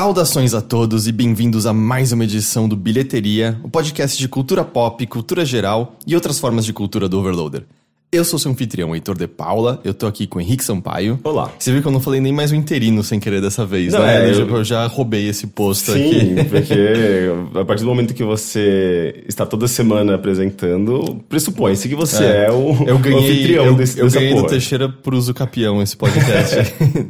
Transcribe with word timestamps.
Saudações 0.00 0.54
a 0.54 0.62
todos 0.62 1.06
e 1.06 1.12
bem-vindos 1.12 1.66
a 1.66 1.74
mais 1.74 2.10
uma 2.10 2.24
edição 2.24 2.66
do 2.66 2.74
Bilheteria, 2.74 3.60
o 3.62 3.68
podcast 3.68 4.18
de 4.18 4.28
cultura 4.28 4.64
pop, 4.64 5.06
cultura 5.06 5.44
geral 5.44 5.94
e 6.06 6.14
outras 6.14 6.38
formas 6.38 6.64
de 6.64 6.72
cultura 6.72 7.06
do 7.06 7.18
Overloader. 7.18 7.66
Eu 8.12 8.24
sou 8.24 8.40
seu 8.40 8.50
anfitrião, 8.50 8.92
Heitor 8.92 9.16
de 9.16 9.28
Paula. 9.28 9.80
Eu 9.84 9.94
tô 9.94 10.04
aqui 10.08 10.26
com 10.26 10.40
o 10.40 10.42
Henrique 10.42 10.64
Sampaio. 10.64 11.20
Olá. 11.22 11.52
Você 11.56 11.70
viu 11.70 11.80
que 11.80 11.86
eu 11.86 11.92
não 11.92 12.00
falei 12.00 12.20
nem 12.20 12.32
mais 12.32 12.50
o 12.50 12.56
interino 12.56 13.04
sem 13.04 13.20
querer 13.20 13.40
dessa 13.40 13.64
vez, 13.64 13.92
Não, 13.92 14.00
né? 14.00 14.26
é, 14.28 14.30
eu... 14.34 14.40
eu- 14.48 14.56
eu 14.56 14.64
já 14.64 14.84
roubei 14.88 15.28
esse 15.28 15.46
posto 15.46 15.92
Sim, 15.92 16.32
aqui. 16.40 16.44
porque 16.50 16.74
a 17.56 17.64
partir 17.64 17.84
do 17.84 17.88
momento 17.88 18.12
que 18.12 18.24
você 18.24 19.22
está 19.28 19.46
toda 19.46 19.68
semana 19.68 20.16
apresentando, 20.16 21.20
pressupõe-se 21.28 21.88
que 21.88 21.94
você 21.94 22.24
é, 22.24 22.46
É. 22.46 22.50
o, 22.50 22.82
Eu 22.84 22.96
o 22.96 22.98
ganhei, 22.98 23.30
anfitrião 23.30 23.64
eu, 23.66 23.74
desse, 23.76 24.00
eu 24.00 24.06
dessa 24.06 24.18
ganhei 24.18 24.34
do 24.34 24.38
porra. 24.40 24.48
Teixeira 24.48 24.88
por 24.88 25.14
uso 25.14 25.32
capião 25.32 25.80
esse 25.80 25.96
podcast. 25.96 26.56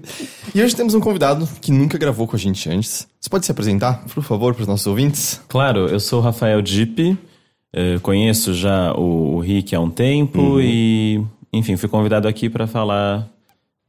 e 0.54 0.62
hoje 0.62 0.76
temos 0.76 0.92
um 0.92 1.00
convidado 1.00 1.48
que 1.62 1.72
nunca 1.72 1.96
gravou 1.96 2.26
com 2.28 2.36
a 2.36 2.38
gente 2.38 2.68
antes. 2.68 3.08
Você 3.18 3.30
pode 3.30 3.46
se 3.46 3.50
apresentar, 3.50 4.04
por 4.12 4.22
favor, 4.22 4.52
para 4.54 4.60
os 4.62 4.68
nossos 4.68 4.86
ouvintes? 4.86 5.40
Claro, 5.48 5.86
eu 5.86 5.98
sou 5.98 6.18
o 6.20 6.22
Rafael 6.22 6.60
Dipp, 6.60 7.16
eh, 7.72 7.98
conheço 8.02 8.52
já 8.54 8.92
o, 8.94 9.36
o 9.36 9.40
Rick 9.40 9.74
há 9.74 9.80
um 9.80 9.90
tempo 9.90 10.60
e, 10.60 11.22
enfim, 11.52 11.76
fui 11.76 11.88
convidado 11.88 12.26
aqui 12.28 12.48
para 12.48 12.66
falar 12.66 13.28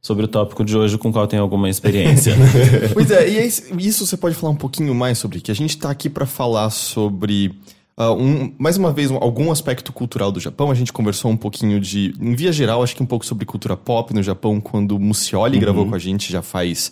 sobre 0.00 0.24
o 0.24 0.28
tópico 0.28 0.64
de 0.64 0.76
hoje 0.76 0.98
com 0.98 1.10
o 1.10 1.12
qual 1.12 1.26
tenho 1.28 1.42
alguma 1.42 1.68
experiência. 1.70 2.34
Pois 2.92 3.10
é, 3.10 3.28
e 3.28 3.36
é 3.38 3.46
isso- 3.46 4.04
você 4.06 4.16
pode 4.16 4.34
falar 4.34 4.52
um 4.52 4.56
pouquinho 4.56 4.94
mais 4.94 5.18
sobre, 5.18 5.40
que 5.40 5.50
a 5.50 5.54
gente 5.54 5.78
tá 5.78 5.90
aqui 5.90 6.10
para 6.10 6.26
falar 6.26 6.70
sobre. 6.70 7.52
ah, 7.96 8.12
um, 8.12 8.52
mais 8.58 8.76
uma 8.76 8.92
vez, 8.92 9.10
um- 9.12 9.16
algum 9.16 9.52
aspecto 9.52 9.92
cultural 9.92 10.32
do 10.32 10.40
Japão. 10.40 10.70
A 10.72 10.74
gente 10.74 10.92
conversou 10.92 11.30
um 11.30 11.36
pouquinho 11.36 11.78
de. 11.78 12.14
Em 12.20 12.34
via 12.34 12.50
geral, 12.52 12.82
acho 12.82 12.96
que 12.96 13.02
um 13.02 13.06
pouco 13.06 13.24
sobre 13.24 13.44
cultura 13.44 13.76
pop 13.76 14.12
no 14.12 14.22
Japão, 14.24 14.60
quando 14.60 14.96
o 14.96 14.98
Mucioli 15.00 15.58
gravou 15.58 15.86
com 15.86 15.94
a 15.94 15.98
gente 16.00 16.32
já 16.32 16.42
faz 16.42 16.90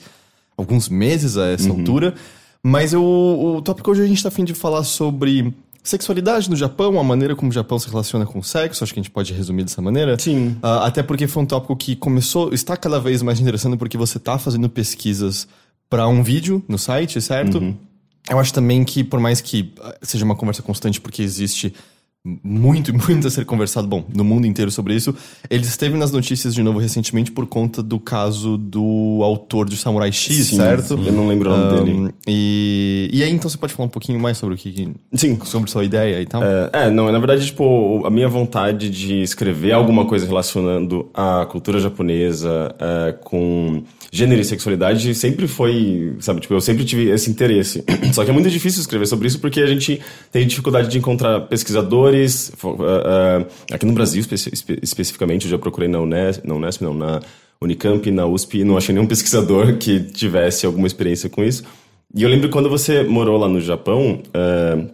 alguns 0.56 0.88
meses 0.88 1.36
a 1.36 1.46
essa 1.48 1.68
altura. 1.70 2.14
Mas 2.62 2.92
eu, 2.92 3.02
o 3.02 3.60
tópico 3.62 3.90
hoje 3.90 4.02
a 4.02 4.06
gente 4.06 4.22
tá 4.22 4.28
afim 4.28 4.44
de 4.44 4.54
falar 4.54 4.84
sobre 4.84 5.52
sexualidade 5.82 6.50
no 6.50 6.56
Japão, 6.56 6.98
a 6.98 7.04
maneira 7.04 7.34
como 7.34 7.50
o 7.50 7.54
Japão 7.54 7.78
se 7.78 7.88
relaciona 7.88 8.26
com 8.26 8.38
o 8.38 8.44
sexo. 8.44 8.84
Acho 8.84 8.92
que 8.92 9.00
a 9.00 9.02
gente 9.02 9.10
pode 9.10 9.32
resumir 9.32 9.64
dessa 9.64 9.80
maneira. 9.80 10.18
Sim. 10.18 10.56
Ah, 10.62 10.86
até 10.86 11.02
porque 11.02 11.26
foi 11.26 11.42
um 11.42 11.46
tópico 11.46 11.76
que 11.76 11.96
começou, 11.96 12.52
está 12.52 12.76
cada 12.76 13.00
vez 13.00 13.22
mais 13.22 13.40
interessante 13.40 13.76
porque 13.76 13.96
você 13.96 14.18
está 14.18 14.38
fazendo 14.38 14.68
pesquisas 14.68 15.48
para 15.88 16.06
um 16.06 16.22
vídeo 16.22 16.62
no 16.68 16.78
site, 16.78 17.20
certo? 17.20 17.74
Eu 18.28 18.38
acho 18.38 18.52
também 18.52 18.84
que, 18.84 19.02
por 19.02 19.18
mais 19.18 19.40
que 19.40 19.72
ah, 19.80 19.96
seja 20.02 20.24
uma 20.24 20.36
conversa 20.36 20.62
constante, 20.62 21.00
porque 21.00 21.22
existe 21.22 21.74
muito, 22.24 22.92
muito 23.08 23.26
a 23.26 23.30
ser 23.30 23.44
conversado, 23.46 23.88
bom, 23.88 24.04
no 24.14 24.22
mundo 24.22 24.46
inteiro 24.46 24.70
sobre 24.70 24.94
isso, 24.94 25.14
ele 25.48 25.62
esteve 25.64 25.96
nas 25.96 26.12
notícias 26.12 26.54
de 26.54 26.62
novo 26.62 26.78
recentemente 26.78 27.32
por 27.32 27.46
conta 27.46 27.82
do 27.82 27.98
caso 27.98 28.58
do 28.58 29.20
autor 29.22 29.68
de 29.68 29.76
Samurai 29.76 30.12
X, 30.12 30.46
Sim, 30.48 30.56
certo? 30.56 30.94
eu 31.04 31.12
não 31.12 31.26
lembro 31.28 31.50
o 31.52 31.56
nome 31.56 31.78
dele. 31.84 31.92
Um, 31.98 32.08
E, 32.26 33.08
e 33.12 33.22
aí, 33.22 33.32
então, 33.32 33.48
você 33.48 33.56
pode 33.56 33.72
falar 33.72 33.86
um 33.86 33.90
pouquinho 33.90 34.20
mais 34.20 34.36
sobre 34.38 34.54
o 34.54 34.58
que... 34.58 34.70
que- 34.70 34.92
Sim. 35.14 35.38
sobre 35.44 35.70
sua 35.70 35.84
ideia 35.84 36.20
e 36.20 36.26
tal? 36.26 36.42
É, 36.42 36.70
é, 36.72 36.90
não, 36.90 37.10
na 37.10 37.18
verdade, 37.18 37.46
tipo, 37.46 38.04
a 38.06 38.10
minha 38.10 38.28
vontade 38.28 38.90
de 38.90 39.22
escrever 39.22 39.72
alguma 39.72 40.04
coisa 40.04 40.26
relacionando 40.26 41.08
a 41.14 41.46
cultura 41.46 41.80
japonesa 41.80 42.74
é, 42.78 43.12
com 43.12 43.82
gênero 44.10 44.40
e 44.40 44.44
sexualidade 44.44 45.14
sempre 45.14 45.46
foi, 45.46 46.14
sabe, 46.20 46.40
tipo, 46.40 46.52
eu 46.54 46.60
sempre 46.60 46.84
tive 46.84 47.10
esse 47.10 47.30
interesse. 47.30 47.84
Só 48.12 48.24
que 48.24 48.30
é 48.30 48.32
muito 48.32 48.50
difícil 48.50 48.80
escrever 48.80 49.06
sobre 49.06 49.28
isso 49.28 49.38
porque 49.38 49.60
a 49.60 49.66
gente 49.66 50.00
tem 50.32 50.46
dificuldade 50.46 50.88
de 50.88 50.98
encontrar 50.98 51.40
pesquisadores, 51.42 52.50
é, 52.64 53.72
é, 53.72 53.74
aqui 53.74 53.86
no 53.86 53.92
Brasil 53.92 54.20
espe- 54.20 54.34
espe- 54.34 54.78
especificamente, 54.82 55.44
eu 55.44 55.50
já 55.50 55.58
procurei 55.58 55.88
na 55.88 56.00
Unesp, 56.00 56.44
na 56.44 56.54
Unesp 56.54 56.82
não, 56.82 56.92
na 56.94 57.20
Unicamp, 57.62 58.10
na 58.10 58.26
USP, 58.26 58.64
não 58.64 58.76
achei 58.76 58.94
nenhum 58.94 59.06
pesquisador 59.08 59.76
que 59.76 60.00
tivesse 60.00 60.66
alguma 60.66 60.86
experiência 60.86 61.28
com 61.28 61.44
isso. 61.44 61.62
E 62.12 62.24
eu 62.24 62.28
lembro 62.28 62.48
quando 62.50 62.68
você 62.68 63.04
morou 63.04 63.38
lá 63.38 63.48
no 63.48 63.60
Japão, 63.60 64.20
é, 64.34 64.86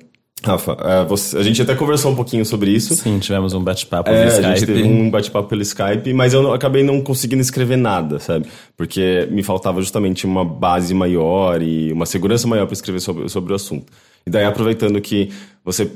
Rafa, 0.44 0.76
é, 0.80 1.04
você- 1.04 1.36
a 1.38 1.42
gente 1.42 1.60
até 1.62 1.74
conversou 1.74 2.12
um 2.12 2.14
pouquinho 2.14 2.44
sobre 2.44 2.70
isso. 2.70 2.94
Sim, 2.94 3.18
tivemos 3.18 3.54
um 3.54 3.62
bate-papo 3.64 4.10
É, 4.10 4.24
no 4.24 4.30
a 4.30 4.30
gente 4.42 4.54
Skype. 4.58 4.66
teve 4.72 4.82
um 4.84 5.10
bate-papo 5.10 5.48
pelo 5.48 5.62
Skype, 5.62 6.12
mas 6.12 6.34
eu 6.34 6.42
não- 6.42 6.52
acabei 6.52 6.82
não 6.82 7.00
conseguindo 7.00 7.40
escrever 7.40 7.76
nada, 7.76 8.18
sabe? 8.18 8.46
Porque 8.76 9.26
me 9.30 9.42
faltava 9.42 9.80
justamente 9.80 10.26
uma 10.26 10.44
base 10.44 10.92
maior 10.94 11.62
e 11.62 11.90
uma 11.92 12.04
segurança 12.06 12.46
maior 12.46 12.66
para 12.66 12.74
escrever 12.74 13.00
sobre, 13.00 13.28
sobre 13.28 13.52
o 13.52 13.56
assunto. 13.56 13.90
E 14.26 14.30
daí, 14.30 14.44
aproveitando 14.44 15.00
que 15.00 15.30
você 15.64 15.90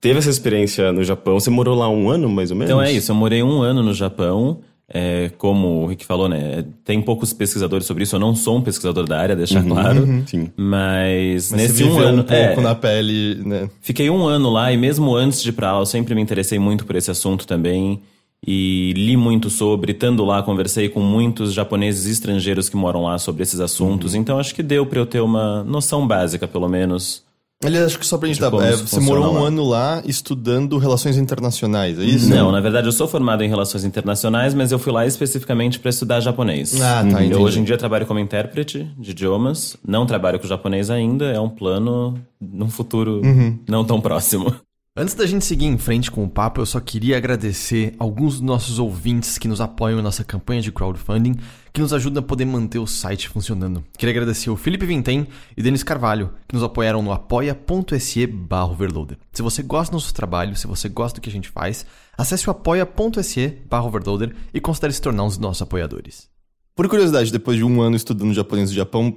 teve 0.00 0.18
essa 0.18 0.30
experiência 0.30 0.90
no 0.90 1.04
Japão, 1.04 1.38
você 1.38 1.50
morou 1.50 1.76
lá 1.76 1.88
um 1.88 2.08
ano, 2.08 2.28
mais 2.28 2.50
ou 2.50 2.56
menos? 2.56 2.70
Então 2.70 2.82
é 2.82 2.90
isso, 2.90 3.12
eu 3.12 3.16
morei 3.16 3.42
um 3.42 3.60
ano 3.60 3.82
no 3.82 3.92
Japão. 3.94 4.58
É, 4.94 5.30
como 5.38 5.82
o 5.82 5.86
Rick 5.86 6.04
falou, 6.04 6.28
né? 6.28 6.64
Tem 6.84 7.00
poucos 7.00 7.32
pesquisadores 7.32 7.86
sobre 7.86 8.02
isso. 8.02 8.14
Eu 8.16 8.20
não 8.20 8.34
sou 8.34 8.58
um 8.58 8.60
pesquisador 8.60 9.06
da 9.06 9.18
área, 9.18 9.34
deixar 9.34 9.64
claro. 9.64 10.06
Sim. 10.26 10.50
Mas, 10.56 11.50
Mas 11.50 11.52
nesse 11.52 11.82
você 11.82 11.84
um 11.84 11.98
ano. 11.98 12.22
um 12.22 12.24
pouco 12.24 12.34
é, 12.34 12.60
na 12.60 12.74
pele, 12.74 13.42
né? 13.44 13.70
Fiquei 13.80 14.10
um 14.10 14.26
ano 14.26 14.50
lá 14.50 14.70
e 14.70 14.76
mesmo 14.76 15.14
antes 15.14 15.42
de 15.42 15.48
ir 15.48 15.52
pra 15.52 15.72
lá, 15.72 15.80
eu 15.80 15.86
sempre 15.86 16.14
me 16.14 16.20
interessei 16.20 16.58
muito 16.58 16.84
por 16.84 16.94
esse 16.94 17.10
assunto 17.10 17.46
também. 17.46 18.00
E 18.44 18.92
li 18.96 19.16
muito 19.16 19.48
sobre, 19.48 19.92
estando 19.92 20.24
lá, 20.24 20.42
conversei 20.42 20.88
com 20.88 20.98
muitos 20.98 21.52
japoneses 21.54 22.06
estrangeiros 22.06 22.68
que 22.68 22.76
moram 22.76 23.04
lá 23.04 23.16
sobre 23.16 23.44
esses 23.44 23.60
assuntos. 23.60 24.16
Então 24.16 24.38
acho 24.38 24.52
que 24.52 24.64
deu 24.64 24.84
pra 24.84 24.98
eu 24.98 25.06
ter 25.06 25.20
uma 25.20 25.62
noção 25.62 26.06
básica, 26.06 26.48
pelo 26.48 26.68
menos. 26.68 27.22
Aliás, 27.64 27.86
acho 27.86 27.98
que 27.98 28.06
só 28.06 28.18
pra 28.18 28.28
gente 28.28 28.40
dar. 28.40 28.50
como 28.50 28.62
é, 28.62 28.72
você 28.76 29.00
morou 29.00 29.32
um 29.34 29.40
lá. 29.40 29.46
ano 29.48 29.64
lá 29.64 30.02
estudando 30.04 30.78
relações 30.78 31.16
internacionais, 31.16 31.98
é 31.98 32.04
isso? 32.04 32.28
Não, 32.28 32.50
na 32.52 32.60
verdade 32.60 32.86
eu 32.88 32.92
sou 32.92 33.06
formado 33.08 33.42
em 33.44 33.48
relações 33.48 33.84
internacionais, 33.84 34.52
mas 34.54 34.72
eu 34.72 34.78
fui 34.78 34.92
lá 34.92 35.06
especificamente 35.06 35.78
para 35.78 35.90
estudar 35.90 36.20
japonês. 36.20 36.80
Ah, 36.80 37.02
tá, 37.02 37.08
entendi. 37.22 37.32
Eu 37.32 37.40
hoje 37.40 37.60
em 37.60 37.64
dia 37.64 37.78
trabalho 37.78 38.06
como 38.06 38.18
intérprete 38.20 38.88
de 38.98 39.10
idiomas, 39.12 39.76
não 39.86 40.06
trabalho 40.06 40.38
com 40.40 40.46
japonês 40.46 40.90
ainda, 40.90 41.26
é 41.26 41.40
um 41.40 41.48
plano 41.48 42.18
num 42.40 42.68
futuro 42.68 43.20
Uhum. 43.24 43.58
não 43.68 43.84
tão 43.84 44.00
próximo. 44.00 44.54
Antes 44.94 45.14
da 45.14 45.24
gente 45.24 45.42
seguir 45.46 45.64
em 45.64 45.78
frente 45.78 46.10
com 46.10 46.22
o 46.22 46.28
papo, 46.28 46.60
eu 46.60 46.66
só 46.66 46.78
queria 46.78 47.16
agradecer 47.16 47.94
alguns 47.98 48.34
dos 48.34 48.40
nossos 48.42 48.78
ouvintes 48.78 49.38
que 49.38 49.48
nos 49.48 49.58
apoiam 49.58 49.98
em 49.98 50.02
nossa 50.02 50.22
campanha 50.22 50.60
de 50.60 50.70
crowdfunding, 50.70 51.34
que 51.72 51.80
nos 51.80 51.94
ajudam 51.94 52.22
a 52.22 52.26
poder 52.26 52.44
manter 52.44 52.78
o 52.78 52.86
site 52.86 53.26
funcionando. 53.26 53.82
Queria 53.96 54.12
agradecer 54.12 54.50
o 54.50 54.56
Felipe 54.56 54.84
Vintem 54.84 55.26
e 55.56 55.62
Denis 55.62 55.82
Carvalho, 55.82 56.34
que 56.46 56.54
nos 56.54 56.62
apoiaram 56.62 57.00
no 57.00 57.10
apoia.se 57.10 58.26
barra 58.26 58.66
overloader. 58.66 59.16
Se 59.32 59.40
você 59.40 59.62
gosta 59.62 59.92
do 59.92 59.94
nosso 59.94 60.12
trabalho, 60.12 60.54
se 60.56 60.66
você 60.66 60.90
gosta 60.90 61.18
do 61.18 61.22
que 61.22 61.30
a 61.30 61.32
gente 61.32 61.48
faz, 61.48 61.86
acesse 62.18 62.46
o 62.46 62.50
apoia.se 62.50 63.48
barra 63.70 63.86
overloader 63.86 64.36
e 64.52 64.60
considere 64.60 64.92
se 64.92 65.00
tornar 65.00 65.22
um 65.24 65.28
dos 65.28 65.38
nossos 65.38 65.62
apoiadores. 65.62 66.28
Por 66.76 66.86
curiosidade, 66.86 67.32
depois 67.32 67.56
de 67.56 67.64
um 67.64 67.80
ano 67.80 67.96
estudando 67.96 68.34
japonês 68.34 68.68
no 68.68 68.76
Japão, 68.76 69.10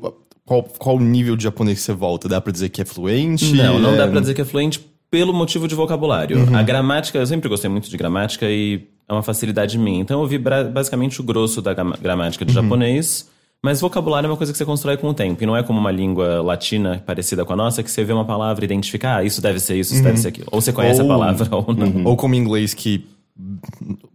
qual, 0.45 0.63
qual 0.63 0.97
nível 1.01 1.35
de 1.35 1.43
japonês 1.43 1.79
que 1.79 1.83
você 1.83 1.91
volta? 1.93 2.29
Dá 2.29 2.39
pra 2.39 2.53
dizer 2.53 2.69
que 2.69 2.81
é 2.81 2.85
fluente? 2.85 3.51
Não, 3.53 3.77
não 3.77 3.93
É- 3.95 3.97
dá 3.97 4.07
pra 4.07 4.21
dizer 4.21 4.33
que 4.33 4.41
é 4.41 4.45
fluente 4.45 4.94
pelo 5.15 5.33
motivo 5.33 5.65
de 5.65 5.73
vocabulário. 5.75 6.37
Uhum. 6.39 6.57
A 6.57 6.61
gramática, 6.61 7.17
eu 7.17 7.25
sempre 7.25 7.47
gostei 7.47 7.69
muito 7.69 7.89
de 7.89 7.95
gramática 7.95 8.45
e 8.49 8.81
é 9.07 9.13
uma 9.13 9.23
facilidade 9.23 9.77
minha. 9.79 10.01
Então 10.01 10.21
eu 10.21 10.27
vi 10.27 10.37
basicamente 10.37 11.21
o 11.21 11.23
grosso 11.23 11.61
da 11.61 11.73
gramática 11.73 12.43
Uhum. 12.43 12.47
de 12.47 12.53
japonês. 12.53 13.29
Mas 13.63 13.79
vocabulário 13.79 14.27
é 14.27 14.29
uma 14.29 14.35
coisa 14.37 14.51
que 14.51 14.57
você 14.57 14.65
constrói 14.65 14.97
com 14.97 15.07
o 15.07 15.13
tempo. 15.13 15.41
E 15.41 15.45
não 15.47 15.55
é 15.55 15.63
como 15.63 15.79
uma 15.79 15.89
língua 15.89 16.41
latina 16.41 17.01
parecida 17.05 17.45
com 17.45 17.53
a 17.53 17.55
nossa, 17.55 17.81
que 17.81 17.89
você 17.89 18.03
vê 18.03 18.11
uma 18.11 18.25
palavra 18.25 18.63
e 18.63 18.67
identifica, 18.67 19.15
ah, 19.15 19.23
isso 19.23 19.41
deve 19.41 19.59
ser 19.61 19.77
isso, 19.79 19.93
isso 19.93 20.03
deve 20.03 20.17
ser 20.17 20.27
aquilo. 20.27 20.47
Ou 20.51 20.59
você 20.61 20.73
conhece 20.73 21.01
Ou- 21.01 21.09
a 21.09 21.17
palavra 21.17 21.47
ou 21.55 21.73
não. 21.73 22.03
Ou 22.03 22.17
como 22.17 22.35
inglês, 22.35 22.73
que 22.73 23.05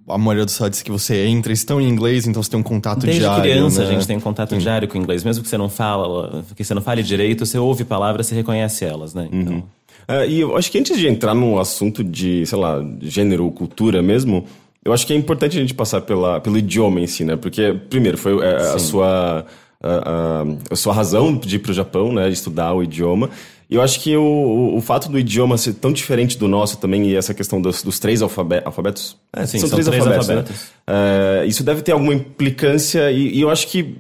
a 0.09 0.19
maioria 0.19 0.44
dos 0.44 0.55
sites 0.55 0.83
que 0.83 0.91
você 0.91 1.25
entra 1.27 1.53
estão 1.53 1.81
em 1.81 1.89
inglês, 1.89 2.27
então 2.27 2.43
você 2.43 2.50
tem 2.50 2.60
um 2.60 2.62
contato 2.62 3.01
Desde 3.01 3.21
diário. 3.21 3.42
criança 3.42 3.80
né? 3.83 3.89
a 3.89 3.92
gente 3.92 4.07
tem 4.07 4.16
um 4.16 4.21
contato 4.21 4.57
diário 4.57 4.86
com 4.86 4.98
o 4.98 5.01
inglês, 5.03 5.25
mesmo 5.25 5.42
que 5.42 5.48
você 5.48 5.59
não 5.59 5.69
fala, 5.69 6.45
que 6.54 6.63
você 6.63 6.75
não 6.75 6.83
fale 6.83 7.03
direito, 7.03 7.45
você 7.47 7.59
ouve 7.59 7.84
palavras, 7.84 8.27
você 8.27 8.34
reconhece 8.34 8.84
elas, 8.84 9.15
né? 9.15 9.28
Então, 9.33 9.63
É, 10.09 10.27
e 10.29 10.41
eu 10.41 10.57
acho 10.57 10.71
que 10.71 10.79
antes 10.79 10.99
de 10.99 11.07
entrar 11.07 11.35
no 11.35 11.59
assunto 11.59 12.03
de, 12.03 12.45
sei 12.47 12.59
lá, 12.59 12.85
gênero 13.01 13.45
ou 13.45 13.53
cultura 13.53 14.03
mesmo, 14.03 14.45
eu 14.85 14.93
acho 14.93 15.07
que 15.07 15.13
é 15.13 15.17
importante 15.17 15.57
a 15.57 15.61
gente 15.61 15.75
passar 15.75 16.01
pela, 16.01 16.41
pelo 16.41 16.59
idioma 16.59 17.01
em 17.01 17.07
si, 17.07 17.25
né? 17.25 17.37
Porque, 17.37 17.75
primeiro, 17.89 18.17
foi 18.19 18.39
é, 18.45 18.57
a, 18.57 18.79
sua, 18.79 19.45
a, 19.83 19.89
a- 19.91 20.45
a 20.71 20.77
sua 20.77 20.93
razão 20.95 21.37
de 21.37 21.57
ir 21.57 21.59
pro 21.61 21.73
Japão, 21.73 22.13
né? 22.13 22.27
De 22.29 22.35
estudar 22.35 22.73
o 22.75 22.83
idioma. 22.83 23.31
E 23.69 23.77
eu 23.77 23.83
acho 23.83 24.01
que 24.01 24.17
o, 24.17 24.23
o, 24.23 24.77
o 24.79 24.81
fato 24.81 25.09
do 25.09 25.17
idioma 25.17 25.57
ser 25.57 25.75
tão 25.75 25.93
diferente 25.93 26.37
do 26.37 26.49
nosso 26.49 26.77
também, 26.79 27.07
e 27.07 27.15
essa 27.15 27.33
questão 27.33 27.63
dos, 27.63 27.83
dos 27.85 28.01
três 28.01 28.21
alfabe- 28.21 28.63
alfabetos... 28.65 29.17
É, 29.33 29.47
Sim, 29.47 29.59
são 29.61 29.69
três 29.71 29.87
alfabetos. 29.87 30.27
né? 30.27 30.45
É, 30.89 31.45
isso 31.47 31.63
deve 31.63 31.81
ter 31.83 31.93
alguma 31.93 32.13
implicância, 32.13 33.13
e, 33.13 33.37
e 33.37 33.41
eu 33.41 33.49
acho 33.49 33.69
que 33.69 33.95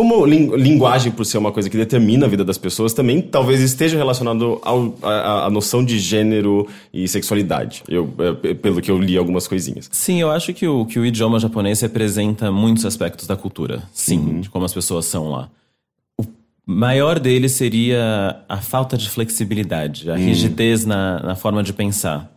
como 0.00 0.24
lin- 0.24 0.56
linguagem, 0.56 1.12
por 1.12 1.26
ser 1.26 1.36
uma 1.36 1.52
coisa 1.52 1.68
que 1.68 1.76
determina 1.76 2.24
a 2.24 2.28
vida 2.28 2.42
das 2.42 2.56
pessoas, 2.56 2.94
também 2.94 3.20
talvez 3.20 3.60
esteja 3.60 3.98
relacionado 3.98 4.58
ao, 4.62 4.94
a, 5.02 5.08
a- 5.10 5.46
a 5.46 5.50
noção 5.50 5.84
de 5.84 5.98
gênero 5.98 6.66
e 6.90 7.06
sexualidade. 7.06 7.82
Eu, 7.86 8.10
é, 8.42 8.54
pelo 8.54 8.80
que 8.80 8.90
eu 8.90 8.98
li 8.98 9.18
algumas 9.18 9.46
coisinhas. 9.46 9.90
Sim, 9.92 10.18
eu 10.18 10.30
acho 10.30 10.54
que 10.54 10.66
o, 10.66 10.86
que 10.86 10.98
o 10.98 11.04
idioma 11.04 11.38
japonês 11.38 11.82
representa 11.82 12.50
muitos 12.50 12.86
aspectos 12.86 13.26
da 13.26 13.36
cultura. 13.36 13.82
Sim, 13.92 14.40
de 14.40 14.48
como 14.48 14.64
as 14.64 14.72
pessoas 14.72 15.04
são 15.04 15.30
lá. 15.30 15.50
O 16.18 16.24
maior 16.66 17.18
deles 17.18 17.52
seria 17.52 18.36
a 18.48 18.56
falta 18.56 18.96
de 18.96 19.10
flexibilidade, 19.10 20.10
a 20.10 20.16
rigidez 20.16 20.86
na, 20.86 21.20
na 21.22 21.34
forma 21.36 21.62
de 21.62 21.74
pensar. 21.74 22.32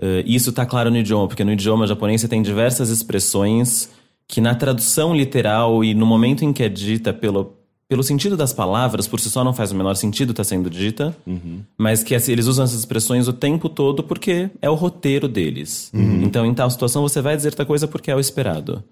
Eh, 0.00 0.24
isso 0.26 0.48
está 0.50 0.64
claro 0.64 0.90
no 0.90 0.96
idioma, 0.96 1.28
porque 1.28 1.44
no 1.44 1.52
idioma 1.52 1.86
japonês 1.86 2.22
você 2.22 2.28
tem 2.28 2.40
diversas 2.40 2.88
expressões 2.88 3.90
que 4.26 4.40
na 4.40 4.54
tradução 4.54 5.14
literal 5.14 5.84
e 5.84 5.94
no 5.94 6.06
momento 6.06 6.44
em 6.44 6.52
que 6.52 6.62
é 6.62 6.68
dita 6.68 7.12
pelo, 7.12 7.54
pelo 7.88 8.02
sentido 8.02 8.36
das 8.36 8.52
palavras, 8.52 9.06
por 9.06 9.20
si 9.20 9.30
só 9.30 9.44
não 9.44 9.52
faz 9.52 9.70
o 9.70 9.74
menor 9.74 9.94
sentido 9.94 10.30
estar 10.30 10.44
sendo 10.44 10.70
dita, 10.70 11.14
mas 11.76 12.02
que 12.02 12.14
assim, 12.14 12.32
eles 12.32 12.46
usam 12.46 12.64
essas 12.64 12.78
expressões 12.78 13.28
o 13.28 13.32
tempo 13.32 13.68
todo 13.68 14.02
porque 14.02 14.50
é 14.60 14.70
o 14.70 14.74
roteiro 14.74 15.28
deles. 15.28 15.90
Então, 16.24 16.46
em 16.46 16.54
tal 16.54 16.70
situação, 16.70 17.02
você 17.02 17.20
vai 17.20 17.36
dizer 17.36 17.54
tal 17.54 17.66
coisa 17.66 17.86
porque 17.86 18.10
é 18.10 18.16
o 18.16 18.20
esperado. 18.20 18.82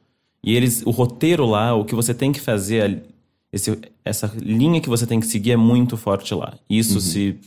E 0.44 0.54
eles, 0.54 0.82
o 0.84 0.90
roteiro 0.90 1.46
lá, 1.46 1.74
o 1.74 1.84
que 1.84 1.94
você 1.94 2.12
tem 2.12 2.32
que 2.32 2.40
fazer, 2.40 3.02
esse, 3.52 3.78
essa 4.04 4.30
linha 4.36 4.80
que 4.80 4.88
você 4.88 5.06
tem 5.06 5.20
que 5.20 5.26
seguir 5.26 5.52
é 5.52 5.56
muito 5.56 5.96
forte 5.96 6.34
lá. 6.34 6.54
Isso 6.68 7.00
se 7.00 7.38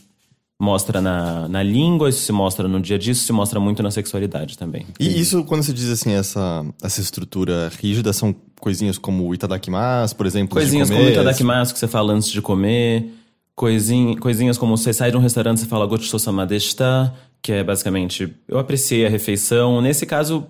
mostra 0.58 1.00
na, 1.00 1.48
na 1.48 1.62
língua, 1.62 2.08
isso 2.08 2.20
se 2.20 2.32
mostra 2.32 2.66
no 2.66 2.80
dia 2.80 2.96
a 2.96 2.98
dia, 2.98 3.12
isso 3.12 3.24
se 3.24 3.32
mostra 3.32 3.60
muito 3.60 3.82
na 3.82 3.90
sexualidade 3.90 4.56
também. 4.56 4.86
E 4.98 5.20
isso, 5.20 5.44
quando 5.44 5.62
você 5.62 5.72
diz 5.72 5.88
assim, 5.90 6.12
essa, 6.12 6.64
essa 6.82 7.00
estrutura 7.00 7.70
rígida, 7.80 8.12
são 8.12 8.34
coisinhas 8.58 8.96
como 8.96 9.28
o 9.28 9.34
itadakimasu, 9.34 10.16
por 10.16 10.26
exemplo, 10.26 10.54
Coisinhas 10.54 10.90
como 10.90 11.02
o 11.02 11.08
itadakimasu 11.08 11.74
que 11.74 11.78
você 11.78 11.86
fala 11.86 12.12
antes 12.12 12.30
de 12.30 12.40
comer. 12.40 13.12
Coisinha, 13.54 14.18
coisinhas 14.18 14.58
como 14.58 14.76
você 14.76 14.92
sai 14.92 15.10
de 15.10 15.16
um 15.16 15.20
restaurante 15.20 15.62
e 15.62 15.66
fala 15.66 15.86
gochusou-sama 15.86 16.46
deshita, 16.46 17.12
que 17.40 17.52
é 17.52 17.64
basicamente 17.64 18.34
eu 18.48 18.58
apreciei 18.58 19.06
a 19.06 19.08
refeição. 19.08 19.80
Nesse 19.80 20.04
caso, 20.04 20.46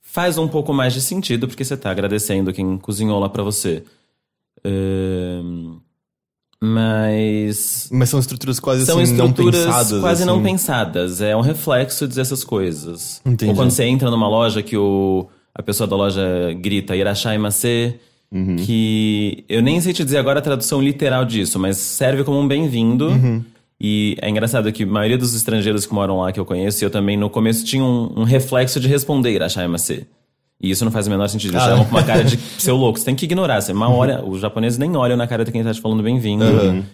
faz 0.00 0.38
um 0.38 0.46
pouco 0.46 0.72
mais 0.72 0.92
de 0.92 1.00
sentido 1.00 1.48
porque 1.48 1.64
você 1.64 1.76
tá 1.76 1.90
agradecendo 1.90 2.52
quem 2.52 2.78
cozinhou 2.78 3.18
lá 3.18 3.28
pra 3.28 3.42
você. 3.42 3.82
Ahn, 4.64 5.78
mas 6.60 7.88
Mas 7.92 8.08
são 8.08 8.18
estruturas 8.20 8.58
quase 8.60 8.84
são 8.86 8.98
assim, 9.00 9.12
estruturas 9.12 9.54
não 9.60 9.64
pensadas. 9.66 10.00
quase 10.00 10.24
não 10.24 10.34
assim. 10.34 10.42
pensadas. 10.44 11.20
É 11.20 11.36
um 11.36 11.40
reflexo 11.40 12.06
dessas 12.08 12.42
coisas. 12.44 13.20
Entendi. 13.24 13.50
Ou 13.50 13.56
quando 13.56 13.70
você 13.70 13.84
entra 13.84 14.10
numa 14.10 14.28
loja 14.28 14.62
que 14.62 14.76
o, 14.76 15.26
a 15.54 15.62
pessoa 15.62 15.86
da 15.86 15.96
loja 15.96 16.22
grita 16.60 16.96
Irashai-mase, 16.96 17.96
Uhum. 18.32 18.56
que 18.56 19.44
eu 19.48 19.62
nem 19.62 19.80
sei 19.80 19.92
te 19.92 20.02
dizer 20.02 20.18
agora 20.18 20.40
a 20.40 20.42
tradução 20.42 20.82
literal 20.82 21.24
disso, 21.24 21.56
mas 21.56 21.76
serve 21.76 22.24
como 22.24 22.40
um 22.40 22.48
bem-vindo. 22.48 23.06
Uhum. 23.10 23.44
E 23.80 24.16
é 24.20 24.28
engraçado 24.28 24.72
que 24.72 24.82
a 24.82 24.86
maioria 24.86 25.16
dos 25.16 25.36
estrangeiros 25.36 25.86
que 25.86 25.94
moram 25.94 26.18
lá 26.18 26.32
que 26.32 26.40
eu 26.40 26.44
conheço, 26.44 26.84
eu 26.84 26.90
também 26.90 27.16
no 27.16 27.30
começo 27.30 27.64
tinha 27.64 27.84
um, 27.84 28.12
um 28.16 28.24
reflexo 28.24 28.80
de 28.80 28.88
responder 28.88 29.30
Irashai-mase. 29.30 30.06
E 30.62 30.70
isso 30.70 30.84
não 30.84 30.92
faz 30.92 31.06
o 31.06 31.10
menor 31.10 31.28
sentido. 31.28 31.50
Eles 31.52 31.62
Ah. 31.62 31.70
chamam 31.70 31.84
com 31.84 31.90
uma 31.90 32.02
cara 32.02 32.22
de 32.24 32.38
seu 32.58 32.76
louco. 32.76 32.98
Você 32.98 33.04
tem 33.04 33.14
que 33.14 33.24
ignorar. 33.26 33.60
Você 33.60 33.72
mal 33.72 33.92
olha, 33.94 34.24
os 34.24 34.40
japoneses 34.40 34.78
nem 34.78 34.96
olham 34.96 35.16
na 35.16 35.26
cara 35.26 35.44
de 35.44 35.50
quem 35.52 35.62
tá 35.62 35.74
te 35.74 35.80
falando 35.80 36.02
bem-vindo. 36.02 36.44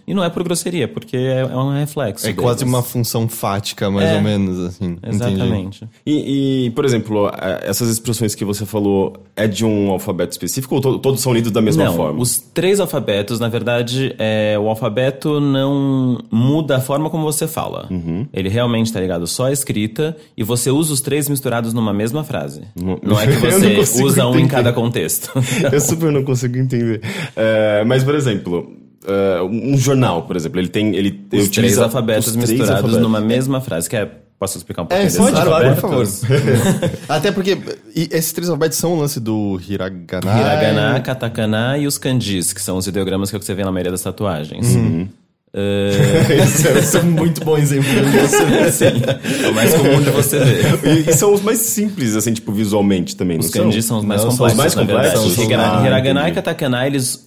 E 0.07 0.15
não 0.15 0.25
é 0.25 0.31
por 0.31 0.43
grosseria, 0.43 0.89
porque 0.89 1.17
é, 1.17 1.41
é 1.43 1.57
um 1.57 1.73
reflexo. 1.79 2.27
É 2.27 2.33
quase 2.33 2.61
deles. 2.61 2.73
uma 2.75 2.83
função 2.83 3.29
fática, 3.29 3.91
mais 3.91 4.09
É. 4.09 4.17
ou 4.17 4.23
menos, 4.23 4.59
assim. 4.61 4.97
Exatamente. 5.07 5.87
E, 6.07 6.67
e, 6.67 6.71
por 6.71 6.85
exemplo, 6.85 7.31
essas 7.62 7.89
expressões 7.91 8.35
que 8.35 8.45
você 8.45 8.65
falou 8.67 9.12
é 9.37 9.47
de 9.47 9.65
um 9.65 9.91
alfabeto 9.91 10.33
específico 10.33 10.75
ou 10.77 10.81
to- 10.81 10.99
todos 10.99 11.21
são 11.21 11.33
lidos 11.33 11.53
da 11.53 11.61
mesma 11.61 11.85
não, 11.85 11.95
forma? 11.95 12.21
os 12.21 12.39
três 12.39 12.81
alfabetos, 12.81 13.39
na 13.39 13.49
verdade, 13.49 14.15
é, 14.19 14.57
o 14.59 14.69
alfabeto 14.69 15.39
não 15.39 16.19
muda 16.31 16.77
a 16.79 16.81
forma 16.81 17.09
como 17.11 17.25
você 17.25 17.47
fala. 17.47 17.87
Uhum. 17.91 18.27
Ele 18.33 18.49
realmente 18.49 18.87
está 18.87 19.01
ligado 19.01 19.27
só 19.27 19.47
à 19.47 19.53
escrita 19.53 20.17
e 20.37 20.43
você 20.43 20.71
usa 20.71 20.93
os 20.93 21.01
três 21.01 21.29
misturados 21.29 21.73
numa 21.73 21.93
mesma 21.93 22.25
frase. 22.25 22.62
Não 22.75 23.21
é 23.21 23.27
que 23.27 23.35
não 23.50 23.50
você 23.58 24.02
usa 24.02 24.26
um 24.26 24.31
em 24.31 24.38
entender. 24.38 24.49
cada 24.50 24.73
contexto. 24.73 25.31
Eu 25.73 25.81
super 25.81 26.11
não 26.12 26.23
consigo 26.25 26.58
entender. 26.58 27.00
Eh, 27.37 27.85
mas, 27.87 28.02
por 28.05 28.14
exemplo, 28.14 28.73
eh, 29.06 29.41
um 29.43 29.76
jornal, 29.79 30.23
por 30.23 30.37
exemplo, 30.37 30.61
ele 30.61 30.69
tem. 30.69 30.94
Ele 30.94 31.08
Os 31.11 31.29
três 31.29 31.47
utiliza 31.49 31.85
alfabetos 31.85 32.26
os 32.29 32.32
três 32.35 32.50
misturados 32.50 32.76
alfabetos. 32.85 33.02
numa 33.02 33.20
mesma 33.20 33.61
frase. 33.61 33.88
Quer, 33.88 34.23
posso 34.38 34.56
explicar 34.58 34.82
um 34.82 34.87
pouquinho 34.87 35.02
É, 35.02 35.05
desses 35.05 35.19
pode, 35.20 35.47
claro, 35.47 35.75
por 35.75 35.81
favor. 35.81 36.06
Até 37.08 37.31
porque 37.32 37.58
e 37.94 38.08
esses 38.12 38.32
três 38.32 38.49
alfabetos 38.49 38.79
são 38.79 38.94
o 38.94 39.00
lance 39.00 39.19
do 39.20 39.61
hiragana. 39.69 40.41
Hiragana, 40.41 41.00
katakana 41.00 41.79
e 41.79 41.87
os 41.87 41.99
kanjis, 41.99 42.52
que 42.52 42.61
são 42.62 42.76
os 42.76 42.87
ideogramas 42.87 43.31
que 43.31 43.37
é 43.37 43.38
que 43.38 43.44
você 43.44 43.55
vê 43.55 43.64
na 43.64 43.73
maioria 43.73 43.91
das 43.93 44.02
tatuagens. 44.02 44.75
Uhum. 44.75 45.08
Eh, 45.52 46.38
Esse 46.44 46.97
é- 46.97 47.00
é 47.00 47.02
um 47.05 47.11
muito 47.11 47.44
bom 47.44 47.56
exemplo. 47.58 47.88
Sim, 48.73 48.87
é 49.44 49.49
o 49.49 49.55
mais 49.55 49.75
comum 49.75 50.00
de 50.02 50.11
você 50.11 50.38
ver. 50.38 50.64
E, 51.06 51.11
e 51.11 51.12
são 51.14 51.32
os 51.35 51.41
mais 51.43 51.58
simples, 51.58 52.14
assim, 52.17 52.32
tipo, 52.32 52.52
visualmente 52.52 53.17
também, 53.17 53.38
Os 53.38 53.50
kanjis 53.50 53.85
são 53.85 53.99
os 53.99 54.05
mais 54.05 54.23
Não, 54.25 54.31
são 54.31 54.47
complexos. 54.49 54.67
os 54.73 54.75
mais 54.76 54.88
complexos? 54.88 55.38
Hiragana, 55.38 55.81
Ah, 55.81 55.87
Hiragana 55.87 56.29
e 56.29 56.32
katakana, 56.32 56.87
eles 56.87 57.26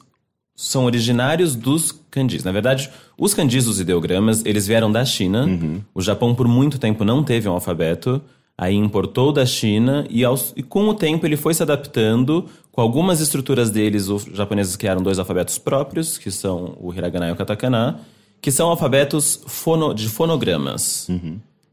são 0.55 0.85
originários 0.85 1.55
dos 1.55 1.91
kanjis. 2.09 2.43
Na 2.43 2.51
verdade, 2.51 2.89
os 3.17 3.33
kanjis 3.33 3.65
dos 3.65 3.79
ideogramas, 3.79 4.41
eles 4.45 4.65
vieram 4.67 4.91
da 4.91 5.03
China. 5.03 5.47
O 5.93 6.01
Japão, 6.01 6.33
por 6.33 6.47
muito 6.47 6.77
tempo, 6.79 7.03
não 7.03 7.23
teve 7.23 7.49
um 7.49 7.53
alfabeto. 7.53 8.21
Aí 8.55 8.75
importou 8.75 9.31
da 9.33 9.47
China 9.47 10.05
e, 10.11 10.23
aos- 10.23 10.53
e 10.55 10.61
com 10.61 10.87
o 10.87 10.93
tempo 10.93 11.25
ele 11.25 11.35
foi 11.35 11.53
se 11.55 11.63
adaptando. 11.63 12.45
Com 12.71 12.81
algumas 12.81 13.19
estruturas 13.19 13.71
deles, 13.71 14.07
os 14.09 14.25
japoneses 14.31 14.75
criaram 14.75 15.01
dois 15.01 15.17
alfabetos 15.17 15.57
próprios, 15.57 16.17
que 16.19 16.29
são 16.31 16.77
o 16.79 16.93
hiragana 16.93 17.29
e 17.29 17.31
o 17.31 17.35
katakana, 17.35 17.99
que 18.43 18.51
são 18.51 18.69
alfabetos 18.69 19.39
fono- 19.47 19.93
de 19.93 20.09
fonogramas. 20.09 21.07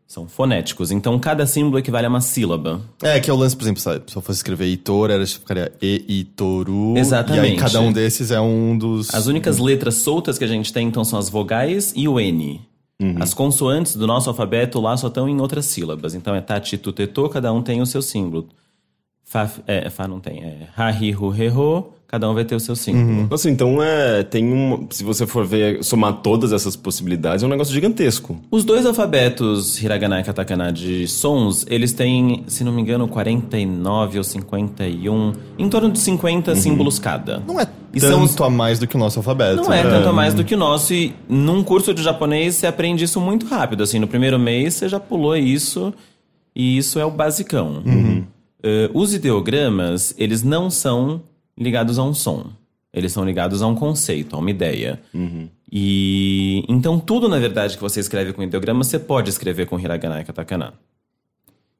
São 0.06 0.26
fonéticos. 0.28 0.90
Então, 0.90 1.18
cada 1.18 1.44
símbolo 1.46 1.78
equivale 1.78 2.06
a 2.06 2.08
uma 2.08 2.20
sílaba. 2.20 2.80
É, 3.02 3.18
que 3.20 3.28
é 3.28 3.32
o 3.32 3.36
lance, 3.36 3.56
por 3.56 3.64
exemplo, 3.64 3.80
sabe, 3.80 4.02
se 4.06 4.16
eu 4.16 4.22
fosse 4.22 4.38
escrever 4.38 4.66
Itor, 4.66 5.10
era, 5.10 5.26
ficaria 5.26 5.72
E-Itoru. 5.82 6.96
Exatamente. 6.96 7.46
E 7.48 7.50
aí 7.52 7.56
cada 7.56 7.80
um 7.80 7.92
desses 7.92 8.30
é 8.30 8.40
um 8.40 8.78
dos... 8.78 9.12
As 9.12 9.26
únicas 9.26 9.58
letras 9.58 9.96
soltas 9.96 10.38
que 10.38 10.44
a 10.44 10.48
gente 10.48 10.72
tem, 10.72 10.86
então, 10.86 11.04
são 11.04 11.18
as 11.18 11.28
vogais 11.28 11.92
e 11.96 12.06
o 12.08 12.18
N. 12.20 12.60
As 13.18 13.32
consoantes 13.34 13.96
do 13.96 14.06
nosso 14.06 14.28
alfabeto 14.28 14.78
lá 14.80 14.96
só 14.96 15.08
estão 15.08 15.28
em 15.28 15.40
outras 15.40 15.64
sílabas. 15.64 16.14
Então 16.14 16.34
é 16.34 16.40
tati, 16.40 16.76
tu, 16.76 16.92
tetô, 16.92 17.28
cada 17.30 17.50
um 17.52 17.62
tem 17.62 17.80
o 17.80 17.86
seu 17.86 18.02
símbolo. 18.02 18.46
Fá, 19.30 19.48
é, 19.64 19.88
fá 19.88 20.08
não 20.08 20.18
tem. 20.18 20.42
É 20.42 20.66
ha, 20.76 20.90
hi, 20.90 21.14
hu, 21.14 21.32
he, 21.32 21.48
ho, 21.48 21.84
cada 22.08 22.28
um 22.28 22.34
vai 22.34 22.44
ter 22.44 22.56
o 22.56 22.58
seu 22.58 22.74
símbolo. 22.74 23.28
Nossa, 23.30 23.48
então 23.48 23.80
é. 23.80 24.24
Tem 24.24 24.44
um. 24.52 24.88
Se 24.90 25.04
você 25.04 25.24
for 25.24 25.46
ver, 25.46 25.84
somar 25.84 26.14
todas 26.14 26.52
essas 26.52 26.74
possibilidades, 26.74 27.44
é 27.44 27.46
um 27.46 27.48
negócio 27.48 27.72
gigantesco. 27.72 28.40
Os 28.50 28.64
dois 28.64 28.84
alfabetos, 28.84 29.80
hiragana 29.80 30.18
e 30.18 30.24
katakana 30.24 30.72
de 30.72 31.06
sons, 31.06 31.64
eles 31.70 31.92
têm, 31.92 32.42
se 32.48 32.64
não 32.64 32.72
me 32.72 32.82
engano, 32.82 33.06
49 33.06 34.18
ou 34.18 34.24
51, 34.24 35.32
em 35.56 35.68
torno 35.68 35.92
de 35.92 36.00
50 36.00 36.56
símbolos 36.56 36.98
cada. 36.98 37.38
Não 37.46 37.60
é 37.60 37.68
E 37.94 38.00
tanto 38.00 38.26
são 38.26 38.46
a 38.46 38.50
mais 38.50 38.80
do 38.80 38.88
que 38.88 38.96
o 38.96 38.98
nosso 38.98 39.20
alfabeto. 39.20 39.62
Não 39.62 39.72
é 39.72 39.84
né? 39.84 39.90
tanto 39.90 40.08
a 40.08 40.12
mais 40.12 40.34
do 40.34 40.42
que 40.42 40.56
o 40.56 40.58
nosso. 40.58 40.92
E 40.92 41.14
num 41.28 41.62
curso 41.62 41.94
de 41.94 42.02
japonês 42.02 42.56
você 42.56 42.66
aprende 42.66 43.04
isso 43.04 43.20
muito 43.20 43.46
rápido. 43.46 43.84
Assim, 43.84 44.00
no 44.00 44.08
primeiro 44.08 44.40
mês 44.40 44.74
você 44.74 44.88
já 44.88 44.98
pulou 44.98 45.36
isso. 45.36 45.94
E 46.52 46.76
isso 46.76 46.98
é 46.98 47.04
o 47.04 47.12
basicão. 47.12 47.80
Eh, 48.62 48.90
os 48.94 49.14
ideogramas, 49.14 50.14
eles 50.18 50.42
não 50.42 50.70
são 50.70 51.22
ligados 51.56 51.98
a 51.98 52.02
um 52.02 52.14
som. 52.14 52.50
Eles 52.92 53.12
são 53.12 53.24
ligados 53.24 53.62
a 53.62 53.66
um 53.66 53.74
conceito, 53.74 54.34
a 54.34 54.38
uma 54.38 54.50
ideia. 54.50 55.00
E 55.72 56.64
então 56.68 56.98
tudo, 56.98 57.28
na 57.28 57.38
verdade, 57.38 57.76
que 57.76 57.82
você 57.82 58.00
escreve 58.00 58.32
com 58.32 58.42
ideograma, 58.42 58.82
você 58.82 58.98
pode 58.98 59.30
escrever 59.30 59.66
com 59.66 59.78
hiragana 59.78 60.20
e 60.20 60.24
katakana. 60.24 60.74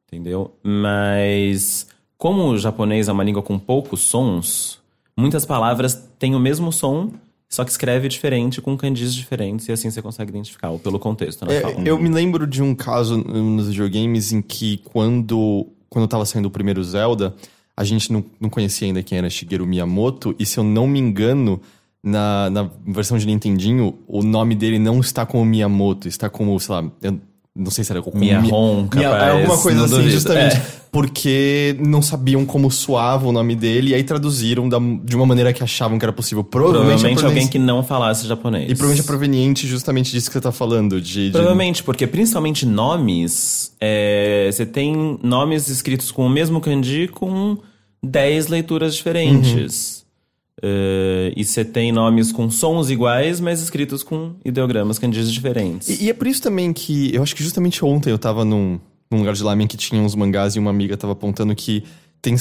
Entendeu? 0.06 0.54
Mas 0.62 1.86
como 2.16 2.44
o 2.48 2.58
japonês 2.58 3.08
é 3.08 3.12
uma 3.12 3.24
língua 3.24 3.42
com 3.42 3.58
poucos 3.58 4.00
sons, 4.02 4.78
muitas 5.16 5.44
palavras 5.44 5.94
têm 6.18 6.34
o 6.34 6.40
mesmo 6.40 6.72
som, 6.72 7.10
só 7.48 7.64
que 7.64 7.70
escreve 7.70 8.08
diferente, 8.08 8.60
com 8.60 8.76
kanjis 8.76 9.12
diferentes, 9.14 9.66
e 9.68 9.72
assim 9.72 9.90
você 9.90 10.00
consegue 10.02 10.30
identificar, 10.30 10.70
ou 10.70 10.78
pelo 10.78 10.98
contexto 11.00 11.44
na 11.44 11.52
É, 11.52 11.60
fala. 11.60 11.74
eu 11.84 11.98
me 11.98 12.08
lembro 12.08 12.46
de 12.46 12.62
um 12.62 12.74
caso 12.74 13.16
nos 13.18 13.68
videogames 13.68 14.32
em 14.32 14.40
que 14.42 14.78
quando, 14.78 15.66
quando 15.90 16.08
tava 16.08 16.24
saindo 16.24 16.46
o 16.46 16.50
primeiro 16.50 16.82
Zelda, 16.82 17.34
a 17.76 17.84
gente 17.84 18.12
não, 18.12 18.24
não 18.40 18.48
conhecia 18.48 18.86
ainda 18.86 19.02
quem 19.02 19.18
era 19.18 19.28
Shigeru 19.28 19.66
Miyamoto, 19.66 20.34
e 20.38 20.46
se 20.46 20.58
eu 20.58 20.64
não 20.64 20.86
me 20.86 20.98
engano, 20.98 21.60
na, 22.02 22.48
na 22.48 22.70
versão 22.86 23.18
de 23.18 23.26
Nintendinho, 23.26 23.98
o 24.06 24.22
nome 24.22 24.54
dele 24.54 24.78
não 24.78 25.00
está 25.00 25.26
como 25.26 25.44
Miyamoto, 25.44 26.08
está 26.08 26.30
como, 26.30 26.58
sei 26.58 26.74
lá, 26.74 26.90
eu 27.02 27.20
não 27.56 27.70
sei 27.70 27.82
se 27.84 27.90
era 27.92 28.00
como 28.02 28.16
Miyahon, 28.18 28.82
Mi- 28.82 28.88
capaz, 28.88 29.32
alguma 29.34 29.58
coisa 29.58 29.84
assim, 29.84 29.94
duvido. 29.94 30.10
justamente. 30.10 30.56
É. 30.56 30.80
Porque 30.92 31.76
não 31.78 32.02
sabiam 32.02 32.44
como 32.44 32.68
soava 32.68 33.28
o 33.28 33.30
nome 33.32 33.54
dele, 33.54 33.90
e 33.90 33.94
aí 33.94 34.02
traduziram 34.02 34.68
da- 34.68 34.78
de 35.04 35.14
uma 35.14 35.24
maneira 35.24 35.52
que 35.52 35.62
achavam 35.62 35.98
que 35.98 36.04
era 36.04 36.12
possível. 36.12 36.42
Provavelmente, 36.42 36.98
Provavelmente 37.02 37.18
é 37.22 37.26
alguém 37.26 37.46
proveniente- 37.46 37.52
que 37.52 37.58
não 37.60 37.82
falasse 37.84 38.26
japonês. 38.26 38.64
E 38.64 38.74
provavelmente 38.74 39.00
é 39.02 39.06
proveniente 39.06 39.66
justamente 39.68 40.10
disso 40.10 40.26
que 40.28 40.32
você 40.32 40.40
tá 40.40 40.50
falando, 40.50 41.00
de... 41.00 41.26
de- 41.26 41.30
Provavelmente, 41.30 41.82
porque 41.84 42.06
principalmente 42.08 42.66
nomes, 42.66 43.72
é, 43.80 44.48
você 44.52 44.66
tem 44.66 45.16
nomes 45.22 45.68
escritos 45.68 46.10
com 46.10 46.26
o 46.26 46.28
mesmo 46.28 46.60
kanji 46.60 47.06
com 47.06 47.56
10 48.02 48.48
leituras 48.48 48.94
diferentes. 48.96 49.99
É, 50.62 51.32
e 51.36 51.44
você 51.44 51.64
tem 51.64 51.90
nomes 51.92 52.30
com 52.32 52.50
sons 52.50 52.90
iguais, 52.90 53.40
mas 53.40 53.62
escritos 53.62 54.02
com 54.02 54.34
ideogramas 54.44 54.98
kanjis 54.98 55.32
diferentes. 55.32 55.88
E, 55.88 56.04
e 56.04 56.10
é 56.10 56.14
por 56.14 56.26
isso 56.26 56.42
também 56.42 56.72
que 56.72 57.14
eu 57.14 57.22
acho 57.22 57.34
que 57.34 57.42
justamente 57.42 57.84
ontem 57.84 58.10
eu 58.10 58.18
tava 58.18 58.44
num, 58.44 58.78
num 59.10 59.18
lugar 59.18 59.34
de 59.34 59.42
lamen 59.42 59.66
que 59.66 59.76
tinha 59.76 60.00
uns 60.02 60.14
mangás 60.14 60.56
e 60.56 60.58
uma 60.58 60.70
amiga 60.70 60.96
tava 60.96 61.14
apontando 61.14 61.54
que 61.54 61.82
tem 62.22 62.36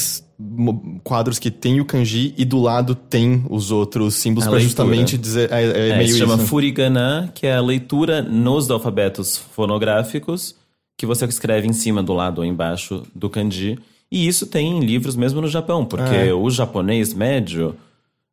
quadros 1.04 1.40
que 1.40 1.50
tem 1.50 1.80
o 1.80 1.86
kanji 1.86 2.34
e 2.38 2.44
do 2.44 2.60
lado 2.60 2.94
tem 2.96 3.44
os 3.50 3.72
outros 3.72 4.16
símbolos 4.16 4.46
A 4.46 4.50
pra 4.50 4.58
leitura. 4.60 4.70
justamente 4.70 5.18
dizer. 5.18 5.52
É, 5.52 5.64
é 5.64 5.90
É, 5.90 5.98
meio 5.98 6.10
se 6.10 6.18
chama 6.20 6.36
isso. 6.36 6.46
furigana, 6.48 7.32
que 7.34 7.48
é 7.48 7.56
a 7.56 7.62
leitura 7.62 8.22
nos 8.22 8.70
alfabetos 8.70 9.38
fonográficos 9.38 10.56
que 10.98 11.06
você 11.06 11.24
escreve 11.26 11.68
em 11.68 11.72
cima, 11.74 12.04
do 12.04 12.14
lado 12.14 12.40
ou 12.40 12.46
embaixo 12.46 13.04
do 13.16 13.30
kanji. 13.30 13.80
E 14.12 14.28
isso 14.28 14.46
tem 14.48 14.78
em 14.78 14.80
livros 14.82 15.16
mesmo 15.16 15.40
no 15.40 15.48
Japão, 15.48 15.86
porque 15.86 16.14
É. 16.16 16.34
o 16.34 16.50
japonês 16.50 17.14
médio 17.14 17.74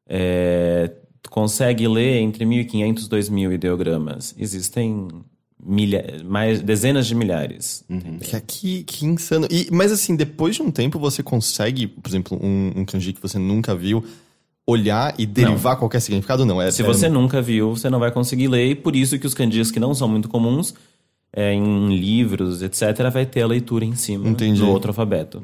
é, 0.08 0.92
tu 1.22 1.30
consegue 1.30 1.86
ler 1.88 2.18
entre 2.18 2.44
1.500 2.44 3.06
e 3.06 3.08
2.000 3.08 3.52
ideogramas. 3.54 4.34
Existem 4.38 5.08
milha 5.62 6.22
mais, 6.24 6.60
dezenas 6.62 7.06
de 7.06 7.14
milhares. 7.14 7.84
Que, 8.20 8.40
que, 8.40 8.84
que 8.84 9.06
insano. 9.06 9.48
E, 9.50 9.68
mas 9.72 9.90
assim, 9.90 10.14
depois 10.14 10.56
de 10.56 10.62
um 10.62 10.70
tempo 10.70 10.98
você 10.98 11.22
consegue, 11.22 11.86
por 11.88 12.08
exemplo, 12.08 12.38
um, 12.40 12.72
um 12.76 12.84
kanji 12.84 13.12
que 13.12 13.20
você 13.20 13.38
nunca 13.38 13.74
viu, 13.74 14.04
olhar 14.66 15.14
e 15.18 15.26
derivar 15.26 15.76
qualquer 15.76 16.00
significado? 16.00 16.44
Não, 16.44 16.60
é 16.60 16.70
Se 16.70 16.82
é- 16.82 16.84
você 16.84 17.08
nunca 17.08 17.40
viu, 17.42 17.70
você 17.74 17.88
não 17.90 17.98
vai 17.98 18.10
conseguir 18.10 18.48
ler, 18.48 18.70
e 18.70 18.74
por 18.74 18.94
isso 18.94 19.18
que 19.18 19.26
os 19.26 19.34
kanjis 19.34 19.70
que 19.70 19.80
não 19.80 19.94
são 19.94 20.08
muito 20.08 20.28
comuns, 20.28 20.74
é, 21.32 21.52
em 21.52 21.96
livros, 21.96 22.62
etc., 22.62 23.10
vai 23.12 23.26
ter 23.26 23.42
a 23.42 23.46
leitura 23.46 23.84
em 23.84 23.94
cima 23.94 24.28
Entendi. 24.28 24.60
do 24.60 24.68
outro 24.68 24.90
alfabeto. 24.90 25.42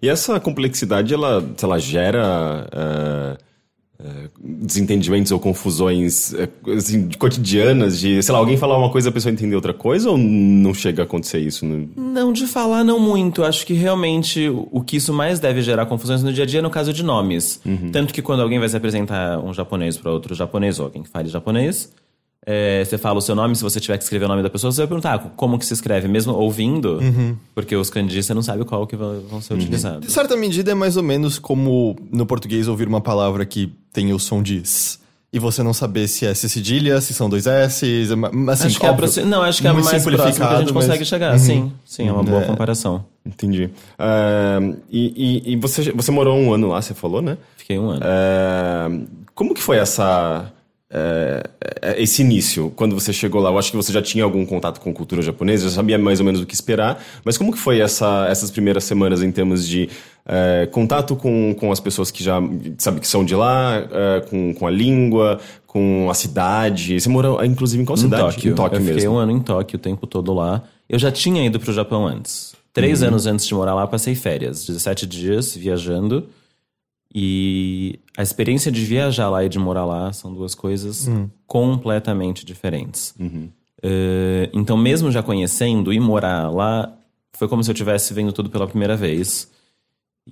E 0.00 0.08
essa 0.08 0.38
complexidade, 0.38 1.12
ela, 1.12 1.42
se 1.56 1.64
ela 1.64 1.78
gera 1.78 2.68
é, 2.72 3.38
desentendimentos 4.42 5.30
ou 5.32 5.38
confusões 5.38 6.34
é, 6.34 6.48
assim, 6.76 7.08
cotidianas 7.18 7.98
de, 7.98 8.22
sei 8.22 8.32
lá, 8.32 8.38
alguém 8.38 8.56
falar 8.56 8.76
uma 8.76 8.90
coisa 8.90 9.08
e 9.08 9.10
a 9.10 9.12
pessoa 9.12 9.32
entender 9.32 9.54
outra 9.54 9.72
coisa 9.72 10.10
ou 10.10 10.18
não 10.18 10.74
chega 10.74 11.02
a 11.02 11.04
acontecer 11.04 11.38
isso? 11.38 11.64
No... 11.64 11.88
Não, 11.96 12.32
de 12.32 12.46
falar 12.46 12.84
não 12.84 12.98
muito. 12.98 13.44
Acho 13.44 13.66
que 13.66 13.74
realmente 13.74 14.48
o 14.48 14.82
que 14.82 14.96
isso 14.96 15.12
mais 15.12 15.40
deve 15.40 15.62
gerar 15.62 15.86
confusões 15.86 16.22
no 16.22 16.32
dia 16.32 16.44
a 16.44 16.46
dia 16.46 16.58
é 16.60 16.62
no 16.62 16.70
caso 16.70 16.92
de 16.92 17.02
nomes. 17.02 17.60
Tanto 17.92 18.12
que 18.12 18.22
quando 18.22 18.42
alguém 18.42 18.58
vai 18.58 18.68
se 18.68 18.76
apresentar 18.76 19.38
um 19.38 19.52
japonês 19.52 19.96
para 19.96 20.10
outro 20.10 20.34
japonês, 20.34 20.78
ou 20.78 20.86
alguém 20.86 21.02
que 21.02 21.08
fale 21.08 21.28
japonês, 21.28 21.92
é, 22.44 22.84
você 22.84 22.98
fala 22.98 23.18
o 23.18 23.22
seu 23.22 23.34
nome, 23.34 23.54
se 23.54 23.62
você 23.62 23.78
tiver 23.78 23.96
que 23.98 24.04
escrever 24.04 24.24
o 24.24 24.28
nome 24.28 24.42
da 24.42 24.50
pessoa, 24.50 24.72
você 24.72 24.78
vai 24.82 24.86
perguntar 24.88 25.14
ah, 25.14 25.18
como 25.36 25.58
que 25.58 25.64
se 25.66 25.72
escreve, 25.74 26.08
mesmo 26.08 26.32
ouvindo, 26.34 26.98
porque 27.54 27.74
os 27.76 27.88
kanjis 27.90 28.26
você 28.26 28.34
não 28.34 28.42
sabe 28.42 28.64
qual 28.64 28.86
que 28.86 28.96
vão 28.96 29.40
ser 29.40 29.54
De 29.56 29.62
utilizados. 29.64 30.12
certa 30.12 30.36
medida 30.36 30.70
é 30.72 30.74
mais 30.74 30.96
ou 30.96 31.02
menos 31.02 31.38
como 31.38 31.96
no 32.10 32.26
português 32.26 32.66
ouvir 32.68 32.88
uma 32.88 33.00
palavra 33.00 33.46
que 33.46 33.72
tem 33.92 34.12
o 34.12 34.18
som 34.18 34.42
de 34.42 34.58
s. 34.58 35.00
E 35.34 35.38
você 35.38 35.62
não 35.62 35.72
saber 35.72 36.08
se 36.08 36.26
é 36.26 36.34
cedilha, 36.34 37.00
se 37.00 37.14
são 37.14 37.26
dois 37.30 37.46
S, 37.46 37.86
assim, 38.50 38.66
acho 38.66 38.78
que 38.78 38.84
é 38.84 38.90
óbvio, 38.90 39.04
aproxi- 39.06 39.22
não, 39.22 39.40
acho 39.40 39.62
que 39.62 39.66
é 39.66 39.72
mais 39.72 39.86
próximo 39.86 40.10
que 40.10 40.20
a 40.20 40.26
gente 40.26 40.34
simplificado, 40.34 40.72
consegue 40.74 40.88
mas- 40.90 40.98
Uhum. 40.98 41.04
chegar. 41.06 41.38
Sim, 41.38 41.72
sim, 41.86 42.06
é 42.08 42.12
uma 42.12 42.22
boa 42.22 42.42
comparação. 42.42 43.02
Entendi. 43.24 43.70
É, 43.98 44.58
e 44.90 45.40
e, 45.46 45.52
e 45.52 45.56
você, 45.56 45.90
você 45.92 46.10
morou 46.10 46.36
um 46.36 46.52
ano 46.52 46.68
lá, 46.68 46.82
você 46.82 46.92
falou, 46.92 47.22
né? 47.22 47.38
Fiquei 47.56 47.78
um 47.78 47.88
ano. 47.88 48.00
É, 48.04 48.90
como 49.34 49.54
que 49.54 49.62
foi 49.62 49.78
essa 49.78 50.52
é, 50.92 51.42
é, 51.80 52.02
esse 52.02 52.20
início 52.22 52.70
quando 52.76 52.94
você 52.94 53.12
chegou 53.12 53.40
lá? 53.40 53.50
Eu 53.50 53.58
acho 53.58 53.70
que 53.70 53.76
você 53.76 53.92
já 53.92 54.02
tinha 54.02 54.24
algum 54.24 54.44
contato 54.44 54.80
com 54.80 54.92
cultura 54.92 55.22
japonesa, 55.22 55.68
já 55.68 55.76
sabia 55.76 55.98
mais 55.98 56.20
ou 56.20 56.26
menos 56.26 56.40
o 56.40 56.46
que 56.46 56.54
esperar. 56.54 57.02
Mas 57.24 57.38
como 57.38 57.50
que 57.52 57.58
foi 57.58 57.80
essa, 57.80 58.26
essas 58.28 58.50
primeiras 58.50 58.84
semanas 58.84 59.22
em 59.22 59.32
termos 59.32 59.66
de 59.66 59.88
é, 60.26 60.68
contato 60.70 61.16
com, 61.16 61.54
com 61.58 61.72
as 61.72 61.80
pessoas 61.80 62.10
que 62.10 62.22
já 62.22 62.40
sabe 62.78 63.00
que 63.00 63.08
são 63.08 63.24
de 63.24 63.34
lá, 63.34 63.76
é, 63.90 64.20
com, 64.28 64.52
com 64.54 64.66
a 64.66 64.70
língua, 64.70 65.40
com 65.66 66.08
a 66.10 66.14
cidade? 66.14 67.00
Você 67.00 67.08
morou 67.08 67.42
inclusive 67.44 67.82
em 67.82 67.86
qual 67.86 67.96
Em 67.96 68.02
cidade? 68.02 68.22
Tóquio. 68.34 68.52
Em 68.52 68.54
Tóquio 68.54 68.76
eu 68.76 68.80
fiquei 68.80 68.94
mesmo. 68.96 69.14
um 69.14 69.16
ano 69.18 69.32
em 69.32 69.40
Tóquio 69.40 69.76
o 69.78 69.80
tempo 69.80 70.06
todo 70.06 70.34
lá. 70.34 70.62
Eu 70.88 70.98
já 70.98 71.10
tinha 71.10 71.44
ido 71.44 71.58
pro 71.58 71.72
Japão 71.72 72.06
antes. 72.06 72.52
Três 72.74 73.00
Uhum. 73.02 73.08
anos 73.08 73.26
antes 73.26 73.46
de 73.46 73.54
morar 73.54 73.74
lá, 73.74 73.86
passei 73.86 74.14
férias. 74.14 74.66
17 74.66 75.06
dias 75.06 75.54
viajando. 75.54 76.26
E 77.14 77.98
a 78.16 78.22
experiência 78.22 78.72
de 78.72 78.82
viajar 78.84 79.28
lá 79.28 79.44
e 79.44 79.48
de 79.48 79.58
morar 79.58 79.84
lá 79.84 80.12
são 80.12 80.32
duas 80.32 80.54
coisas 80.54 81.08
completamente 81.46 82.44
diferentes. 82.44 83.14
Eh, 83.82 84.48
então, 84.52 84.76
mesmo 84.76 85.10
já 85.10 85.22
conhecendo 85.22 85.92
e 85.92 86.00
morar 86.00 86.50
lá, 86.50 86.92
foi 87.32 87.48
como 87.48 87.62
se 87.62 87.70
eu 87.70 87.74
estivesse 87.74 88.14
vendo 88.14 88.32
tudo 88.32 88.48
pela 88.48 88.66
primeira 88.66 88.96
vez. 88.96 89.50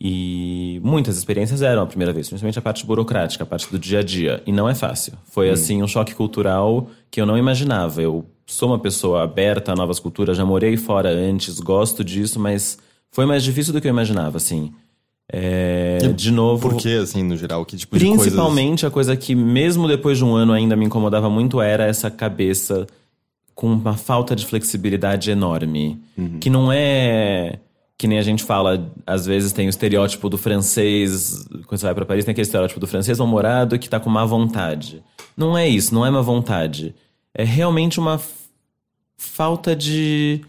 E 0.00 0.80
muitas 0.84 1.18
experiências 1.18 1.62
eram 1.62 1.82
a 1.82 1.86
primeira 1.86 2.12
vez, 2.12 2.28
principalmente 2.28 2.58
a 2.58 2.62
parte 2.62 2.86
burocrática, 2.86 3.42
a 3.42 3.46
parte 3.46 3.68
do 3.70 3.78
dia 3.78 3.98
a 3.98 4.02
dia. 4.02 4.40
E 4.46 4.52
não 4.52 4.68
é 4.68 4.74
fácil. 4.74 5.14
Foi, 5.24 5.50
assim, 5.50 5.82
um 5.82 5.88
choque 5.88 6.14
cultural 6.14 6.88
que 7.10 7.20
eu 7.20 7.26
não 7.26 7.36
imaginava. 7.36 8.00
Eu 8.00 8.24
sou 8.46 8.68
uma 8.68 8.78
pessoa 8.78 9.24
aberta 9.24 9.72
a 9.72 9.76
novas 9.76 9.98
culturas, 9.98 10.36
já 10.36 10.44
morei 10.44 10.76
fora 10.76 11.10
antes, 11.10 11.58
gosto 11.58 12.04
disso, 12.04 12.38
mas 12.38 12.78
foi 13.10 13.26
mais 13.26 13.42
difícil 13.42 13.72
do 13.72 13.80
que 13.80 13.88
eu 13.88 13.92
imaginava, 13.92 14.36
assim. 14.36 14.72
É, 15.32 15.98
de 16.14 16.32
novo. 16.32 16.68
Por 16.68 16.76
que, 16.76 16.96
assim, 16.96 17.22
no 17.22 17.36
geral? 17.36 17.64
Que 17.64 17.76
tipo. 17.76 17.96
Principalmente 17.96 18.84
a 18.84 18.90
coisa 18.90 19.16
que, 19.16 19.34
mesmo 19.34 19.86
depois 19.86 20.18
de 20.18 20.24
um 20.24 20.34
ano, 20.34 20.52
ainda 20.52 20.74
me 20.74 20.84
incomodava 20.84 21.30
muito 21.30 21.60
era 21.60 21.84
essa 21.84 22.10
cabeça 22.10 22.86
com 23.54 23.72
uma 23.72 23.96
falta 23.96 24.34
de 24.34 24.44
flexibilidade 24.44 25.30
enorme. 25.30 26.00
Que 26.40 26.50
não 26.50 26.72
é. 26.72 27.58
Que 27.96 28.08
nem 28.08 28.18
a 28.18 28.22
gente 28.22 28.42
fala, 28.42 28.90
às 29.06 29.26
vezes 29.26 29.52
tem 29.52 29.66
o 29.66 29.70
estereótipo 29.70 30.30
do 30.30 30.38
francês, 30.38 31.46
quando 31.66 31.78
você 31.78 31.84
vai 31.84 31.94
para 31.94 32.06
Paris, 32.06 32.24
tem 32.24 32.32
aquele 32.32 32.46
estereótipo 32.46 32.80
do 32.80 32.86
francês 32.86 33.18
mal-humorado 33.18 33.78
que 33.78 33.90
tá 33.90 34.00
com 34.00 34.08
má 34.08 34.24
vontade. 34.24 35.02
Não 35.36 35.56
é 35.56 35.68
isso, 35.68 35.94
não 35.94 36.06
é 36.06 36.10
má 36.10 36.22
vontade. 36.22 36.94
É 37.34 37.44
realmente 37.44 38.00
uma 38.00 38.18
falta 39.18 39.76
de 39.76 40.40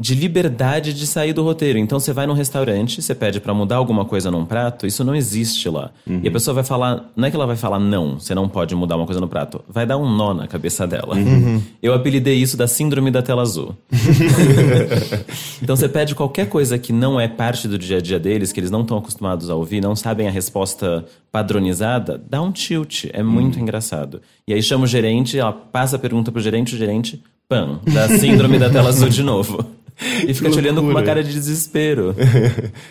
de 0.00 0.14
liberdade 0.14 0.94
de 0.94 1.06
sair 1.08 1.32
do 1.32 1.42
roteiro. 1.42 1.76
Então 1.76 1.98
você 1.98 2.12
vai 2.12 2.24
num 2.24 2.32
restaurante, 2.32 3.02
você 3.02 3.14
pede 3.16 3.40
pra 3.40 3.52
mudar 3.52 3.76
alguma 3.76 4.04
coisa 4.04 4.30
num 4.30 4.44
prato, 4.44 4.86
isso 4.86 5.02
não 5.02 5.14
existe 5.14 5.68
lá. 5.68 5.90
E 6.06 6.28
a 6.28 6.30
pessoa 6.30 6.54
vai 6.54 6.62
falar, 6.62 7.10
não 7.16 7.26
é 7.26 7.30
que 7.30 7.36
ela 7.36 7.46
vai 7.46 7.56
falar 7.56 7.80
não, 7.80 8.18
você 8.18 8.32
não 8.32 8.48
pode 8.48 8.76
mudar 8.76 8.96
uma 8.96 9.06
coisa 9.06 9.20
no 9.20 9.26
prato. 9.26 9.60
Vai 9.68 9.84
dar 9.84 9.96
um 9.96 10.08
nó 10.08 10.32
na 10.32 10.46
cabeça 10.46 10.86
dela. 10.86 11.16
Eu 11.82 11.94
apelidei 11.94 12.36
isso 12.36 12.56
da 12.56 12.68
síndrome 12.68 13.10
da 13.10 13.22
tela 13.22 13.42
azul. 13.42 13.74
então 15.60 15.74
você 15.74 15.88
pede 15.88 16.14
qualquer 16.14 16.48
coisa 16.48 16.78
que 16.78 16.92
não 16.92 17.20
é 17.20 17.26
parte 17.26 17.66
do 17.66 17.76
dia 17.76 17.98
a 17.98 18.00
dia 18.00 18.20
deles, 18.20 18.52
que 18.52 18.60
eles 18.60 18.70
não 18.70 18.82
estão 18.82 18.98
acostumados 18.98 19.50
a 19.50 19.56
ouvir, 19.56 19.80
não 19.80 19.96
sabem 19.96 20.28
a 20.28 20.30
resposta 20.30 21.04
padronizada, 21.32 22.22
dá 22.28 22.40
um 22.40 22.52
tilt. 22.52 23.06
É 23.12 23.22
muito 23.22 23.58
engraçado. 23.58 24.22
E 24.46 24.54
aí 24.54 24.62
chama 24.62 24.84
o 24.84 24.86
gerente, 24.86 25.36
ela 25.36 25.52
passa 25.52 25.96
a 25.96 25.98
pergunta 25.98 26.30
pro 26.30 26.40
gerente, 26.40 26.74
o 26.74 26.78
gerente, 26.78 27.22
pam, 27.48 27.80
dá 27.92 28.08
síndrome 28.08 28.58
da 28.58 28.70
tela 28.70 28.90
azul 28.90 29.08
de 29.08 29.22
novo. 29.22 29.64
E 30.26 30.32
fica 30.34 30.50
te 30.50 30.58
olhando 30.58 30.80
com 30.80 30.88
uma 30.88 31.02
cara 31.02 31.22
de 31.22 31.32
desespero. 31.32 32.14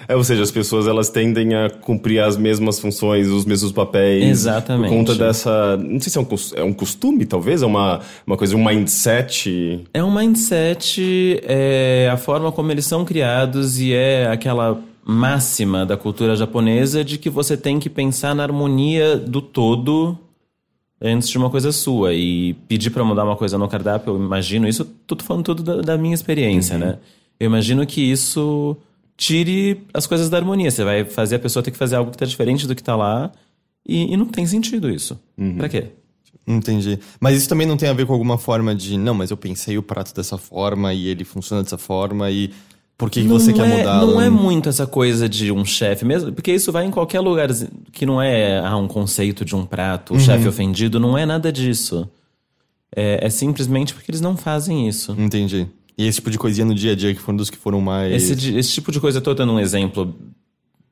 É, 0.08 0.16
ou 0.16 0.24
seja, 0.24 0.44
as 0.44 0.52
pessoas 0.52 0.88
elas 0.88 1.10
tendem 1.10 1.54
a 1.54 1.70
cumprir 1.70 2.20
as 2.20 2.38
mesmas 2.38 2.80
funções, 2.80 3.28
os 3.28 3.46
mesmos 3.46 3.72
papéis. 3.72 4.24
Exatamente. 4.24 4.90
Por 4.90 4.98
conta 4.98 5.16
dessa. 5.16 5.78
Não 5.78 6.00
sei 6.00 6.12
se 6.12 6.18
é 6.18 6.22
um, 6.22 6.28
é 6.56 6.64
um 6.64 6.74
costume, 6.74 7.26
talvez, 7.26 7.62
é 7.62 7.66
uma, 7.66 8.02
uma 8.26 8.38
coisa, 8.38 8.56
um 8.56 8.64
mindset. 8.64 9.84
É 9.94 10.04
um 10.04 10.14
mindset, 10.14 11.42
é 11.44 12.10
a 12.12 12.18
forma 12.18 12.52
como 12.52 12.72
eles 12.72 12.86
são 12.86 13.04
criados 13.04 13.80
e 13.80 13.94
é 13.94 14.28
aquela 14.28 14.80
máxima 15.06 15.86
da 15.86 15.96
cultura 15.96 16.36
japonesa 16.36 17.04
de 17.04 17.18
que 17.18 17.30
você 17.30 17.56
tem 17.56 17.80
que 17.80 17.90
pensar 17.90 18.36
na 18.36 18.44
harmonia 18.44 19.18
do 19.18 19.42
todo 19.42 20.18
antes 21.02 21.30
de 21.30 21.38
uma 21.38 21.50
coisa 21.50 21.72
sua. 21.72 22.14
E 22.14 22.54
pedir 22.68 22.90
pra 22.90 23.04
mudar 23.04 23.24
uma 23.24 23.36
coisa 23.36 23.58
no 23.58 23.68
cardápio, 23.68 24.14
eu 24.14 24.18
imagino 24.18 24.68
isso, 24.68 24.86
tudo 25.06 25.24
falando 25.24 25.46
tudo 25.46 25.64
da, 25.64 25.82
da 25.82 25.98
minha 25.98 26.14
experiência, 26.14 26.78
né? 26.78 26.98
Eu 27.40 27.46
imagino 27.48 27.86
que 27.86 28.02
isso 28.02 28.76
tire 29.16 29.84
as 29.94 30.08
coisas 30.08 30.30
da 30.30 30.38
harmonia. 30.38 30.72
Você 30.72 30.84
vai 30.84 31.06
fazer 31.06 31.36
a 31.36 31.40
pessoa 31.40 31.64
ter 31.64 31.72
que 31.72 31.78
fazer 31.78 31.96
algo 31.96 32.12
que 32.12 32.18
tá 32.18 32.26
diferente 32.26 32.68
do 32.68 32.76
que 32.76 32.84
tá 32.84 32.96
lá 32.96 33.32
e, 33.88 34.14
e 34.14 34.18
não 34.18 34.26
tem 34.26 34.46
sentido 34.46 34.90
isso. 34.90 35.20
Pra 35.58 35.70
quê? 35.70 35.88
Entendi. 36.48 36.98
Mas 37.20 37.38
isso 37.38 37.50
também 37.50 37.68
não 37.68 37.76
tem 37.76 37.90
a 37.90 37.94
ver 37.94 38.06
com 38.06 38.14
alguma 38.14 38.38
forma 38.38 38.74
de... 38.74 38.98
Não, 38.98 39.14
mas 39.14 39.32
eu 39.32 39.38
pensei 39.38 39.78
o 39.78 39.84
prato 39.84 40.16
dessa 40.16 40.38
forma 40.38 40.94
e 40.94 41.08
ele 41.08 41.26
funciona 41.26 41.62
dessa 41.62 41.78
forma 41.78 42.32
e... 42.32 42.52
Por 42.98 43.12
que, 43.12 43.22
que 43.22 43.28
você 43.28 43.54
quer 43.54 43.68
é, 43.68 43.78
mudá-lo? 43.78 44.14
Não 44.14 44.22
é 44.22 44.30
muito 44.30 44.68
essa 44.70 44.88
coisa 44.88 45.30
de 45.30 45.52
um 45.52 45.64
chefe 45.64 46.04
mesmo, 46.04 46.32
porque 46.32 46.52
isso 46.52 46.72
vai 46.72 46.84
em 46.86 46.90
qualquer 46.90 47.20
lugar 47.20 47.48
que 47.92 48.06
não 48.06 48.20
é 48.20 48.60
ah, 48.60 48.76
um 48.76 48.88
conceito 48.88 49.46
de 49.46 49.56
um 49.56 49.66
prato, 49.66 50.14
o 50.14 50.16
Uhum. 50.16 50.20
chefe 50.20 50.48
ofendido, 50.48 51.00
não 51.00 51.16
é 51.16 51.26
nada 51.26 51.52
disso. 51.52 52.10
É, 52.96 53.28
é 53.28 53.30
simplesmente 53.30 53.94
porque 53.94 54.10
eles 54.10 54.22
não 54.22 54.36
fazem 54.36 54.88
isso. 54.88 55.16
Entendi. 55.18 55.68
E 55.96 56.08
esse 56.08 56.18
tipo 56.18 56.32
de 56.32 56.40
coisinha 56.40 56.66
no 56.66 56.74
dia 56.74 56.94
a 56.94 56.96
dia 56.96 57.14
que 57.14 57.22
foram 57.22 57.38
dos 57.38 57.50
que 57.52 57.58
foram 57.58 57.80
mais... 57.80 58.14
Esse, 58.32 58.56
esse 58.56 58.72
tipo 58.72 58.92
de 58.92 59.00
coisa, 59.00 59.20
eu 59.20 59.22
tô 59.22 59.34
dando 59.34 59.54
um 59.54 59.60
exemplo 59.60 60.16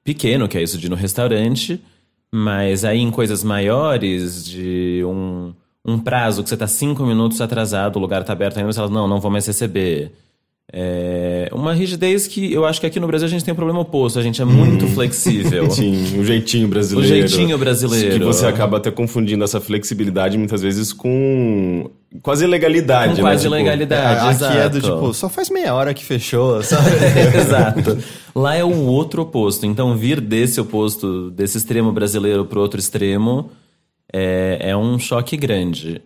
pequeno, 0.04 0.48
que 0.48 0.58
é 0.58 0.62
isso 0.64 0.78
de 0.78 0.86
ir 0.86 0.90
no 0.90 0.96
restaurante, 0.96 1.82
mas 2.32 2.86
aí 2.86 3.00
em 3.00 3.10
coisas 3.10 3.44
maiores, 3.44 4.46
de 4.46 5.02
um, 5.06 5.54
um 5.84 5.98
prazo 5.98 6.44
que 6.44 6.50
você 6.50 6.58
tá 6.58 6.68
cinco 6.68 7.04
minutos 7.04 7.42
atrasado, 7.42 7.96
o 7.96 8.00
lugar 8.00 8.24
tá 8.24 8.34
aberto 8.34 8.58
ainda, 8.58 8.72
você 8.72 8.80
fala, 8.80 8.92
não, 8.92 9.08
não 9.08 9.20
vou 9.20 9.32
mais 9.32 9.48
receber. 9.48 10.12
É 10.74 11.48
uma 11.54 11.74
rigidez 11.74 12.28
que 12.28 12.52
eu 12.52 12.66
acho 12.66 12.82
que 12.82 12.88
aqui 12.88 13.00
no 13.00 13.06
Brasil 13.08 13.28
a 13.28 13.30
gente 13.30 13.46
tem 13.46 13.52
um 13.54 13.56
problema 13.56 13.80
oposto, 13.80 14.18
a 14.18 14.24
gente 14.24 14.42
é 14.42 14.46
muito 14.46 14.88
flexível. 14.88 15.70
Sim, 15.72 16.20
o 16.20 16.26
jeitinho 16.26 16.68
brasileiro. 16.68 17.06
O 17.06 17.28
jeitinho 17.28 17.58
brasileiro. 17.58 18.18
Que 18.20 18.26
você 18.26 18.46
acaba 18.48 18.78
até 18.78 18.90
confundindo 18.90 19.44
essa 19.44 19.62
flexibilidade 19.62 20.38
muitas 20.38 20.62
vezes 20.62 20.92
com 20.92 21.90
quase 22.22 22.48
legalidade. 22.48 23.12
Com 23.12 23.18
né? 23.18 23.22
quase 23.22 23.44
Tipo, 23.44 23.54
legalidade, 23.56 24.26
É, 24.28 24.32
exato. 24.32 24.46
aqui 24.46 24.58
é 24.58 24.70
do 24.70 24.82
tipo, 24.82 25.14
só 25.14 25.30
faz 25.30 25.50
meia 25.52 25.74
hora 25.74 25.94
que 25.94 26.04
fechou, 26.04 26.62
sabe? 26.64 26.90
Exato. 27.38 27.98
Lá 28.36 28.56
é 28.56 28.64
o 28.64 28.86
outro 28.86 29.22
oposto. 29.22 29.66
Então, 29.66 29.96
vir 29.96 30.20
desse 30.20 30.60
oposto, 30.60 31.30
desse 31.32 31.58
extremo 31.58 31.92
brasileiro 31.92 32.44
pro 32.44 32.60
outro 32.60 32.80
extremo, 32.80 33.52
é, 34.12 34.70
é 34.70 34.78
um 34.78 34.98
choque 34.98 35.36
grande. 35.38 36.02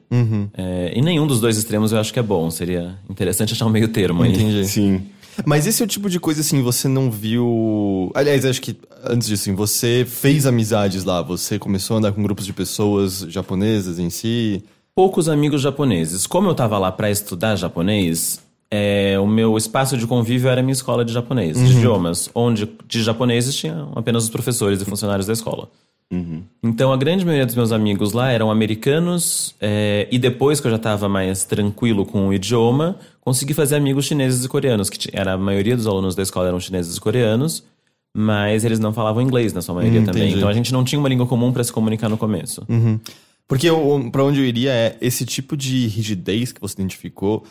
É, 0.58 0.94
e 0.96 1.02
nenhum 1.02 1.28
dos 1.28 1.40
dois 1.40 1.58
extremos 1.58 1.92
eu 1.92 2.00
acho 2.00 2.14
que 2.14 2.20
é 2.20 2.24
bom. 2.24 2.50
Seria 2.50 2.98
interessante 3.10 3.54
achar 3.54 3.66
um 3.66 3.70
meio 3.70 3.88
termo 3.88 4.24
aí. 4.24 4.34
Entendi. 4.34 4.68
Sim. 4.68 5.04
Mas 5.46 5.66
esse 5.68 5.82
é 5.82 5.86
o 5.86 5.88
tipo 5.88 6.10
de 6.10 6.20
coisa 6.20 6.42
assim, 6.42 6.62
você 6.62 6.88
não 6.88 7.10
viu. 7.10 8.12
Aliás, 8.14 8.46
acho 8.46 8.62
que 8.62 8.76
antes 9.06 9.28
disso, 9.28 9.44
assim, 9.44 9.56
você 9.56 10.06
fez 10.08 10.46
amizades 10.46 11.04
lá, 11.04 11.22
você 11.22 11.58
começou 11.58 11.96
a 11.96 12.00
andar 12.00 12.12
com 12.12 12.22
grupos 12.22 12.46
de 12.46 12.54
pessoas 12.54 13.26
japonesas 13.30 14.00
em 14.00 14.10
si. 14.10 14.64
Poucos 14.94 15.30
amigos 15.30 15.62
japoneses. 15.62 16.28
Como 16.28 16.50
eu 16.50 16.56
tava 16.56 16.78
lá 16.78 16.92
para 16.92 17.10
estudar 17.10 17.56
japonês, 17.56 18.42
é, 18.72 19.18
o 19.20 19.26
meu 19.26 19.58
espaço 19.58 19.98
de 19.98 20.06
convívio 20.06 20.50
era 20.50 20.60
a 20.60 20.64
minha 20.64 20.74
escola 20.74 21.06
de 21.06 21.14
japonês, 21.14 21.58
de 21.58 21.78
idiomas, 21.78 22.30
onde 22.36 22.70
de 22.88 23.02
japoneses 23.02 23.56
tinha 23.56 23.88
apenas 23.96 24.24
os 24.24 24.30
professores 24.30 24.82
e 24.82 24.86
funcionários 24.86 25.26
da 25.26 25.34
escola. 25.34 25.70
Então 26.64 26.92
a 26.92 26.98
grande 26.98 27.24
maioria 27.24 27.46
dos 27.46 27.54
meus 27.56 27.72
amigos 27.72 28.14
lá 28.14 28.32
eram 28.32 28.50
americanos, 28.50 29.56
é, 29.62 30.08
e 30.12 30.18
depois 30.18 30.60
que 30.60 30.66
eu 30.68 30.72
já 30.72 30.78
estava 30.78 31.08
mais 31.08 31.46
tranquilo 31.46 32.06
com 32.06 32.28
o 32.28 32.34
idioma, 32.34 32.98
consegui 33.22 33.54
fazer 33.54 33.76
amigos 33.76 34.06
chineses 34.06 34.44
e 34.44 34.48
coreanos, 34.50 34.90
que 34.90 35.10
era 35.14 35.34
a 35.34 35.38
maioria 35.38 35.76
dos 35.78 35.86
alunos 35.86 36.16
da 36.16 36.24
escola 36.24 36.48
eram 36.48 36.60
chineses 36.60 36.98
e 36.98 37.00
coreanos, 37.00 37.64
mas 38.12 38.66
eles 38.66 38.80
não 38.80 38.92
falavam 38.92 39.22
inglês 39.22 39.54
na 39.54 39.62
sua 39.62 39.76
maioria 39.76 40.02
Hum, 40.02 40.06
também. 40.06 40.24
entendi. 40.24 40.38
Então 40.38 40.50
a 40.50 40.54
gente 40.54 40.74
não 40.74 40.84
tinha 40.84 40.98
uma 41.00 41.08
língua 41.10 41.28
comum 41.28 41.54
para 41.54 41.64
se 41.64 41.72
comunicar 41.72 42.10
no 42.10 42.18
começo. 42.18 42.66
Porque 43.48 43.70
o- 43.70 44.10
pra 44.12 44.24
onde 44.24 44.40
eu 44.40 44.46
iria 44.46 44.72
é 44.72 44.98
esse 45.02 45.26
tipo 45.26 45.56
de 45.56 45.86
rigidez 45.88 46.52
que 46.52 46.60
você 46.62 46.74
identificou, 46.74 47.44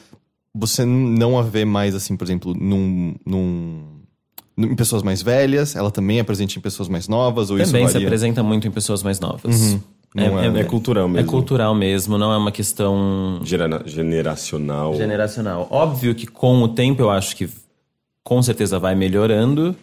você 0.54 0.84
não 0.84 1.38
a 1.38 1.42
vê 1.42 1.64
mais, 1.64 1.94
assim, 1.94 2.16
por 2.16 2.24
exemplo, 2.24 2.54
num, 2.54 3.14
num- 3.24 3.97
em 4.58 4.74
pessoas 4.74 5.02
mais 5.02 5.22
velhas, 5.22 5.76
ela 5.76 5.90
também 5.90 6.18
é 6.18 6.22
presente 6.24 6.58
em 6.58 6.60
pessoas 6.60 6.88
mais 6.88 7.06
novas, 7.08 7.50
ou 7.50 7.56
Também 7.56 7.82
isso 7.82 7.88
se 7.88 7.92
varia? 7.94 8.08
apresenta 8.08 8.42
muito 8.42 8.66
em 8.66 8.70
pessoas 8.70 9.02
mais 9.02 9.20
novas. 9.20 9.78
Não 10.14 10.40
é- 10.40 10.60
É 10.60 10.64
cultural 10.64 11.04
É 11.06 11.08
mesmo. 11.08 11.30
cultural 11.30 11.74
mesmo, 11.74 12.18
não 12.18 12.32
é 12.32 12.36
uma 12.36 12.50
questão 12.50 13.40
Gera- 13.44 13.82
generacional. 13.86 14.94
generacional. 14.96 15.68
Óbvio 15.70 16.14
que 16.14 16.26
com 16.26 16.62
o 16.62 16.68
tempo 16.68 17.00
eu 17.02 17.10
acho 17.10 17.36
que 17.36 17.48
com 18.24 18.42
certeza 18.42 18.78
vai 18.78 18.94
melhorando. 18.94 19.76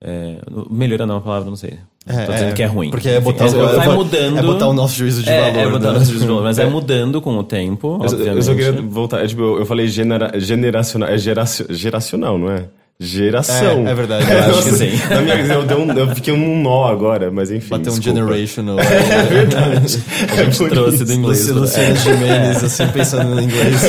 É, 0.00 0.36
melhorando 0.70 1.12
é 1.12 1.16
uma 1.16 1.22
palavra, 1.22 1.48
não 1.48 1.56
sei. 1.56 1.78
Tô 2.06 2.32
dizendo 2.32 2.54
que 2.54 2.62
é 2.62 2.66
ruim. 2.66 2.90
Porque 2.90 3.08
é 3.08 3.20
botar, 3.20 3.46
Enfim, 3.46 3.56
o- 3.58 3.66
vai 3.76 3.86
é, 3.88 3.94
mudando. 3.94 4.38
É 4.38 4.42
botar 4.42 4.68
o 4.68 4.72
nosso 4.72 4.94
juízo 4.96 5.22
de 5.22 5.28
É, 5.28 5.50
valor. 5.52 5.58
é 5.66 5.70
botar 5.70 5.88
o 5.88 5.92
né? 5.92 5.98
nosso 5.98 6.06
juízo 6.10 6.20
de 6.24 6.26
valor, 6.28 6.42
mas 6.44 6.58
é, 6.58 6.66
mudando 6.70 7.20
com 7.20 7.36
o 7.36 7.42
tempo, 7.44 7.88
Eu, 7.88 7.94
obviamente. 7.94 8.36
eu 8.36 8.42
só 8.42 8.54
queria 8.54 8.72
voltar. 8.82 9.22
É, 9.22 9.26
tipo, 9.26 9.42
eu 9.42 9.58
eu 9.60 9.66
falei 9.66 9.88
genera, 9.88 10.32
generacional. 10.40 11.08
É 11.08 11.18
geraci- 11.18 11.66
geracional, 11.70 12.38
não 12.38 12.50
é? 12.50 12.66
Geração. 13.00 13.86
É, 13.86 13.92
é 13.92 13.94
verdade. 13.94 14.26
Eu 14.28 14.38
acho 14.58 14.64
que 14.64 14.70
sim. 14.72 14.90
Na 15.08 15.20
minha, 15.22 15.36
eu, 15.36 15.64
dei 15.64 15.76
um, 15.76 15.92
eu 15.92 16.14
fiquei 16.16 16.34
um 16.34 16.60
nó 16.60 16.84
agora, 16.88 17.30
mas 17.30 17.48
enfim. 17.50 17.68
Bater 17.70 17.90
um 17.90 18.02
generational. 18.02 18.76
É 18.82 19.22
verdade. 19.26 20.02
A 20.32 20.44
gente 20.44 20.68
trouxe 20.68 21.04
do 21.04 21.12
inglês. 21.12 21.46
Luci- 21.48 21.52
Luciano 21.52 21.96
Gimenez, 21.96 22.64
assim, 22.64 22.88
pensando 22.88 23.34
no 23.36 23.40
inglês. 23.40 23.82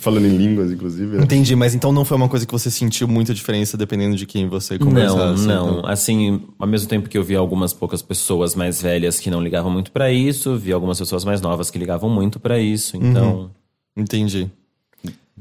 Falando 0.00 0.26
em 0.26 0.36
línguas, 0.36 0.70
inclusive. 0.70 1.16
né? 1.16 1.22
Entendi, 1.24 1.56
mas 1.56 1.74
então 1.74 1.92
não 1.92 2.04
foi 2.04 2.16
uma 2.16 2.28
coisa 2.28 2.44
que 2.44 2.52
você 2.52 2.70
sentiu 2.70 3.08
muita 3.08 3.32
diferença 3.32 3.76
dependendo 3.76 4.16
de 4.16 4.26
quem 4.26 4.46
você 4.48 4.76
Não, 4.78 4.86
conversasse? 4.88 5.46
não. 5.46 5.78
então? 5.78 5.86
Assim, 5.90 6.42
ao 6.58 6.66
mesmo 6.66 6.88
tempo 6.88 7.08
que 7.08 7.16
eu 7.16 7.22
vi 7.24 7.36
algumas 7.36 7.72
poucas 7.72 8.02
pessoas 8.02 8.54
mais 8.54 8.82
velhas 8.82 9.18
que 9.18 9.30
não 9.30 9.40
ligavam 9.42 9.70
muito 9.70 9.90
pra 9.92 10.12
isso, 10.12 10.56
vi 10.56 10.72
algumas 10.72 10.98
pessoas 10.98 11.24
mais 11.24 11.40
novas 11.40 11.70
que 11.70 11.78
ligavam 11.78 12.10
muito 12.10 12.38
pra 12.38 12.58
isso, 12.58 12.96
então 12.98 13.50
Entendi. 13.96 14.50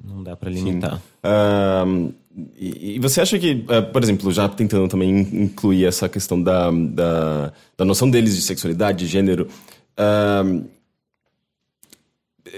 não 0.01 0.23
dá 0.23 0.35
pra 0.35 0.49
limitar. 0.49 1.01
Ahn, 1.23 2.09
e, 2.57 2.95
e 2.95 2.99
você 2.99 3.21
acha 3.21 3.37
que, 3.39 3.63
eh, 3.69 3.81
por 3.81 4.01
exemplo, 4.03 4.31
já 4.31 4.47
tentando 4.49 4.87
também 4.87 5.09
in- 5.09 5.43
incluir 5.43 5.85
essa 5.85 6.07
questão 6.09 6.41
da, 6.41 6.71
da, 6.71 7.53
da 7.77 7.85
noção 7.85 8.09
deles 8.09 8.35
de 8.35 8.41
sexualidade, 8.41 8.99
de 8.99 9.07
gênero, 9.07 9.47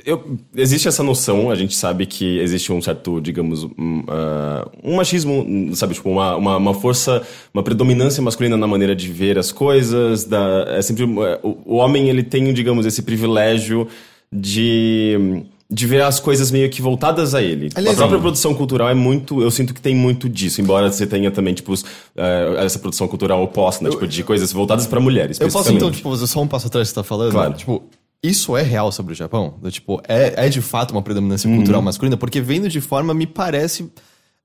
eu- 0.06 0.38
existe 0.56 0.88
essa 0.88 1.04
noção, 1.04 1.52
a 1.52 1.56
gente 1.56 1.76
sabe 1.76 2.06
que 2.06 2.40
existe 2.40 2.72
um 2.72 2.82
certo, 2.82 3.20
digamos, 3.20 3.64
um, 3.64 4.04
ah, 4.08 4.70
um 4.84 4.96
machismo, 4.96 5.46
sabe, 5.76 5.94
tipo, 5.94 6.10
uma, 6.10 6.36
uma, 6.38 6.58
uma 6.58 6.74
força, 6.74 7.22
uma 7.54 7.62
predominância 7.64 8.22
masculina 8.24 8.56
na 8.56 8.66
maneira 8.68 8.96
de 8.96 9.12
ver 9.12 9.38
as 9.38 9.52
coisas, 9.52 10.24
da, 10.24 10.66
é 10.70 10.82
sempre, 10.82 11.04
eh, 11.04 11.40
o, 11.44 11.58
o 11.66 11.76
homem, 11.76 12.10
ele 12.10 12.24
tem, 12.24 12.54
digamos, 12.54 12.86
esse 12.86 13.02
privilégio 13.04 13.88
de, 14.32 15.44
de 15.70 15.88
ver 15.88 16.02
as 16.04 16.20
coisas 16.20 16.52
meio 16.52 16.70
que 16.70 16.82
voltadas 16.82 17.34
a 17.34 17.42
ele. 17.42 17.70
Aliás, 17.74 17.98
a 17.98 18.02
própria 18.02 18.20
produção 18.20 18.54
cultural 18.54 18.90
é 18.90 18.94
muito, 18.94 19.42
eu 19.42 19.50
sinto 19.50 19.74
que 19.74 19.82
tem 19.82 19.96
muito 19.96 20.30
disso, 20.30 20.62
embora 20.62 20.92
você 20.92 21.08
tenha 21.08 21.32
também, 21.32 21.54
tipo, 21.54 21.72
os, 21.72 21.84
eh, 22.16 22.56
essa 22.60 22.78
produção 22.78 23.08
cultural 23.08 23.42
oposta, 23.42 23.84
né, 23.84 23.90
tipo, 23.90 24.08
de 24.08 24.24
coisas 24.24 24.52
voltadas 24.54 24.86
para 24.86 25.00
mulheres, 25.00 25.40
Eu 25.40 25.50
posso 25.50 25.72
então, 25.72 25.90
tipo, 25.90 26.10
fazer 26.12 26.28
só 26.28 26.42
um 26.42 26.48
passo 26.48 26.68
atrás 26.68 26.88
que 26.90 26.94
você 26.94 26.96
tá 26.96 27.04
falando? 27.04 27.32
Claro. 27.32 27.54
Tipo, 27.54 27.84
isso 28.22 28.56
é 28.56 28.62
real 28.62 28.92
sobre 28.92 29.14
o 29.14 29.16
Japão? 29.16 29.56
Tipo, 29.70 30.02
é, 30.08 30.46
é 30.46 30.50
de 30.50 30.62
fato 30.62 30.92
uma 30.92 31.02
predominância 31.02 31.50
cultural 31.50 31.80
Uhum. 31.82 31.86
masculina? 31.86 32.18
Porque 32.18 32.40
vendo 32.40 32.70
de 32.70 32.80
forma, 32.80 33.14
me 33.14 33.26
parece... 33.26 33.92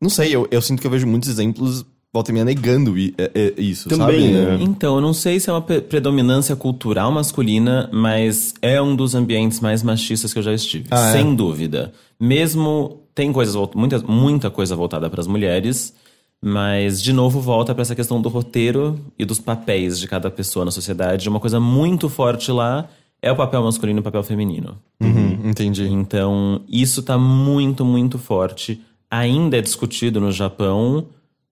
Não 0.01 0.09
sei, 0.09 0.35
eu, 0.35 0.47
eu 0.51 0.63
sinto 0.63 0.81
que 0.81 0.87
eu 0.87 0.91
vejo 0.91 1.07
muitos 1.07 1.29
exemplos, 1.29 1.85
volta 2.13 2.31
e 2.31 2.35
meia, 2.35 2.45
negando 2.45 2.95
é- 2.97 3.31
é 3.35 3.55
isso, 3.61 3.89
Também, 3.89 4.33
sabe? 4.33 4.47
né? 4.47 4.59
Então, 4.61 4.97
eu 4.97 5.01
não 5.01 5.13
sei 5.13 5.39
se 5.39 5.51
é 5.51 5.53
uma 5.53 5.61
pre- 5.63 5.81
predominância 5.81 6.57
cultural 6.57 7.13
masculina, 7.13 7.89
mas 7.93 8.55
é 8.63 8.81
um 8.81 8.97
dos 8.97 9.15
ambientes 9.15 9.61
mais 9.61 9.83
machistas 9.83 10.33
que 10.33 10.39
eu 10.39 10.43
já 10.43 10.53
estive, 10.55 10.87
Ah, 10.91 11.09
é? 11.11 11.13
sem 11.13 11.35
dúvida. 11.35 11.93
Mesmo 12.19 13.01
tem 13.15 13.33
coisas 13.33 13.55
muita, 13.75 13.99
muita 14.01 14.51
coisa 14.51 14.75
voltada 14.75 15.09
para 15.11 15.21
as 15.21 15.27
mulheres, 15.27 15.95
mas 16.43 17.03
de 17.03 17.13
novo 17.13 17.41
volta 17.41 17.75
para 17.75 17.83
essa 17.83 17.95
questão 17.95 18.21
do 18.23 18.29
roteiro 18.29 18.99
e 19.19 19.25
dos 19.25 19.41
papéis 19.41 19.99
de 19.99 20.07
cada 20.07 20.31
pessoa 20.31 20.65
na 20.65 20.71
sociedade. 20.71 21.29
Uma 21.29 21.41
coisa 21.41 21.59
muito 21.59 22.09
forte 22.09 22.51
lá 22.53 22.89
é 23.21 23.31
o 23.33 23.37
papel 23.37 23.63
masculino 23.65 23.99
e 23.99 24.01
o 24.01 24.05
papel 24.05 24.23
feminino. 24.23 24.79
Uhum, 25.01 25.49
entendi. 25.51 25.89
Então, 25.89 26.61
isso 26.69 27.03
tá 27.03 27.19
muito, 27.19 27.85
muito 27.85 28.19
forte. 28.19 28.81
Ainda 29.11 29.57
é 29.57 29.61
discutido 29.61 30.21
no 30.21 30.31
Japão 30.31 31.07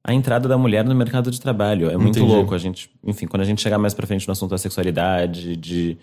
a 0.06 0.14
entrada 0.14 0.48
da 0.48 0.56
mulher 0.56 0.84
no 0.84 0.94
mercado 0.94 1.30
de 1.30 1.40
trabalho. 1.40 1.90
É 1.90 1.96
muito 1.96 2.18
Entendi. 2.18 2.32
louco. 2.32 2.54
A 2.54 2.58
gente, 2.58 2.88
enfim, 3.04 3.26
quando 3.26 3.42
a 3.42 3.44
gente 3.44 3.60
chegar 3.60 3.76
mais 3.76 3.92
pra 3.92 4.06
frente 4.06 4.26
no 4.26 4.32
assunto 4.32 4.50
da 4.50 4.58
sexualidade, 4.58 5.56
de 5.56 5.98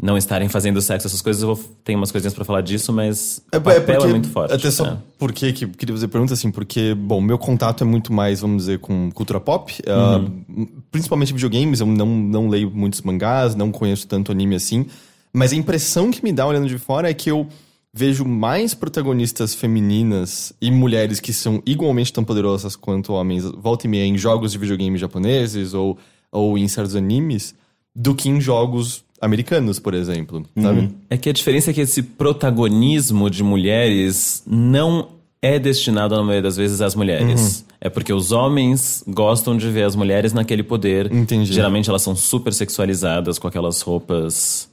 não 0.00 0.16
estarem 0.16 0.48
fazendo 0.48 0.80
sexo, 0.80 1.06
essas 1.06 1.20
coisas, 1.20 1.42
eu 1.42 1.54
vou, 1.54 1.64
tenho 1.84 1.98
umas 1.98 2.10
coisinhas 2.12 2.34
pra 2.34 2.44
falar 2.44 2.60
disso, 2.60 2.92
mas 2.92 3.42
É, 3.52 3.58
o 3.58 3.60
papel 3.60 3.76
é 3.76 3.84
porque, 3.84 4.04
é 4.04 4.10
muito 4.10 4.28
forte. 4.30 4.54
Até 4.54 4.70
só 4.70 4.84
né? 4.84 4.98
porque 5.18 5.52
que 5.52 5.66
queria 5.66 5.94
fazer 5.94 6.08
pergunta 6.08 6.34
assim, 6.34 6.50
porque, 6.50 6.94
bom, 6.94 7.20
meu 7.20 7.36
contato 7.38 7.82
é 7.82 7.86
muito 7.86 8.12
mais, 8.12 8.40
vamos 8.40 8.58
dizer, 8.58 8.78
com 8.78 9.10
cultura 9.12 9.40
pop, 9.40 9.72
ah, 9.88 10.18
Uhum. 10.48 10.66
principalmente 10.90 11.32
videogames, 11.32 11.80
eu 11.80 11.86
não, 11.86 12.06
não 12.06 12.48
leio 12.48 12.70
muitos 12.70 13.00
mangás, 13.02 13.54
não 13.54 13.70
conheço 13.72 14.06
tanto 14.08 14.32
anime 14.32 14.54
assim, 14.56 14.86
mas 15.32 15.52
a 15.52 15.56
impressão 15.56 16.10
que 16.10 16.22
me 16.24 16.32
dá 16.32 16.46
olhando 16.46 16.68
de 16.68 16.78
fora 16.78 17.08
é 17.10 17.14
que 17.14 17.30
eu 17.30 17.46
vejo 17.94 18.24
mais 18.24 18.72
protagonistas 18.74 19.54
femininas 19.54 20.52
e 20.60 20.70
mulheres 20.70 21.20
que 21.20 21.32
são 21.32 21.62
igualmente 21.66 22.12
tão 22.12 22.24
poderosas 22.24 22.74
quanto 22.74 23.12
homens, 23.12 23.44
volta 23.44 23.86
e 23.86 23.90
meia, 23.90 24.06
em 24.06 24.16
jogos 24.16 24.52
de 24.52 24.58
videogame 24.58 24.96
japoneses 24.96 25.74
ou, 25.74 25.98
ou 26.30 26.56
em 26.56 26.66
certos 26.68 26.96
animes, 26.96 27.54
do 27.94 28.14
que 28.14 28.30
em 28.30 28.40
jogos 28.40 29.04
americanos, 29.20 29.78
por 29.78 29.94
exemplo, 29.94 30.44
sabe? 30.60 30.90
É 31.08 31.16
que 31.16 31.28
a 31.28 31.32
diferença 31.32 31.70
é 31.70 31.74
que 31.74 31.82
esse 31.82 32.02
protagonismo 32.02 33.28
de 33.28 33.42
mulheres 33.42 34.42
não 34.46 35.10
é 35.40 35.58
destinado, 35.58 36.16
na 36.16 36.22
maioria 36.22 36.42
das 36.42 36.56
vezes, 36.56 36.80
às 36.80 36.94
mulheres. 36.94 37.58
Uhum. 37.58 37.66
É 37.80 37.90
porque 37.90 38.12
os 38.12 38.32
homens 38.32 39.04
gostam 39.06 39.56
de 39.56 39.68
ver 39.68 39.82
as 39.82 39.94
mulheres 39.94 40.32
naquele 40.32 40.62
poder. 40.62 41.12
Entendi. 41.12 41.52
Geralmente 41.52 41.90
elas 41.90 42.02
são 42.02 42.16
super 42.16 42.54
sexualizadas 42.54 43.38
com 43.38 43.48
aquelas 43.48 43.80
roupas 43.82 44.70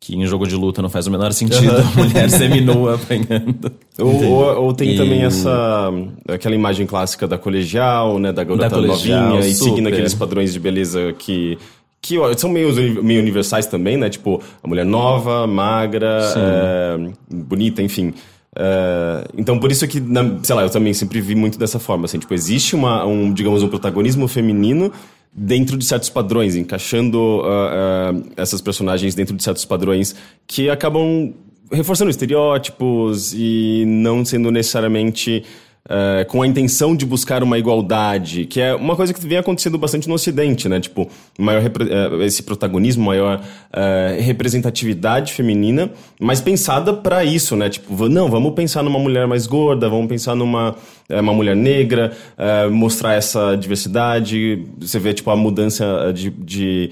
que 0.00 0.16
em 0.16 0.26
jogo 0.26 0.46
de 0.46 0.56
luta 0.56 0.80
não 0.80 0.88
faz 0.88 1.06
o 1.06 1.10
menor 1.10 1.30
sentido. 1.32 1.76
A 1.76 1.82
mulher 2.02 2.30
seminua 2.30 2.94
apanhando. 2.94 3.70
Ou, 3.98 4.24
ou, 4.24 4.62
ou 4.64 4.72
tem 4.72 4.94
E- 4.94 4.96
também 4.96 5.22
essa 5.22 5.92
aquela 6.26 6.54
imagem 6.54 6.86
clássica 6.86 7.28
da 7.28 7.36
colegial, 7.36 8.18
né, 8.18 8.32
da 8.32 8.42
garota 8.42 8.68
Da 8.68 8.74
colegial, 8.74 9.28
novinha 9.28 9.46
e 9.46 9.52
seguindo 9.54 9.76
super. 9.76 9.92
aqueles 9.92 10.14
padrões 10.14 10.52
de 10.52 10.58
beleza 10.60 11.12
que 11.18 11.58
que 12.02 12.16
são 12.38 12.48
meio, 12.48 12.72
meio 13.04 13.20
universais 13.20 13.66
também, 13.66 13.98
né? 13.98 14.08
Tipo, 14.08 14.40
a 14.62 14.66
mulher 14.66 14.86
nova, 14.86 15.46
magra, 15.46 16.18
é, 16.34 16.98
bonita, 17.30 17.82
enfim. 17.82 18.14
É, 18.56 19.28
então, 19.36 19.58
por 19.60 19.70
isso 19.70 19.86
que, 19.86 20.02
sei 20.42 20.54
lá, 20.56 20.62
eu 20.62 20.70
também 20.70 20.94
sempre 20.94 21.20
vi 21.20 21.34
muito 21.34 21.58
dessa 21.58 21.78
forma, 21.78 22.06
assim, 22.06 22.18
tipo, 22.18 22.32
existe 22.32 22.74
uma, 22.74 23.04
um, 23.04 23.30
digamos, 23.34 23.62
um 23.62 23.68
protagonismo 23.68 24.26
feminino 24.26 24.90
dentro 25.32 25.76
de 25.76 25.84
certos 25.84 26.08
padrões, 26.08 26.56
encaixando 26.56 27.42
ah, 27.44 28.12
ah, 28.12 28.22
essas 28.36 28.60
personagens 28.60 29.14
dentro 29.14 29.36
de 29.36 29.42
certos 29.42 29.64
padrões 29.64 30.14
que 30.46 30.68
acabam 30.68 31.32
reforçando 31.72 32.10
estereótipos 32.10 33.32
e 33.32 33.84
não 33.86 34.24
sendo 34.24 34.50
necessariamente 34.50 35.44
eh, 35.88 36.24
com 36.28 36.42
a 36.42 36.46
intenção 36.46 36.94
de 36.94 37.04
buscar 37.06 37.42
uma 37.42 37.58
igualdade, 37.58 38.44
que 38.46 38.60
é 38.60 38.74
uma 38.74 38.94
coisa 38.96 39.12
que 39.14 39.26
vem 39.26 39.38
acontecendo 39.38 39.78
bastante 39.78 40.08
no 40.08 40.14
Ocidente, 40.14 40.68
né? 40.68 40.78
Tipo, 40.80 41.08
maior 41.38 41.62
eh, 41.64 42.24
esse 42.24 42.42
protagonismo, 42.42 43.04
maior 43.04 43.40
eh, 43.72 44.18
representatividade 44.20 45.32
feminina, 45.32 45.90
mas 46.20 46.40
pensada 46.40 46.92
para 46.92 47.24
isso, 47.24 47.56
né? 47.56 47.68
Tipo, 47.68 48.08
não, 48.08 48.28
vamos 48.30 48.52
pensar 48.54 48.82
numa 48.82 48.98
mulher 48.98 49.26
mais 49.26 49.46
gorda, 49.46 49.88
vamos 49.88 50.06
pensar 50.08 50.34
numa 50.34 50.74
uma 51.08 51.32
mulher 51.32 51.56
negra, 51.56 52.12
eh, 52.38 52.68
mostrar 52.68 53.14
essa 53.14 53.56
diversidade. 53.56 54.64
Você 54.78 54.98
vê, 54.98 55.12
tipo, 55.12 55.28
a 55.30 55.36
mudança 55.36 56.12
de- 56.14 56.30
de 56.30 56.90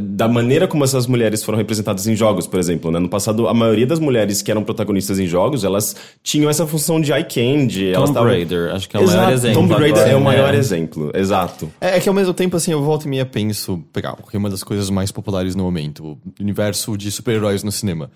da, 0.00 0.28
maneira 0.28 0.66
como 0.66 0.82
essas 0.84 1.06
mulheres 1.06 1.44
foram 1.44 1.58
representadas 1.58 2.06
em 2.06 2.16
jogos, 2.16 2.46
por 2.46 2.58
exemplo. 2.58 2.90
Né? 2.90 2.98
No 2.98 3.08
passado, 3.08 3.46
a 3.46 3.54
maioria 3.54 3.86
das 3.86 3.98
mulheres 3.98 4.42
que 4.42 4.50
eram 4.50 4.64
protagonistas 4.64 5.18
em 5.18 5.26
jogos, 5.26 5.64
elas 5.64 5.94
tinham 6.22 6.48
essa 6.48 6.66
função 6.66 7.00
de 7.00 7.12
eye 7.12 7.24
candy. 7.24 7.92
Tomb 7.92 8.14
tavam... 8.14 8.30
Raider, 8.30 8.74
acho 8.74 8.88
que 8.88 8.96
é 8.96 9.00
o 9.00 9.06
maior 9.06 9.32
exemplo. 9.32 9.60
Tomb 9.60 9.74
Raider 9.74 9.96
agora, 9.96 10.10
é 10.10 10.16
o 10.16 10.20
maior 10.20 10.52
né? 10.52 10.58
exemplo, 10.58 11.10
exato. 11.14 11.70
É, 11.80 11.96
é 11.96 12.00
que 12.00 12.08
ao 12.08 12.14
mesmo 12.14 12.32
tempo, 12.32 12.56
assim, 12.56 12.72
eu 12.72 12.82
volto 12.82 13.04
e 13.04 13.08
meia 13.08 13.26
penso, 13.26 13.82
pegar 13.92 14.16
porque 14.16 14.36
é 14.36 14.38
uma 14.38 14.50
das 14.50 14.62
coisas 14.64 14.90
mais 14.90 15.12
populares 15.12 15.54
no 15.54 15.62
momento, 15.64 16.04
o 16.04 16.18
universo 16.40 16.96
de 16.96 17.10
super-heróis 17.10 17.62
no 17.62 17.70
cinema. 17.72 18.10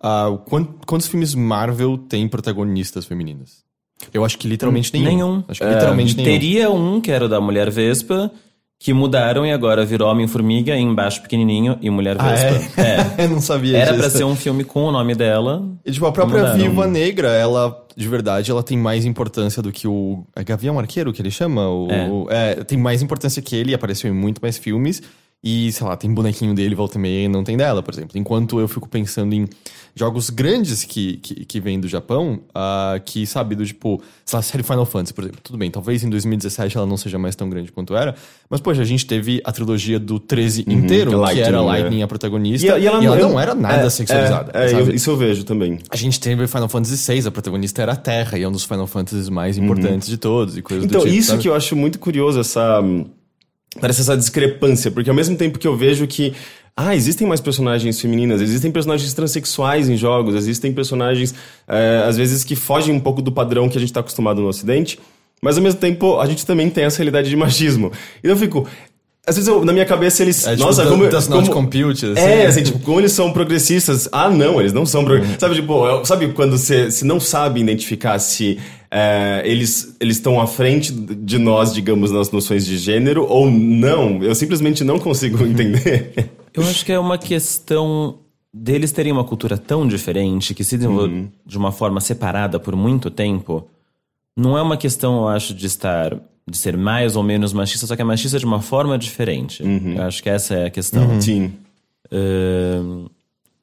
Ah, 0.00 0.38
quan- 0.48 0.66
quantos 0.86 1.06
filmes 1.08 1.34
Marvel 1.34 1.98
tem 1.98 2.26
protagonistas 2.26 3.04
femininas? 3.04 3.68
Eu 4.14 4.24
acho 4.24 4.38
que 4.38 4.48
literalmente 4.48 4.90
nenhum. 4.94 5.04
Nenhum. 5.04 5.44
Acho 5.46 5.60
que 5.60 5.66
literalmente 5.68 6.16
nenhum. 6.16 6.28
Teria 6.30 6.70
um 6.70 7.00
que 7.02 7.10
era 7.10 7.26
o 7.26 7.28
da 7.28 7.38
Mulher 7.38 7.70
Vespa, 7.70 8.30
que 8.82 8.94
mudaram 8.94 9.44
e 9.44 9.52
agora 9.52 9.84
virou 9.84 10.10
Homem-Formiga, 10.10 10.74
embaixo 10.74 11.20
pequenininho 11.20 11.76
e 11.82 11.90
Mulher 11.90 12.16
Ah, 12.18 12.30
Vespa. 12.30 12.80
é? 12.80 13.14
Eu 13.24 13.28
não 13.28 13.40
sabia 13.40 13.76
Era 13.76 13.90
disso. 13.90 14.00
pra 14.00 14.10
ser 14.10 14.24
um 14.24 14.34
filme 14.34 14.64
com 14.64 14.84
o 14.84 14.90
nome 14.90 15.14
dela. 15.14 15.62
E, 15.84 15.92
tipo, 15.92 16.06
a 16.06 16.10
própria 16.12 16.38
Mudaram. 16.40 16.58
Viúva 16.58 16.86
Negra, 16.86 17.28
ela, 17.28 17.78
de 17.94 18.08
verdade, 18.08 18.50
ela 18.50 18.62
tem 18.62 18.78
mais 18.78 19.04
importância 19.04 19.62
do 19.62 19.70
que 19.70 19.86
o. 19.86 20.24
É 20.34 20.42
Gavião 20.42 20.78
Arqueiro 20.78 21.12
que 21.12 21.20
ele 21.20 21.30
chama? 21.30 21.68
O, 21.68 22.26
É. 22.30 22.52
é, 22.52 22.64
tem 22.64 22.78
mais 22.78 23.02
importância 23.02 23.42
que 23.42 23.54
ele, 23.54 23.74
apareceu 23.74 24.10
em 24.10 24.14
muito 24.14 24.40
mais 24.40 24.56
filmes. 24.56 25.02
E, 25.42 25.72
sei 25.72 25.86
lá, 25.86 25.96
tem 25.96 26.12
bonequinho 26.12 26.54
dele, 26.54 26.74
volta 26.74 26.98
e 26.98 27.00
meia, 27.00 27.24
e 27.24 27.28
não 27.28 27.42
tem 27.42 27.56
dela, 27.56 27.82
por 27.82 27.94
exemplo. 27.94 28.18
Enquanto 28.18 28.60
eu 28.60 28.68
fico 28.68 28.86
pensando 28.86 29.32
em 29.32 29.48
jogos 29.94 30.28
grandes 30.28 30.84
que, 30.84 31.16
que, 31.16 31.46
que 31.46 31.58
vêm 31.60 31.80
do 31.80 31.88
Japão, 31.88 32.40
ah, 32.54 33.00
que, 33.02 33.26
sabe, 33.26 33.54
do 33.54 33.64
tipo, 33.64 34.02
sei 34.22 34.36
lá, 34.36 34.40
a 34.40 34.42
série 34.42 34.62
Final 34.62 34.84
Fantasy, 34.84 35.14
por 35.14 35.24
exemplo. 35.24 35.40
Tudo 35.42 35.56
bem, 35.58 35.70
talvez 35.70 36.04
em 36.04 36.10
2017 36.10 36.76
ela 36.76 36.84
não 36.86 36.98
seja 36.98 37.18
mais 37.18 37.34
tão 37.34 37.48
grande 37.48 37.72
quanto 37.72 37.96
era. 37.96 38.14
Mas, 38.50 38.60
poxa, 38.60 38.82
a 38.82 38.84
gente 38.84 39.06
teve 39.06 39.40
a 39.42 39.50
trilogia 39.50 39.98
do 39.98 40.20
13 40.20 40.66
inteiro, 40.68 41.12
que, 41.12 41.16
Lightning, 41.16 41.42
era? 41.42 41.60
Lightning 41.62 42.02
a 42.02 42.06
protagonista. 42.06 42.78
E, 42.78 42.86
ela, 42.86 43.00
não 43.00 43.40
era 43.40 43.54
nada 43.54 43.86
é, 43.86 43.90
sexualizada. 43.90 44.52
É, 44.54 44.70
é, 44.70 44.74
eu- 44.74 44.94
isso 44.94 45.08
eu 45.08 45.16
vejo 45.16 45.44
também. 45.44 45.78
A 45.90 45.96
gente 45.96 46.20
teve 46.20 46.46
Final 46.46 46.68
Fantasy 46.68 47.12
VI, 47.14 47.26
a 47.28 47.30
protagonista 47.30 47.80
era 47.80 47.92
a 47.92 47.96
Terra, 47.96 48.38
e 48.38 48.42
é 48.42 48.48
um 48.48 48.52
dos 48.52 48.64
Final 48.64 48.86
Fantasies 48.86 49.30
mais 49.30 49.56
importantes 49.56 50.06
de 50.06 50.18
todos, 50.18 50.58
e 50.58 50.60
coisas 50.60 50.84
Então, 50.84 51.00
do 51.00 51.06
tipo. 51.06 51.16
isso 51.18 51.30
sabe? 51.30 51.40
que 51.42 51.48
eu 51.48 51.54
acho 51.54 51.74
muito 51.74 51.98
curioso, 51.98 52.38
essa. 52.40 52.82
hum, 52.82 53.06
Parece 53.80 54.00
essa 54.00 54.16
discrepância, 54.16 54.90
porque 54.90 55.08
ao 55.10 55.14
mesmo 55.14 55.36
tempo 55.36 55.58
que 55.58 55.66
eu 55.68 55.76
vejo 55.76 56.06
que. 56.06 56.32
Ah, 56.76 56.96
existem 56.96 57.26
mais 57.26 57.40
personagens 57.40 58.00
femininas, 58.00 58.40
existem 58.40 58.70
personagens 58.70 59.12
transexuais 59.12 59.88
em 59.88 59.96
jogos, 59.96 60.34
existem 60.34 60.72
personagens, 60.72 61.34
é, 61.68 62.04
às 62.08 62.16
vezes, 62.16 62.42
que 62.42 62.56
fogem 62.56 62.94
um 62.94 63.00
pouco 63.00 63.20
do 63.20 63.30
padrão 63.30 63.68
que 63.68 63.76
a 63.76 63.80
gente 63.80 63.92
tá 63.92 64.00
acostumado 64.00 64.40
no 64.40 64.48
Ocidente, 64.48 64.98
mas 65.42 65.56
ao 65.56 65.62
mesmo 65.62 65.78
tempo 65.78 66.18
a 66.18 66.26
gente 66.26 66.46
também 66.46 66.70
tem 66.70 66.84
essa 66.84 66.96
realidade 66.98 67.28
de 67.28 67.36
machismo. 67.36 67.92
Então 68.20 68.30
eu 68.32 68.36
fico. 68.36 68.66
Às 69.26 69.36
vezes 69.36 69.48
eu- 69.48 69.64
na 69.64 69.72
minha 69.72 69.84
cabeça 69.84 70.22
eles. 70.22 70.46
É, 70.46 70.52
tipo, 70.52 70.64
nossa, 70.64 70.82
do- 70.84 70.90
como. 70.90 71.06
does 71.08 71.28
not 71.28 71.50
como 71.50 71.62
compute, 71.62 72.06
assim. 72.06 72.20
É, 72.20 72.46
assim, 72.46 72.62
tipo, 72.62 72.78
como 72.80 72.98
eles 73.00 73.12
são 73.12 73.30
progressistas. 73.32 74.08
Ah, 74.10 74.30
não, 74.30 74.58
eles 74.60 74.72
não 74.72 74.86
são 74.86 75.00
Uhum. 75.02 75.06
progressistas. 75.06 75.40
Sabe, 75.40 75.54
tipo, 75.60 76.04
sabe 76.06 76.28
quando 76.32 76.56
você 76.58 76.88
não 77.04 77.20
sabe 77.20 77.60
identificar 77.60 78.18
se 78.18 78.58
é, 78.90 79.42
eles 79.44 79.96
eles 80.00 80.16
estão 80.16 80.40
à 80.40 80.46
frente 80.46 80.92
de 80.92 81.38
nós, 81.38 81.72
digamos, 81.72 82.10
nas 82.10 82.30
noções 82.30 82.66
de 82.66 82.76
gênero 82.76 83.24
ou 83.24 83.50
não? 83.50 84.22
Eu 84.22 84.34
simplesmente 84.34 84.82
não 84.82 84.98
consigo 84.98 85.44
entender. 85.46 86.30
Eu 86.52 86.62
acho 86.64 86.84
que 86.84 86.92
é 86.92 86.98
uma 86.98 87.16
questão 87.16 88.18
deles 88.52 88.90
terem 88.90 89.12
uma 89.12 89.22
cultura 89.22 89.56
tão 89.56 89.86
diferente 89.86 90.54
que 90.54 90.64
se 90.64 90.76
desenvolveu 90.76 91.28
de 91.46 91.56
uma 91.56 91.70
forma 91.70 92.00
separada 92.00 92.58
por 92.58 92.74
muito 92.74 93.10
tempo. 93.10 93.68
Não 94.36 94.58
é 94.58 94.62
uma 94.62 94.76
questão, 94.76 95.18
eu 95.18 95.28
acho, 95.28 95.54
de 95.54 95.66
estar 95.66 96.18
de 96.48 96.58
ser 96.58 96.76
mais 96.76 97.14
ou 97.14 97.22
menos 97.22 97.52
machista, 97.52 97.86
só 97.86 97.94
que 97.94 98.02
é 98.02 98.04
machista 98.04 98.38
de 98.38 98.44
uma 98.44 98.60
forma 98.60 98.98
diferente. 98.98 99.62
Eu 99.62 100.02
acho 100.02 100.20
que 100.20 100.28
essa 100.28 100.54
é 100.54 100.66
a 100.66 100.70
questão. 100.70 101.20
Sim. 101.20 101.52
Ahn, 102.10 103.06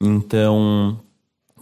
então, 0.01 0.97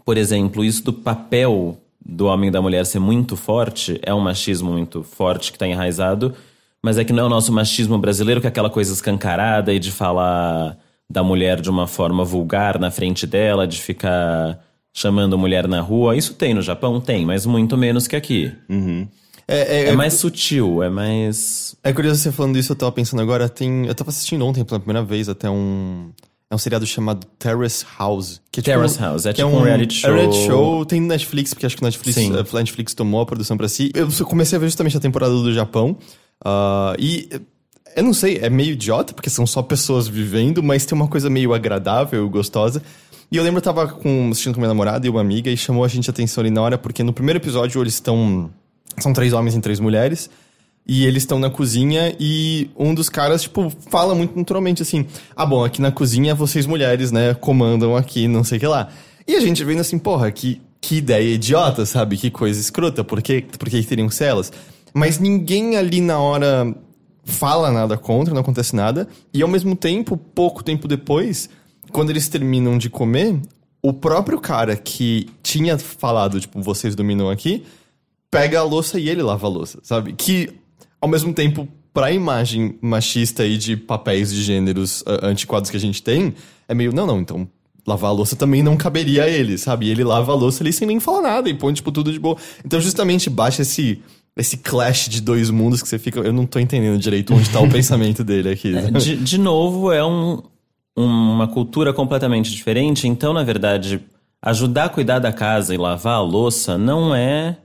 por 0.06 0.18
exemplo, 0.18 0.64
isso 0.64 0.84
do 0.84 0.94
papel 0.94 1.80
do 2.06 2.28
homem 2.28 2.50
e 2.50 2.52
da 2.52 2.62
mulher 2.62 2.86
ser 2.86 3.00
muito 3.00 3.36
forte 3.36 4.00
é 4.04 4.14
um 4.14 4.20
machismo 4.20 4.72
muito 4.72 5.02
forte 5.04 5.52
que 5.52 5.56
está 5.56 5.68
enraizado, 5.68 6.36
mas 6.82 7.00
é 7.00 7.04
que 7.04 7.12
não 7.12 7.24
é 7.24 7.26
o 7.26 7.30
nosso 7.30 7.52
machismo 7.52 7.98
brasileiro, 7.98 8.40
que 8.40 8.46
é 8.46 8.50
aquela 8.50 8.70
coisa 8.70 8.94
escancarada 8.94 9.74
e 9.74 9.80
de 9.80 9.92
falar 9.92 10.78
da 11.10 11.24
mulher 11.24 11.60
de 11.60 11.70
uma 11.70 11.88
forma 11.88 12.24
vulgar 12.24 12.80
na 12.80 12.92
frente 12.92 13.26
dela, 13.26 13.68
de 13.68 13.82
ficar 13.82 14.60
chamando 14.94 15.38
mulher 15.38 15.68
na 15.68 15.82
rua. 15.82 16.16
Isso 16.16 16.36
tem 16.36 16.54
no 16.54 16.62
Japão? 16.62 17.02
Tem, 17.02 17.26
mas 17.26 17.46
muito 17.46 17.76
menos 17.76 18.08
que 18.08 18.16
aqui. 18.16 18.52
É, 19.48 19.60
é, 19.82 19.88
É 19.90 19.96
mais 19.96 20.14
sutil, 20.14 20.82
é 20.82 20.90
mais. 20.90 21.76
é 21.84 21.94
curioso 21.94 22.20
você 22.22 22.32
falando 22.32 22.58
isso, 22.58 22.72
eu 22.72 22.76
tava 22.76 22.92
pensando 22.92 23.22
agora, 23.22 23.50
tem... 23.50 23.86
Eu 23.86 23.94
tava 23.94 24.10
assistindo 24.10 24.46
ontem 24.46 24.64
pela 24.64 24.80
primeira 24.80 25.04
vez 25.04 25.28
até 25.30 25.50
um... 25.50 26.12
É 26.50 26.54
um 26.56 26.58
seriado 26.60 26.86
chamado 26.86 27.26
Terrace 27.40 27.84
House. 27.98 28.40
Que 28.52 28.60
é 28.60 28.64
tipo- 28.64 28.76
Terrace 28.78 29.00
House, 29.00 29.26
é 29.26 29.34
que 29.34 29.42
tipo 29.44 29.48
um 29.50 29.62
reality 29.62 30.06
É 30.06 30.10
um 30.10 30.14
reality 30.14 30.38
show. 30.38 30.46
show, 30.48 30.86
tem 30.86 31.02
no 31.02 31.08
Netflix, 31.08 31.54
porque 31.54 31.66
acho 31.66 31.76
que 31.76 31.82
o 31.82 31.86
Netflix, 31.86 32.16
Sim. 32.16 32.34
a 32.38 32.44
Netflix 32.58 32.94
tomou 32.94 33.22
a 33.22 33.26
produção 33.26 33.58
pra 33.58 33.68
si. 33.68 33.92
Eu 33.96 34.08
comecei 34.26 34.56
a 34.56 34.60
ver 34.60 34.68
justamente 34.68 34.96
a 34.96 35.00
temporada 35.00 35.34
do 35.34 35.52
Japão. 35.54 35.98
ah, 36.44 36.96
e 37.00 37.28
eu 37.96 38.04
não 38.04 38.14
sei, 38.14 38.38
é 38.42 38.50
meio 38.50 38.74
idiota, 38.74 39.14
porque 39.14 39.30
são 39.30 39.48
só 39.48 39.62
pessoas 39.64 40.08
vivendo, 40.08 40.62
mas 40.62 40.86
tem 40.86 40.96
uma 40.96 41.08
coisa 41.08 41.30
meio 41.30 41.54
agradável, 41.54 42.30
gostosa. 42.30 42.82
E 43.32 43.38
eu 43.38 43.44
lembro 43.44 43.60
que 43.62 43.68
eu 43.68 43.74
tava 43.74 43.88
com, 43.92 44.30
assistindo 44.30 44.54
com 44.54 44.60
minha 44.60 44.68
namorada 44.68 45.08
e 45.08 45.10
uma 45.10 45.22
amiga 45.22 45.50
e 45.50 45.58
chamou 45.58 45.84
a 45.84 45.88
gente 45.88 46.10
a 46.10 46.12
atenção 46.12 46.42
ali 46.44 46.52
na 46.52 46.62
hora, 46.62 46.78
porque 46.78 47.02
no 47.04 47.12
primeiro 47.12 47.40
episódio 47.40 47.82
eles 47.82 47.96
estão. 47.96 48.52
São 49.00 49.12
três 49.14 49.34
homens 49.34 49.56
e 49.56 49.60
três 49.62 49.80
mulheres. 49.80 50.30
E 50.88 51.06
eles 51.06 51.24
estão 51.24 51.40
na 51.40 51.50
cozinha 51.50 52.16
e 52.20 52.70
um 52.78 52.94
dos 52.94 53.10
caras, 53.10 53.42
tipo, 53.42 53.72
fala 53.90 54.14
muito 54.14 54.38
naturalmente 54.38 54.84
assim: 54.84 55.08
Ah, 55.36 55.46
bom, 55.46 55.64
aqui 55.64 55.82
na 55.82 55.92
cozinha 55.92 56.36
vocês 56.36 56.66
mulheres, 56.66 57.12
né, 57.12 57.34
comandam 57.34 57.96
aqui, 57.96 58.28
não 58.28 58.44
sei 58.44 58.58
o 58.58 58.62
que 58.62 58.68
lá. 58.68 58.90
E 59.28 59.36
a 59.36 59.40
gente 59.40 59.64
vendo 59.64 59.80
assim, 59.80 59.98
porra, 59.98 60.32
que, 60.32 60.62
que 60.80 60.98
ideia 60.98 61.34
idiota, 61.34 61.86
sabe? 61.86 62.16
Que 62.16 62.30
coisa 62.30 62.60
escrota, 62.60 63.04
por 63.04 63.22
que, 63.22 63.42
por 63.42 63.68
que 63.68 63.82
teriam 63.84 64.08
que 64.08 64.14
ser 64.14 64.26
elas? 64.26 64.54
Mas 64.94 65.18
ninguém 65.18 65.76
ali 65.76 66.00
na 66.00 66.20
hora 66.20 66.76
fala 67.24 67.72
nada 67.72 67.98
contra, 67.98 68.34
não 68.34 68.42
acontece 68.42 68.76
nada. 68.76 69.08
E 69.34 69.42
ao 69.42 69.50
mesmo 69.50 69.76
tempo, 69.76 70.16
pouco 70.16 70.64
tempo 70.64 70.88
depois, 70.88 71.50
quando 71.92 72.12
eles 72.12 72.30
terminam 72.30 72.78
de 72.78 72.90
comer, 72.90 73.40
o 73.82 73.92
próprio 73.92 74.40
cara 74.40 74.76
que 74.76 75.28
tinha 75.42 75.78
falado, 75.78 76.40
tipo, 76.40 76.62
vocês 76.62 76.96
dominam 76.96 77.30
aqui, 77.30 77.64
pega 78.30 78.60
a 78.60 78.64
louça 78.64 79.00
e 79.00 79.10
ele 79.10 79.24
lava 79.24 79.48
a 79.48 79.50
louça, 79.50 79.80
sabe? 79.82 80.14
Que, 80.14 80.54
ao 81.00 81.10
mesmo 81.10 81.34
tempo, 81.34 81.68
pra 81.94 82.12
imagem 82.12 82.78
machista 82.82 83.46
e 83.46 83.58
de 83.58 83.78
papéis 83.78 84.34
de 84.34 84.44
gêneros 84.44 85.04
ah, 85.06 85.28
antiquados 85.28 85.70
que 85.70 85.78
a 85.78 85.80
gente 85.80 86.04
tem, 86.04 86.34
é 86.68 86.74
meio, 86.74 86.94
não, 86.94 87.06
não, 87.06 87.20
então 87.20 87.48
lavar 87.88 88.10
a 88.10 88.14
louça 88.14 88.36
também 88.36 88.64
não 88.64 88.76
caberia 88.76 89.24
a 89.26 89.30
ele, 89.30 89.58
sabe? 89.58 89.86
E 89.86 89.92
ele 89.92 90.04
lava 90.04 90.32
a 90.32 90.36
louça 90.36 90.64
ali 90.64 90.74
sem 90.74 90.88
nem 90.88 91.00
falar 91.00 91.22
nada 91.22 91.50
e 91.50 91.54
põe, 91.54 91.72
tipo, 91.74 91.92
tudo 91.92 92.12
de 92.12 92.20
boa. 92.20 92.36
Então, 92.66 92.82
justamente, 92.82 93.30
baixa 93.30 93.62
esse... 93.62 94.02
Esse 94.38 94.58
clash 94.58 95.08
de 95.08 95.22
dois 95.22 95.50
mundos 95.50 95.82
que 95.82 95.88
você 95.88 95.98
fica. 95.98 96.20
Eu 96.20 96.34
não 96.34 96.46
tô 96.46 96.60
entendendo 96.60 97.00
direito 97.00 97.34
onde 97.34 97.50
tá 97.50 97.62
o 97.62 97.70
pensamento 97.72 98.22
dele 98.22 98.50
aqui. 98.50 98.74
sabe? 98.74 99.00
De, 99.00 99.16
de 99.16 99.38
novo, 99.38 99.94
é 99.94 100.04
um, 100.04 100.42
uma 100.94 101.48
cultura 101.48 101.94
completamente 101.94 102.52
diferente. 102.52 103.08
Então, 103.08 103.32
na 103.32 103.44
verdade, 103.44 104.02
ajudar 104.42 104.86
a 104.86 104.90
cuidar 104.90 105.20
da 105.20 105.32
casa 105.32 105.74
e 105.74 105.78
lavar 105.78 106.16
a 106.16 106.22
louça 106.22 106.78
não 106.78 107.16
é, 107.16 107.58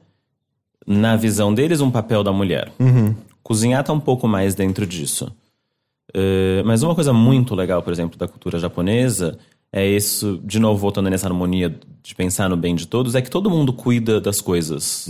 na 0.87 1.17
visão 1.17 1.53
deles, 1.53 1.81
um 1.81 1.91
papel 1.91 2.23
da 2.23 2.33
mulher. 2.33 2.71
Cozinhar 3.43 3.85
tá 3.85 3.93
um 3.93 4.01
pouco 4.01 4.29
mais 4.29 4.55
dentro 4.55 4.87
disso. 4.87 5.31
Eh, 6.15 6.63
mas 6.65 6.83
uma 6.83 6.95
coisa 6.95 7.13
muito 7.13 7.55
legal, 7.55 7.83
por 7.83 7.93
exemplo, 7.93 8.19
da 8.19 8.27
cultura 8.29 8.59
japonesa 8.59 9.39
é 9.73 9.87
isso, 9.87 10.41
de 10.45 10.59
novo, 10.59 10.81
voltando 10.81 11.09
nessa 11.09 11.29
harmonia 11.29 11.79
de 12.03 12.15
pensar 12.15 12.49
no 12.49 12.57
bem 12.57 12.75
de 12.75 12.87
todos, 12.87 13.15
é 13.15 13.23
que 13.23 13.31
todo 13.31 13.49
mundo 13.49 13.73
cuida 13.73 14.21
das 14.21 14.41
coisas. 14.41 15.07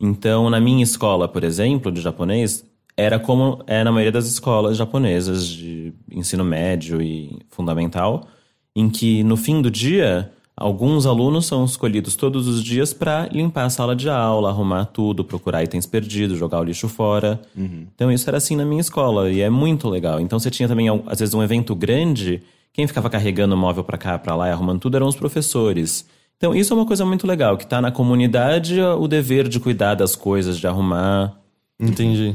Então, 0.00 0.50
na 0.50 0.60
minha 0.60 0.82
escola, 0.82 1.28
por 1.28 1.44
exemplo, 1.44 1.92
de 1.92 2.00
japonês, 2.00 2.64
era 2.96 3.18
como 3.18 3.62
é 3.66 3.84
na 3.84 3.92
maioria 3.92 4.10
das 4.10 4.26
escolas 4.26 4.76
japonesas 4.76 5.46
de 5.46 5.92
ensino 6.10 6.44
médio 6.44 7.00
e 7.00 7.38
fundamental, 7.48 8.26
em 8.74 8.90
que 8.90 9.22
no 9.22 9.36
fim 9.36 9.62
do 9.62 9.70
dia, 9.70 10.32
alguns 10.56 11.04
alunos 11.06 11.46
são 11.46 11.64
escolhidos 11.64 12.16
todos 12.16 12.48
os 12.48 12.62
dias 12.64 12.92
para 12.92 13.28
limpar 13.30 13.64
a 13.66 13.70
sala 13.70 13.94
de 13.94 14.08
aula, 14.08 14.48
arrumar 14.48 14.86
tudo, 14.86 15.22
procurar 15.24 15.62
itens 15.62 15.84
perdidos, 15.86 16.38
jogar 16.38 16.60
o 16.60 16.64
lixo 16.64 16.88
fora. 16.88 17.40
Então, 17.94 18.10
isso 18.10 18.28
era 18.30 18.38
assim 18.38 18.56
na 18.56 18.64
minha 18.64 18.80
escola 18.80 19.30
e 19.30 19.40
é 19.42 19.50
muito 19.50 19.88
legal. 19.88 20.18
Então, 20.20 20.38
você 20.38 20.50
tinha 20.50 20.68
também, 20.68 20.88
às 21.06 21.18
vezes, 21.20 21.34
um 21.34 21.42
evento 21.42 21.74
grande, 21.74 22.42
quem 22.72 22.86
ficava 22.86 23.10
carregando 23.10 23.54
o 23.54 23.58
móvel 23.58 23.84
para 23.84 23.98
cá, 23.98 24.18
para 24.18 24.34
lá 24.34 24.48
e 24.48 24.50
arrumando 24.52 24.80
tudo 24.80 24.96
eram 24.96 25.06
os 25.08 25.16
professores. 25.16 26.06
Então, 26.38 26.54
isso 26.54 26.72
é 26.72 26.76
uma 26.76 26.86
coisa 26.86 27.04
muito 27.04 27.26
legal, 27.26 27.56
que 27.56 27.66
tá 27.66 27.80
na 27.80 27.90
comunidade 27.90 28.80
o 28.80 29.06
dever 29.08 29.48
de 29.48 29.58
cuidar 29.60 29.94
das 29.94 30.14
coisas, 30.16 30.58
de 30.58 30.66
arrumar. 30.66 31.34
Entendi. 31.78 32.34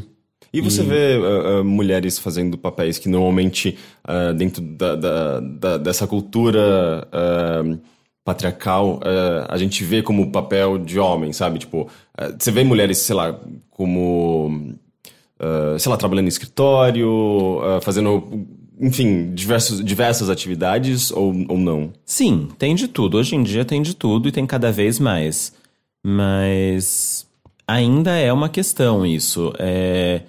E 0.54 0.60
você 0.60 0.84
vê 0.84 1.18
ah, 1.24 1.60
ah, 1.60 1.64
mulheres 1.64 2.20
fazendo 2.20 2.58
papéis 2.58 2.98
que 3.00 3.08
normalmente, 3.08 3.78
ah, 4.04 4.32
dentro 4.34 4.62
da, 4.62 4.96
da- 4.96 5.40
da- 5.40 5.78
dessa 5.78 6.06
cultura 6.06 7.08
patriarcal, 8.24 9.00
ah, 9.04 9.48
a 9.50 9.58
gente 9.58 9.84
vê 9.84 10.02
como 10.02 10.32
papel 10.32 10.78
de 10.78 11.00
homem, 11.00 11.34
sabe? 11.34 11.60
Tipo, 11.60 11.88
ah, 12.18 12.34
você 12.38 12.52
vê 12.52 12.64
mulheres, 12.64 13.00
sei 13.00 13.16
lá, 13.16 13.40
como. 13.70 14.76
ah, 15.40 15.76
sei 15.80 15.90
lá, 15.90 15.98
trabalhando 15.98 16.26
em 16.26 16.30
escritório, 16.30 17.60
fazendo 17.82 18.48
enfim, 18.80 19.32
diversos, 19.36 19.84
diversas 19.84 20.30
atividades 20.30 21.12
ou, 21.12 21.34
ou 21.48 21.58
não? 21.58 21.94
Sim, 22.04 22.50
tem 22.58 22.74
de 22.74 22.88
tudo. 22.88 23.18
Hoje 23.18 23.36
em 23.36 23.44
dia 23.44 23.64
tem 23.64 23.82
de 23.82 23.96
tudo 23.96 24.28
e 24.28 24.32
tem 24.32 24.46
cada 24.48 24.72
vez 24.72 25.00
mais. 25.00 25.54
Mas 26.04 27.28
ainda 27.68 28.18
é 28.18 28.34
uma 28.34 28.50
questão 28.50 29.06
isso. 29.06 29.54
É, 29.60 30.22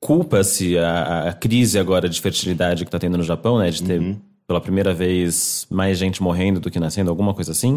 Culpa-se 0.00 0.78
a, 0.78 1.28
a, 1.28 1.32
crise 1.32 1.78
agora 1.78 2.08
de 2.08 2.20
fertilidade 2.20 2.84
que 2.84 2.88
está 2.88 2.98
tendo 2.98 3.18
no 3.18 3.24
Japão, 3.24 3.58
né? 3.58 3.70
De 3.70 3.82
ter 3.82 3.98
uhum. 3.98 4.16
Pela 4.46 4.60
primeira 4.60 4.94
vez 4.94 5.66
mais 5.70 5.98
gente 5.98 6.22
morrendo 6.22 6.60
do 6.60 6.70
que 6.70 6.78
nascendo, 6.78 7.10
alguma 7.10 7.34
coisa 7.34 7.52
assim. 7.52 7.74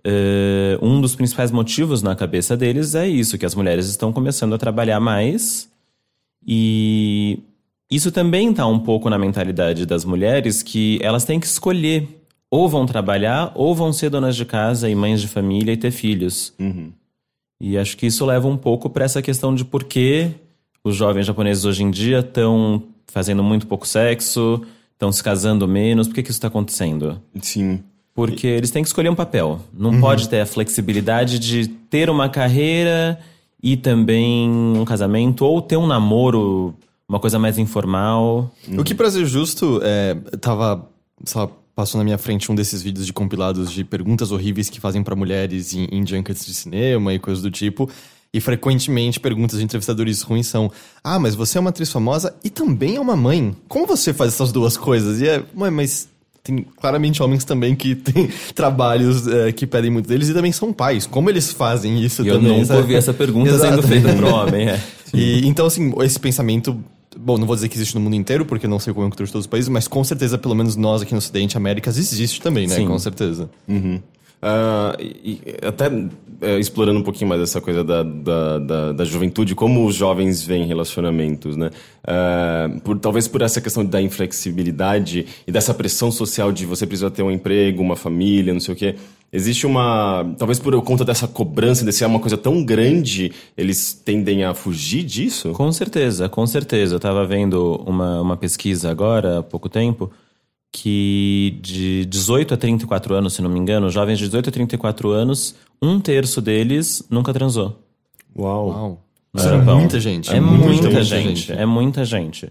Uh, 0.00 0.84
um 0.84 1.00
dos 1.00 1.14
principais 1.14 1.50
motivos 1.50 2.02
na 2.02 2.16
cabeça 2.16 2.56
deles 2.56 2.94
é 2.94 3.06
isso, 3.06 3.38
que 3.38 3.46
as 3.46 3.54
mulheres 3.54 3.86
estão 3.86 4.12
começando 4.12 4.54
a 4.54 4.58
trabalhar 4.58 4.98
mais 4.98 5.70
e 6.46 7.38
isso 7.90 8.10
também 8.10 8.50
está 8.50 8.66
um 8.66 8.78
pouco 8.78 9.08
na 9.08 9.18
mentalidade 9.18 9.86
das 9.86 10.04
mulheres 10.04 10.62
que 10.62 10.98
elas 11.02 11.24
têm 11.24 11.38
que 11.38 11.46
escolher 11.46 12.08
ou 12.50 12.68
vão 12.68 12.84
trabalhar 12.84 13.52
ou 13.54 13.74
vão 13.74 13.92
ser 13.92 14.10
donas 14.10 14.34
de 14.34 14.44
casa 14.44 14.88
e 14.88 14.94
mães 14.94 15.20
de 15.20 15.28
família 15.28 15.72
e 15.72 15.76
ter 15.76 15.90
filhos. 15.90 16.52
Uhum. 16.58 16.90
E 17.60 17.78
acho 17.78 17.96
que 17.96 18.06
isso 18.06 18.26
leva 18.26 18.48
um 18.48 18.56
pouco 18.56 18.90
para 18.90 19.04
essa 19.04 19.22
questão 19.22 19.54
de 19.54 19.64
por 19.64 19.84
que 19.84 20.30
os 20.82 20.96
jovens 20.96 21.26
japoneses 21.26 21.64
hoje 21.64 21.84
em 21.84 21.90
dia 21.90 22.18
estão 22.18 22.82
fazendo 23.06 23.42
muito 23.42 23.66
pouco 23.66 23.86
sexo, 23.86 24.62
estão 25.02 25.10
se 25.10 25.22
casando 25.22 25.66
menos. 25.66 26.06
Por 26.06 26.14
que, 26.14 26.22
que 26.22 26.30
isso 26.30 26.38
está 26.38 26.48
acontecendo? 26.48 27.20
Sim. 27.40 27.80
Porque 28.14 28.46
eles 28.46 28.70
têm 28.70 28.82
que 28.82 28.88
escolher 28.88 29.08
um 29.08 29.14
papel. 29.14 29.60
Não 29.72 29.90
uhum. 29.90 30.00
pode 30.00 30.28
ter 30.28 30.40
a 30.40 30.46
flexibilidade 30.46 31.38
de 31.38 31.66
ter 31.66 32.08
uma 32.08 32.28
carreira 32.28 33.18
e 33.60 33.76
também 33.76 34.48
um 34.48 34.84
casamento, 34.84 35.44
ou 35.44 35.60
ter 35.60 35.76
um 35.76 35.86
namoro, 35.86 36.74
uma 37.08 37.18
coisa 37.18 37.38
mais 37.38 37.58
informal. 37.58 38.50
O 38.76 38.84
que, 38.84 38.94
pra 38.94 39.10
ser 39.10 39.24
justo, 39.24 39.80
é, 39.82 40.14
tava, 40.40 40.88
passou 41.74 41.98
na 41.98 42.04
minha 42.04 42.18
frente 42.18 42.50
um 42.50 42.54
desses 42.54 42.82
vídeos 42.82 43.06
de 43.06 43.12
compilados 43.12 43.72
de 43.72 43.84
perguntas 43.84 44.30
horríveis 44.30 44.68
que 44.68 44.80
fazem 44.80 45.02
para 45.02 45.16
mulheres 45.16 45.74
em, 45.74 45.88
em 45.90 46.06
junkets 46.06 46.44
de 46.44 46.54
cinema 46.54 47.14
e 47.14 47.18
coisas 47.18 47.42
do 47.42 47.50
tipo. 47.50 47.88
E 48.34 48.40
frequentemente 48.40 49.20
perguntas 49.20 49.58
de 49.58 49.64
entrevistadores 49.64 50.22
ruins 50.22 50.46
são: 50.46 50.70
Ah, 51.04 51.18
mas 51.18 51.34
você 51.34 51.58
é 51.58 51.60
uma 51.60 51.70
atriz 51.70 51.92
famosa 51.92 52.34
e 52.42 52.48
também 52.48 52.96
é 52.96 53.00
uma 53.00 53.14
mãe. 53.14 53.54
Como 53.68 53.86
você 53.86 54.14
faz 54.14 54.32
essas 54.32 54.50
duas 54.50 54.76
coisas? 54.76 55.20
E 55.20 55.28
é, 55.28 55.42
mãe, 55.54 55.70
mas 55.70 56.08
tem 56.42 56.66
claramente 56.80 57.22
homens 57.22 57.44
também 57.44 57.76
que 57.76 57.94
têm 57.96 58.30
trabalhos 58.54 59.26
é, 59.26 59.52
que 59.52 59.66
pedem 59.66 59.90
muito 59.90 60.08
deles 60.08 60.30
e 60.30 60.34
também 60.34 60.50
são 60.50 60.72
pais. 60.72 61.06
Como 61.06 61.28
eles 61.28 61.52
fazem 61.52 62.02
isso 62.02 62.22
e 62.22 62.28
também? 62.28 62.46
Eu 62.46 62.54
nunca 62.54 62.66
sabe? 62.66 62.80
ouvi 62.80 62.94
essa 62.94 63.12
pergunta 63.12 63.58
sendo 63.58 63.82
feita 63.82 64.14
para 64.14 64.26
homem. 64.34 64.68
É. 64.68 64.80
E, 65.12 65.46
então, 65.46 65.66
assim, 65.66 65.92
esse 66.00 66.18
pensamento 66.18 66.82
Bom, 67.14 67.36
não 67.36 67.46
vou 67.46 67.54
dizer 67.54 67.68
que 67.68 67.76
existe 67.76 67.94
no 67.94 68.00
mundo 68.00 68.16
inteiro, 68.16 68.46
porque 68.46 68.66
não 68.66 68.78
sei 68.78 68.92
como 68.94 69.06
é 69.06 69.10
cultura 69.10 69.26
de 69.26 69.32
todos 69.32 69.44
os 69.44 69.50
países, 69.50 69.68
mas 69.68 69.86
com 69.86 70.02
certeza, 70.02 70.38
pelo 70.38 70.54
menos 70.54 70.76
nós 70.76 71.02
aqui 71.02 71.12
no 71.12 71.18
Ocidente, 71.18 71.58
Américas, 71.58 71.98
existe 71.98 72.40
também, 72.40 72.66
né? 72.66 72.76
Sim. 72.76 72.86
Com 72.86 72.98
certeza. 72.98 73.50
Uhum. 73.68 74.00
Uh, 74.42 75.00
e, 75.00 75.40
até 75.64 75.86
uh, 75.86 76.58
explorando 76.58 76.98
um 76.98 77.02
pouquinho 77.04 77.28
mais 77.28 77.40
essa 77.40 77.60
coisa 77.60 77.84
da, 77.84 78.02
da, 78.02 78.58
da, 78.58 78.92
da 78.92 79.04
juventude, 79.04 79.54
como 79.54 79.86
os 79.86 79.94
jovens 79.94 80.42
veem 80.42 80.66
relacionamentos, 80.66 81.56
né? 81.56 81.70
Uh, 82.02 82.80
por, 82.80 82.98
talvez 82.98 83.28
por 83.28 83.40
essa 83.40 83.60
questão 83.60 83.84
da 83.84 84.02
inflexibilidade 84.02 85.26
e 85.46 85.52
dessa 85.52 85.72
pressão 85.72 86.10
social 86.10 86.50
de 86.50 86.66
você 86.66 86.84
precisa 86.84 87.08
ter 87.08 87.22
um 87.22 87.30
emprego, 87.30 87.80
uma 87.80 87.94
família, 87.94 88.52
não 88.52 88.60
sei 88.60 88.74
o 88.74 88.76
quê. 88.76 88.96
Existe 89.32 89.64
uma. 89.64 90.34
Talvez 90.36 90.58
por 90.58 90.78
conta 90.82 91.04
dessa 91.04 91.28
cobrança, 91.28 91.84
de 91.84 91.92
ser 91.92 92.04
uma 92.04 92.18
coisa 92.18 92.36
tão 92.36 92.64
grande, 92.64 93.32
eles 93.56 93.92
tendem 93.92 94.44
a 94.44 94.52
fugir 94.52 95.04
disso? 95.04 95.52
Com 95.52 95.70
certeza, 95.70 96.28
com 96.28 96.46
certeza. 96.46 96.94
Eu 96.94 96.96
estava 96.96 97.24
vendo 97.24 97.76
uma, 97.86 98.20
uma 98.20 98.36
pesquisa 98.36 98.90
agora, 98.90 99.38
há 99.38 99.42
pouco 99.42 99.68
tempo, 99.68 100.10
que 100.72 101.58
de 101.60 102.06
18 102.06 102.54
a 102.54 102.56
34 102.56 103.14
anos, 103.14 103.34
se 103.34 103.42
não 103.42 103.50
me 103.50 103.60
engano, 103.60 103.90
jovens 103.90 104.18
de 104.18 104.24
18 104.24 104.48
a 104.48 104.52
34 104.52 105.10
anos, 105.10 105.54
um 105.80 106.00
terço 106.00 106.40
deles 106.40 107.06
nunca 107.10 107.32
transou. 107.32 107.78
Uau. 108.36 108.68
Uau. 108.68 109.02
Isso 109.34 109.48
é 109.48 109.58
muita 109.58 110.00
gente. 110.00 110.30
É 110.30 110.40
muita, 110.40 110.66
muita, 110.66 110.82
muita 110.84 111.04
gente, 111.04 111.40
gente, 111.40 111.52
É 111.52 111.66
muita 111.66 112.04
gente. 112.04 112.46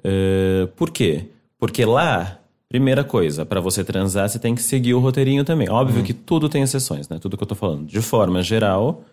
Uh, 0.00 0.66
por 0.76 0.90
quê? 0.90 1.26
Porque 1.58 1.84
lá, 1.84 2.38
primeira 2.68 3.04
coisa, 3.04 3.44
para 3.44 3.60
você 3.60 3.84
transar, 3.84 4.28
você 4.28 4.38
tem 4.38 4.54
que 4.54 4.62
seguir 4.62 4.94
o 4.94 5.00
roteirinho 5.00 5.44
também. 5.44 5.68
Óbvio 5.68 5.98
uhum. 5.98 6.04
que 6.04 6.12
tudo 6.12 6.48
tem 6.48 6.62
exceções, 6.62 7.08
né? 7.08 7.18
Tudo 7.18 7.36
que 7.36 7.42
eu 7.42 7.48
tô 7.48 7.54
falando. 7.54 7.86
De 7.86 8.00
forma 8.00 8.42
geral, 8.42 9.04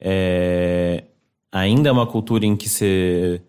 é... 0.00 1.04
ainda 1.50 1.88
é 1.88 1.92
uma 1.92 2.06
cultura 2.06 2.46
em 2.46 2.54
que 2.56 2.68
você 2.68 3.40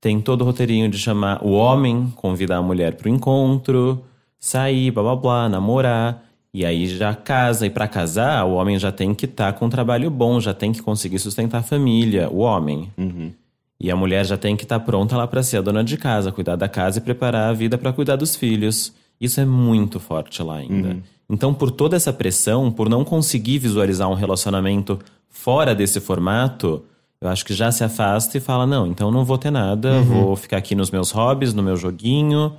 tem 0.00 0.20
todo 0.20 0.42
o 0.42 0.44
roteirinho 0.44 0.88
de 0.88 0.98
chamar 0.98 1.44
o 1.44 1.52
homem, 1.52 2.12
convidar 2.16 2.58
a 2.58 2.62
mulher 2.62 2.94
para 2.94 3.08
o 3.08 3.12
encontro, 3.12 4.04
sair, 4.38 4.90
blá 4.90 5.02
blá 5.02 5.16
blá, 5.16 5.48
namorar. 5.48 6.24
E 6.54 6.64
aí 6.64 6.86
já 6.86 7.14
casa. 7.14 7.66
E 7.66 7.70
para 7.70 7.86
casar, 7.86 8.44
o 8.44 8.54
homem 8.54 8.78
já 8.78 8.90
tem 8.90 9.14
que 9.14 9.26
estar 9.26 9.52
tá 9.52 9.58
com 9.58 9.66
um 9.66 9.70
trabalho 9.70 10.10
bom, 10.10 10.40
já 10.40 10.54
tem 10.54 10.72
que 10.72 10.82
conseguir 10.82 11.18
sustentar 11.18 11.58
a 11.58 11.62
família, 11.62 12.28
o 12.30 12.38
homem. 12.38 12.90
Uhum. 12.96 13.32
E 13.80 13.90
a 13.90 13.96
mulher 13.96 14.24
já 14.24 14.36
tem 14.36 14.56
que 14.56 14.64
estar 14.64 14.78
tá 14.78 14.84
pronta 14.84 15.16
lá 15.16 15.26
para 15.26 15.42
ser 15.42 15.58
a 15.58 15.60
dona 15.60 15.84
de 15.84 15.96
casa, 15.96 16.32
cuidar 16.32 16.56
da 16.56 16.68
casa 16.68 16.98
e 16.98 17.02
preparar 17.02 17.50
a 17.50 17.52
vida 17.52 17.76
para 17.76 17.92
cuidar 17.92 18.16
dos 18.16 18.34
filhos. 18.34 18.92
Isso 19.20 19.40
é 19.40 19.44
muito 19.44 20.00
forte 20.00 20.42
lá 20.42 20.56
ainda. 20.56 20.88
Uhum. 20.88 21.02
Então, 21.30 21.52
por 21.52 21.70
toda 21.70 21.96
essa 21.96 22.12
pressão, 22.12 22.70
por 22.70 22.88
não 22.88 23.04
conseguir 23.04 23.58
visualizar 23.58 24.08
um 24.08 24.14
relacionamento 24.14 24.98
fora 25.28 25.74
desse 25.74 26.00
formato, 26.00 26.82
eu 27.20 27.28
acho 27.28 27.44
que 27.44 27.52
já 27.52 27.70
se 27.72 27.82
afasta 27.82 28.38
e 28.38 28.40
fala: 28.40 28.66
não, 28.66 28.86
então 28.86 29.10
não 29.10 29.24
vou 29.24 29.38
ter 29.38 29.50
nada, 29.50 29.92
uhum. 29.92 30.04
vou 30.04 30.36
ficar 30.36 30.58
aqui 30.58 30.74
nos 30.74 30.90
meus 30.90 31.10
hobbies, 31.10 31.52
no 31.52 31.62
meu 31.62 31.76
joguinho, 31.76 32.52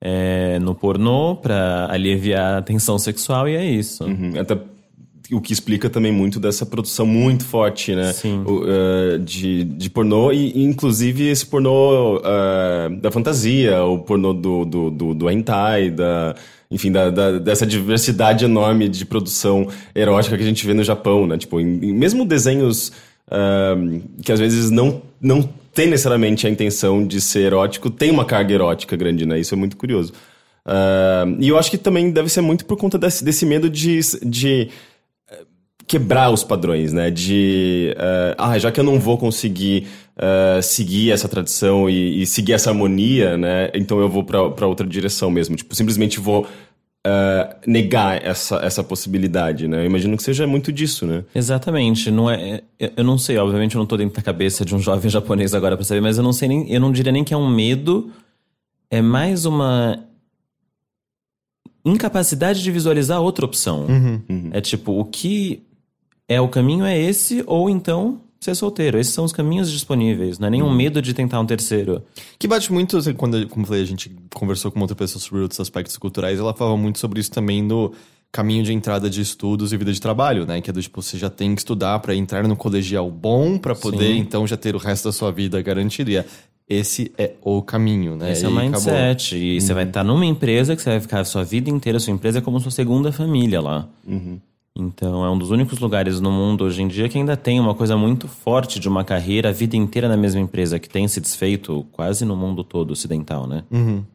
é, 0.00 0.58
no 0.60 0.74
pornô, 0.74 1.36
pra 1.36 1.88
aliviar 1.90 2.58
a 2.58 2.62
tensão 2.62 2.98
sexual, 2.98 3.48
e 3.48 3.56
é 3.56 3.64
isso. 3.64 4.04
Uhum. 4.04 4.32
Até 4.38 4.56
o 5.32 5.40
que 5.40 5.52
explica 5.52 5.88
também 5.88 6.12
muito 6.12 6.40
dessa 6.40 6.66
produção 6.66 7.06
muito 7.06 7.44
forte, 7.44 7.94
né? 7.94 8.12
Sim. 8.12 8.42
O, 8.44 8.62
uh, 8.62 9.18
de, 9.18 9.64
de 9.64 9.90
pornô, 9.90 10.32
e 10.32 10.64
inclusive 10.64 11.28
esse 11.28 11.46
pornô 11.46 12.16
uh, 12.18 12.96
da 13.00 13.10
fantasia, 13.10 13.82
o 13.84 13.98
pornô 13.98 14.32
do, 14.32 14.64
do, 14.64 14.90
do, 14.90 15.14
do 15.14 15.30
hentai, 15.30 15.90
da 15.90 16.34
enfim, 16.70 16.92
da, 16.92 17.10
da, 17.10 17.38
dessa 17.38 17.66
diversidade 17.66 18.44
enorme 18.44 18.88
de 18.88 19.04
produção 19.04 19.66
erótica 19.92 20.36
que 20.36 20.42
a 20.44 20.46
gente 20.46 20.64
vê 20.64 20.72
no 20.72 20.84
Japão, 20.84 21.26
né? 21.26 21.36
Tipo, 21.36 21.60
em, 21.60 21.86
em 21.86 21.92
mesmo 21.92 22.24
desenhos 22.24 22.92
que 24.22 24.32
às 24.32 24.40
vezes 24.40 24.70
não, 24.70 25.02
não 25.20 25.48
tem 25.72 25.88
necessariamente 25.88 26.46
a 26.46 26.50
intenção 26.50 27.06
de 27.06 27.20
ser 27.20 27.44
erótico, 27.44 27.90
tem 27.90 28.10
uma 28.10 28.24
carga 28.24 28.52
erótica 28.52 28.96
grande, 28.96 29.24
né? 29.24 29.38
Isso 29.38 29.54
é 29.54 29.56
muito 29.56 29.76
curioso. 29.76 30.12
Uh, 30.66 31.36
e 31.38 31.48
eu 31.48 31.58
acho 31.58 31.70
que 31.70 31.78
também 31.78 32.10
deve 32.10 32.28
ser 32.28 32.40
muito 32.40 32.64
por 32.64 32.76
conta 32.76 32.98
desse, 32.98 33.24
desse 33.24 33.46
medo 33.46 33.70
de, 33.70 34.00
de 34.22 34.68
eh, 35.30 35.44
quebrar 35.86 36.30
os 36.30 36.44
padrões, 36.44 36.92
né? 36.92 37.10
De, 37.10 37.94
uh, 37.96 38.34
ah, 38.36 38.58
já 38.58 38.70
que 38.70 38.78
eu 38.78 38.84
não 38.84 38.98
vou 38.98 39.16
conseguir 39.16 39.86
uh, 40.16 40.62
seguir 40.62 41.12
essa 41.12 41.28
tradição 41.28 41.88
e, 41.88 42.22
e, 42.22 42.26
seguir 42.26 42.52
essa 42.52 42.70
harmonia, 42.70 43.38
né? 43.38 43.70
Então 43.74 44.00
eu 44.00 44.08
vou 44.08 44.22
para 44.24 44.66
outra 44.66 44.86
direção 44.86 45.30
mesmo. 45.30 45.56
Tipo, 45.56 45.74
simplesmente 45.74 46.20
vou 46.20 46.46
uh, 47.06 47.54
negar 47.66 48.24
essa, 48.24 48.56
essa 48.56 48.84
possibilidade, 48.84 49.66
né? 49.66 49.82
Eu 49.82 49.86
imagino 49.86 50.16
que 50.16 50.22
seja 50.22 50.46
muito 50.46 50.72
disso, 50.72 51.06
né? 51.06 51.24
Exatamente. 51.34 52.10
Não 52.10 52.30
é, 52.30 52.62
eu 52.78 53.04
não 53.04 53.18
sei, 53.18 53.38
obviamente 53.38 53.74
eu 53.74 53.78
não 53.78 53.84
estou 53.84 53.98
dentro 53.98 54.16
da 54.16 54.22
cabeça 54.22 54.64
de 54.64 54.74
um 54.74 54.78
jovem 54.80 55.10
japonês 55.10 55.54
agora 55.54 55.76
para 55.76 55.84
saber, 55.84 56.00
mas 56.00 56.18
eu 56.18 56.24
não 56.24 56.32
sei 56.32 56.48
nem, 56.48 56.70
eu 56.72 56.80
não 56.80 56.92
diria 56.92 57.12
nem 57.12 57.24
que 57.24 57.34
é 57.34 57.36
um 57.36 57.48
medo, 57.48 58.10
é 58.90 59.00
mais 59.00 59.44
uma 59.44 60.04
incapacidade 61.84 62.62
de 62.62 62.70
visualizar 62.70 63.20
outra 63.20 63.44
opção. 63.44 63.86
Uhum, 63.86 64.22
uhum. 64.28 64.50
É 64.52 64.60
tipo, 64.60 64.98
o 64.98 65.04
que 65.04 65.62
é 66.28 66.40
o 66.40 66.48
caminho 66.48 66.84
é 66.84 66.98
esse, 66.98 67.42
ou 67.46 67.70
então 67.70 68.20
ser 68.40 68.54
solteiro. 68.54 68.98
Esses 68.98 69.12
são 69.12 69.24
os 69.24 69.32
caminhos 69.32 69.70
disponíveis, 69.70 70.38
não 70.38 70.48
é 70.48 70.50
nenhum 70.50 70.68
hum. 70.68 70.74
medo 70.74 71.02
de 71.02 71.12
tentar 71.12 71.38
um 71.40 71.46
terceiro. 71.46 72.02
Que 72.38 72.48
bate 72.48 72.72
muito, 72.72 72.96
assim, 72.96 73.12
quando 73.12 73.46
como 73.48 73.66
falei, 73.66 73.82
a 73.82 73.86
gente 73.86 74.10
conversou 74.34 74.70
com 74.70 74.80
outra 74.80 74.96
pessoa 74.96 75.20
sobre 75.20 75.40
outros 75.42 75.60
aspectos 75.60 75.96
culturais, 75.98 76.38
ela 76.38 76.54
falava 76.54 76.76
muito 76.76 76.98
sobre 76.98 77.20
isso 77.20 77.30
também 77.30 77.62
no 77.62 77.92
caminho 78.32 78.62
de 78.62 78.72
entrada 78.72 79.10
de 79.10 79.20
estudos 79.20 79.72
e 79.72 79.76
vida 79.76 79.92
de 79.92 80.00
trabalho, 80.00 80.46
né? 80.46 80.60
Que 80.60 80.70
é 80.70 80.72
do 80.72 80.80
tipo, 80.80 81.02
você 81.02 81.18
já 81.18 81.28
tem 81.28 81.54
que 81.54 81.60
estudar 81.60 81.98
para 81.98 82.14
entrar 82.14 82.46
no 82.46 82.56
colegial 82.56 83.10
bom, 83.10 83.58
para 83.58 83.74
poder 83.74 84.14
Sim. 84.14 84.18
então 84.18 84.46
já 84.46 84.56
ter 84.56 84.74
o 84.74 84.78
resto 84.78 85.08
da 85.08 85.12
sua 85.12 85.30
vida 85.30 85.60
garantido. 85.60 86.10
E 86.10 86.16
é, 86.16 86.24
esse 86.68 87.12
é 87.18 87.32
o 87.42 87.60
caminho, 87.60 88.16
né? 88.16 88.32
Esse 88.32 88.46
é 88.46 88.48
e 88.48 88.50
é 88.50 88.54
o 88.54 88.56
mindset. 88.56 89.34
Acabou. 89.34 89.48
E 89.48 89.60
você 89.60 89.74
vai 89.74 89.82
uhum. 89.82 89.90
estar 89.90 90.04
numa 90.04 90.24
empresa 90.24 90.76
que 90.76 90.80
você 90.80 90.90
vai 90.90 91.00
ficar 91.00 91.20
a 91.20 91.24
sua 91.24 91.44
vida 91.44 91.68
inteira, 91.68 91.96
a 91.96 92.00
sua 92.00 92.12
empresa 92.14 92.38
é 92.38 92.40
como 92.40 92.60
sua 92.60 92.70
segunda 92.70 93.10
família 93.10 93.60
lá. 93.60 93.88
Uhum. 94.06 94.38
Então, 94.76 95.24
é 95.24 95.30
um 95.30 95.36
dos 95.36 95.50
únicos 95.50 95.78
lugares 95.80 96.20
no 96.20 96.30
mundo 96.30 96.64
hoje 96.64 96.80
em 96.80 96.86
dia 96.86 97.08
que 97.08 97.18
ainda 97.18 97.36
tem 97.36 97.58
uma 97.58 97.74
coisa 97.74 97.96
muito 97.96 98.28
forte 98.28 98.78
de 98.78 98.88
uma 98.88 99.04
carreira 99.04 99.48
a 99.48 99.52
vida 99.52 99.76
inteira 99.76 100.08
na 100.08 100.16
mesma 100.16 100.40
empresa, 100.40 100.78
que 100.78 100.88
tem 100.88 101.08
se 101.08 101.20
desfeito 101.20 101.84
quase 101.90 102.24
no 102.24 102.36
mundo 102.36 102.62
todo 102.62 102.92
ocidental, 102.92 103.48
né? 103.48 103.64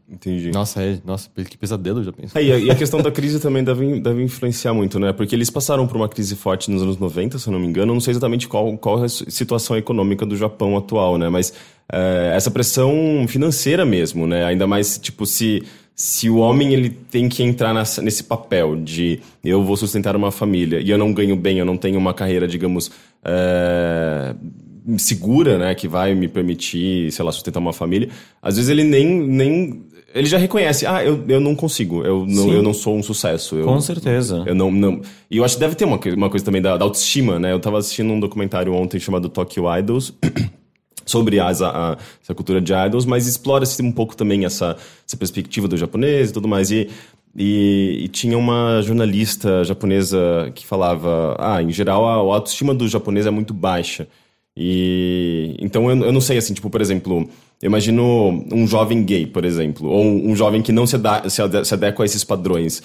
Entendi. 0.10 0.52
Nossa, 0.52 0.82
é, 0.82 0.98
nossa, 1.04 1.30
que 1.30 1.58
pesadelo, 1.58 2.04
já 2.04 2.14
penso. 2.14 2.38
É, 2.38 2.44
e, 2.44 2.52
a, 2.54 2.58
e 2.58 2.72
a 2.72 2.76
questão 2.76 3.02
da 3.02 3.12
crise 3.12 3.40
também 3.40 3.64
deve, 3.64 4.00
deve 4.00 4.24
influenciar 4.24 4.74
muito, 4.74 4.98
né? 4.98 5.12
Porque 5.12 5.36
eles 5.36 5.50
passaram 5.50 5.86
por 5.86 5.98
uma 5.98 6.08
crise 6.08 6.36
forte 6.36 6.72
nos 6.72 6.82
anos 6.82 6.98
90, 6.98 7.38
se 7.38 7.48
eu 7.48 7.52
não 7.52 7.60
me 7.60 7.68
engano. 7.68 7.92
Eu 7.92 7.96
não 7.96 8.02
sei 8.02 8.12
exatamente 8.12 8.48
qual, 8.48 8.78
qual 8.78 9.02
é 9.02 9.06
a 9.06 9.10
situação 9.10 9.76
econômica 9.76 10.26
do 10.26 10.38
Japão 10.38 10.78
atual, 10.78 11.18
né? 11.18 11.28
Mas 11.28 11.54
é, 11.92 12.32
essa 12.34 12.50
pressão 12.50 13.26
financeira 13.28 13.86
mesmo, 13.86 14.26
né? 14.26 14.46
Ainda 14.46 14.66
mais, 14.66 14.98
tipo, 14.98 15.26
se, 15.26 15.64
se 15.96 16.30
o 16.30 16.38
homem 16.38 16.74
ele 16.74 16.90
tem 16.90 17.30
que 17.30 17.42
entrar 17.42 17.74
nessa, 17.74 18.02
nesse 18.02 18.26
papel 18.26 18.76
de 18.76 19.22
eu 19.44 19.64
vou 19.64 19.78
sustentar 19.78 20.14
uma 20.16 20.30
família 20.30 20.82
e 20.82 20.90
eu 20.90 20.98
não 20.98 21.14
ganho 21.14 21.38
bem, 21.38 21.58
eu 21.58 21.66
não 21.66 21.78
tenho 21.78 21.98
uma 21.98 22.14
carreira, 22.14 22.46
digamos, 22.46 22.92
é, 23.24 24.36
segura, 24.98 25.58
né? 25.58 25.74
Que 25.74 25.88
vai 25.88 26.14
me 26.14 26.28
permitir, 26.28 27.12
sei 27.14 27.24
lá, 27.24 27.32
sustentar 27.32 27.62
uma 27.62 27.72
família. 27.72 28.10
Às 28.42 28.58
vezes 28.58 28.70
ele 28.70 28.84
nem... 28.84 29.22
nem 29.22 29.84
ele 30.14 30.28
já 30.28 30.38
reconhece, 30.38 30.86
ah, 30.86 31.04
eu, 31.04 31.26
eu 31.28 31.42
não 31.42 31.54
consigo, 31.54 32.02
eu 32.06 32.26
não, 32.26 32.44
Sim. 32.44 32.54
eu 32.54 32.64
não 32.64 32.74
sou 32.74 32.96
um 32.96 33.04
sucesso. 33.04 33.56
Eu, 33.56 33.66
Com 33.66 33.82
certeza. 33.82 34.44
eu 34.46 34.56
não, 34.56 34.72
não. 34.72 35.02
E 35.30 35.38
eu 35.38 35.44
acho 35.44 35.56
que 35.56 35.60
deve 35.60 35.76
ter 35.76 35.84
uma, 35.84 36.00
uma 36.16 36.30
coisa 36.30 36.46
também 36.46 36.62
da, 36.62 36.78
da 36.78 36.86
autoestima, 36.86 37.38
né? 37.38 37.52
Eu 37.52 37.60
tava 37.60 37.78
assistindo 37.78 38.14
um 38.14 38.20
documentário 38.20 38.74
ontem 38.74 38.98
chamado 38.98 39.28
Tokyo 39.28 39.66
Idols. 39.78 40.14
Sobre 41.06 41.40
as, 41.40 41.62
a, 41.62 41.94
a- 42.28 42.34
cultura 42.34 42.60
de 42.60 42.74
idols, 42.74 43.06
mas 43.06 43.28
explora-se 43.28 43.82
um 43.82 43.92
pouco 43.92 44.16
também 44.18 44.44
essa, 44.44 44.76
essa 45.08 45.16
perspectiva 45.16 45.68
do 45.68 45.78
japonês 45.78 46.32
e 46.32 46.34
tudo 46.34 46.48
mais. 46.48 46.72
E, 46.72 46.90
e, 47.38 48.02
e 48.06 48.08
tinha 48.08 48.38
uma 48.38 48.82
jornalista 48.82 49.64
japonesa 49.64 50.52
que 50.56 50.66
falava: 50.66 51.36
ah, 51.38 51.62
em 51.62 51.72
geral 51.72 52.08
a, 52.08 52.14
a 52.14 52.36
autoestima 52.36 52.74
do 52.74 52.88
japonês 52.88 53.26
é 53.28 53.30
muito 53.30 53.54
baixa. 53.54 54.08
E 54.58 55.56
então 55.60 55.90
eu, 55.92 56.06
eu 56.06 56.12
não 56.12 56.22
sei, 56.22 56.38
assim, 56.38 56.54
tipo, 56.54 56.70
por 56.70 56.82
exemplo, 56.82 57.30
eu 57.62 57.68
imagino 57.68 58.46
um 58.52 58.66
jovem 58.66 59.04
gay, 59.04 59.28
por 59.28 59.44
exemplo, 59.44 59.88
ou 59.90 60.04
um, 60.04 60.32
um 60.32 60.36
jovem 60.36 60.62
que 60.62 60.72
não 60.72 60.88
se, 60.88 60.96
ada- 60.96 61.30
se, 61.30 61.42
ade- 61.42 61.66
se 61.66 61.74
adequa 61.74 62.04
a 62.04 62.06
esses 62.06 62.24
padrões. 62.24 62.82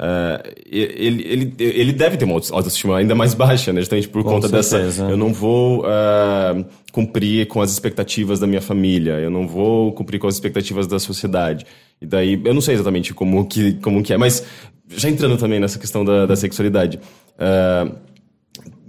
É, 0.00 0.54
ele, 0.66 1.22
ele, 1.22 1.54
ele 1.58 1.92
deve 1.92 2.16
ter 2.16 2.24
uma 2.24 2.34
auto- 2.34 2.52
autoestima 2.54 2.96
ainda 2.98 3.14
mais 3.14 3.34
baixa, 3.34 3.72
né? 3.72 3.80
Justamente 3.80 4.08
por 4.08 4.22
Com 4.24 4.30
conta 4.30 4.48
certeza. 4.48 4.78
dessa. 4.84 5.02
Eu 5.10 5.16
não 5.16 5.32
vou 5.32 5.84
é, 5.86 6.64
cumprir 6.92 7.46
com 7.46 7.60
as 7.60 7.70
expectativas 7.70 8.40
da 8.40 8.46
minha 8.46 8.60
família, 8.60 9.12
eu 9.20 9.30
não 9.30 9.46
vou 9.46 9.92
cumprir 9.92 10.18
com 10.18 10.26
as 10.26 10.34
expectativas 10.34 10.86
da 10.86 10.98
sociedade. 10.98 11.64
E 12.00 12.06
daí, 12.06 12.40
eu 12.44 12.52
não 12.54 12.60
sei 12.60 12.74
exatamente 12.74 13.14
como 13.14 13.46
que, 13.46 13.74
como 13.74 14.02
que 14.02 14.12
é, 14.12 14.16
mas 14.16 14.44
já 14.88 15.08
entrando 15.08 15.36
também 15.36 15.60
nessa 15.60 15.78
questão 15.78 16.04
da, 16.04 16.26
da 16.26 16.34
sexualidade. 16.36 16.98
é, 17.38 17.88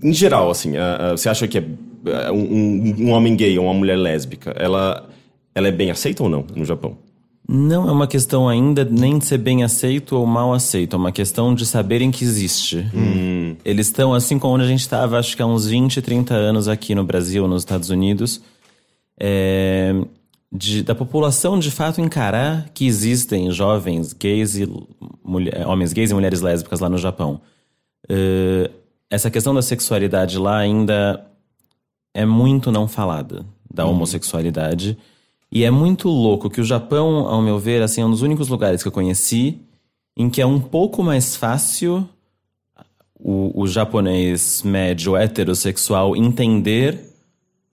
em 0.01 0.11
geral, 0.13 0.49
assim, 0.49 0.73
você 1.11 1.29
acha 1.29 1.47
que 1.47 1.57
é, 1.59 2.31
um, 2.31 2.35
um- 2.35 2.95
um 3.07 3.09
homem 3.11 3.35
gay 3.35 3.57
ou 3.57 3.65
uma 3.65 3.73
mulher 3.73 3.95
lésbica, 3.97 4.53
ela, 4.57 5.07
ela 5.55 5.67
é 5.67 5.71
bem 5.71 5.91
aceita 5.91 6.23
ou 6.23 6.27
não 6.29 6.45
no 6.55 6.65
Japão? 6.65 6.97
Não 7.47 7.89
é 7.89 7.91
uma 7.91 8.07
questão 8.07 8.47
ainda 8.47 8.85
nem 8.85 9.17
de 9.19 9.25
ser 9.25 9.37
bem 9.37 9.63
aceito 9.63 10.15
ou 10.15 10.25
mal 10.25 10.53
aceito, 10.53 10.95
é 10.95 10.99
uma 10.99 11.11
questão 11.11 11.53
de 11.53 11.65
saberem 11.65 12.09
que 12.09 12.23
existe. 12.23 12.85
Eles 13.65 13.87
estão 13.87 14.13
assim 14.13 14.39
como 14.39 14.55
onde 14.55 14.63
a 14.63 14.67
gente 14.67 14.79
estava, 14.79 15.19
acho 15.19 15.35
que 15.35 15.41
há 15.41 15.45
uns 15.45 15.67
20, 15.67 16.01
30 16.01 16.33
anos 16.33 16.67
aqui 16.67 16.95
no 16.95 17.03
Brasil, 17.03 17.45
nos 17.47 17.61
Estados 17.63 17.89
Unidos, 17.89 18.41
é, 19.19 19.93
de- 20.51 20.83
da 20.83 20.95
população 20.95 21.59
de 21.59 21.69
fato 21.69 21.99
encarar 21.99 22.69
que 22.73 22.85
existem 22.87 23.51
jovens 23.51 24.13
gays 24.13 24.55
e 24.55 24.67
mulher- 25.23 25.67
homens 25.67 25.91
gays 25.93 26.11
e 26.11 26.13
mulheres 26.13 26.41
lésbicas 26.41 26.79
lá 26.79 26.87
no 26.89 26.97
Japão. 26.97 27.41
Eh, 28.09 28.69
essa 29.09 29.29
questão 29.29 29.53
da 29.53 29.61
sexualidade 29.61 30.37
lá 30.37 30.57
ainda 30.57 31.25
é 32.13 32.25
muito 32.25 32.71
não 32.71 32.87
falada 32.87 33.45
da 33.71 33.85
homossexualidade. 33.85 34.97
E 35.53 35.63
é 35.63 35.69
muito 35.69 36.09
louco 36.09 36.49
que 36.49 36.59
o 36.59 36.63
Japão, 36.63 37.27
ao 37.27 37.39
meu 37.39 37.59
ver, 37.59 37.83
assim, 37.83 38.01
é 38.01 38.05
um 38.05 38.09
dos 38.09 38.23
únicos 38.23 38.47
lugares 38.47 38.81
que 38.81 38.87
eu 38.87 38.91
conheci 38.91 39.59
em 40.17 40.27
que 40.27 40.41
é 40.41 40.45
um 40.47 40.59
pouco 40.59 41.03
mais 41.03 41.35
fácil 41.35 42.09
o, 43.19 43.61
o 43.61 43.67
japonês 43.67 44.63
médio 44.63 45.15
heterossexual 45.15 46.15
entender 46.15 46.99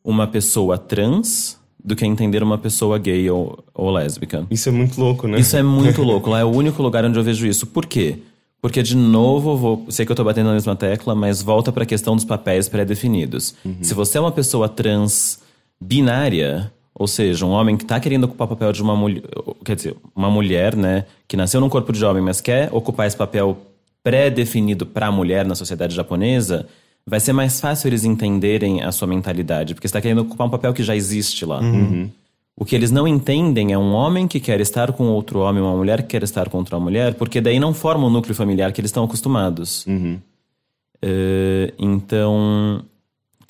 uma 0.04 0.26
pessoa 0.26 0.76
trans 0.76 1.58
do 1.82 1.96
que 1.96 2.04
entender 2.04 2.42
uma 2.42 2.58
pessoa 2.58 2.98
gay 2.98 3.30
ou, 3.30 3.64
ou 3.74 3.90
lésbica. 3.90 4.46
Isso 4.50 4.68
é 4.68 4.72
muito 4.72 5.00
louco, 5.00 5.26
né? 5.26 5.40
Isso 5.40 5.56
é 5.56 5.62
muito 5.62 6.02
louco. 6.04 6.28
Lá 6.28 6.40
é 6.40 6.44
o 6.44 6.50
único 6.50 6.82
lugar 6.82 7.02
onde 7.06 7.18
eu 7.18 7.24
vejo 7.24 7.46
isso. 7.46 7.66
Por 7.66 7.86
quê? 7.86 8.18
Porque, 8.60 8.82
de 8.82 8.94
novo, 8.94 9.56
vou, 9.56 9.86
sei 9.88 10.04
que 10.04 10.12
eu 10.12 10.16
tô 10.16 10.22
batendo 10.22 10.48
na 10.48 10.52
mesma 10.52 10.76
tecla, 10.76 11.14
mas 11.14 11.40
volta 11.40 11.72
pra 11.72 11.86
questão 11.86 12.14
dos 12.14 12.26
papéis 12.26 12.68
pré-definidos. 12.68 13.54
Se 13.80 13.94
você 13.94 14.18
é 14.18 14.20
uma 14.20 14.30
pessoa 14.30 14.68
trans 14.68 15.40
binária, 15.80 16.70
ou 17.00 17.06
seja, 17.06 17.46
um 17.46 17.50
homem 17.52 17.78
que 17.78 17.84
tá 17.86 17.98
querendo 17.98 18.24
ocupar 18.24 18.44
o 18.44 18.50
papel 18.50 18.74
de 18.74 18.82
uma 18.82 18.94
mulher, 18.94 19.22
quer 19.64 19.74
dizer, 19.74 19.96
uma 20.14 20.30
mulher, 20.30 20.76
né, 20.76 21.06
que 21.26 21.34
nasceu 21.34 21.58
num 21.58 21.70
corpo 21.70 21.94
de 21.94 22.04
homem, 22.04 22.22
mas 22.22 22.42
quer 22.42 22.68
ocupar 22.70 23.06
esse 23.06 23.16
papel 23.16 23.56
pré-definido 24.02 24.84
pra 24.84 25.10
mulher 25.10 25.46
na 25.46 25.54
sociedade 25.54 25.94
japonesa, 25.94 26.66
vai 27.06 27.18
ser 27.18 27.32
mais 27.32 27.58
fácil 27.58 27.88
eles 27.88 28.04
entenderem 28.04 28.82
a 28.82 28.92
sua 28.92 29.08
mentalidade, 29.08 29.72
porque 29.72 29.88
você 29.88 29.94
tá 29.94 30.00
querendo 30.02 30.20
ocupar 30.20 30.46
um 30.46 30.50
papel 30.50 30.74
que 30.74 30.82
já 30.82 30.94
existe 30.94 31.46
lá. 31.46 31.62
O 32.54 32.66
que 32.66 32.74
eles 32.74 32.90
não 32.90 33.08
entendem 33.08 33.72
é 33.72 33.78
um 33.78 33.94
homem 33.94 34.28
que 34.28 34.38
quer 34.38 34.60
estar 34.60 34.92
com 34.92 35.04
outro 35.04 35.38
homem, 35.38 35.62
uma 35.62 35.74
mulher 35.74 36.02
que 36.02 36.08
quer 36.08 36.22
estar 36.22 36.50
com 36.50 36.58
outra 36.58 36.78
mulher, 36.78 37.14
porque 37.14 37.40
daí 37.40 37.58
não 37.58 37.72
forma 37.72 38.06
o 38.06 38.10
núcleo 38.10 38.34
familiar 38.34 38.72
que 38.72 38.80
eles 38.82 38.90
estão 38.90 39.04
acostumados. 39.04 39.86
Eh, 41.00 41.72
então, 41.78 42.84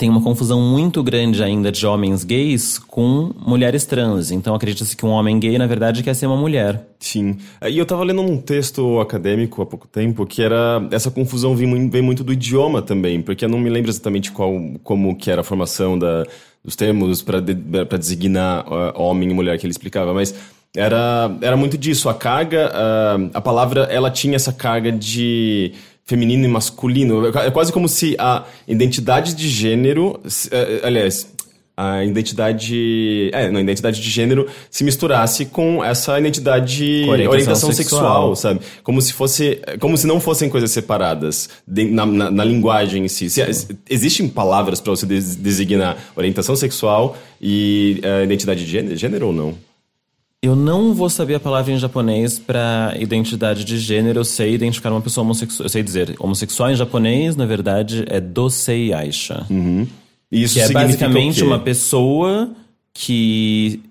tem 0.01 0.09
uma 0.09 0.23
confusão 0.23 0.63
muito 0.63 1.03
grande 1.03 1.43
ainda 1.43 1.71
de 1.71 1.87
homens 1.87 2.25
gays 2.25 2.79
com 2.79 3.35
mulheres 3.37 3.85
trans. 3.85 4.31
Então, 4.31 4.55
acredita-se 4.55 4.97
que 4.97 5.05
um 5.05 5.11
homem 5.11 5.39
gay, 5.39 5.59
na 5.59 5.67
verdade, 5.67 6.03
quer 6.03 6.15
ser 6.15 6.25
uma 6.25 6.39
mulher. 6.39 6.87
Sim. 6.99 7.37
E 7.69 7.77
eu 7.77 7.85
tava 7.85 8.03
lendo 8.03 8.23
um 8.23 8.39
texto 8.39 8.99
acadêmico 8.99 9.61
há 9.61 9.67
pouco 9.67 9.87
tempo 9.87 10.25
que 10.25 10.41
era. 10.41 10.89
Essa 10.91 11.11
confusão 11.11 11.55
vem, 11.55 11.91
vem 11.91 12.01
muito 12.01 12.25
do 12.25 12.33
idioma 12.33 12.81
também, 12.81 13.21
porque 13.21 13.45
eu 13.45 13.49
não 13.51 13.59
me 13.59 13.69
lembro 13.69 13.91
exatamente 13.91 14.33
qual, 14.33 14.55
como 14.83 15.15
que 15.15 15.31
era 15.31 15.43
a 15.43 15.45
formação 15.45 15.99
da, 15.99 16.25
dos 16.65 16.75
termos 16.75 17.21
para 17.21 17.39
de, 17.39 17.53
designar 17.53 18.65
ah, 18.67 18.95
homem 18.97 19.29
e 19.29 19.35
mulher 19.35 19.59
que 19.59 19.67
ele 19.67 19.73
explicava, 19.73 20.15
mas 20.15 20.35
era, 20.75 21.31
era 21.43 21.59
muito 21.59 21.77
disso. 21.77 22.09
A 22.09 22.15
carga, 22.15 22.71
ah, 22.73 23.19
a 23.35 23.41
palavra, 23.43 23.83
ela 23.91 24.11
tinha 24.11 24.37
essa 24.37 24.51
carga 24.53 24.91
de 24.91 25.75
feminino 26.11 26.45
e 26.45 26.49
masculino. 26.49 27.27
É 27.29 27.51
quase 27.51 27.73
como 27.73 27.89
se 27.89 28.17
a 28.19 28.45
identidade 28.67 29.35
de 29.35 29.49
gênero. 29.49 30.19
se- 30.27 30.49
eh, 30.53 30.81
Aliás, 30.83 31.27
a 31.77 32.05
identidade. 32.05 33.31
É, 33.33 33.49
não, 33.51 33.59
a 33.59 33.63
identidade 33.63 34.03
de 34.03 34.11
gênero 34.11 34.47
se 34.71 34.83
misturasse 34.85 35.47
com 35.47 35.83
essa 35.85 36.19
identidade. 36.19 37.03
Com 37.05 37.11
orientação 37.13 37.31
orientação 37.33 37.73
sexual, 37.73 38.03
sexual. 38.03 38.37
sabe? 38.37 38.61
Como 38.83 39.01
se 39.01 39.13
fosse. 39.13 39.61
Como 39.79 39.97
se 39.97 40.07
não 40.07 40.21
fossem 40.21 40.49
coisas 40.51 40.71
separadas 40.73 41.49
de- 41.67 41.85
na, 41.91 42.05
na- 42.05 42.31
na 42.31 42.45
linguagem 42.45 43.05
em 43.05 43.09
si. 43.09 43.31
Se- 43.31 43.69
existem 43.89 44.29
palavras 44.29 44.81
para 44.81 44.91
você 44.91 45.07
des- 45.07 45.37
designar 45.37 45.97
orientação 46.17 46.57
sexual 46.57 47.17
e 47.41 48.01
eh, 48.03 48.25
identidade 48.25 48.65
de 48.65 48.71
gênero, 48.71 48.97
gênero 48.97 49.27
ou 49.29 49.33
não? 49.33 49.55
Eu 50.43 50.57
não 50.57 50.95
vou 50.95 51.11
saber 51.11 51.35
a 51.35 51.41
palavra 51.41 51.71
em 51.71 51.79
japonês 51.79 52.39
para 52.39 52.95
identidade 52.99 53.63
de 53.63 53.79
gênero. 53.79 54.21
Eu 54.21 54.25
sei 54.25 54.55
identificar 54.55 54.91
uma 54.91 55.01
pessoa 55.03 55.23
homossexual. 55.23 55.67
Eu 55.67 55.69
sei 55.69 55.83
dizer, 55.83 56.17
homossexual 56.19 56.71
em 56.71 56.75
japonês, 56.75 57.37
na 57.37 57.45
verdade, 57.45 58.05
é 58.09 58.19
dosei 58.21 58.91
aisha. 58.93 59.47
E 60.33 60.43
isso 60.43 60.55
Que 60.55 60.61
é 60.61 60.69
basicamente 60.73 61.45
uma 61.45 61.59
pessoa 61.59 62.53
que 62.95 63.83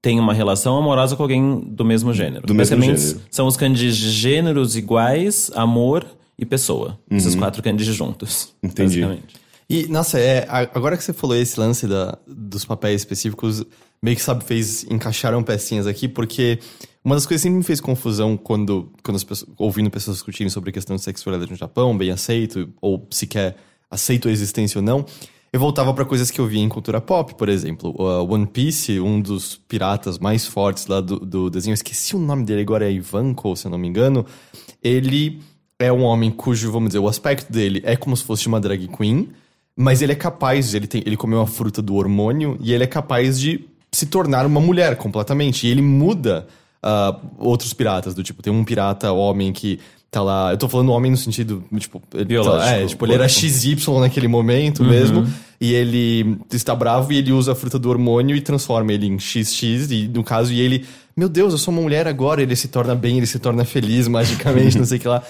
tem 0.00 0.20
uma 0.20 0.32
relação 0.32 0.76
amorosa 0.78 1.16
com 1.16 1.24
alguém 1.24 1.58
do 1.60 1.84
mesmo 1.84 2.14
gênero. 2.14 2.46
Do 2.46 2.54
mesmo 2.54 2.76
basicamente, 2.76 3.00
gênero. 3.00 3.20
são 3.28 3.46
os 3.48 3.56
kanjis 3.56 3.96
de 3.96 4.10
gêneros 4.12 4.76
iguais, 4.76 5.50
amor 5.56 6.06
e 6.38 6.46
pessoa. 6.46 6.96
Esses 7.10 7.34
Uhum. 7.34 7.40
quatro 7.40 7.60
kanjis 7.64 7.86
juntos. 7.96 8.54
Entendi. 8.62 9.00
basicamente. 9.00 9.34
E, 9.70 9.86
nossa, 9.86 10.18
é, 10.18 10.46
agora 10.48 10.96
que 10.96 11.04
você 11.04 11.12
falou 11.12 11.36
esse 11.36 11.60
lance 11.60 11.86
da, 11.86 12.18
dos 12.26 12.64
papéis 12.64 13.02
específicos, 13.02 13.62
meio 14.02 14.16
que 14.16 14.22
sabe, 14.22 14.42
fez, 14.44 14.84
encaixaram 14.84 15.42
pecinhas 15.42 15.86
aqui, 15.86 16.08
porque 16.08 16.58
uma 17.04 17.14
das 17.14 17.26
coisas 17.26 17.42
que 17.42 17.48
sempre 17.48 17.58
me 17.58 17.64
fez 17.64 17.80
confusão 17.80 18.36
quando, 18.36 18.90
quando 19.02 19.16
as 19.16 19.24
pessoas, 19.24 19.50
ouvindo 19.58 19.90
pessoas 19.90 20.16
discutirem 20.16 20.48
sobre 20.48 20.70
a 20.70 20.72
questão 20.72 20.96
de 20.96 21.02
sexualidade 21.02 21.50
no 21.50 21.56
Japão, 21.56 21.96
bem 21.96 22.10
aceito, 22.10 22.72
ou 22.80 23.06
sequer 23.10 23.56
aceito 23.90 24.28
a 24.28 24.30
existência 24.30 24.78
ou 24.78 24.82
não, 24.82 25.04
eu 25.52 25.60
voltava 25.60 25.92
pra 25.92 26.04
coisas 26.04 26.30
que 26.30 26.40
eu 26.40 26.46
via 26.46 26.62
em 26.62 26.68
cultura 26.68 27.00
pop, 27.00 27.34
por 27.34 27.48
exemplo. 27.48 27.94
Uh, 27.98 28.32
One 28.32 28.46
Piece, 28.46 29.00
um 29.00 29.20
dos 29.20 29.56
piratas 29.56 30.18
mais 30.18 30.46
fortes 30.46 30.86
lá 30.86 31.00
do, 31.00 31.18
do 31.18 31.50
desenho, 31.50 31.72
eu 31.72 31.74
esqueci 31.74 32.16
o 32.16 32.18
nome 32.18 32.44
dele 32.44 32.62
agora, 32.62 32.86
é 32.86 32.92
Ivanko, 32.92 33.56
se 33.56 33.66
eu 33.66 33.70
não 33.70 33.78
me 33.78 33.88
engano. 33.88 34.24
Ele 34.82 35.40
é 35.78 35.92
um 35.92 36.02
homem 36.02 36.30
cujo, 36.30 36.70
vamos 36.72 36.88
dizer, 36.88 36.98
o 36.98 37.08
aspecto 37.08 37.50
dele 37.50 37.82
é 37.84 37.96
como 37.96 38.16
se 38.16 38.24
fosse 38.24 38.46
uma 38.46 38.60
drag 38.60 38.88
queen, 38.88 39.30
mas 39.80 40.02
ele 40.02 40.10
é 40.10 40.16
capaz, 40.16 40.74
ele, 40.74 40.88
tem, 40.88 41.04
ele 41.06 41.16
comeu 41.16 41.40
a 41.40 41.46
fruta 41.46 41.80
do 41.80 41.94
hormônio 41.94 42.58
e 42.60 42.74
ele 42.74 42.82
é 42.82 42.86
capaz 42.86 43.38
de 43.38 43.64
se 43.92 44.06
tornar 44.06 44.44
uma 44.44 44.60
mulher 44.60 44.96
completamente. 44.96 45.68
E 45.68 45.70
ele 45.70 45.80
muda 45.80 46.48
ah, 46.82 47.16
outros 47.38 47.72
piratas, 47.72 48.12
do 48.12 48.24
tipo, 48.24 48.42
tem 48.42 48.52
um 48.52 48.64
pirata 48.64 49.12
homem 49.12 49.52
que 49.52 49.78
tá 50.10 50.20
lá. 50.20 50.50
Eu 50.50 50.58
tô 50.58 50.68
falando 50.68 50.90
homem 50.90 51.12
no 51.12 51.16
sentido, 51.16 51.62
tipo, 51.76 52.02
ele, 52.12 52.24
Biológico. 52.24 52.68
é, 52.68 52.86
tipo, 52.86 53.06
ele 53.06 53.14
era 53.14 53.28
XY 53.28 53.76
naquele 54.00 54.26
momento 54.26 54.82
mesmo, 54.82 55.24
e 55.60 55.72
ele 55.72 56.38
está 56.52 56.74
bravo 56.74 57.12
e 57.12 57.16
ele 57.18 57.30
usa 57.32 57.52
a 57.52 57.54
fruta 57.54 57.78
do 57.78 57.88
hormônio 57.88 58.34
e 58.34 58.40
transforma 58.40 58.92
ele 58.92 59.06
em 59.06 59.16
XX, 59.16 59.92
e 59.92 60.08
no 60.12 60.24
caso, 60.24 60.52
e 60.52 60.60
ele, 60.60 60.86
meu 61.16 61.28
Deus, 61.28 61.52
eu 61.52 61.58
sou 61.58 61.72
uma 61.72 61.82
mulher 61.82 62.08
agora, 62.08 62.42
ele 62.42 62.56
se 62.56 62.66
torna 62.66 62.96
bem, 62.96 63.18
ele 63.18 63.26
se 63.26 63.38
torna 63.38 63.64
feliz 63.64 64.08
magicamente, 64.08 64.76
não 64.78 64.84
sei 64.84 64.98
o 64.98 65.00
que 65.00 65.06
lá. 65.08 65.22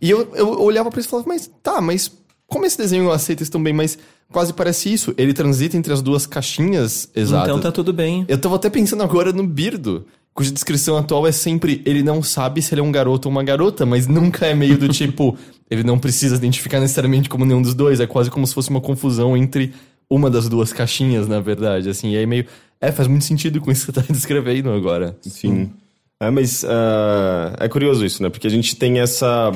E 0.00 0.08
eu, 0.08 0.34
eu 0.34 0.62
olhava 0.62 0.90
pra 0.90 1.00
isso 1.00 1.08
e 1.08 1.10
falava, 1.10 1.28
mas 1.28 1.50
tá, 1.62 1.80
mas 1.82 2.10
como 2.50 2.66
esse 2.66 2.76
desenho 2.76 3.10
aceita 3.12 3.44
isso 3.44 3.52
tão 3.52 3.62
bem, 3.62 3.72
mas 3.72 3.96
quase 4.30 4.52
parece 4.52 4.92
isso. 4.92 5.14
Ele 5.16 5.32
transita 5.32 5.76
entre 5.76 5.92
as 5.92 6.02
duas 6.02 6.26
caixinhas 6.26 7.08
exatas. 7.14 7.48
Então 7.48 7.60
tá 7.60 7.70
tudo 7.70 7.92
bem. 7.92 8.24
Eu 8.28 8.38
tava 8.38 8.56
até 8.56 8.68
pensando 8.68 9.04
agora 9.04 9.32
no 9.32 9.46
Birdo, 9.46 10.04
cuja 10.34 10.50
descrição 10.50 10.96
atual 10.96 11.26
é 11.28 11.32
sempre 11.32 11.80
ele 11.86 12.02
não 12.02 12.22
sabe 12.24 12.60
se 12.60 12.74
ele 12.74 12.80
é 12.80 12.84
um 12.84 12.90
garoto 12.90 13.28
ou 13.28 13.32
uma 13.32 13.44
garota, 13.44 13.86
mas 13.86 14.08
nunca 14.08 14.46
é 14.46 14.54
meio 14.54 14.76
do 14.76 14.88
tipo, 14.92 15.38
ele 15.70 15.84
não 15.84 15.96
precisa 15.96 16.34
identificar 16.34 16.80
necessariamente 16.80 17.28
como 17.28 17.44
nenhum 17.44 17.62
dos 17.62 17.72
dois, 17.72 18.00
é 18.00 18.06
quase 18.06 18.30
como 18.30 18.44
se 18.44 18.52
fosse 18.52 18.68
uma 18.68 18.80
confusão 18.80 19.36
entre 19.36 19.72
uma 20.10 20.28
das 20.28 20.48
duas 20.48 20.72
caixinhas, 20.72 21.28
na 21.28 21.38
verdade, 21.38 21.88
assim, 21.88 22.10
e 22.10 22.18
aí 22.18 22.26
meio, 22.26 22.44
é, 22.80 22.90
faz 22.90 23.06
muito 23.06 23.24
sentido 23.24 23.60
com 23.60 23.70
isso 23.70 23.86
que 23.86 23.92
você 23.92 24.00
tá 24.04 24.06
descrevendo 24.12 24.70
agora. 24.70 25.16
Sim. 25.22 25.70
É, 26.18 26.30
mas 26.30 26.64
ah, 26.64 27.54
é 27.60 27.68
curioso 27.68 28.04
isso, 28.04 28.22
né? 28.22 28.28
Porque 28.28 28.48
a 28.48 28.50
gente 28.50 28.74
tem 28.74 28.98
essa. 28.98 29.52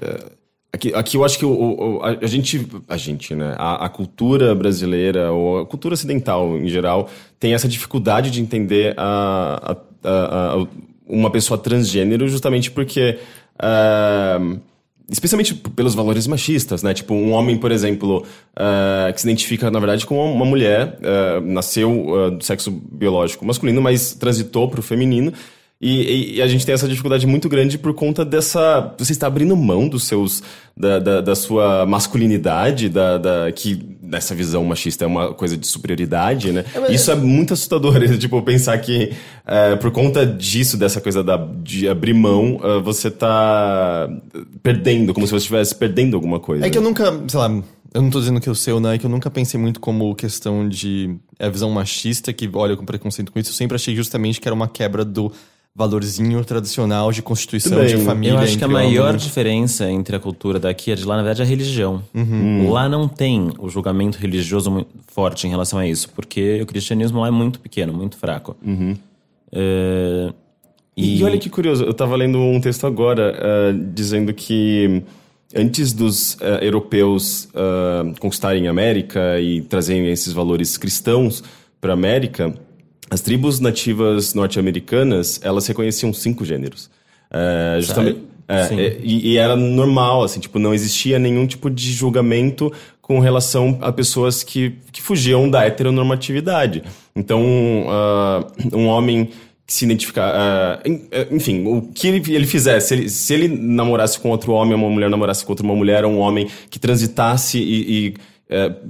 eh, 0.00 0.24
aqui, 0.74 0.92
aqui 0.94 1.16
eu 1.16 1.24
acho 1.24 1.38
que 1.38 1.44
o, 1.46 1.50
o- 1.50 2.00
a, 2.02 2.26
gente. 2.26 2.66
A 2.88 2.96
gente, 2.96 3.34
né? 3.34 3.54
A, 3.58 3.86
a 3.86 3.88
cultura 3.88 4.54
brasileira, 4.54 5.32
ou 5.32 5.60
a 5.60 5.66
cultura 5.66 5.94
ocidental 5.94 6.56
em 6.58 6.68
geral, 6.68 7.08
tem 7.40 7.54
essa 7.54 7.68
dificuldade 7.68 8.30
de 8.30 8.40
entender 8.40 8.94
a, 8.96 9.76
a- 10.04 10.66
uma 11.06 11.30
pessoa 11.30 11.56
transgênero 11.58 12.28
justamente 12.28 12.70
porque. 12.70 13.18
ah, 13.58 14.38
Especialmente 15.06 15.52
pelos 15.54 15.94
valores 15.94 16.26
machistas, 16.26 16.82
né? 16.82 16.94
Tipo, 16.94 17.12
um 17.12 17.32
homem, 17.32 17.58
por 17.58 17.70
exemplo, 17.70 18.24
ah, 18.56 19.10
que 19.14 19.20
se 19.20 19.26
identifica, 19.28 19.70
na 19.70 19.78
verdade, 19.78 20.06
com 20.06 20.32
uma 20.32 20.46
mulher, 20.46 20.98
ah, 21.02 21.42
nasceu 21.44 22.30
do 22.38 22.42
sexo 22.42 22.70
biológico 22.70 23.44
masculino, 23.44 23.82
mas 23.82 24.14
transitou 24.14 24.66
para 24.66 24.80
o 24.80 24.82
feminino. 24.82 25.30
E, 25.80 25.90
e- 26.00 26.34
e 26.36 26.42
a 26.42 26.46
gente 26.46 26.64
tem 26.64 26.72
essa 26.74 26.88
dificuldade 26.88 27.26
muito 27.26 27.48
grande 27.48 27.76
por 27.76 27.92
conta 27.92 28.24
dessa. 28.24 28.94
Você 28.96 29.12
está 29.12 29.26
abrindo 29.26 29.54
mão 29.56 29.88
dos 29.88 30.04
seus. 30.04 30.42
da, 30.76 30.98
da, 30.98 31.20
da 31.20 31.34
sua 31.36 31.84
masculinidade, 31.86 32.88
da, 32.88 33.16
da, 33.18 33.52
que 33.52 33.80
nessa 34.02 34.34
visão 34.34 34.64
machista 34.64 35.04
é 35.04 35.06
uma 35.06 35.32
coisa 35.34 35.56
de 35.56 35.66
superioridade, 35.66 36.50
né? 36.52 36.64
Isso 36.90 37.10
é 37.10 37.14
muito 37.14 37.52
assustador, 37.54 37.94
tipo, 38.18 38.40
pensar 38.42 38.76
que 38.78 39.12
eh, 39.46 39.76
por 39.76 39.90
conta 39.92 40.24
disso, 40.26 40.76
dessa 40.76 41.00
coisa 41.00 41.22
da, 41.22 41.36
de 41.62 41.88
abrir 41.88 42.14
mão, 42.14 42.60
eh, 42.62 42.80
você 42.80 43.10
tá 43.10 44.08
perdendo, 44.62 45.12
como 45.14 45.26
se 45.26 45.32
você 45.32 45.38
estivesse 45.44 45.74
perdendo 45.74 46.14
alguma 46.16 46.40
coisa. 46.40 46.66
É 46.66 46.70
que 46.70 46.78
eu 46.78 46.82
nunca, 46.82 47.04
sei 47.28 47.38
lá, 47.38 47.48
eu 47.92 48.02
não 48.02 48.10
tô 48.10 48.18
dizendo 48.18 48.40
que 48.40 48.48
eu 48.48 48.54
sei 48.54 48.72
ou 48.72 48.80
não, 48.80 48.90
é 48.90 48.98
que 48.98 49.06
eu 49.06 49.10
nunca 49.10 49.30
pensei 49.30 49.58
muito 49.60 49.78
como 49.80 50.14
questão 50.14 50.68
de 50.68 51.16
é 51.38 51.46
a 51.46 51.50
visão 51.50 51.70
machista 51.70 52.32
que 52.32 52.48
olha 52.52 52.76
com 52.76 52.84
preconceito 52.84 53.30
com 53.30 53.38
isso. 53.38 53.50
Eu 53.50 53.54
sempre 53.54 53.76
achei 53.76 53.94
justamente 53.94 54.40
que 54.40 54.48
era 54.48 54.54
uma 54.54 54.66
quebra 54.68 55.04
do 55.04 55.30
valorzinho 55.76 56.44
tradicional 56.44 57.10
de 57.10 57.20
constituição 57.20 57.78
Tudo 57.78 57.88
de 57.88 57.96
bem. 57.96 58.04
família. 58.04 58.34
Eu 58.34 58.38
acho 58.38 58.56
que 58.56 58.62
a 58.64 58.68
maior 58.68 59.08
homens. 59.08 59.22
diferença 59.24 59.90
entre 59.90 60.14
a 60.14 60.20
cultura 60.20 60.60
daqui 60.60 60.90
e 60.90 60.92
a 60.92 60.96
de 60.96 61.04
lá, 61.04 61.16
na 61.16 61.22
verdade, 61.22 61.42
é 61.42 61.44
a 61.44 61.48
religião. 61.48 62.02
Lá 62.70 62.88
não 62.88 63.08
tem 63.08 63.50
o 63.58 63.68
julgamento 63.68 64.16
religioso 64.18 64.70
muito 64.70 64.88
forte 65.08 65.46
em 65.46 65.50
relação 65.50 65.78
a 65.78 65.86
isso, 65.86 66.08
porque 66.14 66.60
o 66.62 66.66
cristianismo 66.66 67.20
lá 67.20 67.26
é 67.28 67.30
muito 67.32 67.58
pequeno, 67.58 67.92
muito 67.92 68.16
fraco. 68.16 68.56
É, 69.50 70.32
E, 70.96 71.22
olha 71.24 71.38
que 71.38 71.50
curioso, 71.50 71.82
eu 71.84 71.92
tava 71.92 72.14
lendo 72.14 72.38
um 72.38 72.60
texto 72.60 72.86
agora 72.86 73.34
eh, 73.36 73.74
dizendo 73.92 74.32
que 74.32 75.02
antes 75.56 75.92
dos 75.92 76.36
eh, 76.40 76.60
europeus 76.62 77.48
eh, 77.52 78.12
conquistarem 78.20 78.68
a 78.68 78.70
América 78.70 79.40
e 79.40 79.60
trazerem 79.62 80.08
esses 80.08 80.32
valores 80.32 80.76
cristãos 80.78 81.42
para 81.80 81.92
a 81.92 81.94
América, 81.94 82.54
as 83.14 83.20
tribos 83.20 83.60
nativas 83.60 84.34
norte-americanas 84.34 85.40
elas 85.42 85.66
reconheciam 85.66 86.12
cinco 86.12 86.44
gêneros. 86.44 86.90
Eh, 87.30 87.76
justamente, 87.80 88.20
é, 88.48 88.60
é, 88.74 88.98
e, 89.02 89.32
e 89.32 89.36
era 89.36 89.56
normal, 89.56 90.22
assim, 90.22 90.40
tipo, 90.40 90.58
não 90.58 90.74
existia 90.74 91.18
nenhum 91.18 91.46
tipo 91.46 91.70
de 91.70 91.92
julgamento 91.92 92.72
com 93.00 93.18
relação 93.18 93.78
a 93.80 93.92
pessoas 93.92 94.42
que, 94.42 94.74
que 94.92 95.00
fugiam 95.00 95.48
da 95.48 95.64
heteronormatividade. 95.64 96.82
Então, 97.14 97.42
ah, 97.88 98.46
um 98.72 98.86
homem 98.86 99.30
que 99.66 99.72
se 99.72 99.84
identificar. 99.84 100.30
ah, 100.34 100.80
en- 100.84 101.06
eh, 101.10 101.28
enfim, 101.30 101.64
o 101.66 101.82
que 101.82 102.08
ele, 102.08 102.34
ele 102.34 102.46
fizesse, 102.46 102.88
se 102.88 102.94
ele, 102.94 103.08
se 103.08 103.34
ele 103.34 103.48
namorasse 103.48 104.18
com 104.18 104.30
outro 104.30 104.52
homem, 104.52 104.74
uma 104.74 104.90
mulher 104.90 105.08
namorasse 105.08 105.44
com 105.44 105.52
outra 105.52 105.64
uma 105.64 105.74
mulher, 105.74 106.04
um 106.04 106.18
homem 106.18 106.48
que 106.70 106.78
transitasse 106.78 107.58
e. 107.58 108.08
e, 108.08 108.14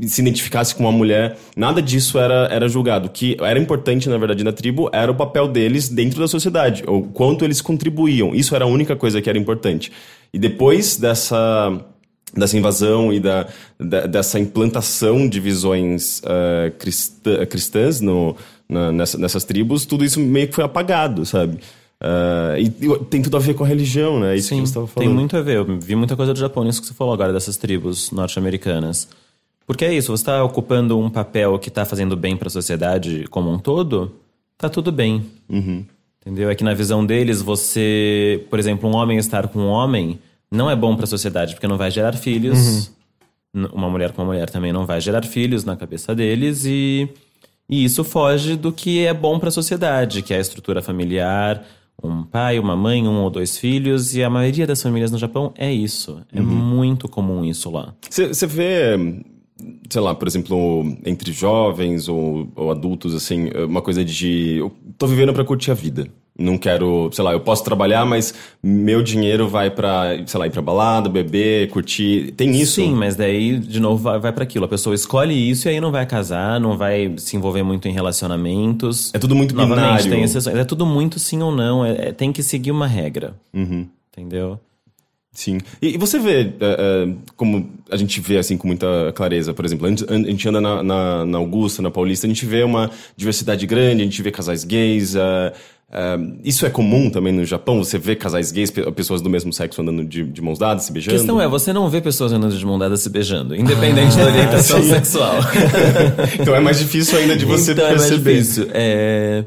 se 0.07 0.21
identificasse 0.21 0.75
com 0.75 0.83
uma 0.83 0.93
mulher, 0.93 1.37
nada 1.57 1.81
disso 1.81 2.19
era, 2.19 2.49
era 2.51 2.69
julgado. 2.69 3.07
O 3.07 3.11
que 3.11 3.37
era 3.41 3.59
importante, 3.59 4.09
na 4.09 4.19
verdade, 4.19 4.43
na 4.45 4.53
tribo 4.53 4.91
era 4.93 5.11
o 5.11 5.15
papel 5.15 5.47
deles 5.49 5.89
dentro 5.89 6.19
da 6.21 6.27
sociedade, 6.29 6.83
o 6.87 7.03
quanto 7.03 7.45
eles 7.45 7.61
contribuíam. 7.61 8.35
Isso 8.35 8.55
era 8.55 8.65
a 8.65 8.69
única 8.69 8.97
coisa 8.97 9.23
que 9.23 9.29
era 9.31 9.39
importante. 9.39 9.91
E 10.33 10.39
depois 10.39 10.97
dessa 10.97 11.81
dessa 12.37 12.59
invasão 12.59 13.13
e 13.13 13.21
da, 13.21 13.47
da- 13.79 14.07
dessa 14.07 14.41
implantação 14.41 15.29
de 15.29 15.39
visões 15.39 16.21
eh, 16.27 16.73
cristã- 16.81 17.47
cristãs 17.47 18.01
no, 18.01 18.35
na- 18.69 18.91
nessa- 18.91 19.17
nessas 19.19 19.45
tribos, 19.45 19.87
tudo 19.87 20.05
isso 20.05 20.19
meio 20.19 20.49
que 20.49 20.55
foi 20.55 20.65
apagado, 20.65 21.25
sabe? 21.25 21.59
Ah, 22.01 22.57
e, 22.59 22.65
e 22.65 23.05
tem 23.09 23.23
tudo 23.23 23.37
a 23.37 23.41
ver 23.41 23.55
com 23.55 23.63
a 23.63 23.67
religião, 23.69 24.19
né? 24.19 24.35
Isso 24.37 24.49
que 24.49 24.57
Sim, 24.57 24.61
você 24.63 24.71
estava 24.71 24.87
tem 24.87 24.95
falando. 25.05 25.15
muito 25.15 25.37
a 25.37 25.41
ver. 25.43 25.59
Eu 25.59 25.79
vi 25.79 25.95
muita 25.95 26.17
coisa 26.17 26.35
do 26.35 26.39
Japão 26.41 26.65
nisso 26.65 26.81
que 26.81 26.89
você 26.89 26.93
falou 26.95 27.15
agora, 27.15 27.33
dessas 27.33 27.57
tribos 27.57 28.11
norte-americanas. 28.11 29.07
Porque 29.67 29.85
é 29.85 29.95
isso, 29.95 30.09
você 30.15 30.23
está 30.23 30.45
ocupando 30.45 30.99
um 30.99 31.09
papel 31.09 31.59
que 31.59 31.69
está 31.69 31.85
fazendo 31.85 32.17
bem 32.17 32.37
para 32.37 32.49
a 32.49 32.51
sociedade 32.51 33.25
como 33.31 33.51
um 33.51 33.59
todo, 33.59 34.15
tá 34.59 34.69
tudo 34.69 34.93
bem. 34.93 35.25
Entendeu? 36.21 36.49
É 36.51 36.55
que 36.55 36.65
na 36.65 36.75
visão 36.75 37.05
deles, 37.05 37.41
você, 37.43 38.45
por 38.51 38.59
exemplo, 38.59 38.89
um 38.89 38.95
homem 38.97 39.19
estar 39.19 39.49
com 39.49 39.59
um 39.61 39.69
homem 39.69 40.19
não 40.51 40.71
é 40.71 40.77
bom 40.77 40.95
para 40.97 41.05
a 41.05 41.09
sociedade, 41.09 41.55
porque 41.55 41.67
não 41.67 41.77
vai 41.77 41.91
gerar 41.91 42.13
filhos. 42.15 42.91
N- 43.55 43.69
Uma 43.73 43.89
mulher 43.91 44.13
com 44.13 44.23
uma 44.23 44.29
mulher 44.33 44.49
também 44.51 44.73
não 44.73 44.87
vai 44.87 45.01
gerar 45.01 45.23
filhos 45.25 45.65
na 45.65 45.77
cabeça 45.77 46.15
deles 46.15 46.65
e, 46.65 47.09
e 47.69 47.85
isso 47.85 48.03
foge 48.05 48.57
do 48.57 48.73
que 48.73 49.05
é 49.05 49.13
bom 49.15 49.39
para 49.39 49.49
a 49.49 49.53
sociedade, 49.53 50.23
que 50.23 50.33
é 50.33 50.39
a 50.39 50.41
estrutura 50.41 50.81
familiar, 50.83 51.65
um 52.03 52.23
pai, 52.23 52.59
uma 52.59 52.77
mãe, 52.77 53.07
um 53.07 53.23
ou 53.23 53.31
dois 53.31 53.57
filhos, 53.59 54.15
e 54.15 54.23
a 54.23 54.29
maioria 54.31 54.67
das 54.67 54.83
famílias 54.83 55.11
no 55.11 55.19
Japão 55.19 55.53
é 55.57 55.73
isso. 55.73 56.21
É 56.33 56.41
muito 56.41 57.09
comum 57.09 57.45
isso 57.45 57.71
lá. 57.71 57.95
Você 58.11 58.47
vê, 58.47 58.97
sei 59.91 60.01
lá, 60.01 60.15
por 60.15 60.27
exemplo, 60.29 60.85
entre 61.05 61.33
jovens 61.33 62.09
ou, 62.09 62.49
ou 62.57 62.71
adultos, 62.71 63.15
assim, 63.15 63.49
uma 63.67 63.83
coisa 63.83 64.05
de. 64.05 64.57
Eu 64.59 64.73
tô 64.99 65.07
vivendo 65.07 65.33
pra 65.33 65.45
curtir 65.45 65.71
a 65.71 65.75
vida. 65.75 66.07
Não 66.37 66.59
quero, 66.59 67.09
sei 67.13 67.23
lá, 67.23 67.33
eu 67.33 67.39
posso 67.39 67.63
trabalhar, 67.63 68.05
mas 68.05 68.35
meu 68.61 69.05
dinheiro 69.05 69.47
vai 69.49 69.71
pra, 69.71 70.17
sei 70.27 70.41
lá, 70.41 70.49
ir 70.49 70.51
pra 70.51 70.61
balada, 70.61 71.09
beber, 71.09 71.69
curtir. 71.71 72.33
Tem 72.37 72.51
isso? 72.61 72.75
Sim, 72.81 72.93
mas 72.93 73.15
daí, 73.15 73.57
de 73.57 73.79
novo, 73.79 74.03
vai, 74.03 74.19
vai 74.19 74.33
para 74.33 74.43
aquilo. 74.43 74.65
A 74.65 74.69
pessoa 74.69 74.97
escolhe 74.97 75.33
isso 75.33 75.69
e 75.69 75.71
aí 75.71 75.81
não 75.81 75.93
vai 75.93 76.05
casar, 76.05 76.59
não 76.59 76.77
vai 76.77 77.15
se 77.19 77.37
envolver 77.37 77.63
muito 77.63 77.87
em 77.87 77.93
relacionamentos. 77.93 79.15
É 79.15 79.19
tudo 79.21 79.35
muito 79.37 79.55
Novamente, 79.55 79.81
binário. 79.87 80.11
tem 80.11 80.23
exceções. 80.25 80.57
É 80.57 80.65
tudo 80.65 80.85
muito 80.85 81.21
sim 81.21 81.41
ou 81.41 81.53
não. 81.55 81.85
É, 81.85 82.09
é- 82.09 82.13
tem 82.13 82.33
que 82.33 82.43
seguir 82.43 82.73
uma 82.73 82.87
regra. 82.89 83.35
Uhum. 83.55 83.87
Entendeu? 84.13 84.59
Sim. 85.35 85.59
E, 85.83 85.95
e 85.95 85.99
você 85.99 86.19
vê, 86.19 86.43
é, 86.43 86.49
é, 86.61 87.09
como 87.37 87.69
a 87.91 87.97
gente 87.97 88.21
vê 88.21 88.39
assim 88.39 88.57
com 88.57 88.69
muita 88.69 89.13
clareza, 89.17 89.53
por 89.53 89.65
exemplo, 89.65 89.87
a 89.87 89.91
gente, 89.91 90.05
a 90.09 90.17
gente 90.17 90.49
anda 90.49 90.61
na, 90.61 90.83
na, 90.83 91.27
na 91.27 91.39
Augusta, 91.39 91.83
na 91.83 91.91
Paulista, 91.91 92.27
a 92.27 92.31
gente 92.31 92.47
vê 92.47 92.63
uma 92.63 92.89
diversidade 93.17 93.67
grande, 93.67 94.03
a 94.03 94.05
gente 94.05 94.23
vê 94.23 94.31
casais 94.31 94.63
gays. 94.63 95.17
é, 95.17 95.53
é, 95.93 96.17
isso 96.45 96.65
é 96.65 96.71
comum 96.71 97.11
também 97.11 97.33
no 97.33 97.45
Japão? 97.45 97.83
Você 97.83 97.99
vê 97.99 98.15
casais 98.17 98.51
gays, 98.53 98.71
pe- 98.71 98.91
pessoas 98.93 99.21
do 99.21 99.29
mesmo 99.29 99.53
sexo 99.53 99.83
andando 99.83 100.05
de, 100.05 100.23
de 100.25 100.41
mãos 100.43 100.59
dadas, 100.59 100.85
se 100.85 100.91
A 100.91 100.93
beijando? 100.95 101.17
questão 101.19 101.41
é, 101.41 101.47
você 101.49 101.73
não 101.73 101.89
vê 101.91 102.01
pessoas 102.01 102.33
andando 102.33 102.57
de 102.57 102.65
mão 102.67 102.79
dada 102.79 102.97
se 102.97 103.09
beijando, 103.11 103.55
independente 103.57 104.17
da 104.17 104.25
orientação 104.27 104.83
sexual. 104.87 105.35
então 106.41 106.55
é 106.55 106.61
mais 106.61 106.79
difícil 106.79 107.19
ainda 107.19 107.37
de 107.37 107.45
você 107.45 107.73
então, 107.73 107.89
perceber. 107.89 108.31
É 108.31 108.35
mais 108.35 108.45
difícil. 108.47 108.69
É, 108.73 109.45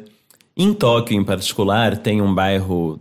Em 0.56 0.74
Tóquio, 0.74 1.18
em 1.20 1.24
particular, 1.24 1.98
tem 1.98 2.22
um 2.22 2.34
bairro, 2.34 3.00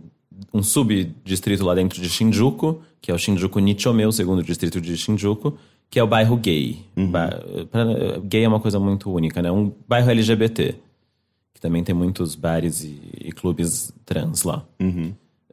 um 0.53 0.63
subdistrito 0.63 1.63
lá 1.65 1.75
dentro 1.75 2.01
de 2.01 2.09
Shinjuku, 2.09 2.81
que 3.01 3.11
é 3.11 3.13
o 3.13 3.17
Shinjuku 3.17 3.59
Nichome, 3.59 4.05
o 4.05 4.11
segundo 4.11 4.41
distrito 4.43 4.79
de 4.81 4.95
Shinjuku, 4.97 5.53
que 5.89 5.99
é 5.99 6.03
o 6.03 6.07
bairro 6.07 6.35
gay. 6.37 6.79
Ba- 7.11 7.39
pra- 7.71 8.19
Gay 8.23 8.43
é 8.43 8.47
uma 8.47 8.59
coisa 8.59 8.79
muito 8.79 9.09
única, 9.11 9.41
né? 9.41 9.51
Um 9.51 9.71
bairro 9.87 10.09
LGBT, 10.11 10.75
que 11.53 11.61
também 11.61 11.83
tem 11.83 11.95
muitos 11.95 12.35
bares 12.35 12.83
e, 12.83 12.99
e 13.25 13.31
clubes 13.31 13.93
trans 14.05 14.43
lá. 14.43 14.65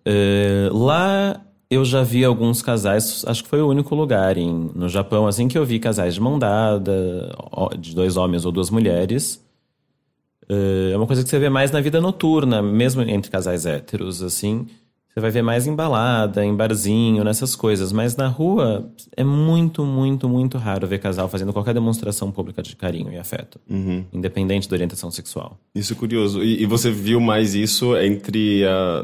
É, 0.05 0.69
lá 0.73 1.41
eu 1.71 1.85
já 1.85 2.03
vi 2.03 2.25
alguns 2.25 2.63
casais, 2.63 3.25
acho 3.27 3.43
que 3.43 3.49
foi 3.49 3.61
o 3.63 3.69
único 3.69 3.95
lugar 3.95 4.37
em, 4.37 4.71
no 4.75 4.89
Japão, 4.89 5.27
assim, 5.27 5.49
que 5.49 5.57
eu 5.59 5.65
vi 5.65 5.79
casais 5.79 6.15
de 6.15 6.21
mão 6.21 6.39
dada, 6.39 7.35
de 7.79 7.95
dois 7.95 8.17
homens 8.17 8.45
ou 8.45 8.53
duas 8.53 8.71
mulheres. 8.71 9.43
É 10.49 10.97
uma 10.97 11.07
coisa 11.07 11.23
que 11.25 11.29
você 11.31 11.39
vê 11.39 11.49
mais 11.49 11.71
na 11.71 11.81
vida 11.81 12.01
noturna, 12.01 12.61
mesmo 12.61 13.01
entre 13.03 13.31
casais 13.31 13.65
héteros, 13.65 14.23
assim. 14.23 14.67
Você 15.15 15.21
vai 15.21 15.31
ver 15.31 15.43
mais 15.43 15.65
em 15.69 15.77
balada, 15.77 16.45
em 16.45 16.53
barzinho, 16.57 17.23
nessas 17.23 17.55
coisas. 17.55 17.93
Mas 17.93 18.17
na 18.17 18.27
rua 18.27 18.91
é 19.17 19.23
muito, 19.23 19.85
muito, 19.85 20.29
muito 20.29 20.59
raro 20.59 20.89
ver 20.89 20.99
casal 20.99 21.29
fazendo 21.29 21.53
qualquer 21.53 21.73
demonstração 21.73 22.33
pública 22.33 22.61
de 22.61 22.75
carinho 22.75 23.13
e 23.13 23.17
afeto. 23.17 23.61
Independente 24.13 24.69
da 24.69 24.75
orientação 24.75 25.13
sexual. 25.13 25.57
Isso 25.73 25.93
é 25.93 25.97
curioso. 25.97 26.43
E, 26.43 26.63
e 26.63 26.67
você 26.67 26.91
viu 26.91 27.21
mais 27.21 27.55
isso 27.55 27.97
entre, 27.97 28.65
a- 28.67 29.03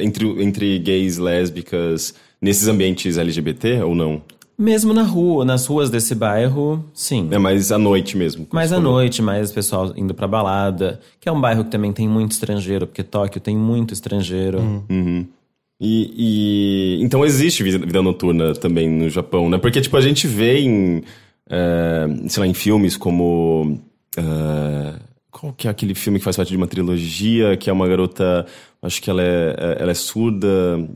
entre, 0.00 0.26
entre 0.42 0.78
gays, 0.80 1.16
lésbicas, 1.16 2.12
nesses 2.42 2.66
ambientes 2.66 3.16
LGBT 3.16 3.82
ou 3.82 3.94
não? 3.94 4.22
Mesmo 4.58 4.94
na 4.94 5.02
rua, 5.02 5.44
nas 5.44 5.66
ruas 5.66 5.90
desse 5.90 6.14
bairro, 6.14 6.82
sim. 6.94 7.28
É 7.30 7.38
mais 7.38 7.70
à 7.70 7.76
noite 7.78 8.16
mesmo. 8.16 8.46
Mais 8.50 8.72
à 8.72 8.80
noite, 8.80 9.20
mais 9.22 9.52
pessoal 9.52 9.92
indo 9.96 10.14
pra 10.14 10.26
balada. 10.26 10.98
Que 11.20 11.28
é 11.28 11.32
um 11.32 11.38
bairro 11.40 11.62
que 11.64 11.70
também 11.70 11.92
tem 11.92 12.08
muito 12.08 12.32
estrangeiro, 12.32 12.86
porque 12.86 13.02
Tóquio 13.02 13.38
tem 13.40 13.54
muito 13.54 13.92
estrangeiro. 13.92 14.82
E, 15.80 16.96
e- 16.98 17.02
então 17.02 17.24
existe 17.24 17.62
vida, 17.62 17.78
vida 17.78 18.00
noturna 18.02 18.54
também 18.54 18.88
no 18.88 19.10
Japão, 19.10 19.48
né? 19.50 19.58
Porque 19.58 19.80
tipo 19.80 19.96
a 19.96 20.00
gente 20.00 20.26
vê 20.26 20.58
em, 20.60 21.02
eh, 21.50 22.06
sei 22.28 22.40
lá, 22.40 22.46
em 22.46 22.54
filmes 22.54 22.96
como 22.96 23.78
eh, 24.16 24.94
qual 25.30 25.52
que 25.52 25.68
é 25.68 25.70
aquele 25.70 25.94
filme 25.94 26.18
que 26.18 26.24
faz 26.24 26.36
parte 26.36 26.48
de 26.48 26.56
uma 26.56 26.66
trilogia 26.66 27.56
que 27.58 27.68
é 27.68 27.72
uma 27.72 27.86
garota, 27.86 28.46
acho 28.82 29.02
que 29.02 29.10
ela 29.10 29.22
é, 29.22 29.76
ela 29.80 29.90
é 29.90 29.94
surda 29.94 30.48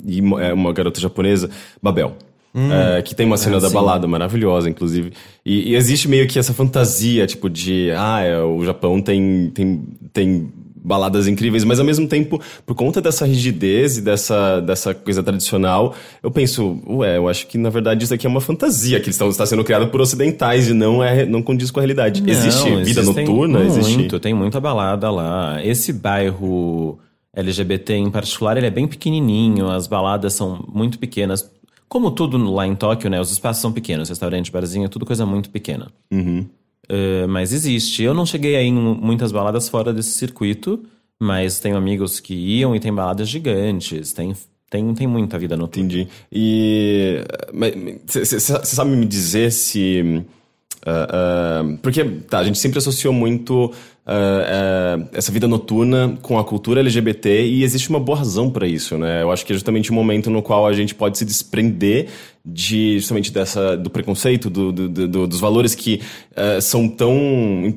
e 0.06 0.18
é 0.40 0.52
uma 0.54 0.72
garota 0.72 0.98
japonesa, 1.00 1.50
Babel. 1.82 2.16
Eh, 2.52 3.02
que 3.02 3.14
tem 3.14 3.26
uma 3.26 3.36
cena 3.36 3.60
da 3.60 3.70
balada 3.70 4.08
maravilhosa, 4.08 4.68
inclusive. 4.68 5.12
E, 5.46 5.70
e 5.70 5.76
existe 5.76 6.08
meio 6.08 6.26
que 6.26 6.36
essa 6.36 6.52
fantasia, 6.52 7.24
tipo, 7.26 7.48
de 7.48 7.92
ah, 7.96 8.20
é, 8.22 8.42
o 8.42 8.64
Japão 8.64 9.00
tem, 9.00 9.50
tem, 9.54 9.84
tem 10.12 10.52
baladas 10.82 11.28
incríveis, 11.28 11.64
mas 11.64 11.78
ao 11.78 11.84
mesmo 11.84 12.08
tempo, 12.08 12.40
por 12.64 12.74
conta 12.74 13.00
dessa 13.00 13.26
rigidez 13.26 13.98
e 13.98 14.00
dessa, 14.00 14.60
dessa 14.60 14.94
coisa 14.94 15.22
tradicional, 15.22 15.94
eu 16.22 16.30
penso, 16.30 16.80
ué, 16.88 17.16
eu 17.16 17.28
acho 17.28 17.46
que 17.46 17.58
na 17.58 17.70
verdade 17.70 18.04
isso 18.04 18.14
aqui 18.14 18.26
é 18.26 18.30
uma 18.30 18.40
fantasia 18.40 19.00
que 19.00 19.10
estão, 19.10 19.28
está 19.28 19.44
sendo 19.44 19.62
criada 19.64 19.86
por 19.86 20.00
ocidentais 20.00 20.68
e 20.68 20.72
não, 20.72 21.02
é, 21.02 21.26
não 21.26 21.42
condiz 21.42 21.70
com 21.70 21.80
a 21.80 21.82
realidade. 21.82 22.22
Não, 22.22 22.28
existe 22.28 22.76
vida 22.76 23.02
noturna? 23.02 23.58
Muito, 23.60 23.78
Existe. 23.78 24.18
tem 24.20 24.34
muita 24.34 24.60
balada 24.60 25.10
lá. 25.10 25.64
Esse 25.64 25.92
bairro 25.92 26.98
LGBT 27.34 27.94
em 27.94 28.10
particular, 28.10 28.56
ele 28.56 28.66
é 28.66 28.70
bem 28.70 28.86
pequenininho, 28.86 29.70
as 29.70 29.86
baladas 29.86 30.32
são 30.32 30.64
muito 30.72 30.98
pequenas. 30.98 31.50
Como 31.88 32.10
tudo 32.10 32.38
lá 32.52 32.66
em 32.66 32.74
Tóquio, 32.74 33.10
né? 33.10 33.20
Os 33.20 33.32
espaços 33.32 33.60
são 33.60 33.72
pequenos, 33.72 34.08
restaurante, 34.08 34.50
barzinho, 34.50 34.88
tudo 34.88 35.04
coisa 35.04 35.26
muito 35.26 35.50
pequena. 35.50 35.88
Eh, 36.92 37.24
mas 37.28 37.52
existe. 37.52 38.02
Eu 38.02 38.12
não 38.12 38.26
cheguei 38.26 38.56
aí 38.56 38.66
em 38.66 38.74
muitas 38.74 39.30
baladas 39.30 39.68
fora 39.68 39.92
desse 39.92 40.10
circuito, 40.10 40.82
mas 41.20 41.60
tenho 41.60 41.76
amigos 41.76 42.18
que 42.18 42.34
iam 42.34 42.74
e 42.74 42.80
tem 42.80 42.92
baladas 42.92 43.28
gigantes, 43.28 44.12
tem, 44.12 44.34
tem, 44.68 44.92
tem 44.92 45.06
muita 45.06 45.38
vida 45.38 45.56
noturna. 45.56 45.86
Entendi. 45.86 46.08
E. 46.32 47.24
Você 48.06 48.40
sabe 48.40 48.90
me 48.90 49.06
dizer 49.06 49.52
se. 49.52 50.24
Ah, 50.86 51.08
ah, 51.62 51.76
porque, 51.82 52.04
tá, 52.04 52.38
a 52.38 52.44
gente 52.44 52.58
sempre 52.58 52.78
associou 52.78 53.12
muito 53.12 53.72
ah, 54.06 54.98
essa 55.12 55.30
vida 55.30 55.46
noturna 55.46 56.18
com 56.22 56.38
a 56.38 56.44
cultura 56.44 56.80
LGBT 56.80 57.46
e 57.46 57.62
existe 57.62 57.90
uma 57.90 58.00
boa 58.00 58.18
razão 58.18 58.50
para 58.50 58.66
isso, 58.66 58.96
né? 58.98 59.22
Eu 59.22 59.30
acho 59.30 59.44
que 59.44 59.52
é 59.52 59.54
justamente 59.54 59.92
um 59.92 59.94
momento 59.94 60.30
no 60.30 60.42
qual 60.42 60.66
a 60.66 60.72
gente 60.72 60.94
pode 60.94 61.18
se 61.18 61.24
desprender 61.24 62.08
de 62.44 62.98
justamente 62.98 63.30
dessa 63.32 63.76
do 63.76 63.90
preconceito, 63.90 64.48
do, 64.48 64.72
do- 64.72 64.88
do- 64.88 65.08
do- 65.08 65.26
dos 65.26 65.40
valores 65.40 65.74
que 65.74 66.00
são 66.62 66.88
tão 66.88 67.74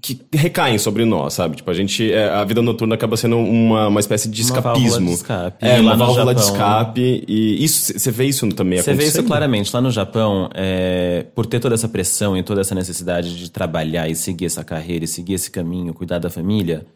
que 0.00 0.20
recaem 0.32 0.78
sobre 0.78 1.04
nós, 1.04 1.34
sabe? 1.34 1.56
Tipo, 1.56 1.70
a 1.70 1.74
gente. 1.74 2.10
é, 2.10 2.28
a 2.30 2.44
vida 2.44 2.62
noturna 2.62 2.94
acaba 2.94 3.16
sendo 3.16 3.36
uma, 3.36 3.88
uma 3.88 4.00
espécie 4.00 4.28
de 4.28 4.42
Uma 4.42 4.60
válvula 4.60 4.86
escapismo. 4.86 5.06
de 5.08 5.14
escape. 5.14 5.56
É, 5.60 5.80
uma 5.80 5.96
válvula 5.96 6.34
de 6.34 6.40
escape. 6.40 7.24
E 7.28 7.62
isso, 7.62 7.98
você 7.98 8.10
vê 8.10 8.24
isso 8.24 8.48
também 8.48 8.80
Você 8.80 8.94
vê 8.94 9.04
isso 9.04 9.22
claramente. 9.22 9.70
Lá 9.74 9.80
no 9.80 9.90
Japão, 9.90 10.48
é, 10.54 11.26
por 11.34 11.44
ter 11.46 11.60
toda 11.60 11.74
essa 11.74 11.88
pressão 11.88 12.36
e 12.36 12.42
toda 12.42 12.60
essa 12.62 12.74
necessidade 12.74 13.36
de 13.36 13.50
trabalhar 13.50 14.08
e 14.08 14.14
seguir 14.14 14.46
essa 14.46 14.64
carreira 14.64 15.04
e 15.04 15.08
seguir 15.08 15.34
esse 15.34 15.50
caminho, 15.50 15.92
cuidar 15.92 16.18
da 16.18 16.30
família, 16.30 16.86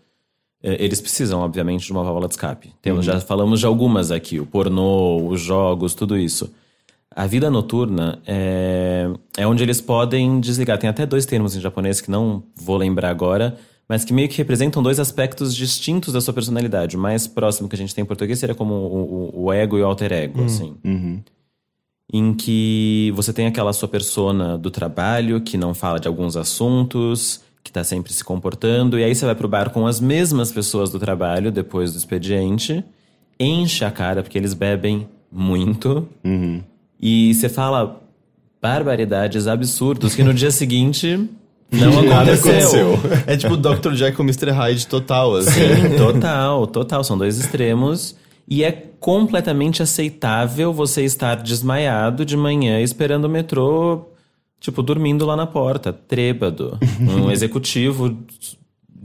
é, 0.62 0.82
eles 0.82 1.00
precisam, 1.00 1.40
obviamente, 1.40 1.84
de 1.84 1.92
uma 1.92 2.02
válvula 2.02 2.26
de 2.26 2.34
escape. 2.34 2.72
Temos, 2.80 3.04
Já 3.04 3.20
falamos 3.20 3.60
de 3.60 3.66
algumas 3.66 4.10
aqui: 4.10 4.40
o 4.40 4.46
pornô, 4.46 5.28
os 5.28 5.40
jogos, 5.40 5.94
tudo 5.94 6.16
isso. 6.16 6.50
A 7.16 7.26
vida 7.26 7.48
noturna 7.50 8.18
é, 8.26 9.08
é 9.36 9.46
onde 9.46 9.62
eles 9.62 9.80
podem 9.80 10.40
desligar. 10.40 10.78
Tem 10.78 10.90
até 10.90 11.06
dois 11.06 11.24
termos 11.24 11.54
em 11.56 11.60
japonês 11.60 12.00
que 12.00 12.10
não 12.10 12.42
vou 12.56 12.76
lembrar 12.76 13.10
agora, 13.10 13.56
mas 13.88 14.04
que 14.04 14.12
meio 14.12 14.28
que 14.28 14.36
representam 14.36 14.82
dois 14.82 14.98
aspectos 14.98 15.54
distintos 15.54 16.12
da 16.12 16.20
sua 16.20 16.34
personalidade. 16.34 16.96
O 16.96 16.98
mais 17.00 17.26
próximo 17.26 17.68
que 17.68 17.76
a 17.76 17.78
gente 17.78 17.94
tem 17.94 18.02
em 18.02 18.06
português 18.06 18.38
seria 18.38 18.54
como 18.54 18.74
o, 18.74 19.30
o- 19.36 19.44
o 19.44 19.52
ego 19.52 19.78
e 19.78 19.82
o 19.82 19.86
alter 19.86 20.12
ego, 20.12 20.42
assim 20.44 20.74
em 22.12 22.34
que 22.34 23.12
você 23.16 23.32
tem 23.32 23.46
aquela 23.46 23.72
sua 23.72 23.88
persona 23.88 24.58
do 24.58 24.70
trabalho 24.70 25.40
que 25.40 25.56
não 25.56 25.72
fala 25.72 25.98
de 25.98 26.06
alguns 26.06 26.36
assuntos, 26.36 27.40
que 27.62 27.72
tá 27.72 27.82
sempre 27.82 28.12
se 28.12 28.22
comportando, 28.22 28.98
e 28.98 29.04
aí 29.04 29.14
você 29.14 29.24
vai 29.24 29.34
pro 29.34 29.48
bar 29.48 29.70
com 29.70 29.86
as 29.86 30.00
mesmas 30.00 30.52
pessoas 30.52 30.90
do 30.90 30.98
trabalho 30.98 31.50
depois 31.50 31.92
do 31.92 31.98
expediente, 31.98 32.84
enche 33.40 33.84
a 33.84 33.90
cara 33.90 34.22
porque 34.22 34.36
eles 34.36 34.52
bebem 34.54 35.08
muito, 35.32 36.06
e 37.06 37.34
você 37.34 37.50
fala 37.50 38.00
barbaridades 38.62 39.46
absurdos 39.46 40.14
que 40.14 40.22
no 40.24 40.32
dia 40.32 40.50
seguinte 40.50 41.28
não 41.70 42.00
Nada 42.02 42.32
aconteceu. 42.32 42.94
aconteceu. 42.94 43.22
É 43.26 43.36
tipo 43.36 43.56
Dr. 43.58 43.92
Jekyll 43.92 44.24
Mr. 44.24 44.50
Hyde 44.50 44.86
total, 44.86 45.36
assim. 45.36 45.50
Sim, 45.50 45.96
total, 45.98 46.66
total. 46.66 47.04
São 47.04 47.18
dois 47.18 47.38
extremos. 47.38 48.16
E 48.48 48.64
é 48.64 48.72
completamente 48.98 49.82
aceitável 49.82 50.72
você 50.72 51.04
estar 51.04 51.36
desmaiado 51.36 52.24
de 52.24 52.36
manhã 52.36 52.80
esperando 52.80 53.24
o 53.26 53.28
metrô, 53.28 54.06
tipo, 54.60 54.82
dormindo 54.82 55.26
lá 55.26 55.36
na 55.36 55.46
porta, 55.46 55.92
trêbado. 55.92 56.78
Um 57.00 57.30
executivo 57.30 58.16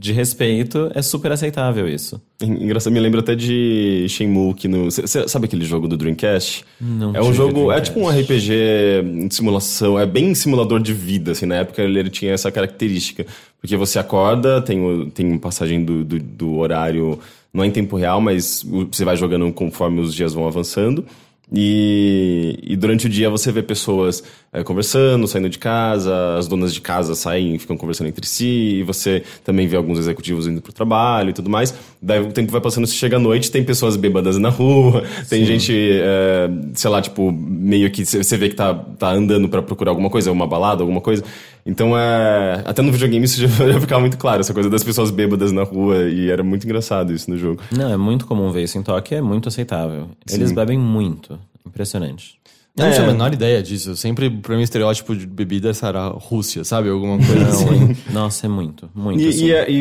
de 0.00 0.12
respeito, 0.14 0.90
é 0.94 1.02
super 1.02 1.30
aceitável 1.30 1.86
isso. 1.86 2.18
Engraçado, 2.42 2.90
me 2.90 2.98
lembra 2.98 3.20
até 3.20 3.34
de 3.34 4.06
Shenmue, 4.08 4.54
que 4.54 4.66
no... 4.66 4.90
cê- 4.90 5.06
cê 5.06 5.28
sabe 5.28 5.44
aquele 5.44 5.62
jogo 5.62 5.86
do 5.86 5.94
Dreamcast? 5.94 6.64
Não 6.80 7.14
É 7.14 7.20
um 7.20 7.34
jogo, 7.34 7.70
é 7.70 7.82
tipo 7.82 8.00
um 8.00 8.08
RPG 8.08 9.28
de 9.28 9.34
simulação, 9.34 9.98
é 9.98 10.06
bem 10.06 10.34
simulador 10.34 10.80
de 10.80 10.94
vida, 10.94 11.32
assim, 11.32 11.44
na 11.44 11.56
época 11.56 11.82
ele, 11.82 11.98
ele 11.98 12.08
tinha 12.08 12.32
essa 12.32 12.50
característica. 12.50 13.26
Porque 13.60 13.76
você 13.76 13.98
acorda, 13.98 14.62
tem, 14.62 14.80
o, 14.82 15.10
tem 15.10 15.36
passagem 15.36 15.84
do, 15.84 16.02
do, 16.02 16.18
do 16.18 16.56
horário, 16.56 17.18
não 17.52 17.62
é 17.62 17.66
em 17.66 17.70
tempo 17.70 17.94
real, 17.94 18.22
mas 18.22 18.64
você 18.90 19.04
vai 19.04 19.18
jogando 19.18 19.52
conforme 19.52 20.00
os 20.00 20.14
dias 20.14 20.32
vão 20.32 20.46
avançando. 20.46 21.04
E, 21.52 22.58
e 22.62 22.76
durante 22.76 23.06
o 23.06 23.08
dia 23.08 23.28
você 23.28 23.50
vê 23.52 23.62
pessoas 23.62 24.22
eh, 24.52 24.64
conversando, 24.64 25.28
saindo 25.28 25.48
de 25.48 25.58
casa, 25.58 26.36
as 26.36 26.48
donas 26.48 26.74
de 26.74 26.80
casa 26.80 27.14
saem 27.14 27.54
e 27.54 27.58
ficam 27.58 27.76
conversando 27.76 28.08
entre 28.08 28.26
si, 28.26 28.78
e 28.78 28.82
você 28.82 29.22
também 29.44 29.68
vê 29.68 29.76
alguns 29.76 29.98
executivos 29.98 30.46
indo 30.46 30.60
pro 30.60 30.72
trabalho 30.72 31.30
e 31.30 31.32
tudo 31.32 31.48
mais. 31.48 31.72
Daí 32.02 32.20
o 32.20 32.32
tempo 32.32 32.50
vai 32.50 32.60
passando, 32.60 32.86
você 32.86 32.94
chega 32.94 33.16
à 33.16 33.20
noite, 33.20 33.50
tem 33.50 33.62
pessoas 33.62 33.96
bêbadas 33.96 34.38
na 34.38 34.48
rua, 34.48 35.04
tem 35.30 35.44
gente, 35.44 35.72
eh, 35.72 36.50
sei 36.74 36.90
lá, 36.90 37.00
tipo, 37.00 37.30
meio 37.30 37.90
que 37.90 38.04
você 38.04 38.36
vê 38.36 38.48
que 38.48 38.56
tá, 38.56 38.74
tá 38.74 39.12
andando 39.12 39.48
pra 39.48 39.62
procurar 39.62 39.92
alguma 39.92 40.10
coisa, 40.10 40.32
uma 40.32 40.46
balada, 40.46 40.82
alguma 40.82 41.00
coisa. 41.00 41.22
Então, 41.64 41.96
é, 41.96 42.62
até 42.64 42.82
no 42.82 42.90
videogame 42.90 43.24
isso 43.24 43.40
já, 43.46 43.46
já 43.48 43.80
ficava 43.80 44.00
muito 44.00 44.18
claro, 44.18 44.40
essa 44.40 44.52
coisa 44.52 44.68
das 44.68 44.82
pessoas 44.82 45.10
bêbadas 45.10 45.52
na 45.52 45.62
rua, 45.62 46.08
e 46.08 46.28
era 46.28 46.42
muito 46.42 46.64
engraçado 46.64 47.12
isso 47.12 47.30
no 47.30 47.36
jogo. 47.36 47.62
Não, 47.70 47.92
é 47.92 47.96
muito 47.96 48.26
comum 48.26 48.50
ver 48.50 48.64
isso 48.64 48.76
em 48.78 48.82
Tóquio, 48.82 49.16
é 49.16 49.20
muito 49.20 49.48
aceitável. 49.48 50.08
Eles 50.28 50.50
bebem 50.50 50.78
muito. 50.78 51.38
Impressionante. 51.64 52.40
Eu 52.76 52.84
não 52.84 52.90
É. 52.90 52.94
tinha 52.94 53.04
a 53.06 53.10
menor 53.12 53.34
ideia 53.34 53.62
disso. 53.62 53.96
Sempre, 53.96 54.30
pra 54.30 54.54
mim, 54.54 54.60
o 54.60 54.64
estereótipo 54.64 55.14
de 55.14 55.26
bebida 55.26 55.72
era 55.82 56.08
Rússia, 56.08 56.62
sabe? 56.64 56.88
Alguma 56.88 57.18
coisa 57.18 57.44
assim. 57.48 57.96
Nossa, 58.12 58.46
é 58.46 58.48
muito, 58.48 58.88
muito. 58.94 59.20
E, 59.20 59.28
assim. 59.28 59.50
é- 59.50 59.70
e- 59.70 59.80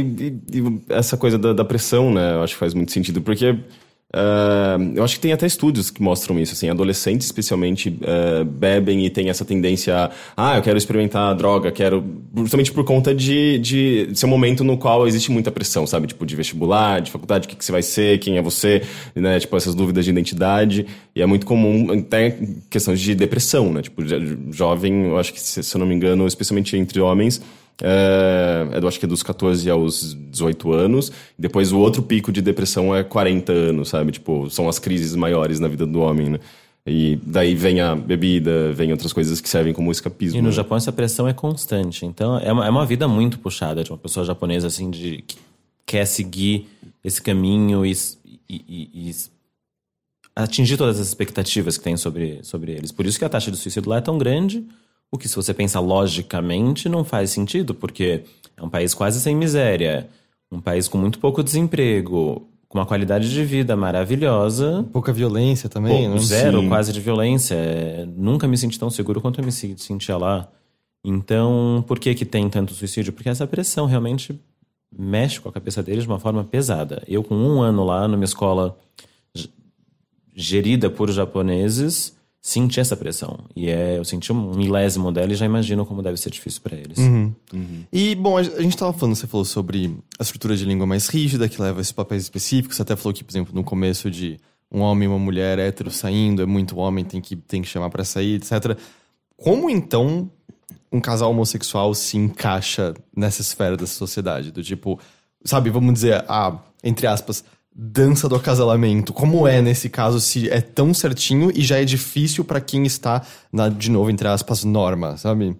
e- 0.51 0.57
e 0.59 0.81
essa 0.89 1.15
coisa 1.15 1.37
da, 1.37 1.53
da 1.53 1.63
pressão, 1.63 2.11
né? 2.11 2.33
Eu 2.35 2.43
acho 2.43 2.53
que 2.53 2.59
faz 2.59 2.73
muito 2.73 2.91
sentido, 2.91 3.21
porque 3.21 3.55
ah, 4.14 4.78
eu 4.95 5.03
acho 5.03 5.16
que 5.16 5.22
tem 5.22 5.32
até 5.34 5.45
estudos 5.45 5.91
que 5.91 6.01
mostram 6.01 6.39
isso, 6.39 6.53
assim, 6.53 6.70
adolescentes 6.70 7.28
especialmente 7.28 7.95
ah, 8.03 8.43
bebem 8.43 9.05
e 9.05 9.10
tem 9.10 9.30
essa 9.30 9.45
tendência 9.45 9.95
a, 9.95 10.12
ah, 10.36 10.57
eu 10.57 10.62
quero 10.64 10.78
experimentar 10.78 11.36
droga, 11.36 11.72
quero, 11.72 12.03
justamente 12.36 12.72
por 12.72 12.84
conta 12.84 13.14
de, 13.14 13.60
de 13.60 14.10
ser 14.14 14.26
um 14.26 14.30
momento 14.30 14.64
no 14.64 14.78
qual 14.78 15.07
existe 15.07 15.32
muita 15.32 15.51
pressão, 15.51 15.86
sabe? 15.86 16.07
Tipo, 16.07 16.26
de 16.26 16.36
vestibular, 16.36 17.01
de 17.01 17.12
faculdade, 17.12 17.45
o 17.45 17.49
que, 17.49 17.55
que 17.55 17.64
você 17.64 17.72
vai 17.72 17.84
ser, 17.84 18.20
quem 18.20 18.38
é 18.38 18.41
você, 18.41 18.82
né? 19.16 19.39
Tipo, 19.39 19.55
essas 19.57 19.76
dúvidas 19.76 20.05
de 20.05 20.12
identidade, 20.12 20.88
e 21.16 21.22
é 21.22 21.26
muito 21.26 21.45
comum 21.45 21.91
até 21.91 22.38
questões 22.70 22.99
de 22.99 23.14
depressão, 23.14 23.72
né? 23.72 23.82
Tipo, 23.82 24.03
jo- 24.03 24.51
jovem, 24.51 25.05
eu 25.05 25.18
acho 25.20 25.32
que, 25.34 25.39
se 25.39 25.76
eu 25.76 25.80
não 25.80 25.86
me 25.86 25.93
engano, 25.93 26.26
especialmente 26.26 26.76
entre 26.76 26.99
homens, 26.99 27.41
é, 27.82 28.67
é 28.73 28.80
do, 28.82 28.88
acho 28.88 28.99
que 28.99 29.05
é 29.05 29.07
dos 29.09 29.23
14 29.23 29.69
aos 29.69 30.13
18 30.32 30.71
anos. 30.73 31.11
Depois 31.38 31.71
o 31.71 31.80
outro 31.80 32.01
pico 32.03 32.32
de 32.32 32.41
depressão 32.41 32.95
é 32.95 33.03
40 33.03 33.51
anos, 33.51 33.89
sabe? 33.89 34.11
Tipo, 34.11 34.49
são 34.49 34.67
as 34.67 34.80
crises 34.80 35.15
maiores 35.15 35.59
na 35.59 35.67
vida 35.67 35.86
do 35.86 35.99
homem, 35.99 36.30
né? 36.32 36.39
E 36.86 37.19
daí 37.23 37.53
vem 37.55 37.82
a 37.82 37.95
bebida, 37.95 38.71
vem 38.73 38.91
outras 38.91 39.13
coisas 39.13 39.39
que 39.39 39.47
servem 39.49 39.73
como 39.73 39.91
escapismo. 39.91 40.39
E 40.39 40.41
no 40.41 40.47
né? 40.47 40.53
Japão 40.53 40.77
essa 40.77 40.91
pressão 40.91 41.27
é 41.27 41.34
constante. 41.34 42.05
Então 42.05 42.39
é 42.39 42.51
uma, 42.51 42.65
é 42.65 42.69
uma 42.69 42.86
vida 42.86 43.07
muito 43.07 43.38
puxada 43.39 43.84
de 43.84 43.91
uma 43.91 43.97
pessoa 43.97 44.25
japonesa 44.25 44.67
assim 44.67 44.89
de 44.89 45.23
que 45.27 45.38
quer 45.86 46.05
seguir 46.05 46.67
esse 47.03 47.21
caminho 47.21 47.86
e, 47.86 47.91
e- 48.49 48.63
e- 48.67 49.09
e 49.09 49.15
atingir 50.36 50.77
todas 50.77 50.99
as 50.99 51.07
expectativas 51.07 51.77
que 51.77 51.84
tem 51.84 51.97
sobre, 51.97 52.39
sobre 52.43 52.71
eles. 52.71 52.91
Por 52.91 53.05
isso 53.05 53.19
que 53.19 53.25
a 53.25 53.30
taxa 53.30 53.51
de 53.51 53.57
suicídio 53.57 53.89
lá 53.89 53.97
é 53.97 54.01
tão 54.01 54.17
grande, 54.17 54.63
o 55.12 55.18
que, 55.18 55.28
se 55.28 55.36
você 55.36 55.53
pensa 55.53 55.80
logicamente, 55.80 56.88
não 56.89 57.03
faz 57.03 57.32
sentido, 57.32 57.74
porque 57.74 58.24
é 58.55 58.64
um 58.64 58.70
país 58.70 58.93
quase 58.93 59.20
sem 59.20 59.36
miséria, 59.36 60.07
um 60.51 60.60
país 60.62 60.88
com 60.88 60.97
muito 60.97 61.20
pouco 61.20 61.43
desemprego, 61.43 62.47
com 62.68 62.78
uma 62.78 62.86
qualidade 62.86 63.30
de 63.32 63.43
vida 63.43 63.76
maravilhosa. 63.76 64.86
Pouca 64.93 65.12
violência 65.12 65.68
também, 65.68 66.07
Pô, 66.07 66.14
né? 66.16 66.20
Zero 66.22 66.62
Sim. 66.62 66.68
quase 66.70 66.93
de 66.93 67.01
violência. 67.01 67.57
Nunca 68.16 68.47
me 68.47 68.57
senti 68.57 68.78
tão 68.78 68.89
seguro 68.89 69.20
quanto 69.22 69.39
eu 69.39 69.45
me 69.45 69.51
se- 69.51 69.76
sentia 69.78 70.18
lá. 70.18 70.47
Então, 71.03 71.84
por 71.88 71.97
que 71.97 72.14
que 72.14 72.26
tem 72.26 72.47
tanto 72.49 72.74
suicídio? 72.74 73.12
Porque 73.14 73.30
essa 73.30 73.47
pressão 73.47 73.86
realmente 73.88 74.39
mexe 74.95 75.39
com 75.39 75.49
a 75.49 75.51
cabeça 75.51 75.82
deles 75.82 76.03
de 76.03 76.10
uma 76.10 76.20
forma 76.20 76.43
pesada. 76.43 77.01
Eu, 77.07 77.24
com 77.24 77.34
um 77.36 77.62
ano 77.62 77.84
lá, 77.86 78.07
numa 78.07 78.24
escola 78.26 78.78
gerida 80.36 80.89
por 80.89 81.10
japoneses, 81.12 82.16
senti 82.41 82.79
essa 82.79 82.95
pressão. 82.95 83.39
E 83.55 83.69
é, 83.69 83.97
eu 83.97 84.05
senti 84.05 84.31
um 84.31 84.55
milésimo 84.55 85.11
dela 85.11 85.31
e 85.31 85.35
já 85.35 85.45
imagino 85.45 85.85
como 85.85 86.01
deve 86.01 86.17
ser 86.17 86.29
difícil 86.29 86.61
para 86.61 86.75
eles. 86.75 86.97
E, 87.91 88.15
bom, 88.15 88.37
a 88.37 88.43
gente 88.43 88.77
tava 88.77 88.93
falando, 88.93 89.15
você 89.15 89.27
falou 89.27 89.45
sobre 89.45 89.97
a 90.17 90.23
estrutura 90.23 90.55
de 90.55 90.65
língua 90.65 90.85
mais 90.85 91.07
rígida, 91.07 91.49
que 91.49 91.61
leva 91.61 91.81
esses 91.81 91.91
papéis 91.91 92.23
específicos. 92.23 92.77
Você 92.77 92.81
até 92.81 92.95
falou 92.95 93.13
que, 93.13 93.23
por 93.23 93.31
exemplo, 93.31 93.53
no 93.53 93.63
começo 93.63 94.09
de 94.09 94.39
um 94.71 94.81
homem 94.81 95.05
e 95.05 95.07
uma 95.07 95.19
mulher 95.19 95.59
hétero 95.59 95.91
saindo, 95.91 96.41
é 96.41 96.45
muito 96.45 96.77
homem, 96.77 97.03
tem 97.03 97.19
que, 97.19 97.35
tem 97.35 97.61
que 97.61 97.67
chamar 97.67 97.89
pra 97.89 98.03
sair, 98.03 98.35
etc. 98.35 98.77
Como, 99.35 99.69
então, 99.69 100.29
um 100.91 100.99
casal 100.99 101.31
homossexual 101.31 101.93
se 101.93 102.17
encaixa 102.17 102.93
nessa 103.15 103.41
esfera 103.41 103.75
da 103.75 103.87
sociedade? 103.87 104.51
Do 104.51 104.63
tipo, 104.63 104.99
sabe, 105.43 105.69
vamos 105.69 105.93
dizer, 105.93 106.23
a, 106.27 106.57
entre 106.83 107.07
aspas, 107.07 107.43
dança 107.82 108.27
do 108.27 108.36
acasalamento. 108.36 109.13
Como 109.13 109.47
é 109.47 109.61
nesse 109.61 109.89
caso, 109.89 110.19
se 110.19 110.49
é 110.49 110.59
tão 110.59 110.93
certinho 110.93 111.49
e 111.55 111.61
já 111.61 111.80
é 111.80 111.86
difícil 111.86 112.43
pra 112.43 112.59
quem 112.59 112.86
está 112.86 113.25
na, 113.53 113.69
de 113.69 113.89
novo, 113.89 114.11
entre 114.11 114.27
aspas, 114.27 114.65
norma, 114.65 115.15
sabe? 115.15 115.55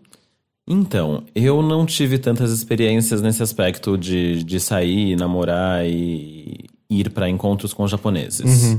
Então, 0.67 1.24
eu 1.34 1.61
não 1.61 1.86
tive 1.86 2.17
tantas 2.17 2.51
experiências 2.51 3.22
nesse 3.22 3.41
aspecto 3.41 3.97
de, 3.97 4.43
de 4.43 4.59
sair, 4.59 5.15
namorar 5.15 5.86
e 5.88 6.65
ir 6.89 7.09
para 7.09 7.30
encontros 7.30 7.74
com 7.74 7.88
japoneses. 7.88 8.78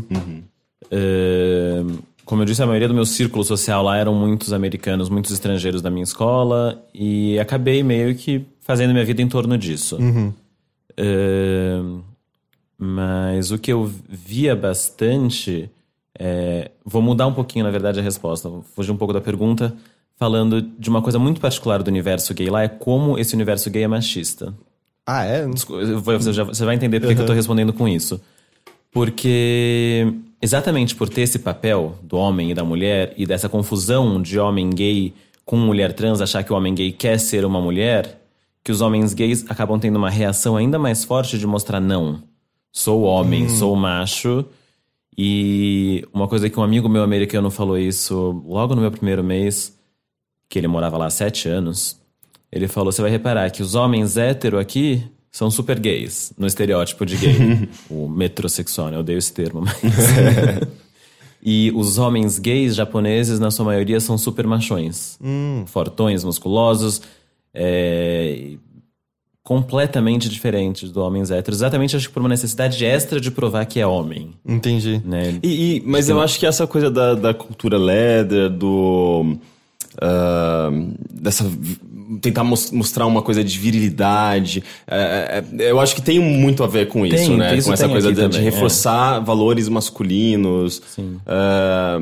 É, 0.90 1.82
como 2.26 2.42
eu 2.42 2.46
disse, 2.46 2.62
a 2.62 2.66
maioria 2.66 2.88
do 2.88 2.94
meu 2.94 3.06
círculo 3.06 3.42
social 3.42 3.82
lá 3.82 3.96
eram 3.96 4.14
muitos 4.14 4.52
americanos, 4.52 5.08
muitos 5.08 5.32
estrangeiros 5.32 5.80
da 5.80 5.90
minha 5.90 6.04
escola, 6.04 6.84
e 6.94 7.38
acabei 7.38 7.82
meio 7.82 8.14
que 8.14 8.44
fazendo 8.60 8.92
minha 8.92 9.04
vida 9.04 9.22
em 9.22 9.28
torno 9.28 9.56
disso. 9.56 9.96
É, 10.96 11.80
mas 12.82 13.50
o 13.50 13.58
que 13.58 13.70
eu 13.72 13.84
via 14.08 14.56
bastante. 14.56 15.70
é, 16.18 16.70
vou 16.84 17.02
mudar 17.02 17.26
um 17.26 17.34
pouquinho, 17.34 17.64
na 17.64 17.70
verdade, 17.70 18.00
a 18.00 18.02
resposta. 18.02 18.48
Vou 18.48 18.62
fugir 18.74 18.90
um 18.90 18.96
pouco 18.96 19.12
da 19.12 19.20
pergunta, 19.20 19.74
falando 20.16 20.60
de 20.62 20.88
uma 20.88 21.02
coisa 21.02 21.18
muito 21.18 21.40
particular 21.40 21.82
do 21.82 21.88
universo 21.88 22.32
gay 22.34 22.48
lá, 22.48 22.62
é 22.62 22.68
como 22.68 23.18
esse 23.18 23.34
universo 23.34 23.70
gay 23.70 23.82
é 23.84 23.88
machista. 23.88 24.54
Ah, 25.06 25.24
é? 25.24 25.46
Você, 25.46 26.32
já- 26.32 26.44
você 26.44 26.64
vai 26.64 26.74
entender 26.74 27.00
por 27.00 27.08
que 27.08 27.14
que 27.14 27.20
eu 27.22 27.26
tô 27.26 27.32
respondendo 27.32 27.72
com 27.72 27.86
isso. 27.88 28.20
Porque 28.92 30.12
exatamente 30.42 30.94
por 30.94 31.08
ter 31.08 31.22
esse 31.22 31.38
papel 31.38 31.96
do 32.02 32.16
homem 32.16 32.50
e 32.50 32.54
da 32.54 32.64
mulher 32.64 33.12
e 33.16 33.24
dessa 33.26 33.48
confusão 33.48 34.20
de 34.20 34.38
homem 34.38 34.68
gay 34.70 35.12
com 35.44 35.56
mulher 35.56 35.92
trans, 35.92 36.20
achar 36.20 36.42
que 36.44 36.52
o 36.52 36.56
homem 36.56 36.74
gay 36.74 36.92
quer 36.92 37.18
ser 37.18 37.44
uma 37.44 37.60
mulher, 37.60 38.20
que 38.62 38.70
os 38.70 38.80
homens 38.80 39.14
gays 39.14 39.44
acabam 39.50 39.78
tendo 39.80 39.96
uma 39.96 40.10
reação 40.10 40.56
ainda 40.56 40.78
mais 40.78 41.02
forte 41.04 41.38
de 41.38 41.46
mostrar 41.46 41.80
não. 41.80 42.22
Sou 42.72 43.02
homem, 43.02 43.48
sou 43.48 43.74
macho. 43.74 44.44
E 45.16 46.04
uma 46.12 46.28
coisa 46.28 46.48
que 46.48 46.58
um 46.58 46.62
amigo 46.62 46.88
meu 46.88 47.02
americano 47.02 47.50
falou 47.50 47.76
isso 47.76 48.42
logo 48.46 48.74
no 48.74 48.80
meu 48.80 48.90
primeiro 48.90 49.22
mês, 49.22 49.76
que 50.48 50.58
ele 50.58 50.68
morava 50.68 50.96
lá 50.96 51.06
há 51.06 51.10
sete 51.10 51.48
anos. 51.48 52.00
Ele 52.50 52.66
falou: 52.68 52.92
você 52.92 53.02
vai 53.02 53.10
reparar 53.10 53.50
que 53.50 53.62
os 53.62 53.74
homens 53.74 54.16
hétero 54.16 54.58
aqui 54.58 55.02
são 55.30 55.50
super 55.50 55.78
gays, 55.78 56.32
no 56.38 56.46
estereótipo 56.46 57.04
de 57.04 57.16
gay. 57.16 57.68
o 57.90 58.08
metrosexual, 58.08 58.88
né? 58.88 58.96
Eu 58.96 59.00
odeio 59.00 59.18
esse 59.18 59.32
termo, 59.32 59.60
mas. 59.60 59.76
e 61.42 61.70
os 61.74 61.98
homens 61.98 62.38
gays 62.38 62.74
japoneses, 62.74 63.38
na 63.38 63.50
sua 63.50 63.64
maioria, 63.64 64.00
são 64.00 64.16
super 64.16 64.46
machões. 64.46 65.18
Fortões, 65.66 66.24
musculosos. 66.24 67.02
é, 67.52 68.54
completamente 69.42 70.28
diferentes 70.28 70.90
do 70.92 71.00
homens 71.02 71.30
héteros. 71.30 71.58
Exatamente, 71.60 71.96
acho 71.96 72.08
que 72.08 72.14
por 72.14 72.20
uma 72.20 72.28
necessidade 72.28 72.84
extra 72.84 73.20
de 73.20 73.30
provar 73.30 73.64
que 73.66 73.80
é 73.80 73.86
homem. 73.86 74.30
Entendi. 74.46 75.00
Né? 75.04 75.38
E, 75.42 75.76
e- 75.76 75.82
mas 75.86 76.08
eu 76.08 76.20
acho 76.20 76.38
que 76.38 76.46
essa 76.46 76.66
coisa 76.66 76.90
da, 76.90 77.14
da 77.14 77.32
cultura 77.34 77.78
leather, 77.78 78.50
do. 78.50 79.36
ah, 80.00 80.70
dessa. 81.10 81.50
tentar 82.20 82.44
mos- 82.44 82.70
mostrar 82.70 83.06
uma 83.06 83.22
coisa 83.22 83.42
de 83.42 83.58
virilidade. 83.58 84.62
é, 84.86 85.42
é, 85.58 85.70
eu 85.70 85.80
acho 85.80 85.94
que 85.94 86.02
tem 86.02 86.18
muito 86.20 86.62
a 86.62 86.66
ver 86.66 86.88
com 86.88 87.06
isso, 87.06 87.16
Tem, 87.16 87.36
né? 87.36 87.56
isso 87.56 87.68
com 87.68 87.72
essa 87.74 87.88
coisa 87.88 88.08
de, 88.08 88.14
de 88.14 88.20
também, 88.20 88.40
é. 88.40 88.42
reforçar 88.50 89.20
valores 89.20 89.68
masculinos. 89.68 90.82
Sim. 90.94 91.16
Ah, 91.26 91.98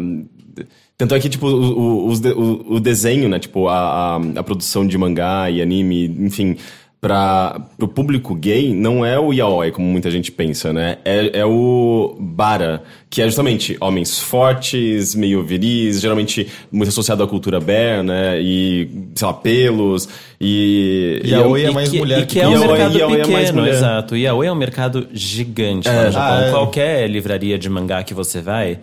tanto 0.96 1.14
é 1.14 1.20
que, 1.20 1.28
tipo, 1.28 1.46
o, 1.46 2.08
o, 2.08 2.12
o- 2.12 2.74
o 2.74 2.80
desenho, 2.80 3.28
né? 3.28 3.38
Tipo, 3.38 3.68
a, 3.68 4.16
a, 4.16 4.20
a 4.36 4.42
produção 4.42 4.84
de 4.84 4.98
mangá 4.98 5.48
e 5.48 5.62
anime, 5.62 6.06
enfim, 6.18 6.56
para 7.00 7.60
o 7.80 7.86
público 7.86 8.34
gay, 8.34 8.74
não 8.74 9.06
é 9.06 9.16
o 9.20 9.32
yaoi, 9.32 9.70
como 9.70 9.86
muita 9.86 10.10
gente 10.10 10.32
pensa, 10.32 10.72
né? 10.72 10.98
É, 11.04 11.38
é 11.40 11.44
o 11.44 12.16
bara, 12.18 12.82
que 13.08 13.22
é 13.22 13.24
justamente 13.26 13.76
homens 13.80 14.18
fortes, 14.18 15.14
meio 15.14 15.44
viris, 15.44 16.00
geralmente 16.00 16.48
muito 16.72 16.88
associado 16.88 17.22
à 17.22 17.28
cultura 17.28 17.60
bear, 17.60 18.02
né? 18.02 18.40
E, 18.42 18.90
sei 19.14 19.26
lá, 19.28 19.32
pelos, 19.32 20.08
e... 20.40 21.22
Yaoi 21.24 21.60
e 21.60 21.64
é 21.64 21.68
eu- 21.68 21.72
mais 21.72 21.88
que, 21.88 21.98
mulher 21.98 22.18
e 22.18 22.26
que 22.26 22.32
que 22.34 22.40
é 22.40 22.48
um 22.48 22.52
Yaoi- 22.52 22.66
mercado 22.66 22.98
Yaoi 22.98 23.12
é 23.12 23.16
pequeno, 23.18 23.32
mais 23.32 23.50
mulher. 23.52 23.74
exato. 23.74 24.16
E 24.16 24.22
Yaoi 24.22 24.46
é 24.48 24.52
um 24.52 24.56
mercado 24.56 25.06
gigante 25.12 25.88
lá 25.88 26.04
no 26.06 26.10
Japão. 26.10 26.36
Ah, 26.36 26.46
é. 26.46 26.50
Qualquer 26.50 27.08
livraria 27.08 27.56
de 27.56 27.70
mangá 27.70 28.02
que 28.02 28.12
você 28.12 28.40
vai, 28.40 28.80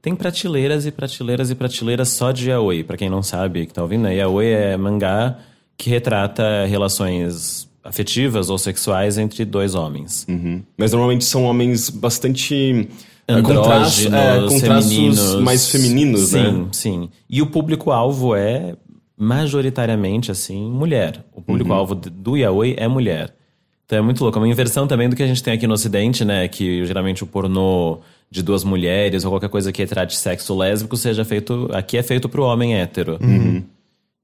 tem 0.00 0.14
prateleiras 0.14 0.86
e 0.86 0.90
prateleiras 0.90 1.50
e 1.50 1.54
prateleiras 1.54 2.08
só 2.08 2.32
de 2.32 2.48
Yaoi. 2.48 2.82
Pra 2.82 2.96
quem 2.96 3.10
não 3.10 3.22
sabe, 3.22 3.66
que 3.66 3.74
tá 3.74 3.82
ouvindo, 3.82 4.04
né? 4.04 4.14
Yaoi 4.16 4.46
é 4.46 4.74
mangá 4.78 5.36
que 5.78 5.88
retrata 5.88 6.66
relações 6.66 7.66
afetivas 7.84 8.50
ou 8.50 8.58
sexuais 8.58 9.16
entre 9.16 9.44
dois 9.44 9.74
homens. 9.74 10.26
Uhum. 10.28 10.62
Mas 10.76 10.90
normalmente 10.92 11.24
são 11.24 11.44
homens 11.44 11.88
bastante... 11.88 12.88
com 13.26 13.32
Andrógenos, 13.34 14.12
é, 14.12 14.40
com 14.48 14.60
traços 14.60 14.90
femininos. 14.92 15.34
mais 15.36 15.68
femininos, 15.70 16.20
sim, 16.28 16.36
né? 16.42 16.66
Sim, 16.72 17.08
E 17.30 17.40
o 17.40 17.46
público-alvo 17.46 18.34
é 18.34 18.74
majoritariamente, 19.16 20.30
assim, 20.30 20.70
mulher. 20.70 21.24
O 21.34 21.40
público-alvo 21.40 21.94
Uhum. 21.94 22.00
do 22.10 22.36
yaoi 22.36 22.74
é 22.76 22.86
mulher. 22.88 23.34
Então 23.86 23.98
é 23.98 24.02
muito 24.02 24.22
louco. 24.22 24.38
É 24.38 24.42
uma 24.42 24.48
inversão 24.48 24.86
também 24.86 25.08
do 25.08 25.16
que 25.16 25.22
a 25.22 25.26
gente 25.26 25.42
tem 25.42 25.54
aqui 25.54 25.66
no 25.66 25.74
Ocidente, 25.74 26.24
né? 26.24 26.46
Que 26.48 26.84
geralmente 26.84 27.22
o 27.24 27.26
pornô 27.26 28.00
de 28.30 28.42
duas 28.42 28.62
mulheres 28.64 29.24
ou 29.24 29.30
qualquer 29.30 29.48
coisa 29.48 29.72
que 29.72 29.86
trate 29.86 30.14
sexo 30.16 30.54
lésbico 30.56 30.96
seja 30.96 31.24
feito... 31.24 31.70
Aqui 31.72 31.96
é 31.96 32.02
feito 32.02 32.28
pro 32.28 32.42
homem 32.42 32.74
hétero. 32.76 33.18
Uhum. 33.20 33.62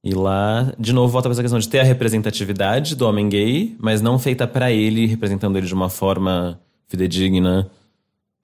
E 0.05 0.13
lá, 0.13 0.71
de 0.79 0.93
novo, 0.93 1.11
volta 1.11 1.29
pra 1.29 1.33
essa 1.33 1.41
questão 1.43 1.59
de 1.59 1.67
ter 1.67 1.81
a 1.81 1.83
representatividade 1.83 2.95
do 2.95 3.09
homem 3.09 3.27
gay, 3.27 3.75
mas 3.81 4.03
não 4.03 4.19
feita 4.19 4.47
pra 4.47 4.71
ele, 4.71 5.07
representando 5.07 5.57
ele 5.57 5.67
de 5.67 5.73
uma 5.73 5.89
forma 5.89 6.61
fidedigna. 6.87 7.71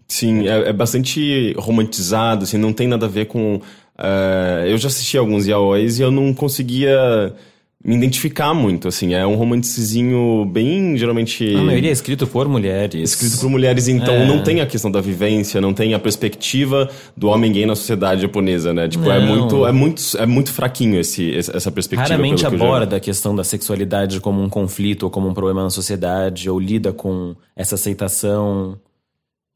Sim, 0.09 0.49
é, 0.49 0.71
é 0.71 0.73
bastante 0.73 1.53
romantizado, 1.59 2.45
assim, 2.45 2.57
não 2.57 2.73
tem 2.73 2.89
nada 2.89 3.05
a 3.05 3.09
ver 3.09 3.27
com. 3.27 3.61
eh, 3.99 4.65
eu 4.69 4.79
já 4.79 4.89
assisti 4.89 5.19
alguns 5.19 5.47
yaois 5.47 5.99
e 5.99 6.03
eu 6.03 6.11
não 6.11 6.33
conseguia 6.33 7.35
me 7.83 7.97
identificar 7.97 8.53
muito, 8.53 8.89
assim. 8.89 9.15
É 9.15 9.27
um 9.27 9.37
romancezinho 9.37 10.45
bem, 10.45 10.97
geralmente. 10.99 11.55
A 11.57 11.63
maioria 11.63 11.89
é 11.89 11.93
escrito 11.93 12.27
por 12.27 12.47
mulheres. 12.49 13.13
Escrito 13.13 13.39
por 13.41 13.49
mulheres, 13.49 13.89
então 13.89 14.15
É. 14.15 14.27
não 14.27 14.43
tem 14.43 14.61
a 14.61 14.67
questão 14.67 14.91
da 14.91 15.01
vivência, 15.01 15.61
não 15.61 15.73
tem 15.73 15.95
a 15.95 15.99
perspectiva 15.99 16.91
do 17.17 17.29
homem 17.29 17.51
gay 17.51 17.65
na 17.65 17.75
sociedade 17.75 18.21
japonesa, 18.23 18.75
né? 18.75 18.87
Tipo, 18.87 19.11
é 19.11 19.19
muito, 19.19 19.67
é 19.67 19.73
muito, 19.73 20.03
é 20.19 20.27
muito 20.27 20.53
fraquinho 20.53 21.01
esse, 21.01 21.35
essa 21.35 21.71
perspectiva. 21.71 22.09
Raramente 22.11 22.45
eu 22.45 22.51
já- 22.51 22.57
aborda 22.57 22.97
a 22.97 23.01
questão 23.01 23.35
da 23.35 23.45
sexualidade 23.45 24.21
como 24.21 24.43
um 24.43 24.49
conflito 24.49 25.05
ou 25.05 25.11
como 25.11 25.27
um 25.29 25.33
problema 25.35 25.63
na 25.63 25.71
sociedade, 25.71 26.51
ou 26.51 26.61
lida 26.61 26.93
com 26.93 27.35
essa 27.57 27.77
aceitação. 27.77 28.77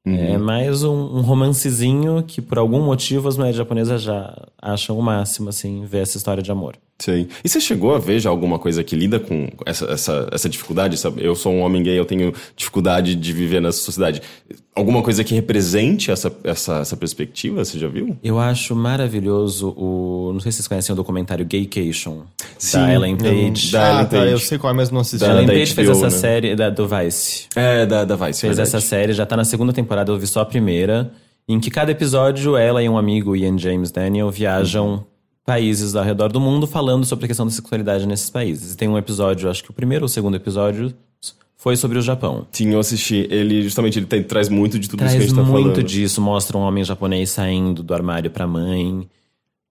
Uhum. 0.07 0.35
É 0.35 0.37
mais 0.37 0.85
um, 0.85 0.93
um 0.93 1.21
romancezinho 1.23 2.23
que, 2.23 2.43
por 2.43 2.59
algum 2.59 2.83
motivo, 2.83 3.27
as 3.27 3.39
mulheres 3.39 3.57
japonesas 3.57 4.03
já 4.03 4.37
acham 4.61 4.99
o 4.99 5.03
máximo, 5.03 5.49
assim, 5.49 5.87
ver 5.87 6.03
essa 6.03 6.19
história 6.19 6.43
de 6.43 6.53
amor. 6.53 6.77
Sim. 6.99 7.27
E 7.43 7.49
você 7.49 7.59
chegou 7.61 7.95
a 7.95 7.99
ver 7.99 8.21
já 8.21 8.29
alguma 8.29 8.59
coisa 8.59 8.85
que 8.85 8.95
lida 8.95 9.19
com 9.19 9.49
essa, 9.65 9.87
essa, 9.87 10.29
essa 10.31 10.49
dificuldade? 10.49 10.99
Sabe? 10.99 11.25
Eu 11.25 11.35
sou 11.35 11.53
um 11.53 11.61
homem 11.61 11.83
gay, 11.83 11.99
eu 11.99 12.05
tenho 12.05 12.35
dificuldade 12.55 13.15
de 13.15 13.33
viver 13.33 13.61
nessa 13.61 13.79
sociedade. 13.79 14.21
Alguma 14.77 15.03
coisa 15.03 15.23
que 15.23 15.33
represente 15.35 16.11
essa, 16.11 16.35
essa, 16.43 16.79
essa 16.79 16.97
perspectiva? 16.97 17.65
Você 17.65 17.79
já 17.79 17.87
viu? 17.87 18.17
Eu 18.25 18.41
acho 18.41 18.75
maravilhoso 18.75 19.69
o. 19.77 20.31
Não 20.33 20.41
sei 20.41 20.51
se 20.51 20.57
vocês 20.57 20.69
conhecem 20.69 20.93
o 20.93 20.97
documentário 20.97 21.47
Gaycation, 21.47 22.23
Sim, 22.59 22.79
da 22.79 22.93
Ellen 22.95 23.17
eu 23.21 23.25
não- 23.25 23.51
Page. 23.53 23.71
da 23.73 23.83
ah, 23.85 23.91
Ellen 23.95 24.05
tá, 24.07 24.17
Page. 24.19 24.33
eu 24.33 24.39
sei 24.41 24.59
qual 24.59 24.73
é, 24.73 24.77
mas 24.77 24.91
não 24.91 25.01
assisti. 25.01 25.25
Da- 25.25 25.33
Ellen 25.33 25.47
Page 25.47 25.75
fez 25.75 25.87
HBO, 25.89 25.97
essa 25.97 26.05
né? 26.07 26.11
série 26.11 26.57
da, 26.57 26.71
do 26.71 26.89
Vice. 26.89 27.47
É, 27.55 27.87
da, 27.87 28.05
da 28.05 28.17
Vice. 28.17 28.41
Fez 28.41 28.57
verdade. 28.57 28.63
essa 28.63 28.81
série, 28.81 29.13
já 29.13 29.25
tá 29.25 29.37
na 29.37 29.45
segunda 29.45 29.73
temporada, 29.73 30.11
eu 30.11 30.19
vi 30.19 30.27
só 30.27 30.41
a 30.41 30.45
primeira. 30.45 31.13
em 31.49 31.61
que 31.61 31.71
cada 31.71 31.93
episódio 31.93 32.57
ela 32.57 32.83
e 32.83 32.89
um 32.89 32.99
amigo, 32.99 33.37
Ian 33.37 33.57
James 33.57 33.93
Daniel, 33.93 34.29
viajam 34.31 35.05
países 35.47 35.95
ao 35.95 36.03
redor 36.03 36.33
do 36.33 36.41
mundo 36.41 36.67
falando 36.67 37.05
sobre 37.05 37.27
a 37.27 37.29
questão 37.29 37.47
da 37.47 37.53
sexualidade 37.53 38.07
nesses 38.09 38.31
países. 38.31 38.73
E 38.73 38.77
tem 38.77 38.89
um 38.89 38.99
episódio, 38.99 39.49
acho 39.49 39.63
que 39.63 39.71
o 39.71 39.75
primeiro 39.75 40.05
ou 40.05 40.07
o 40.07 40.09
segundo 40.09 40.35
episódio 40.37 40.93
foi 41.65 41.77
sobre 41.77 41.99
o 41.99 42.03
Japão. 42.03 42.47
Sim, 42.53 42.75
eu 42.75 42.79
assisti. 42.79 43.27
Ele, 43.31 43.63
justamente, 43.63 43.99
ele 43.99 44.05
tem- 44.05 44.23
traz 44.23 44.51
muito 44.51 44.79
de 44.79 44.87
tudo 44.87 44.99
Traz 44.99 45.13
isso 45.13 45.19
que 45.21 45.25
a 45.25 45.29
gente 45.29 45.37
tá 45.47 45.51
muito 45.51 45.71
falando. 45.71 45.83
disso, 45.83 46.21
mostra 46.21 46.59
um 46.59 46.61
homem 46.61 46.85
japonês 46.85 47.31
saindo 47.31 47.83
do 47.83 47.95
armário 47.95 48.31
pra 48.31 48.47
mãe. 48.47 49.09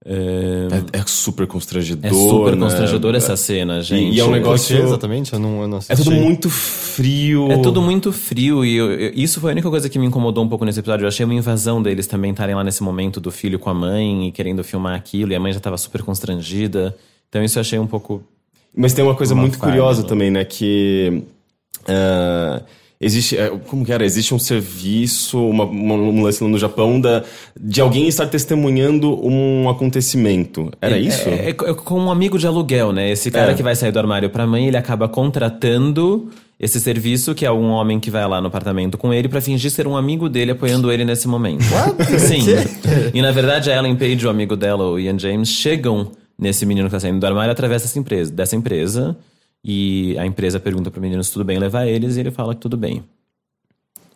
É, 0.06 0.68
É, 0.96 1.00
é 1.00 1.04
super 1.06 1.46
constrangedor. 1.48 2.06
é 2.12 2.14
super 2.14 2.56
né? 2.56 2.62
constrangedor 2.64 3.14
essa 3.16 3.38
cena, 3.38 3.80
gente. 3.82 4.16
e 4.16 4.20
é 4.20 4.24
um 4.26 4.32
negócio- 4.32 4.76
quê, 4.76 4.82
exatamente? 4.82 5.32
Eu 5.34 5.39
não, 5.39 5.62
eu 5.62 5.68
não 5.68 5.80
É 5.88 5.96
tudo 5.96 6.12
muito 6.12 6.50
frio. 6.50 7.50
É 7.52 7.58
tudo 7.60 7.80
muito 7.82 8.12
frio 8.12 8.66
e 8.66 8.76
eu- 8.76 8.91
eu- 8.91 9.14
isso 9.16 9.39
foi 9.39 9.52
a 9.52 9.54
única 9.54 9.70
coisa 9.70 9.88
que 9.88 9.98
me 10.00 10.06
incomodou 10.08 10.44
um 10.44 10.50
pouco 10.50 10.66
nesse 10.66 10.80
episódio. 10.80 11.04
Eu 11.06 11.08
achei 11.10 11.24
uma 11.24 11.36
invasão 11.36 11.82
deles 11.82 12.06
também 12.08 12.32
estarem 12.32 12.54
lá 12.56 12.64
nesse 12.64 12.82
momento 12.84 13.22
do 13.22 13.32
filho 13.32 13.58
com 13.60 13.70
a 13.70 13.74
mãe 13.74 14.28
e 14.28 14.32
querendo 14.32 14.62
filmar 14.64 14.96
aquilo 14.96 15.32
e 15.32 15.36
a 15.36 15.39
mãe 15.39 15.54
já 15.54 15.60
tava 15.62 15.78
super 15.78 16.02
constrangida. 16.02 16.94
Então 17.30 17.41
isso 17.44 17.58
eu 17.58 17.62
achei 17.62 17.78
um 17.80 17.88
pouco. 17.88 18.22
Mas 18.76 18.94
tem 18.94 19.06
uma 19.06 19.14
coisa 19.16 19.34
Uma 19.36 19.44
muito 19.44 19.58
falha, 19.58 19.72
curiosa 19.72 20.02
né? 20.02 20.08
também, 20.08 20.32
né? 20.32 20.44
Que. 20.44 21.24
Ah, 21.88 22.62
existe. 23.00 23.38
é, 23.38 23.50
Como 23.68 23.86
que 23.86 23.92
era? 23.92 24.06
Existe 24.06 24.34
um 24.34 24.40
serviço, 24.40 25.40
uma, 25.46 25.64
uma, 25.66 25.96
um 25.96 26.24
lance 26.24 26.44
lá 26.44 26.50
no 26.50 26.58
Japão 26.58 27.00
da, 27.00 27.24
de 27.60 27.82
alguém 27.82 28.08
estar 28.08 28.28
testemunhando 28.28 29.14
um 29.26 29.70
acontecimento. 29.70 30.72
Era 30.82 30.98
isso? 30.98 31.28
É, 31.30 31.50
é- 31.50 31.50
é 31.50 31.54
com 31.74 32.00
um 32.00 32.12
amigo 32.12 32.38
de 32.38 32.48
aluguel, 32.48 32.92
né? 32.92 33.12
Esse 33.12 33.30
cara 33.32 33.52
É. 33.52 33.56
que 33.56 33.64
vai 33.64 33.76
sair 33.76 33.92
do 33.92 34.00
armário 34.00 34.30
pra 34.30 34.46
mãe, 34.48 34.68
ele 34.68 34.78
acaba 34.78 35.08
contratando 35.08 36.30
esse 36.60 36.80
serviço, 36.80 37.36
que 37.36 37.46
é 37.46 37.52
um 37.52 37.70
homem 37.72 38.00
que 38.00 38.10
vai 38.10 38.26
lá 38.28 38.40
no 38.40 38.48
apartamento 38.48 38.98
com 38.98 39.14
ele 39.14 39.28
pra 39.28 39.42
fingir 39.42 39.70
ser 39.70 39.86
um 39.86 39.98
amigo 39.98 40.30
dele, 40.30 40.52
apoiando 40.52 40.90
ele 40.92 41.04
nesse 41.04 41.28
momento. 41.28 41.64
Sim. 42.20 42.46
e 43.14 43.22
na 43.22 43.32
verdade, 43.32 43.70
a 43.70 43.76
Ellen 43.76 43.96
Page 43.98 44.26
o 44.26 44.30
amigo 44.30 44.56
dela, 44.56 44.86
o 44.86 44.98
Ian 45.00 45.20
James, 45.20 45.50
chegam 45.50 46.12
nesse 46.40 46.66
menino 46.66 46.88
que 46.88 46.94
tá 46.94 47.00
saindo 47.02 47.20
do 47.20 47.26
armário 47.28 47.52
através 47.52 47.82
dessa 47.82 48.00
empresa. 48.00 48.32
Dessa 48.32 48.56
empresa 48.56 49.16
e 49.64 50.16
a 50.20 50.26
empresa 50.26 50.59
pergunta 50.59 50.91
pro 50.91 51.01
menino 51.01 51.24
se 51.24 51.32
tudo 51.32 51.45
bem 51.45 51.57
levar 51.57 51.88
eles 51.88 52.18
e 52.18 52.20
ele 52.20 52.32
fala 52.32 52.53
que 52.53 52.61
tudo 52.61 52.76
bem. 52.78 53.03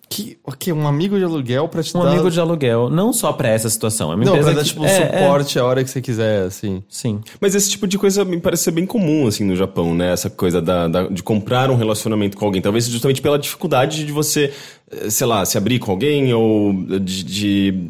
Que, 0.09 0.37
ok, 0.45 0.71
um 0.71 0.87
amigo 0.87 1.17
de 1.17 1.25
aluguel 1.25 1.67
pra 1.67 1.83
te 1.83 1.95
Um 1.95 2.01
dar... 2.01 2.11
amigo 2.13 2.31
de 2.31 2.39
aluguel, 2.39 2.89
não 2.89 3.11
só 3.11 3.33
pra 3.33 3.49
essa 3.49 3.69
situação. 3.69 4.09
É 4.11 4.15
uma 4.15 4.23
Não, 4.23 4.31
empresa 4.31 4.51
pra 4.51 4.55
dar, 4.55 4.63
que- 4.63 4.69
tipo, 4.69 4.85
é, 4.85 4.89
é, 4.89 5.19
suporte 5.23 5.59
a 5.59 5.65
hora 5.65 5.83
que 5.83 5.89
você 5.89 6.01
quiser, 6.01 6.43
assim. 6.45 6.81
sim. 6.87 7.19
Mas 7.41 7.53
esse 7.55 7.69
tipo 7.69 7.85
de 7.85 7.97
coisa 7.97 8.23
me 8.23 8.39
parece 8.39 8.63
ser 8.63 8.71
bem 8.71 8.85
comum, 8.85 9.27
assim, 9.27 9.43
no 9.43 9.53
Japão, 9.53 9.93
né? 9.93 10.13
Essa 10.13 10.29
coisa 10.29 10.61
da, 10.61 10.87
da- 10.87 11.07
de 11.09 11.21
comprar 11.21 11.69
um 11.69 11.75
relacionamento 11.75 12.37
com 12.37 12.45
alguém. 12.45 12.61
Talvez 12.61 12.87
justamente 12.87 13.21
pela 13.21 13.37
dificuldade 13.37 14.05
de 14.05 14.11
você, 14.13 14.53
eh, 14.89 15.09
sei 15.09 15.27
lá, 15.27 15.43
se 15.43 15.57
abrir 15.57 15.77
com 15.79 15.91
alguém 15.91 16.33
ou 16.33 16.71
de... 17.01 17.23
de- 17.25 17.87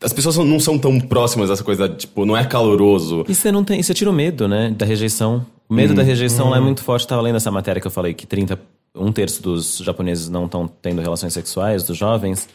As 0.00 0.12
pessoas 0.12 0.36
não 0.36 0.60
são 0.60 0.78
tão 0.78 1.00
próximas 1.00 1.48
dessa 1.48 1.64
coisa, 1.64 1.88
tipo, 1.88 2.24
não 2.24 2.36
é 2.36 2.44
caloroso. 2.44 3.24
E 3.28 3.34
você 3.34 3.50
não 3.50 3.64
tem. 3.64 3.82
Você 3.82 3.92
tira 3.92 4.08
o 4.08 4.12
medo, 4.12 4.46
né? 4.46 4.72
Da 4.78 4.86
rejeição. 4.86 5.44
O 5.68 5.74
medo 5.74 5.94
da 5.94 6.02
rejeição 6.02 6.50
lá 6.50 6.58
é 6.58 6.60
muito 6.60 6.82
forte. 6.82 7.06
Tava 7.06 7.22
lendo 7.22 7.36
essa 7.36 7.50
matéria 7.50 7.80
que 7.80 7.86
eu 7.86 7.90
falei 7.90 8.14
que 8.14 8.26
30, 8.26 8.58
um 8.94 9.10
terço 9.12 9.42
dos 9.42 9.78
japoneses 9.78 10.28
não 10.28 10.44
estão 10.46 10.66
tendo 10.68 11.00
relações 11.02 11.32
sexuais, 11.32 11.82
dos 11.82 11.96
jovens. 11.96 12.48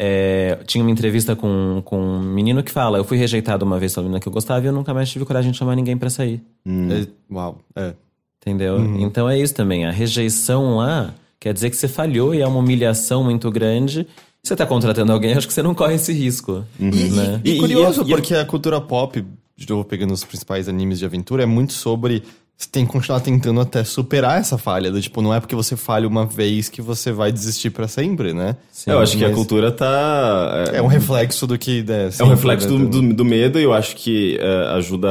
É, 0.00 0.58
tinha 0.66 0.82
uma 0.84 0.90
entrevista 0.90 1.34
com, 1.34 1.82
com 1.84 1.98
um 2.00 2.20
menino 2.22 2.62
que 2.62 2.70
fala: 2.70 2.98
Eu 2.98 3.04
fui 3.04 3.16
rejeitado 3.16 3.64
uma 3.64 3.78
vez 3.78 3.92
pela 3.94 4.04
menina 4.04 4.20
que 4.20 4.28
eu 4.28 4.32
gostava 4.32 4.64
e 4.64 4.68
eu 4.68 4.72
nunca 4.72 4.94
mais 4.94 5.10
tive 5.10 5.24
coragem 5.24 5.50
de 5.50 5.58
chamar 5.58 5.74
ninguém 5.74 5.96
pra 5.96 6.08
sair. 6.08 6.40
É, 6.66 7.06
uau, 7.32 7.58
é. 7.74 7.94
Entendeu? 8.40 8.78
Então 9.00 9.28
é 9.28 9.36
isso 9.38 9.54
também. 9.54 9.84
A 9.84 9.90
rejeição 9.90 10.76
lá 10.76 11.12
quer 11.40 11.52
dizer 11.52 11.70
que 11.70 11.76
você 11.76 11.88
falhou 11.88 12.34
e 12.34 12.40
é 12.40 12.46
uma 12.46 12.60
humilhação 12.60 13.24
muito 13.24 13.50
grande. 13.50 14.06
Você 14.42 14.54
tá 14.54 14.64
contratando 14.64 15.12
alguém, 15.12 15.32
acho 15.36 15.46
que 15.48 15.52
você 15.52 15.62
não 15.62 15.74
corre 15.74 15.94
esse 15.96 16.12
risco. 16.12 16.64
Né? 16.78 17.40
E, 17.44 17.54
E- 17.54 17.58
curioso, 17.58 18.02
e- 18.02 18.04
e- 18.04 18.08
porque 18.08 18.34
a 18.34 18.44
cultura 18.44 18.80
pop, 18.80 19.24
de 19.58 19.68
novo 19.68 19.84
pegando 19.84 20.14
os 20.14 20.22
principais 20.22 20.68
animes 20.68 21.00
de 21.00 21.04
aventura, 21.04 21.42
é 21.42 21.46
muito 21.46 21.72
sobre. 21.72 22.22
Você 22.56 22.68
tem 22.70 22.84
que 22.84 22.90
continuar 22.90 23.20
tentando 23.20 23.60
até 23.60 23.84
superar 23.84 24.40
essa 24.40 24.58
falha. 24.58 24.90
Do, 24.90 25.00
tipo, 25.00 25.22
não 25.22 25.32
é 25.32 25.38
porque 25.38 25.54
você 25.54 25.76
falha 25.76 26.08
uma 26.08 26.26
vez 26.26 26.68
que 26.68 26.82
você 26.82 27.12
vai 27.12 27.30
desistir 27.30 27.70
pra 27.70 27.86
sempre, 27.86 28.32
né? 28.32 28.56
Sim, 28.72 28.90
eu 28.90 28.98
acho 28.98 29.16
que 29.16 29.24
a 29.24 29.32
cultura 29.32 29.70
tá... 29.70 30.64
É 30.72 30.82
um 30.82 30.88
reflexo 30.88 31.46
do 31.46 31.56
que. 31.56 31.84
né, 31.84 32.10
É 32.18 32.24
um 32.24 32.28
reflexo 32.28 32.66
do, 32.66 32.88
do, 32.88 33.14
do 33.14 33.24
medo 33.24 33.60
e 33.60 33.62
eu 33.62 33.72
acho 33.72 33.94
que 33.94 34.36
é, 34.40 34.76
ajuda. 34.76 35.08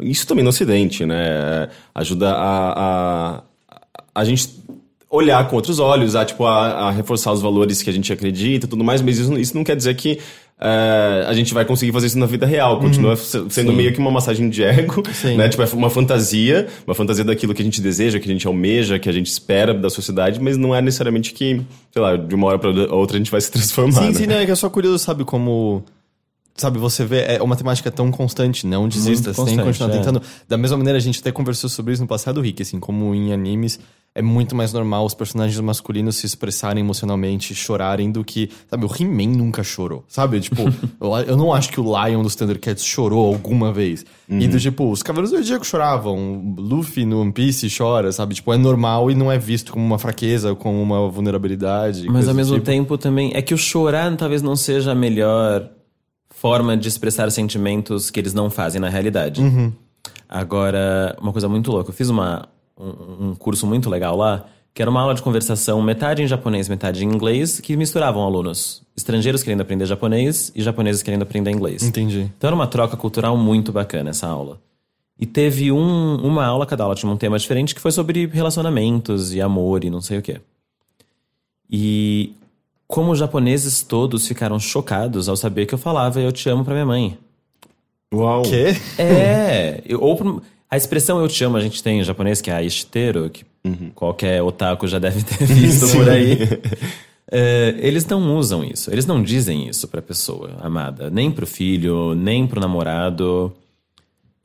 Isso 0.00 0.26
também 0.26 0.42
no 0.42 0.50
Ocidente, 0.50 1.06
né? 1.06 1.26
É, 1.28 1.68
Ajuda 1.94 2.32
a, 2.32 3.36
a, 3.36 3.42
a 4.12 4.24
gente 4.24 4.48
olhar 5.08 5.48
com 5.48 5.54
outros 5.54 5.78
olhos, 5.78 6.16
a, 6.16 6.24
tipo, 6.24 6.44
a, 6.44 6.88
a 6.88 6.90
reforçar 6.90 7.32
os 7.32 7.40
valores 7.40 7.82
que 7.82 7.90
a 7.90 7.92
gente 7.92 8.12
acredita 8.12 8.66
e 8.66 8.68
tudo 8.68 8.82
mais, 8.82 9.00
mas 9.00 9.18
isso, 9.18 9.32
isso 9.38 9.56
não 9.56 9.62
quer 9.62 9.76
dizer 9.76 9.94
que 9.94 10.18
é, 10.60 11.24
a 11.26 11.32
gente 11.34 11.52
vai 11.52 11.64
conseguir 11.64 11.92
fazer 11.92 12.06
isso 12.06 12.18
na 12.18 12.26
vida 12.26 12.46
real. 12.46 12.78
Continua 12.80 13.16
se- 13.16 13.44
sendo 13.50 13.72
meio 13.72 13.92
que 13.92 13.98
uma 13.98 14.10
massagem 14.10 14.48
de 14.48 14.62
ego, 14.62 15.02
Sim. 15.12 15.36
né? 15.36 15.48
Tipo, 15.48 15.62
é 15.62 15.66
uma 15.72 15.90
fantasia, 15.90 16.66
uma 16.86 16.94
fantasia 16.94 17.24
daquilo 17.24 17.52
que 17.54 17.60
a 17.62 17.64
gente 17.64 17.80
deseja, 17.80 18.18
que 18.20 18.28
a 18.28 18.32
gente 18.32 18.46
almeja, 18.46 18.98
que 18.98 19.08
a 19.08 19.12
gente 19.12 19.26
espera 19.26 19.74
da 19.74 19.90
sociedade, 19.90 20.40
mas 20.40 20.56
não 20.56 20.74
é 20.74 20.80
necessariamente 20.80 21.32
que, 21.32 21.60
sei 21.92 22.00
lá, 22.02 22.16
de 22.16 22.34
uma 22.34 22.46
hora 22.46 22.58
para 22.58 22.70
outra 22.94 23.16
a 23.16 23.18
gente 23.18 23.30
vai 23.30 23.40
se 23.40 23.50
transformar. 23.50 24.00
Sim, 24.02 24.06
né? 24.08 24.14
sim, 24.14 24.26
não, 24.26 24.36
é 24.36 24.44
que 24.44 24.50
eu 24.52 24.56
sou 24.56 24.70
curioso, 24.70 24.98
sabe, 25.04 25.24
como. 25.24 25.84
Sabe, 26.56 26.78
você 26.78 27.04
vê, 27.04 27.22
é 27.22 27.42
uma 27.42 27.56
temática 27.56 27.90
tão 27.90 28.10
constante, 28.10 28.66
não 28.66 28.88
desista, 28.88 29.32
você 29.32 29.44
tem 29.44 29.56
que 29.56 29.64
continuar 29.64 29.90
é. 29.90 29.98
tentando. 29.98 30.22
Da 30.48 30.56
mesma 30.56 30.76
maneira, 30.76 30.96
a 30.96 31.02
gente 31.02 31.20
até 31.20 31.32
conversou 31.32 31.68
sobre 31.68 31.92
isso 31.92 32.02
no 32.02 32.08
passado, 32.08 32.40
Rick, 32.40 32.62
assim, 32.62 32.78
como 32.78 33.14
em 33.14 33.32
animes 33.32 33.78
é 34.14 34.22
muito 34.22 34.54
mais 34.54 34.72
normal 34.72 35.04
os 35.04 35.14
personagens 35.14 35.58
masculinos 35.58 36.16
se 36.16 36.26
expressarem 36.26 36.80
emocionalmente, 36.80 37.54
chorarem, 37.54 38.12
do 38.12 38.24
que. 38.24 38.48
Sabe, 38.70 38.86
o 38.86 38.88
He-Man 38.88 39.36
nunca 39.36 39.64
chorou, 39.64 40.04
sabe? 40.06 40.38
Tipo, 40.40 40.62
eu, 41.00 41.16
eu 41.26 41.36
não 41.36 41.52
acho 41.52 41.70
que 41.70 41.80
o 41.80 41.84
Lion 41.84 42.22
dos 42.22 42.36
Thundercats 42.36 42.84
chorou 42.84 43.26
alguma 43.26 43.72
vez. 43.72 44.06
E 44.28 44.46
do 44.46 44.58
tipo, 44.58 44.90
os 44.90 45.02
Cavaleiros 45.02 45.32
do 45.32 45.38
Zodíaco 45.38 45.66
choravam, 45.66 46.54
Luffy 46.56 47.04
no 47.04 47.20
One 47.20 47.32
Piece 47.32 47.68
chora, 47.76 48.12
sabe? 48.12 48.36
Tipo, 48.36 48.52
é 48.54 48.56
normal 48.56 49.10
e 49.10 49.14
não 49.14 49.30
é 49.30 49.38
visto 49.38 49.72
como 49.72 49.84
uma 49.84 49.98
fraqueza, 49.98 50.54
como 50.54 50.80
uma 50.80 51.08
vulnerabilidade. 51.10 52.06
Mas 52.08 52.28
ao 52.28 52.34
mesmo 52.34 52.54
tipo. 52.54 52.66
tempo 52.66 52.96
também. 52.96 53.32
É 53.34 53.42
que 53.42 53.52
o 53.52 53.58
chorar 53.58 54.14
talvez 54.16 54.42
não 54.42 54.54
seja 54.54 54.92
a 54.92 54.94
melhor 54.94 55.68
forma 56.44 56.76
de 56.76 56.86
expressar 56.88 57.30
sentimentos 57.30 58.10
que 58.10 58.20
eles 58.20 58.34
não 58.34 58.50
fazem 58.50 58.78
na 58.78 58.90
realidade. 58.90 59.40
Uhum. 59.40 59.72
Agora, 60.28 61.16
uma 61.18 61.32
coisa 61.32 61.48
muito 61.48 61.72
louca. 61.72 61.88
Eu 61.88 61.94
fiz 61.94 62.10
uma, 62.10 62.46
um, 62.78 63.28
um 63.30 63.34
curso 63.34 63.66
muito 63.66 63.88
legal 63.88 64.14
lá, 64.14 64.44
que 64.74 64.82
era 64.82 64.90
uma 64.90 65.00
aula 65.00 65.14
de 65.14 65.22
conversação, 65.22 65.80
metade 65.80 66.22
em 66.22 66.26
japonês, 66.26 66.68
metade 66.68 67.02
em 67.02 67.08
inglês, 67.08 67.60
que 67.60 67.74
misturavam 67.78 68.22
alunos. 68.22 68.82
Estrangeiros 68.94 69.42
querendo 69.42 69.62
aprender 69.62 69.86
japonês 69.86 70.52
e 70.54 70.60
japoneses 70.60 71.02
querendo 71.02 71.22
aprender 71.22 71.50
inglês. 71.50 71.82
Entendi. 71.82 72.30
Então 72.36 72.48
era 72.48 72.54
uma 72.54 72.66
troca 72.66 72.94
cultural 72.94 73.38
muito 73.38 73.72
bacana 73.72 74.10
essa 74.10 74.26
aula. 74.28 74.60
E 75.18 75.24
teve 75.24 75.72
um, 75.72 76.16
uma 76.16 76.44
aula, 76.44 76.66
cada 76.66 76.84
aula 76.84 76.94
tinha 76.94 77.10
um 77.10 77.16
tema 77.16 77.38
diferente, 77.38 77.74
que 77.74 77.80
foi 77.80 77.90
sobre 77.90 78.26
relacionamentos 78.26 79.32
e 79.32 79.40
amor 79.40 79.82
e 79.82 79.88
não 79.88 80.02
sei 80.02 80.18
o 80.18 80.22
quê. 80.22 80.42
E 81.70 82.34
como 82.86 83.12
os 83.12 83.18
japoneses 83.18 83.82
todos 83.82 84.26
ficaram 84.26 84.58
chocados 84.58 85.28
ao 85.28 85.36
saber 85.36 85.66
que 85.66 85.74
eu 85.74 85.78
falava 85.78 86.20
eu 86.20 86.30
te 86.32 86.48
amo 86.48 86.64
pra 86.64 86.74
minha 86.74 86.86
mãe. 86.86 87.18
Uau! 88.12 88.42
Quê? 88.42 88.76
É, 88.98 89.82
eu- 89.86 90.00
ou 90.00 90.16
pro- 90.16 90.42
a 90.70 90.76
expressão 90.76 91.20
eu 91.20 91.28
te 91.28 91.42
amo 91.44 91.56
a 91.56 91.60
gente 91.60 91.82
tem 91.82 92.00
em 92.00 92.04
japonês, 92.04 92.40
que 92.40 92.50
é 92.50 92.54
aishiteru, 92.54 93.28
que 93.30 93.44
qualquer 93.94 94.42
otaku 94.42 94.86
já 94.86 94.98
deve 94.98 95.22
ter 95.22 95.44
visto 95.46 95.90
por 95.96 96.08
aí. 96.08 96.38
É, 97.30 97.74
eles 97.78 98.04
não 98.06 98.36
usam 98.36 98.62
isso, 98.62 98.90
eles 98.92 99.06
não 99.06 99.22
dizem 99.22 99.66
isso 99.68 99.88
pra 99.88 100.02
pessoa 100.02 100.56
amada, 100.60 101.08
nem 101.10 101.30
pro 101.30 101.46
filho, 101.46 102.14
nem 102.14 102.46
pro 102.46 102.60
namorado. 102.60 103.52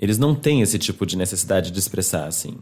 Eles 0.02 0.18
não 0.18 0.34
têm 0.34 0.62
esse 0.62 0.80
tipo 0.80 1.06
de 1.06 1.18
necessidade 1.18 1.72
de 1.72 1.78
expressar 1.80 2.26
assim. 2.26 2.56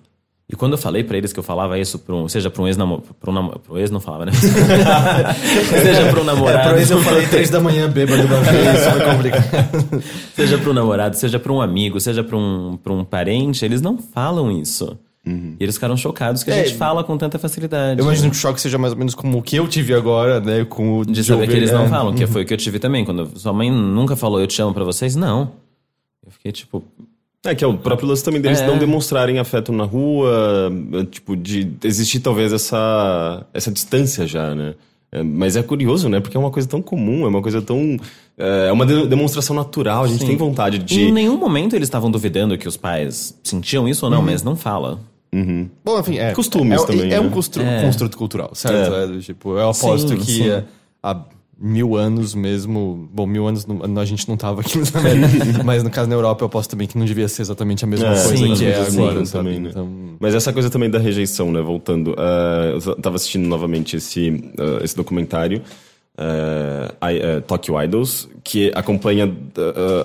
E 0.50 0.56
quando 0.56 0.72
eu 0.74 0.78
falei 0.78 1.04
pra 1.04 1.18
eles 1.18 1.34
que 1.34 1.40
eu 1.40 1.44
falava 1.44 1.78
isso 1.78 2.00
pra 2.00 2.16
um, 2.16 2.30
seja 2.30 2.50
pra 2.50 2.62
um 2.64 2.68
ex-namorado, 2.68 3.08
pro, 3.20 3.34
namo- 3.34 3.60
pro 3.60 3.78
ex 3.78 3.92
não 3.92 4.00
falava, 4.00 4.26
né? 4.26 4.32
seja 5.82 6.10
pra 6.10 6.22
um 6.22 6.24
namorado. 6.24 6.70
É, 6.70 6.72
pra 6.74 6.82
isso 6.82 6.94
eu 6.94 7.02
falei 7.02 7.28
três 7.28 7.50
da 7.50 7.60
manhã, 7.60 7.90
bêbado 7.90 8.24
uma 8.26 8.40
vez, 8.42 8.80
isso 8.80 8.92
foi 8.92 9.02
complicado. 9.02 10.04
Seja 10.36 10.58
para 10.58 10.70
um 10.70 10.74
namorado, 10.74 11.16
seja 11.18 11.40
para 11.40 11.52
um 11.52 11.60
amigo, 11.62 12.00
seja 12.00 12.24
para 12.24 12.38
um, 12.38 12.78
pra 12.82 12.94
um 12.94 13.04
parente, 13.04 13.66
eles 13.66 13.82
não 13.82 13.98
falam 13.98 14.52
isso. 14.52 14.98
E 15.26 15.58
eles 15.60 15.76
ficaram 15.76 15.98
chocados 15.98 16.42
que 16.42 16.50
a 16.50 16.56
É, 16.56 16.64
gente 16.64 16.78
fala 16.78 17.04
com 17.04 17.18
tanta 17.18 17.38
facilidade. 17.38 18.00
Eu 18.00 18.06
imagino 18.06 18.30
que 18.32 18.38
o 18.38 18.40
choque 18.40 18.62
seja 18.62 18.78
mais 18.78 18.94
ou 18.94 19.00
menos 19.00 19.14
como 19.14 19.38
o 19.40 19.42
que 19.42 19.58
eu 19.58 19.68
tive 19.68 19.94
agora, 19.94 20.40
né? 20.40 20.64
Com 20.64 21.00
o 21.00 21.06
De 21.06 21.22
saber 21.22 21.42
ouvir- 21.42 21.52
que 21.52 21.58
eles 21.58 21.72
não 21.72 21.84
é. 21.84 21.88
falam, 21.90 22.14
que 22.16 22.26
foi 22.26 22.44
o 22.44 22.46
que 22.46 22.54
eu 22.54 22.58
tive 22.58 22.80
também. 22.80 23.04
Quando 23.04 23.38
sua 23.38 23.52
mãe 23.52 23.70
nunca 23.70 24.16
falou 24.16 24.40
eu 24.40 24.48
te 24.48 24.62
amo 24.62 24.74
pra 24.74 24.86
vocês, 24.86 25.18
não. 25.18 25.52
Eu 26.26 26.32
fiquei 26.32 26.54
tipo, 26.54 26.82
É 27.52 27.56
que 27.56 27.64
é 27.64 27.68
o 27.68 27.78
próprio 27.78 28.08
lance 28.08 28.24
também 28.24 28.42
deles 28.42 28.62
É. 28.62 28.68
não 28.68 28.78
demonstrarem 28.78 29.40
afeto 29.40 29.72
na 29.72 29.84
rua, 29.86 30.72
é, 30.94 31.06
tipo, 31.06 31.36
de 31.36 31.72
existir 31.84 32.20
talvez 32.20 32.52
essa, 32.54 33.46
essa 33.54 33.72
distância 33.72 34.28
já, 34.28 34.54
né? 34.54 34.76
É, 35.12 35.24
mas 35.24 35.56
é 35.56 35.64
curioso, 35.64 36.10
né? 36.10 36.20
Porque 36.20 36.36
é 36.36 36.40
uma 36.40 36.52
coisa 36.52 36.68
tão 36.68 36.82
comum, 36.82 37.24
é 37.26 37.28
uma 37.30 37.42
coisa 37.42 37.62
tão. 37.62 37.98
É 38.38 38.72
uma 38.72 38.86
de- 38.86 39.08
demonstração 39.08 39.56
natural, 39.56 40.04
a 40.04 40.08
gente 40.08 40.20
Sim. 40.20 40.28
tem 40.28 40.38
vontade 40.38 40.78
em 40.78 40.84
de. 40.84 41.12
nenhum 41.12 41.38
momento 41.38 41.76
eles 41.76 41.88
estavam 41.88 42.12
duvidando 42.12 42.58
que 42.58 42.68
os 42.68 42.76
pais 42.78 43.34
sentiam 43.44 43.88
isso 43.88 44.06
ou 44.06 44.12
não, 44.12 44.22
mas 44.22 44.44
não 44.44 44.56
fala. 44.56 45.00
Bom, 45.86 46.00
enfim, 46.00 46.18
é. 46.18 46.34
Costumes 46.34 46.82
é, 46.82 46.86
também, 46.86 47.14
É 47.14 47.20
um 47.20 47.26
né? 47.26 47.30
constru- 47.30 47.62
É. 47.64 47.84
construto 47.84 48.18
cultural, 48.18 48.52
certo? 48.54 48.94
É. 48.94 49.18
É, 49.18 49.20
tipo, 49.20 49.52
eu 49.58 49.70
aposto 49.70 50.10
Sim, 50.10 50.18
que 50.18 50.26
sim. 50.26 50.50
é, 50.50 50.64
a 51.02 51.16
mil 51.60 51.96
anos 51.96 52.36
mesmo. 52.36 53.10
Bom, 53.14 53.26
mil 53.26 53.48
anos 53.48 53.66
não- 53.66 54.00
a 54.00 54.06
gente 54.06 54.28
não 54.30 54.38
tava 54.38 54.62
aqui, 54.62 54.78
mas 55.66 55.84
no 55.84 55.90
caso 55.90 56.08
na 56.10 56.16
Europa 56.16 56.44
eu 56.44 56.48
aposto 56.48 56.70
também 56.72 56.88
que 56.88 56.98
não 56.98 57.06
devia 57.06 57.28
ser 57.28 57.42
exatamente 57.42 57.84
a 57.84 57.88
mesma 57.88 58.08
É, 58.08 58.24
coisa 58.24 58.38
sim, 58.38 58.54
que 58.56 58.66
é 58.66 58.76
agora, 58.82 59.26
sim, 59.26 59.32
também, 59.32 59.60
né? 59.60 59.70
Então, 59.72 59.90
Mas 60.20 60.36
essa 60.36 60.54
coisa 60.54 60.70
também 60.70 60.90
da 60.90 61.00
rejeição, 61.00 61.52
né? 61.52 61.62
Voltando. 61.62 62.16
ah, 62.18 62.72
eu 62.74 62.96
tava 63.02 63.16
assistindo 63.16 63.48
novamente 63.48 63.96
esse, 63.98 64.52
ah, 64.60 64.84
esse 64.84 64.96
documentário, 64.96 65.62
ah, 66.18 67.12
I- 67.12 67.22
ah, 67.22 67.42
Tokyo 67.42 67.82
Idols, 67.82 68.28
que 68.44 68.72
acompanha 68.76 69.32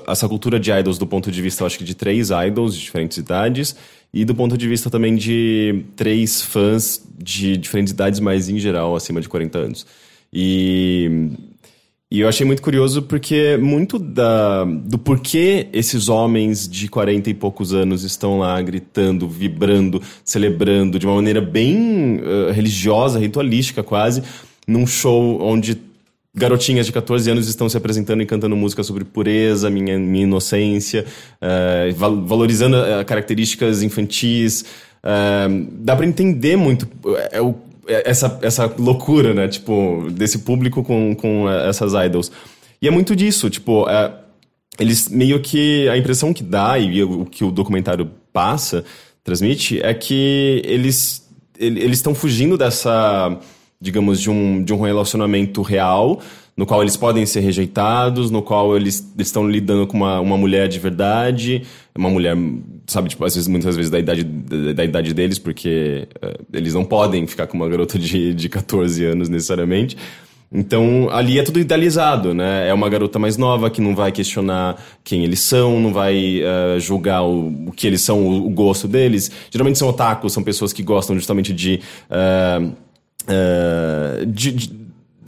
essa 0.07 0.29
cultura 0.29 0.59
de 0.59 0.71
idols 0.71 0.99
do 0.99 1.07
ponto 1.07 1.31
de 1.31 1.41
vista, 1.43 1.63
eu 1.63 1.67
acho 1.67 1.79
que 1.79 1.85
de 1.85 1.95
três 1.95 2.31
idols 2.31 2.75
de 2.75 2.81
diferentes 2.81 3.17
idades, 3.19 3.77
e 4.13 4.25
do 4.25 4.35
ponto 4.35 4.59
de 4.59 4.69
vista 4.69 4.91
também 4.91 5.17
de 5.17 5.85
três 5.97 6.43
fãs 6.43 7.03
de 7.17 7.57
diferentes 7.57 7.93
idades, 7.93 8.21
mas 8.21 8.49
em 8.49 8.59
geral 8.59 8.95
acima 8.97 9.21
de 9.21 9.29
40 9.29 9.59
anos. 9.59 9.87
E 10.33 11.31
e 12.15 12.21
eu 12.21 12.29
achei 12.29 12.45
muito 12.47 12.61
curioso 12.61 13.01
porque 13.01 13.57
muito 13.57 13.99
da, 13.99 14.65
do 14.65 14.99
porquê 14.99 15.69
esses 15.73 16.11
homens 16.11 16.69
de 16.69 16.87
40 16.87 17.31
e 17.31 17.33
poucos 17.35 17.73
anos 17.73 18.05
estão 18.05 18.39
lá 18.39 18.61
gritando, 18.61 19.27
vibrando, 19.27 19.99
celebrando 20.23 20.99
de 20.99 21.07
uma 21.07 21.15
maneira 21.15 21.41
bem 21.41 22.21
eh, 22.23 22.53
religiosa, 22.53 23.19
ritualística 23.19 23.83
quase, 23.83 24.23
num 24.69 24.87
show 24.87 25.41
onde 25.41 25.79
garotinhas 26.35 26.85
de 26.85 26.93
14 26.93 27.31
anos 27.31 27.49
estão 27.49 27.67
se 27.67 27.79
apresentando 27.79 28.23
e 28.23 28.27
cantando 28.27 28.55
música 28.57 28.83
sobre 28.83 29.05
pureza, 29.05 29.71
minha, 29.71 29.99
minha 29.99 30.25
inocência, 30.25 31.07
val- 31.97 32.27
valorizando 32.27 32.77
eh, 32.77 33.03
características 33.05 33.83
infantis. 33.83 34.67
eh, 35.03 35.49
dá 35.81 35.97
pra 35.97 36.05
entender 36.05 36.57
muito 36.57 36.87
é, 37.33 37.41
o- 37.41 37.55
essa, 37.87 38.39
essa 38.43 38.67
loucura, 38.79 39.35
né? 39.35 39.49
Tipo, 39.49 40.09
desse 40.11 40.41
público 40.41 40.83
com, 40.83 41.15
com 41.15 41.49
eh, 41.51 41.69
essas 41.69 41.93
idols. 41.95 42.31
E 42.81 42.89
é 42.89 42.91
muito 42.91 43.15
disso, 43.15 43.49
tipo, 43.51 43.89
é, 43.89 44.13
eles 44.79 45.09
meio 45.09 45.41
que. 45.41 45.89
A 45.89 45.97
impressão 45.97 46.33
que 46.33 46.43
dá 46.43 46.79
e 46.79 47.03
o 47.03 47.25
que 47.25 47.45
o 47.45 47.51
documentário 47.51 48.11
passa, 48.33 48.85
transmite, 49.25 49.81
é 49.83 49.93
que 49.95 50.63
eles 50.65 51.23
ele- 51.59 51.81
eles 51.81 51.99
estão 51.99 52.15
fugindo 52.15 52.57
dessa, 52.59 53.39
digamos, 53.81 54.21
de 54.21 54.31
um, 54.31 54.65
de 54.65 54.73
um 54.73 54.81
relacionamento 54.81 55.63
real, 55.63 56.21
no 56.57 56.67
qual 56.67 56.83
eles 56.83 56.97
podem 56.97 57.25
ser 57.25 57.41
rejeitados, 57.41 58.31
no 58.31 58.43
qual 58.43 58.77
eles 58.77 59.07
eles 59.15 59.29
estão 59.29 59.49
lidando 59.49 59.87
com 59.87 59.97
uma, 59.97 60.19
uma 60.21 60.37
mulher 60.37 60.67
de 60.69 60.79
verdade, 60.81 61.63
uma 61.97 62.11
mulher, 62.11 62.37
sabe, 62.93 63.09
tipo, 63.09 63.25
às 63.25 63.35
vezes, 63.35 63.49
muitas 63.49 63.75
vezes 63.75 63.91
da 63.91 63.99
idade, 63.99 64.23
da, 64.23 64.73
da 64.73 64.85
idade 64.85 65.13
deles, 65.15 65.39
porque 65.39 66.07
eh, 66.23 66.39
eles 66.53 66.75
não 66.75 66.85
podem 66.85 67.27
ficar 67.27 67.47
com 67.47 67.57
uma 67.57 67.69
garota 67.69 67.99
de, 67.99 68.33
de 68.35 68.49
14 68.49 69.05
anos 69.05 69.29
necessariamente. 69.29 69.97
Então, 70.55 71.09
ali 71.11 71.39
é 71.39 71.43
tudo 71.43 71.59
idealizado, 71.59 72.35
né? 72.35 72.69
É 72.69 72.75
uma 72.75 72.87
garota 72.91 73.19
mais 73.19 73.39
nova 73.39 73.71
que 73.71 73.81
não 73.81 73.97
vai 73.97 74.13
questionar 74.13 74.77
quem 75.03 75.25
eles 75.25 75.41
são, 75.41 75.81
não 75.81 75.95
vai 75.95 76.43
eh, 76.43 76.79
julgar 76.79 77.23
o, 77.23 77.69
o 77.69 77.73
que 77.73 77.87
eles 77.87 78.03
são, 78.03 78.21
o, 78.27 78.47
o 78.49 78.51
gosto 78.51 78.87
deles. 78.87 79.31
Geralmente 79.51 79.79
são 79.79 79.89
otakus, 79.89 80.33
são 80.35 80.43
pessoas 80.43 80.73
que 80.73 80.83
gostam 80.83 81.17
justamente 81.17 81.55
de. 81.55 81.81
eh, 82.11 82.61
eh, 83.29 84.25
de- 84.27 84.53
de- 84.53 84.82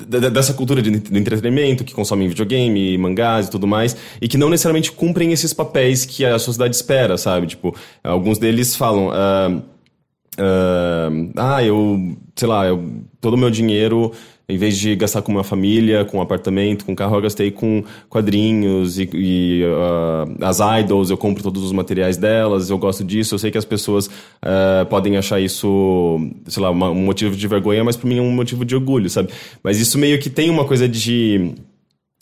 dessa 0.07 0.55
cultura 0.55 0.81
de, 0.81 0.91
de 0.91 1.19
entretenimento, 1.19 1.85
que 1.85 1.95
consomem 1.95 2.29
videogame, 2.29 2.97
mangás 2.99 3.47
e 3.47 3.51
tudo 3.51 3.67
mais, 3.67 3.97
e 4.21 4.29
que 4.29 4.39
não 4.39 4.49
necessariamente 4.49 4.93
cumprem 4.93 5.33
esses 5.33 5.53
papéis 5.53 6.05
que 6.05 6.25
a 6.25 6.39
sociedade 6.39 6.75
espera, 6.75 7.17
sabe? 7.17 7.47
Tipo, 7.47 7.75
alguns 8.03 8.39
deles 8.39 8.77
falam. 8.77 9.11
ah, 9.13 9.63
ah, 10.37 11.09
ah, 11.37 11.65
eu, 11.65 12.17
sei 12.35 12.49
lá, 12.49 12.67
eu, 12.67 12.85
todo 13.21 13.35
o 13.35 13.37
meu 13.37 13.51
dinheiro, 13.51 14.13
em 14.49 14.59
vez 14.59 14.77
de 14.77 14.95
gastar 14.95 15.23
com 15.23 15.33
uma 15.33 15.45
família, 15.45 16.05
com 16.05 16.19
um 16.19 16.21
apartamento, 16.21 16.85
com 16.85 16.95
carro, 16.95 17.17
eu 17.17 17.23
gastei 17.23 17.51
com 17.51 17.83
quadrinhos 18.09 18.99
e, 18.99 19.09
e, 19.15 19.63
ah, 19.65 20.49
as 20.49 20.59
idols, 20.81 21.11
eu 21.11 21.17
compro 21.17 21.43
todos 21.43 21.63
os 21.63 21.73
materiais 21.73 22.17
delas, 22.17 22.71
eu 22.71 22.79
gosto 22.79 23.03
disso, 23.03 23.35
eu 23.35 23.39
sei 23.39 23.51
que 23.51 23.59
as 23.59 23.65
pessoas 23.65 24.11
ah, 24.43 24.87
podem 24.91 25.17
achar 25.17 25.41
isso, 25.41 26.19
sei 26.47 26.63
lá, 26.63 26.71
um 26.71 26.95
motivo 26.95 27.35
de 27.37 27.49
vergonha, 27.49 27.83
mas 27.83 27.97
pra 27.97 28.09
mim 28.09 28.19
é 28.19 28.23
um 28.23 28.33
motivo 28.33 28.65
de 28.65 28.75
orgulho, 28.75 29.09
sabe? 29.09 29.31
Mas 29.63 29.81
isso 29.81 29.99
meio 29.99 30.19
que 30.19 30.29
tem 30.29 30.51
uma 30.51 30.65
coisa 30.65 30.89
de 30.89 31.55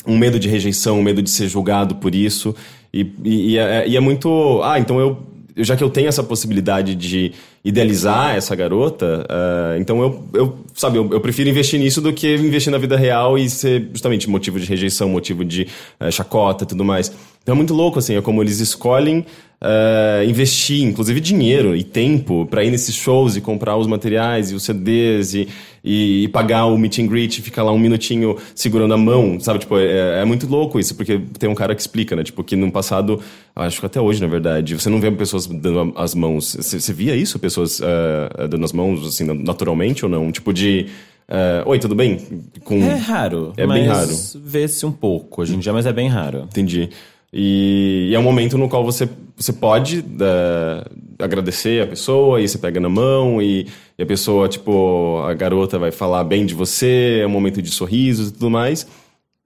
um 0.06 0.16
medo 0.16 0.38
de 0.38 0.48
rejeição, 0.48 0.98
um 0.98 1.02
medo 1.02 1.22
de 1.22 1.30
ser 1.30 1.48
julgado 1.48 1.96
por 1.96 2.14
isso. 2.14 2.54
E, 2.92 3.10
e, 3.24 3.50
e 3.52 3.58
é, 3.58 3.88
e 3.88 3.96
é 3.96 4.00
muito. 4.00 4.60
Ah, 4.62 4.78
então 4.78 5.00
eu. 5.00 5.31
Já 5.56 5.76
que 5.76 5.84
eu 5.84 5.90
tenho 5.90 6.08
essa 6.08 6.22
possibilidade 6.22 6.94
de 6.94 7.32
idealizar 7.64 8.34
essa 8.34 8.54
garota, 8.54 9.26
ah, 9.28 9.76
então 9.78 10.00
eu, 10.00 10.24
eu 10.34 10.58
sabe, 10.74 10.98
eu, 10.98 11.08
eu 11.12 11.20
prefiro 11.20 11.50
investir 11.50 11.78
nisso 11.78 12.00
do 12.00 12.12
que 12.12 12.34
investir 12.36 12.70
na 12.70 12.78
vida 12.78 12.96
real 12.96 13.38
e 13.38 13.48
ser 13.48 13.88
justamente 13.92 14.28
motivo 14.28 14.58
de 14.58 14.66
rejeição, 14.66 15.08
motivo 15.08 15.44
de 15.44 15.68
eh, 16.00 16.10
chacota 16.10 16.64
e 16.64 16.66
tudo 16.66 16.84
mais. 16.84 17.12
Então 17.42 17.54
é 17.54 17.56
muito 17.56 17.74
louco, 17.74 17.98
assim, 17.98 18.16
é 18.16 18.22
como 18.22 18.42
eles 18.42 18.60
escolhem 18.60 19.24
ah, 19.64 20.24
investir, 20.24 20.82
inclusive 20.82 21.20
dinheiro 21.20 21.76
e 21.76 21.84
tempo, 21.84 22.44
para 22.46 22.64
ir 22.64 22.70
nesses 22.72 22.96
shows 22.96 23.36
e 23.36 23.40
comprar 23.40 23.76
os 23.76 23.86
materiais 23.86 24.50
e 24.50 24.56
os 24.56 24.64
CDs 24.64 25.34
e, 25.34 25.48
e, 25.84 26.24
e 26.24 26.28
pagar 26.28 26.66
o 26.66 26.76
meet 26.76 26.98
and 26.98 27.06
greet, 27.06 27.38
e 27.38 27.42
ficar 27.42 27.62
lá 27.62 27.70
um 27.70 27.78
minutinho 27.78 28.36
segurando 28.56 28.92
a 28.92 28.96
mão, 28.96 29.38
sabe? 29.38 29.60
Tipo, 29.60 29.78
é, 29.78 30.20
é 30.20 30.24
muito 30.24 30.48
louco 30.48 30.80
isso, 30.80 30.96
porque 30.96 31.20
tem 31.38 31.48
um 31.48 31.54
cara 31.54 31.76
que 31.76 31.80
explica, 31.80 32.16
né? 32.16 32.24
Tipo, 32.24 32.42
que 32.42 32.56
no 32.56 32.72
passado, 32.72 33.20
acho 33.54 33.78
que 33.78 33.86
até 33.86 34.00
hoje, 34.00 34.20
na 34.20 34.26
verdade, 34.26 34.74
você 34.74 34.90
não 34.90 35.00
vê 35.00 35.12
pessoas 35.12 35.46
dando 35.46 35.92
as 35.96 36.12
mãos. 36.12 36.56
Você, 36.56 36.92
via 36.92 37.14
isso? 37.14 37.38
Pessoas 37.38 37.80
ah, 37.80 38.48
dando 38.48 38.64
as 38.64 38.72
mãos, 38.72 39.06
assim, 39.06 39.22
naturalmente 39.24 40.04
ou 40.04 40.10
não? 40.10 40.32
Tipo 40.32 40.52
de. 40.52 40.86
ah, 41.28 41.62
Oi, 41.66 41.78
tudo 41.78 41.94
bem? 41.94 42.18
Com... 42.64 42.82
É 42.82 42.96
raro. 42.96 43.52
É 43.56 43.64
bem 43.64 43.86
raro. 43.86 44.10
Vê-se 44.44 44.84
um 44.84 44.92
pouco 44.92 45.40
hoje 45.40 45.54
em 45.54 45.60
dia, 45.60 45.72
mas 45.72 45.86
é 45.86 45.92
bem 45.92 46.08
raro. 46.08 46.48
Entendi. 46.50 46.90
E, 47.32 48.08
e 48.10 48.14
é 48.14 48.18
um 48.18 48.22
momento 48.22 48.58
no 48.58 48.68
qual 48.68 48.84
você, 48.84 49.08
você 49.34 49.52
pode 49.54 50.04
eh, 50.20 50.84
agradecer 51.18 51.82
a 51.82 51.86
pessoa, 51.86 52.40
e 52.40 52.48
você 52.48 52.58
pega 52.58 52.78
na 52.78 52.90
mão, 52.90 53.40
e, 53.40 53.66
e 53.96 54.02
a 54.02 54.06
pessoa, 54.06 54.48
tipo, 54.48 55.22
a 55.26 55.32
garota 55.32 55.78
vai 55.78 55.90
falar 55.90 56.24
bem 56.24 56.44
de 56.44 56.54
você, 56.54 57.20
é 57.22 57.26
um 57.26 57.30
momento 57.30 57.62
de 57.62 57.70
sorrisos 57.70 58.28
e 58.28 58.32
tudo 58.32 58.50
mais. 58.50 58.86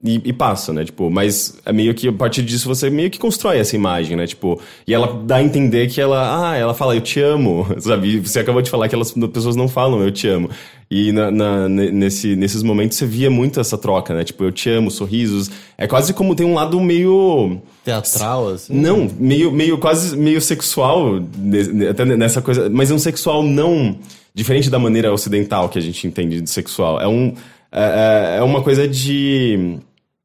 E, 0.03 0.21
e 0.25 0.31
passa, 0.31 0.71
né? 0.71 0.85
Tipo, 0.85 1.09
mas 1.09 1.57
é 1.65 1.73
meio 1.73 1.91
que 1.95 2.07
a 2.07 2.13
partir 2.13 2.43
disso 2.43 2.67
você 2.67 2.87
meio 2.87 3.09
que 3.09 3.17
constrói 3.17 3.57
essa 3.57 3.75
imagem, 3.75 4.15
né? 4.15 4.27
Tipo, 4.27 4.61
e 4.85 4.93
ela 4.93 5.21
dá 5.25 5.37
a 5.37 5.43
entender 5.43 5.87
que 5.87 5.99
ela, 5.99 6.51
ah, 6.51 6.55
ela 6.55 6.75
fala, 6.75 6.93
eu 6.95 7.01
te 7.01 7.19
amo, 7.19 7.65
sabe? 7.81 8.09
E 8.09 8.19
você 8.19 8.39
acabou 8.39 8.61
de 8.61 8.69
falar 8.69 8.87
que 8.87 8.93
elas, 8.93 9.11
as 9.17 9.29
pessoas 9.31 9.55
não 9.55 9.67
falam, 9.67 9.99
eu 10.03 10.11
te 10.11 10.27
amo. 10.27 10.51
E 10.89 11.11
na, 11.11 11.31
na- 11.31 11.67
ne- 11.67 11.89
nesse, 11.91 12.35
nesses 12.35 12.61
momentos 12.61 12.95
você 12.95 13.07
via 13.07 13.29
muito 13.31 13.59
essa 13.59 13.75
troca, 13.75 14.13
né? 14.13 14.23
Tipo, 14.23 14.43
eu 14.43 14.51
te 14.51 14.69
amo, 14.69 14.91
sorrisos. 14.91 15.49
É 15.75 15.87
quase 15.87 16.13
como 16.13 16.35
tem 16.35 16.45
um 16.45 16.53
lado 16.53 16.79
meio. 16.79 17.59
teatral, 17.83 18.49
assim. 18.49 18.75
Não, 18.75 19.09
meio, 19.19 19.51
meio 19.51 19.79
quase 19.79 20.15
meio 20.15 20.39
sexual, 20.39 21.15
até 21.89 22.05
nessa 22.05 22.39
coisa, 22.39 22.69
mas 22.69 22.91
é 22.91 22.93
um 22.93 22.99
sexual 22.99 23.41
não 23.41 23.97
diferente 24.33 24.69
da 24.69 24.77
maneira 24.77 25.11
ocidental 25.11 25.67
que 25.69 25.79
a 25.79 25.81
gente 25.81 26.05
entende 26.05 26.39
de 26.39 26.49
sexual. 26.51 27.01
É 27.01 27.07
um 27.07 27.33
é, 27.71 28.35
é- 28.35 28.37
é 28.39 28.43
uma 28.43 28.61
coisa 28.63 28.87
de 28.87 29.77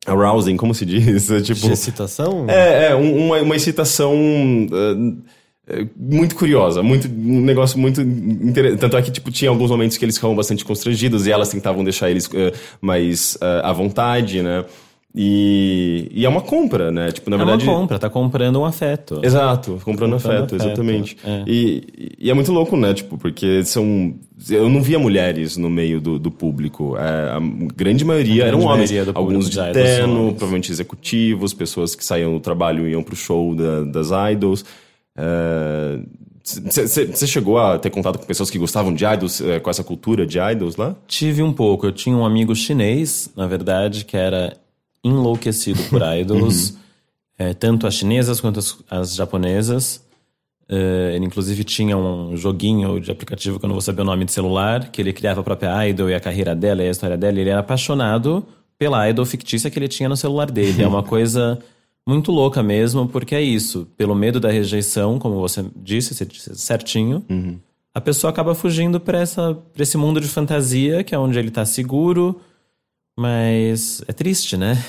arousing, 0.06 0.56
como 0.56 0.74
se 0.74 0.84
diz? 0.84 1.30
É, 1.30 1.40
tipo, 1.40 1.60
De 1.60 1.72
excitação? 1.72 2.46
é, 2.48 2.88
é 2.90 2.96
um- 2.96 3.26
uma, 3.26 3.38
uma 3.42 3.56
excitação 3.56 4.14
uh, 4.14 5.22
muito 5.96 6.34
curiosa, 6.34 6.82
muito, 6.82 7.08
um 7.08 7.40
negócio 7.40 7.78
muito 7.78 8.00
interessante. 8.00 8.80
Tanto 8.80 8.96
é 8.96 9.02
que 9.02 9.10
tipo, 9.12 9.30
tinha 9.30 9.48
alguns 9.50 9.70
momentos 9.70 9.96
que 9.96 10.04
eles 10.04 10.16
ficavam 10.16 10.34
bastante 10.36 10.64
constrangidos 10.64 11.26
e 11.26 11.30
elas 11.32 11.48
tentavam 11.50 11.84
deixar 11.84 12.10
eles 12.10 12.26
uh, 12.26 12.52
mais 12.80 13.36
uh, 13.36 13.64
à 13.64 13.72
vontade, 13.72 14.42
né? 14.42 14.64
E, 15.14 16.08
e 16.10 16.24
é 16.24 16.28
uma 16.28 16.40
compra, 16.40 16.90
né? 16.90 17.12
Tipo, 17.12 17.28
na 17.28 17.36
é 17.36 17.38
verdade. 17.38 17.64
uma 17.68 17.74
compra, 17.76 17.98
tá 17.98 18.08
comprando 18.08 18.58
um 18.58 18.64
afeto. 18.64 19.20
Exato, 19.22 19.72
comprando, 19.84 20.12
Comprando 20.12 20.14
afeto, 20.14 20.54
afeto, 20.54 20.54
exatamente. 20.56 21.16
é. 21.22 21.44
E, 21.46 22.14
e 22.18 22.30
é 22.30 22.34
muito 22.34 22.50
louco, 22.50 22.76
né? 22.78 22.94
Tipo, 22.94 23.18
porque 23.18 23.62
são. 23.64 24.14
Eu 24.48 24.68
não 24.70 24.80
via 24.82 24.98
mulheres 24.98 25.56
no 25.58 25.68
meio 25.68 26.00
do, 26.00 26.18
do 26.18 26.30
público. 26.30 26.96
É, 26.96 27.30
a 27.30 27.38
grande 27.76 28.04
maioria 28.06 28.44
A 28.44 28.46
eram 28.48 28.58
grande 28.60 28.72
homens. 28.74 28.90
maioria 28.90 29.12
Alguns 29.14 29.48
de 29.50 29.54
são 29.56 29.72
terno, 29.72 30.28
provavelmente 30.30 30.72
executivos, 30.72 31.52
pessoas 31.52 31.94
que 31.94 32.04
saíam 32.04 32.32
do 32.32 32.40
trabalho 32.40 32.88
e 32.88 32.92
iam 32.92 33.02
pro 33.02 33.14
show 33.14 33.54
da- 33.54 33.82
das 33.84 34.08
idols. 34.32 34.64
Você 36.44 37.26
chegou 37.26 37.58
a 37.58 37.78
ter 37.78 37.90
contato 37.90 38.18
com 38.18 38.24
pessoas 38.26 38.50
que 38.50 38.58
gostavam 38.58 38.92
de 38.92 39.04
idols, 39.04 39.40
eh, 39.40 39.60
com 39.60 39.70
essa 39.70 39.84
cultura 39.84 40.26
de 40.26 40.38
idols 40.40 40.74
lá? 40.76 40.96
Tive 41.06 41.40
um 41.42 41.52
pouco. 41.52 41.86
Eu 41.86 41.92
tinha 41.92 42.16
um 42.16 42.24
amigo 42.24 42.54
chinês, 42.56 43.30
na 43.36 43.46
verdade, 43.46 44.04
que 44.04 44.16
era 44.16 44.56
enlouquecido 45.04 45.82
por 45.90 46.02
idols, 46.02 46.76
eh, 47.38 47.54
tanto 47.54 47.86
as 47.86 47.94
chinesas 47.94 48.40
quanto 48.40 48.58
as, 48.58 48.78
as 48.90 49.14
japonesas. 49.14 50.04
Eh, 50.68 51.12
ele, 51.16 51.26
inclusive, 51.26 51.64
tinha 51.64 51.96
um 51.96 52.36
joguinho 52.36 53.00
de 53.00 53.10
aplicativo 53.10 53.58
que 53.58 53.64
eu 53.64 53.68
não 53.68 53.74
vou 53.74 53.82
saber 53.82 54.02
o 54.02 54.04
nome 54.04 54.24
de 54.24 54.32
celular, 54.32 54.90
que 54.90 55.00
ele 55.00 55.12
criava 55.12 55.40
a 55.40 55.44
própria 55.44 55.88
idol 55.88 56.08
e 56.08 56.14
a 56.14 56.20
carreira 56.20 56.54
dela 56.54 56.82
e 56.82 56.88
a 56.88 56.90
história 56.90 57.16
dela. 57.16 57.38
Ele 57.38 57.50
era 57.50 57.60
apaixonado 57.60 58.44
pela 58.78 59.08
idol 59.08 59.24
fictícia 59.24 59.70
que 59.70 59.78
ele 59.78 59.88
tinha 59.88 60.08
no 60.08 60.16
celular 60.16 60.50
dele. 60.50 60.82
É 60.82 60.88
uma 60.88 61.02
coisa 61.04 61.58
muito 62.06 62.32
louca 62.32 62.62
mesmo, 62.62 63.06
porque 63.08 63.34
é 63.34 63.42
isso. 63.42 63.86
Pelo 63.96 64.14
medo 64.14 64.40
da 64.40 64.50
rejeição, 64.50 65.18
como 65.18 65.36
você 65.36 65.64
disse, 65.76 66.14
você 66.14 66.24
disse 66.24 66.54
certinho, 66.56 67.24
a 67.94 68.00
pessoa 68.00 68.30
acaba 68.30 68.54
fugindo 68.54 68.98
para 68.98 69.22
esse 69.22 69.96
mundo 69.96 70.20
de 70.20 70.26
fantasia, 70.26 71.04
que 71.04 71.14
é 71.14 71.18
onde 71.18 71.38
ele 71.38 71.50
tá 71.50 71.64
seguro, 71.64 72.40
Mas 73.16 74.02
é 74.08 74.12
triste, 74.12 74.56
né? 74.56 74.82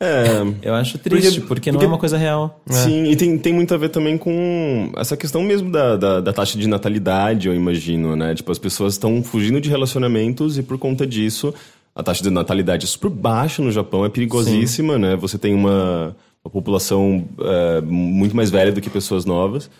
É. 0.00 0.24
Eu 0.62 0.74
acho 0.74 0.98
triste, 0.98 1.40
Porque- 1.40 1.46
porque, 1.48 1.72
não 1.72 1.76
porque- 1.78 1.84
é 1.86 1.88
uma 1.88 1.98
coisa 1.98 2.16
real. 2.16 2.60
Sim, 2.68 3.04
e 3.04 3.16
tem, 3.16 3.38
tem 3.38 3.52
muito 3.52 3.72
a 3.74 3.76
ver 3.78 3.88
também 3.90 4.16
com 4.18 4.90
essa 4.96 5.16
questão 5.16 5.42
mesmo 5.42 5.70
da, 5.70 5.96
da, 5.96 6.20
da 6.20 6.32
taxa 6.32 6.58
de 6.58 6.66
natalidade, 6.68 7.48
eu 7.48 7.54
imagino, 7.54 8.14
né? 8.16 8.34
Tipo, 8.34 8.52
as 8.52 8.58
pessoas 8.58 8.94
estão 8.94 9.22
fugindo 9.22 9.60
de 9.60 9.68
relacionamentos 9.70 10.58
e 10.58 10.62
por 10.62 10.78
conta 10.78 11.06
disso 11.06 11.54
a 11.94 12.02
taxa 12.02 12.22
de 12.22 12.28
natalidade 12.30 12.84
é 12.84 12.88
super 12.88 13.08
baixa 13.10 13.62
no 13.62 13.72
Japão, 13.72 14.04
é 14.04 14.08
perigosíssima, 14.10 14.98
né? 14.98 15.16
Você 15.16 15.38
tem 15.38 15.54
uma, 15.54 16.14
uma 16.44 16.50
população 16.50 17.24
é, 17.40 17.80
muito 17.80 18.36
mais 18.36 18.50
velha 18.50 18.70
do 18.70 18.82
que 18.82 18.90
pessoas 18.90 19.24
novas. 19.24 19.70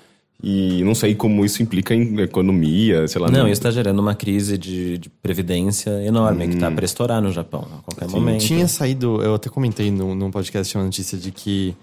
E 0.43 0.85
não 0.85 0.95
sei 0.95 1.15
como 1.15 1.45
isso 1.45 1.63
implica 1.63 1.95
em 1.95 2.21
economia, 2.21 3.09
sei 3.09 3.21
lá. 3.21 3.31
Não, 3.31 3.41
no- 3.45 3.47
isso 3.49 3.55
está 3.55 3.71
gerando 3.71 3.99
uma 4.01 4.15
crise 4.15 4.59
de, 4.59 4.99
de 4.99 5.09
previdência 5.09 5.91
enorme, 6.05 6.47
que 6.49 6.57
tá 6.57 6.71
para 6.71 6.85
estourar 6.85 7.23
no 7.23 7.33
Japão 7.33 7.67
a 7.79 7.83
qualquer 7.83 8.09
momento. 8.09 8.43
Tinha 8.45 8.69
saído, 8.69 9.23
eu 9.23 9.35
até 9.35 9.49
comentei 9.49 9.91
num, 9.91 10.15
num 10.15 10.31
podcast 10.31 10.77
uma 10.77 10.85
notícia 10.85 11.17
de 11.17 11.31
que 11.33 11.75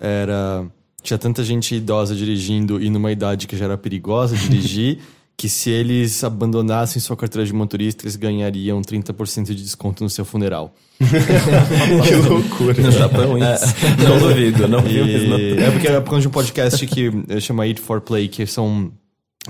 era. 0.00 0.66
Tinha 1.02 1.18
tanta 1.18 1.42
gente 1.42 1.74
idosa 1.74 2.14
dirigindo 2.14 2.80
e 2.82 2.88
numa 2.88 3.10
idade 3.10 3.46
que 3.48 3.56
já 3.56 3.64
era 3.64 3.76
perigosa 3.78 4.36
dirigir, 4.36 4.98
que 5.36 5.48
se 5.48 5.70
eles 5.70 6.22
abandonassem 6.22 7.00
sua 7.00 7.16
carteira 7.16 7.44
de 7.44 7.52
motorista, 7.52 8.04
eles 8.04 8.16
ganhariam 8.16 8.80
30% 8.80 9.46
de 9.46 9.56
desconto 9.56 10.04
no 10.04 10.10
seu 10.10 10.24
funeral. 10.24 10.74
que 11.00 12.14
loucura. 12.14 12.80
No 12.80 12.90
Japão, 12.92 13.36
isso. 13.36 13.74
Não 14.08 14.18
duvido, 14.18 14.68
não 14.68 14.82
não 14.82 14.88
E 14.88 15.58
é 15.58 15.70
porque 15.70 15.88
é 15.88 16.00
por 16.00 16.10
causa 16.10 16.20
de 16.22 16.28
um 16.28 16.30
podcast 16.30 16.86
que 16.86 17.10
eh, 17.28 17.40
chama 17.40 17.66
Eat 17.66 17.80
for 17.80 18.00
Play, 18.00 18.28
que 18.28 18.46
são 18.46 18.92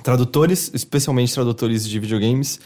tradutores, 0.02 0.70
especialmente 0.72 1.34
tradutores 1.34 1.86
de 1.86 1.98
videogames, 1.98 2.58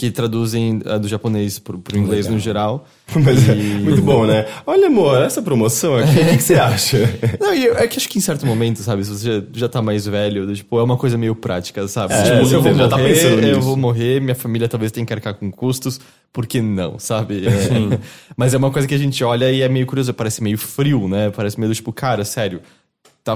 que 0.00 0.10
traduzem 0.10 0.78
do 0.78 1.06
japonês 1.06 1.58
pro, 1.58 1.78
pro 1.78 1.98
inglês 1.98 2.26
no 2.26 2.38
geral. 2.38 2.86
Mas 3.22 3.46
é 3.46 3.54
E- 3.54 3.74
muito 3.80 4.00
bom, 4.00 4.24
né? 4.24 4.46
Olha, 4.66 4.86
amor, 4.86 5.20
essa 5.20 5.42
promoção 5.42 5.94
aqui, 5.98 6.10
o 6.20 6.24
que, 6.28 6.36
que 6.38 6.42
você 6.42 6.54
acha? 6.58 6.96
Não, 7.38 7.52
e 7.54 7.66
é 7.66 7.86
que 7.86 7.98
acho 7.98 8.08
que 8.08 8.16
em 8.16 8.20
certo 8.22 8.46
momento, 8.46 8.78
sabe, 8.78 9.04
se 9.04 9.10
você 9.10 9.26
já, 9.40 9.42
já 9.52 9.68
tá 9.68 9.82
mais 9.82 10.06
velho, 10.06 10.50
tipo, 10.54 10.78
é 10.78 10.82
uma 10.82 10.96
coisa 10.96 11.18
meio 11.18 11.34
prática, 11.34 11.86
sabe? 11.86 12.14
É, 12.14 12.22
tipo, 12.22 12.36
eu 12.54 12.62
vou 12.62 12.74
já 12.74 12.88
tá 12.88 12.96
morrer, 12.96 13.12
pensando 13.12 13.40
eu 13.42 13.56
nisso. 13.56 13.60
vou 13.60 13.76
morrer, 13.76 14.20
minha 14.22 14.34
família 14.34 14.68
talvez 14.68 14.90
tenha 14.90 15.04
que 15.04 15.12
arcar 15.12 15.34
com 15.34 15.50
custos, 15.50 16.00
por 16.32 16.46
que 16.46 16.62
não, 16.62 16.98
sabe? 16.98 17.42
É, 17.46 17.98
mas 18.36 18.54
é 18.54 18.56
uma 18.56 18.70
coisa 18.70 18.88
que 18.88 18.94
a 18.94 18.98
gente 18.98 19.22
olha 19.22 19.50
e 19.52 19.60
é 19.60 19.68
meio 19.68 19.84
curioso, 19.86 20.14
parece 20.14 20.42
meio 20.42 20.56
frio, 20.56 21.08
né? 21.08 21.30
Parece 21.30 21.60
meio 21.60 21.74
tipo, 21.74 21.92
cara, 21.92 22.24
sério, 22.24 22.60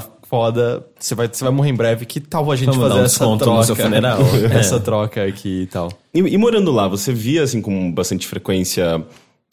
tá 0.01 0.09
foda, 0.29 0.85
você 0.99 1.15
vai, 1.15 1.29
você 1.31 1.45
vai 1.45 1.53
morrer 1.53 1.71
em 1.71 1.75
breve, 1.75 2.07
que 2.07 2.21
tal 2.21 2.51
a 2.51 2.57
gente 2.57 2.67
Vamos 2.67 2.83
fazer 2.83 3.01
um 3.01 3.05
essa 3.05 3.19
troca? 3.39 3.47
no 3.47 3.65
seu 3.65 3.77
funeral. 3.77 4.19
essa 4.53 4.77
É. 4.77 4.79
troca 4.81 5.25
aqui 5.25 5.63
e 5.63 5.67
tal. 5.67 5.93
E, 6.13 6.19
e 6.19 6.39
morando 6.39 6.71
lá, 6.73 6.89
você 6.89 7.13
via, 7.13 7.43
assim, 7.43 7.61
com 7.61 7.93
bastante 7.93 8.27
frequência 8.27 9.05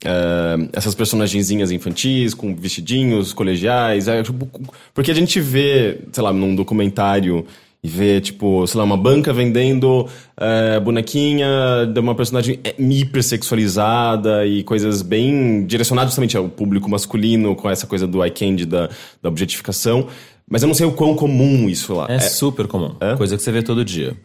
eh, 0.04 0.70
essas 0.74 0.96
personagenzinhas 0.96 1.72
infantis, 1.72 2.34
com 2.34 2.56
vestidinhos 2.56 3.34
colegiais? 3.34 4.08
é, 4.08 4.24
tipo, 4.24 4.50
porque 4.94 5.12
a 5.12 5.16
gente 5.16 5.39
vê, 5.39 6.00
sei 6.12 6.24
lá, 6.24 6.34
num 6.34 6.56
documentário 6.56 7.46
e 7.84 7.88
vê, 7.88 8.22
tipo, 8.22 8.66
sei 8.68 8.78
lá, 8.78 8.84
uma 8.84 8.98
banca 8.98 9.34
vendendo 9.34 10.08
eh, 10.38 10.80
bonequinha 10.80 11.48
de 11.92 12.00
uma 12.00 12.14
personagem 12.14 12.60
hipersexualizada 12.78 14.46
e 14.46 14.64
coisas 14.64 15.02
bem 15.02 15.66
direcionadas 15.66 16.12
justamente 16.12 16.38
ao 16.38 16.48
público 16.48 16.88
masculino, 16.89 17.56
com 17.56 17.68
essa 17.70 17.88
coisa 17.88 18.06
do 18.06 18.24
eye 18.24 18.32
candy, 18.32 18.66
da, 18.66 18.88
da 19.22 19.30
objetificação. 19.30 20.08
Mas 20.52 20.62
eu 20.62 20.68
não 20.68 20.74
sei 20.74 20.86
o 20.86 20.91
quão 20.91 21.16
comum 21.16 21.70
isso 21.70 21.93
lá 21.93 22.08
É, 22.10 22.20
super 22.20 22.68
comum. 22.68 22.93
Coisa 23.16 23.38
que 23.38 23.41
você 23.41 23.54
vê 23.54 23.64
todo 23.64 23.86
dia. 23.86 24.18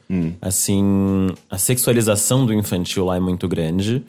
Assim, 0.43 1.29
a 1.49 1.57
sexualização 1.57 2.45
do 2.45 2.53
infantil 2.53 3.05
lá 3.05 3.17
é 3.17 3.21
muito 3.21 3.47
grande. 3.47 4.03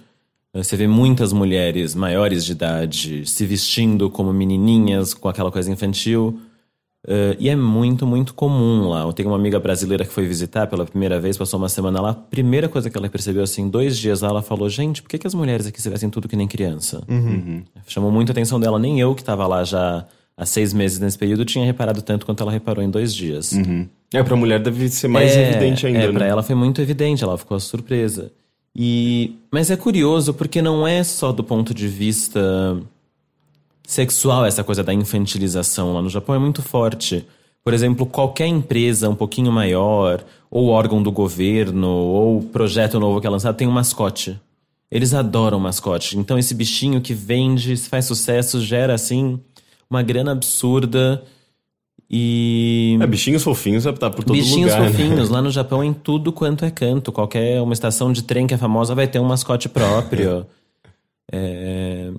Você 0.51 0.75
vê 0.75 0.87
muitas 0.87 1.31
mulheres 1.31 1.93
maiores 1.93 2.43
de 2.43 2.53
idade 2.53 3.23
se 3.29 3.45
vestindo 3.45 4.09
como 4.09 4.33
menininhas, 4.33 5.13
com 5.13 5.29
aquela 5.29 5.51
coisa 5.51 5.71
infantil. 5.71 6.39
Eh, 7.07 7.37
e 7.39 7.49
é 7.49 7.55
muito, 7.55 8.07
muito 8.07 8.33
comum 8.33 8.89
lá. 8.89 9.01
Eu 9.03 9.13
tenho 9.13 9.29
uma 9.29 9.37
amiga 9.37 9.59
brasileira 9.59 10.03
que 10.03 10.11
foi 10.11 10.25
visitar 10.25 10.65
pela 10.65 10.85
primeira 10.85 11.19
vez, 11.19 11.37
passou 11.37 11.59
uma 11.59 11.69
semana 11.69 12.01
lá. 12.01 12.09
A 12.09 12.13
primeira 12.15 12.67
coisa 12.67 12.89
que 12.89 12.97
ela 12.97 13.07
percebeu, 13.07 13.43
assim, 13.43 13.69
dois 13.69 13.95
dias 13.95 14.21
lá, 14.21 14.29
ela 14.29 14.41
falou: 14.41 14.67
Gente, 14.67 15.03
por 15.03 15.09
que, 15.09 15.19
que 15.19 15.27
as 15.27 15.35
mulheres 15.35 15.67
aqui 15.67 15.79
se 15.79 15.89
vestem 15.89 16.09
tudo 16.09 16.27
que 16.27 16.35
nem 16.35 16.47
criança? 16.47 17.03
Chamou 17.85 18.11
muito 18.11 18.29
a 18.29 18.33
atenção 18.33 18.59
dela. 18.59 18.79
Nem 18.79 18.99
eu, 18.99 19.13
que 19.13 19.21
estava 19.21 19.45
lá 19.45 19.63
já 19.63 20.05
há 20.37 20.45
seis 20.45 20.71
meses 20.71 20.99
nesse 20.99 21.17
período, 21.17 21.43
tinha 21.43 21.65
reparado 21.65 22.01
tanto 22.01 22.25
quanto 22.25 22.43
ela 22.43 22.51
reparou 22.51 22.83
em 22.83 22.89
dois 22.89 23.13
dias. 23.13 23.53
É, 24.13 24.21
pra 24.23 24.35
mulher 24.35 24.61
deve 24.61 24.87
ser 24.89 25.07
mais 25.07 25.35
É, 25.35 25.49
evidente 25.49 25.85
ainda, 25.87 25.99
É, 25.99 26.07
né? 26.07 26.13
pra 26.13 26.25
ela 26.27 26.43
foi 26.43 26.55
muito 26.55 26.79
evidente, 26.81 27.23
ela 27.23 27.37
ficou 27.37 27.59
surpresa. 27.59 28.31
E, 28.75 29.35
mas 29.51 29.71
é 29.71 29.75
curioso 29.75 30.33
porque 30.35 30.61
não 30.61 30.87
é 30.87 31.03
só 31.03 31.31
do 31.31 31.43
ponto 31.43 31.73
de 31.73 31.87
vista 31.87 32.79
sexual 33.85 34.45
essa 34.45 34.63
coisa 34.63 34.83
da 34.83 34.93
infantilização 34.93 35.93
lá 35.93 36.01
no 36.01 36.09
Japão 36.09 36.35
é 36.35 36.39
muito 36.39 36.61
forte. 36.61 37.25
Por 37.63 37.73
exemplo, 37.73 38.05
qualquer 38.05 38.47
empresa 38.47 39.09
um 39.09 39.15
pouquinho 39.15 39.51
maior, 39.51 40.23
ou 40.49 40.67
órgão 40.67 41.01
do 41.03 41.11
governo, 41.11 41.87
ou 41.89 42.41
projeto 42.41 42.99
novo 42.99 43.19
que 43.19 43.27
é 43.27 43.29
lançado, 43.29 43.55
tem 43.57 43.67
um 43.67 43.71
mascote. 43.71 44.39
Eles 44.89 45.13
adoram 45.13 45.59
mascote. 45.59 46.17
Então 46.17 46.37
esse 46.39 46.53
bichinho 46.53 47.01
que 47.01 47.13
vende, 47.13 47.75
faz 47.75 48.05
sucesso, 48.05 48.61
gera 48.61 48.93
assim 48.93 49.37
uma 49.89 50.01
grana 50.01 50.31
absurda. 50.31 51.23
E 52.09 52.97
É, 53.01 53.07
bichinhos 53.07 53.43
fofinhos 53.43 53.83
tá 53.83 54.09
por 54.09 54.23
todo 54.23 54.31
Bichinhos 54.33 54.71
lugar, 54.71 54.81
né? 54.81 54.91
fofinhos, 54.91 55.29
lá 55.29 55.41
no 55.41 55.51
Japão 55.51 55.83
em 55.83 55.91
tudo 55.93 56.31
quanto 56.31 56.63
é 56.63 56.71
canto. 56.71 57.11
Qualquer 57.11 57.61
uma 57.61 57.73
estação 57.73 58.13
de 58.13 58.23
trem 58.23 58.47
que 58.47 58.53
é 58.53 58.57
famosa 58.57 58.95
vai 58.95 59.07
ter 59.07 59.19
um 59.19 59.25
mascote 59.25 59.67
próprio. 59.69 60.45
É, 61.29 62.09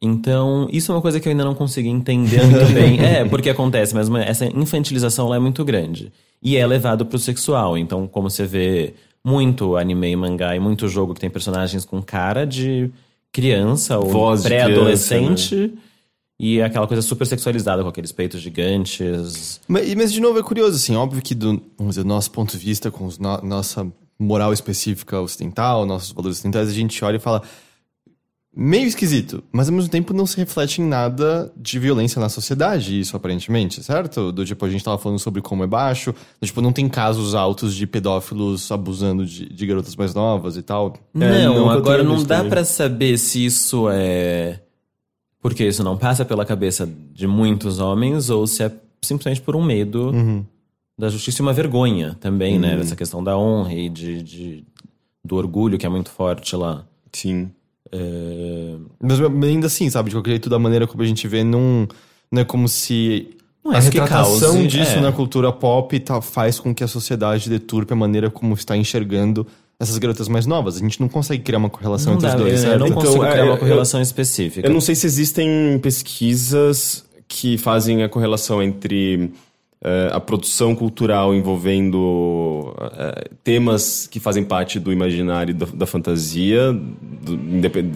Então, 0.00 0.68
isso 0.70 0.92
é 0.92 0.94
uma 0.94 1.00
coisa 1.00 1.18
que 1.18 1.26
eu 1.26 1.32
ainda 1.32 1.44
não 1.44 1.56
consegui 1.56 1.88
entender 1.88 2.40
muito 2.46 2.72
bem. 2.72 3.00
É, 3.02 3.24
porque 3.24 3.50
acontece, 3.50 3.92
mas 3.92 4.08
essa 4.28 4.46
infantilização 4.46 5.28
lá 5.28 5.34
é 5.34 5.40
muito 5.40 5.64
grande. 5.64 6.12
E 6.40 6.56
é 6.56 6.64
levado 6.64 7.04
pro 7.04 7.18
sexual. 7.18 7.76
Então, 7.76 8.06
como 8.06 8.30
você 8.30 8.46
vê 8.46 8.94
muito 9.24 9.76
anime 9.76 10.12
e 10.12 10.14
mangá 10.14 10.54
e 10.54 10.60
muito 10.60 10.86
jogo 10.86 11.14
que 11.14 11.20
tem 11.20 11.30
personagens 11.30 11.84
com 11.84 12.00
cara 12.00 12.46
de 12.46 12.90
criança 13.32 13.98
ou 13.98 14.38
pré-adolescente. 14.40 15.72
E 16.38 16.58
é 16.58 16.64
aquela 16.64 16.86
coisa 16.86 17.00
super 17.00 17.26
sexualizada, 17.26 17.82
com 17.82 17.88
aqueles 17.88 18.10
peitos 18.12 18.40
gigantes. 18.40 19.60
Mas, 19.68 19.94
mas, 19.94 20.12
de 20.12 20.20
novo, 20.20 20.38
é 20.38 20.42
curioso, 20.42 20.76
assim, 20.76 20.96
óbvio 20.96 21.22
que 21.22 21.34
do, 21.34 21.62
vamos 21.78 21.92
dizer, 21.94 22.02
do 22.02 22.08
nosso 22.08 22.30
ponto 22.30 22.56
de 22.56 22.64
vista, 22.64 22.90
com 22.90 23.06
os 23.06 23.18
no- 23.18 23.40
nossa 23.42 23.86
moral 24.18 24.52
específica 24.52 25.20
ocidental, 25.20 25.86
nossos 25.86 26.12
valores 26.12 26.38
ocidentais, 26.38 26.68
a 26.68 26.72
gente 26.72 27.04
olha 27.04 27.16
e 27.16 27.20
fala, 27.20 27.42
meio 28.56 28.86
esquisito, 28.86 29.42
mas 29.52 29.68
ao 29.68 29.74
mesmo 29.74 29.90
tempo 29.90 30.12
não 30.14 30.26
se 30.26 30.36
reflete 30.36 30.80
em 30.80 30.84
nada 30.86 31.52
de 31.56 31.78
violência 31.78 32.20
na 32.20 32.28
sociedade, 32.28 32.98
isso 33.00 33.16
aparentemente, 33.16 33.82
certo? 33.82 34.30
Do 34.30 34.44
tipo, 34.44 34.64
a 34.64 34.70
gente 34.70 34.84
tava 34.84 34.98
falando 34.98 35.18
sobre 35.18 35.40
como 35.42 35.64
é 35.64 35.66
baixo, 35.66 36.12
do, 36.40 36.46
tipo, 36.46 36.60
não 36.60 36.72
tem 36.72 36.88
casos 36.88 37.34
altos 37.34 37.74
de 37.74 37.86
pedófilos 37.86 38.70
abusando 38.70 39.26
de, 39.26 39.48
de 39.48 39.66
garotas 39.66 39.96
mais 39.96 40.14
novas 40.14 40.56
e 40.56 40.62
tal. 40.62 40.94
É, 41.14 41.44
não, 41.44 41.54
não 41.54 41.54
que 41.54 41.58
eu 41.60 41.70
agora 41.70 42.02
não 42.04 42.22
dá 42.22 42.44
pra 42.44 42.64
saber 42.64 43.18
se 43.18 43.44
isso 43.44 43.88
é 43.90 44.60
porque 45.44 45.62
isso 45.68 45.84
não 45.84 45.94
passa 45.98 46.24
pela 46.24 46.42
cabeça 46.46 46.88
de 47.12 47.26
muitos 47.26 47.78
homens 47.78 48.30
ou 48.30 48.46
se 48.46 48.62
é 48.62 48.72
simplesmente 49.02 49.42
por 49.42 49.54
um 49.54 49.62
medo 49.62 50.10
da 50.98 51.10
justiça 51.10 51.42
e 51.42 51.44
uma 51.44 51.52
vergonha 51.52 52.16
também, 52.18 52.58
né? 52.58 52.80
Essa 52.80 52.96
questão 52.96 53.22
da 53.22 53.36
honra 53.36 53.74
e 53.74 53.90
de, 53.90 54.22
de- 54.22 54.64
do 55.22 55.36
orgulho 55.36 55.76
que 55.76 55.84
é 55.84 55.88
muito 55.90 56.08
forte 56.08 56.56
lá. 56.56 56.86
Sim. 57.12 57.50
É, 57.92 58.76
Mas 58.98 59.20
ainda 59.20 59.66
assim, 59.66 59.90
sabe, 59.90 60.08
de 60.08 60.16
qualquer 60.16 60.30
jeito, 60.30 60.48
da 60.48 60.58
maneira 60.58 60.86
como 60.86 61.02
a 61.02 61.06
gente 61.06 61.28
vê, 61.28 61.44
não, 61.44 61.86
não 62.32 62.40
é 62.40 62.44
como 62.44 62.66
se 62.66 63.28
Não 63.62 63.72
é 63.74 63.76
a 63.76 63.80
retratação 63.80 64.52
cause- 64.54 64.66
disso 64.66 64.96
é. 64.96 65.00
na 65.02 65.12
cultura 65.12 65.52
pop 65.52 66.00
tá, 66.00 66.22
faz 66.22 66.58
com 66.58 66.74
que 66.74 66.82
a 66.82 66.88
sociedade 66.88 67.50
deturpe 67.50 67.92
a 67.92 67.96
maneira 67.96 68.30
como 68.30 68.54
está 68.54 68.74
enxergando 68.76 69.46
essas 69.78 69.98
garotas 69.98 70.28
mais 70.28 70.46
novas. 70.46 70.76
A 70.76 70.80
gente 70.80 71.00
não 71.00 71.08
consegue 71.08 71.42
criar 71.42 71.58
uma 71.58 71.70
correlação 71.70 72.12
não 72.12 72.18
entre 72.18 72.28
dá, 72.28 72.36
os 72.36 72.40
dois, 72.42 72.52
eu, 72.52 72.58
eu 72.58 72.62
certo? 72.70 72.80
não 72.80 72.86
Então, 72.88 73.02
consigo 73.02 73.24
é, 73.24 73.30
criar 73.32 73.44
uma 73.44 73.54
eu- 73.54 73.58
correlação 73.58 74.00
específica. 74.00 74.66
Eu 74.68 74.72
não 74.72 74.80
sei 74.80 74.94
se 74.94 75.06
existem 75.06 75.78
pesquisas 75.82 77.04
que 77.28 77.58
fazem 77.58 78.02
a 78.02 78.08
correlação 78.08 78.62
entre 78.62 79.30
eh, 79.82 80.10
a 80.12 80.20
produção 80.20 80.74
cultural 80.74 81.34
envolvendo 81.34 82.74
eh, 82.80 83.28
temas 83.42 84.06
que 84.06 84.20
fazem 84.20 84.44
parte 84.44 84.78
do 84.78 84.92
imaginário 84.92 85.54
da, 85.54 85.66
da 85.66 85.86
fantasia, 85.86 86.72
do, 86.72 87.36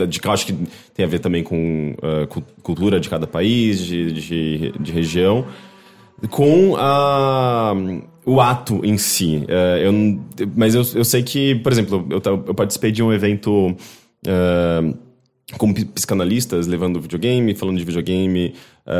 de 0.06 0.20
que 0.20 0.26
eu 0.26 0.32
acho 0.32 0.46
que 0.46 0.54
tem 0.94 1.04
a 1.04 1.08
ver 1.08 1.20
também 1.20 1.42
com 1.42 1.94
cu- 2.28 2.42
cultura 2.62 2.98
de 2.98 3.08
cada 3.08 3.26
país, 3.26 3.78
de, 3.80 4.12
de, 4.12 4.72
de 4.80 4.92
região, 4.92 5.46
com 6.30 6.74
a, 6.76 7.72
o 8.28 8.40
ato 8.40 8.80
em 8.84 8.98
si. 8.98 9.44
Eh, 9.48 9.82
eu 9.86 9.92
mas 10.56 10.74
eu, 10.74 10.82
eu 10.94 11.04
sei 11.04 11.22
que, 11.22 11.54
por 11.56 11.72
exemplo, 11.72 12.06
eu, 12.10 12.20
eu 12.46 12.54
participei 12.54 12.90
de 12.92 13.02
um 13.02 13.12
evento. 13.12 13.74
eh, 14.26 14.94
como 15.56 15.72
pi- 15.74 15.86
psicanalistas 15.86 16.66
levando 16.66 17.00
videogame, 17.00 17.54
falando 17.54 17.78
de 17.78 17.84
videogame 17.84 18.52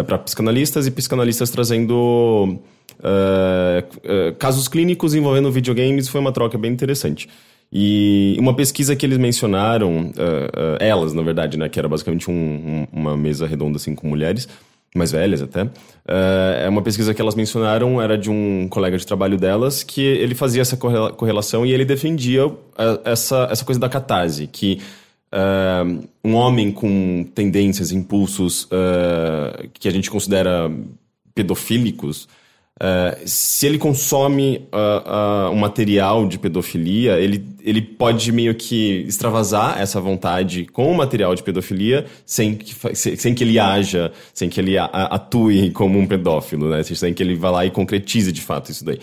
para 0.06 0.16
psicanalistas 0.18 0.86
e 0.86 0.90
psicanalistas 0.90 1.50
trazendo 1.50 2.58
eh, 3.02 3.84
eh, 4.04 4.32
casos 4.38 4.66
clínicos 4.66 5.14
envolvendo 5.14 5.50
videogames. 5.52 6.08
Foi 6.08 6.20
uma 6.20 6.32
troca 6.32 6.56
bem 6.56 6.72
interessante. 6.72 7.28
E 7.70 8.34
uma 8.38 8.54
pesquisa 8.54 8.96
que 8.96 9.04
eles 9.04 9.18
mencionaram, 9.18 9.90
uh, 9.90 10.00
uh, 10.08 10.76
elas, 10.80 11.12
na 11.12 11.20
verdade, 11.20 11.58
né, 11.58 11.68
que 11.68 11.78
era 11.78 11.86
basicamente 11.86 12.30
um, 12.30 12.34
um, 12.34 12.86
uma 12.90 13.14
mesa 13.14 13.46
redonda 13.46 13.76
assim 13.76 13.94
com 13.94 14.08
mulheres, 14.08 14.48
mais 14.94 15.12
velhas 15.12 15.42
até, 15.42 15.64
uh, 15.64 15.70
é 16.62 16.68
uma 16.68 16.82
pesquisa 16.82 17.12
que 17.12 17.20
elas 17.20 17.34
mencionaram, 17.34 18.00
era 18.00 18.16
de 18.16 18.30
um 18.30 18.66
colega 18.68 18.96
de 18.96 19.06
trabalho 19.06 19.36
delas, 19.36 19.82
que 19.82 20.00
ele 20.00 20.34
fazia 20.34 20.62
essa 20.62 20.76
correlação 20.76 21.64
e 21.64 21.72
ele 21.72 21.84
defendia 21.84 22.50
essa, 23.04 23.48
essa 23.50 23.64
coisa 23.64 23.80
da 23.80 23.88
catarse, 23.88 24.46
que 24.46 24.80
um 26.24 26.34
homem 26.34 26.72
com 26.72 27.22
tendências, 27.34 27.92
impulsos 27.92 28.66
que 29.74 29.86
a 29.86 29.90
gente 29.90 30.10
considera 30.10 30.70
pedofílicos, 31.34 32.26
Uh, 32.78 33.26
se 33.26 33.66
ele 33.66 33.76
consome 33.76 34.68
uh, 34.72 35.48
uh, 35.48 35.50
um 35.50 35.56
material 35.56 36.28
de 36.28 36.38
pedofilia, 36.38 37.18
ele, 37.18 37.44
ele 37.64 37.82
pode 37.82 38.30
meio 38.30 38.54
que 38.54 39.04
extravasar 39.08 39.80
essa 39.80 40.00
vontade 40.00 40.64
com 40.66 40.92
o 40.92 40.96
material 40.96 41.34
de 41.34 41.42
pedofilia 41.42 42.06
sem 42.24 42.54
que, 42.54 42.72
sem 42.94 43.34
que 43.34 43.42
ele 43.42 43.58
haja, 43.58 44.12
sem 44.32 44.48
que 44.48 44.60
ele 44.60 44.78
atue 44.78 45.72
como 45.72 45.98
um 45.98 46.06
pedófilo, 46.06 46.68
né? 46.70 46.84
Sem 46.84 47.12
que 47.12 47.20
ele 47.20 47.34
vá 47.34 47.50
lá 47.50 47.66
e 47.66 47.70
concretize 47.70 48.30
de 48.30 48.40
fato 48.40 48.70
isso 48.70 48.84
daí. 48.84 49.00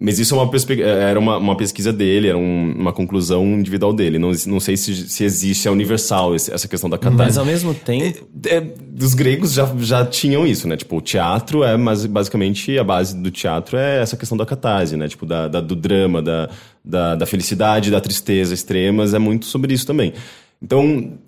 Mas 0.00 0.18
isso 0.18 0.34
é 0.34 0.38
uma 0.38 0.50
é, 0.70 1.10
era 1.10 1.18
uma, 1.18 1.38
uma 1.38 1.56
pesquisa 1.56 1.92
dele, 1.92 2.28
era 2.28 2.36
um, 2.36 2.72
uma 2.72 2.92
conclusão 2.92 3.44
individual 3.46 3.92
dele. 3.92 4.18
Não, 4.18 4.32
não 4.46 4.58
sei 4.58 4.76
se, 4.76 5.08
se 5.08 5.24
existe, 5.24 5.68
é 5.68 5.70
universal 5.70 6.34
essa 6.34 6.66
questão 6.66 6.90
da 6.90 6.98
catarse. 6.98 7.24
Mas 7.24 7.38
ao 7.38 7.44
mesmo 7.44 7.72
tempo. 7.72 8.26
É, 8.44 8.56
é, 8.56 8.74
os 9.00 9.14
gregos 9.14 9.52
já, 9.52 9.72
já 9.78 10.04
tinham 10.04 10.44
isso, 10.44 10.66
né? 10.66 10.76
Tipo, 10.76 10.96
o 10.96 11.00
teatro 11.00 11.62
é, 11.62 11.76
mas 11.76 12.04
basicamente 12.06 12.76
a 12.76 12.82
base 12.82 13.16
do 13.16 13.30
teatro 13.30 13.76
é 13.76 14.02
essa 14.02 14.16
questão 14.16 14.36
da 14.36 14.44
catarse, 14.44 14.96
né? 14.96 15.06
Tipo, 15.06 15.24
da, 15.26 15.46
da 15.46 15.60
do 15.60 15.76
drama, 15.76 16.20
da, 16.20 16.50
da, 16.84 17.14
da 17.14 17.26
felicidade, 17.26 17.90
da 17.90 18.00
tristeza 18.00 18.52
extremas, 18.52 19.14
é 19.14 19.18
muito 19.20 19.46
sobre 19.46 19.72
isso 19.72 19.86
também. 19.86 20.12
Então, 20.60 21.18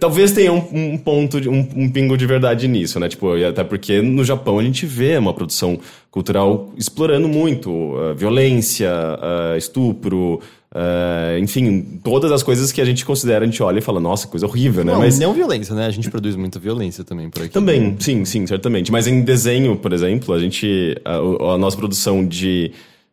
Talvez 0.00 0.32
tenha 0.32 0.50
um, 0.52 0.64
um 0.72 0.98
ponto, 0.98 1.36
um, 1.48 1.68
um, 1.76 1.90
pingo 1.90 2.16
de 2.16 2.26
verdade 2.26 2.66
nisso, 2.66 2.98
né? 2.98 3.08
Tipo, 3.08 3.34
até 3.44 3.62
porque 3.62 4.00
no 4.00 4.24
Japão 4.24 4.58
a 4.58 4.62
gente 4.62 4.86
vê 4.86 5.18
uma 5.18 5.34
produção 5.34 5.78
cultural 6.10 6.72
explorando 6.76 7.28
muito 7.28 7.70
uh, 7.70 8.14
violência, 8.16 8.90
uh, 8.90 9.56
estupro, 9.58 10.40
uh, 10.74 11.38
enfim, 11.38 12.00
todas 12.02 12.32
as 12.32 12.42
coisas 12.42 12.72
que 12.72 12.80
a 12.80 12.84
gente 12.84 13.04
considera, 13.04 13.44
a 13.44 13.46
gente 13.46 13.62
olha 13.62 13.78
e 13.78 13.82
fala, 13.82 14.00
nossa, 14.00 14.26
coisa 14.26 14.46
horrível, 14.46 14.84
né? 14.84 14.92
Não, 14.92 15.00
Mas 15.00 15.18
não 15.18 15.34
violência, 15.34 15.74
né? 15.74 15.86
A 15.86 15.90
gente 15.90 16.10
produz 16.10 16.34
muita 16.34 16.58
violência 16.58 17.04
também 17.04 17.28
por 17.28 17.42
aqui. 17.42 17.52
Também, 17.52 17.94
sim, 18.00 18.24
sim, 18.24 18.46
certamente. 18.46 18.90
Mas 18.90 19.06
em 19.06 19.20
desenho, 19.20 19.76
por 19.76 19.92
exemplo, 19.92 20.34
a 20.34 20.38
gente, 20.40 20.96
a, 21.04 21.16
a 21.54 21.58
nossa 21.58 21.76
produção 21.76 22.26
de 22.26 22.72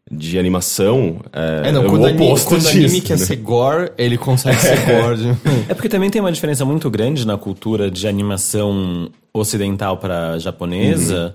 de 0.10 0.40
animação 0.40 1.20
é, 1.34 1.70
é 1.70 1.72
não, 1.72 1.84
quando 1.86 2.04
o 2.04 2.08
oposto 2.08 2.20
anime, 2.20 2.44
quando 2.46 2.62
disso, 2.62 2.78
anime 2.78 3.02
quer 3.02 3.18
né? 3.18 3.26
ser 3.26 3.36
gore, 3.38 3.92
ele 3.98 4.18
consegue 4.18 4.60
ser 4.60 4.78
gore. 4.88 5.38
é 5.68 5.74
porque 5.74 5.90
também 5.90 6.10
tem 6.10 6.22
uma 6.22 6.32
diferença 6.32 6.64
muito 6.64 6.90
grande 6.90 7.26
na 7.28 7.38
cultura 7.38 7.92
de 7.92 8.08
animação 8.08 9.10
ocidental 9.34 9.98
para 9.98 10.40
japonesa, 10.40 11.28
uhum. 11.28 11.34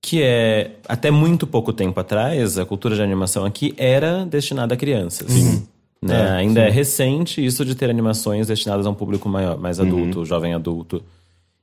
que 0.00 0.22
é 0.22 0.72
até 0.88 1.10
muito 1.10 1.46
pouco 1.46 1.72
tempo 1.72 1.98
atrás 1.98 2.58
a 2.58 2.64
cultura 2.64 2.94
de 2.94 3.02
animação 3.02 3.44
aqui 3.44 3.74
era 3.76 4.24
destinada 4.24 4.74
a 4.74 4.76
crianças. 4.76 5.30
Sim. 5.30 5.66
Né? 6.00 6.20
É, 6.20 6.30
Ainda 6.32 6.60
sim. 6.60 6.66
é 6.66 6.70
recente 6.70 7.44
isso 7.44 7.64
de 7.64 7.74
ter 7.74 7.88
animações 7.88 8.46
destinadas 8.46 8.86
a 8.86 8.90
um 8.90 8.94
público 8.94 9.28
maior, 9.28 9.58
mais 9.58 9.78
uhum. 9.78 9.86
adulto, 9.86 10.18
uhum. 10.20 10.24
jovem 10.24 10.54
adulto. 10.54 11.02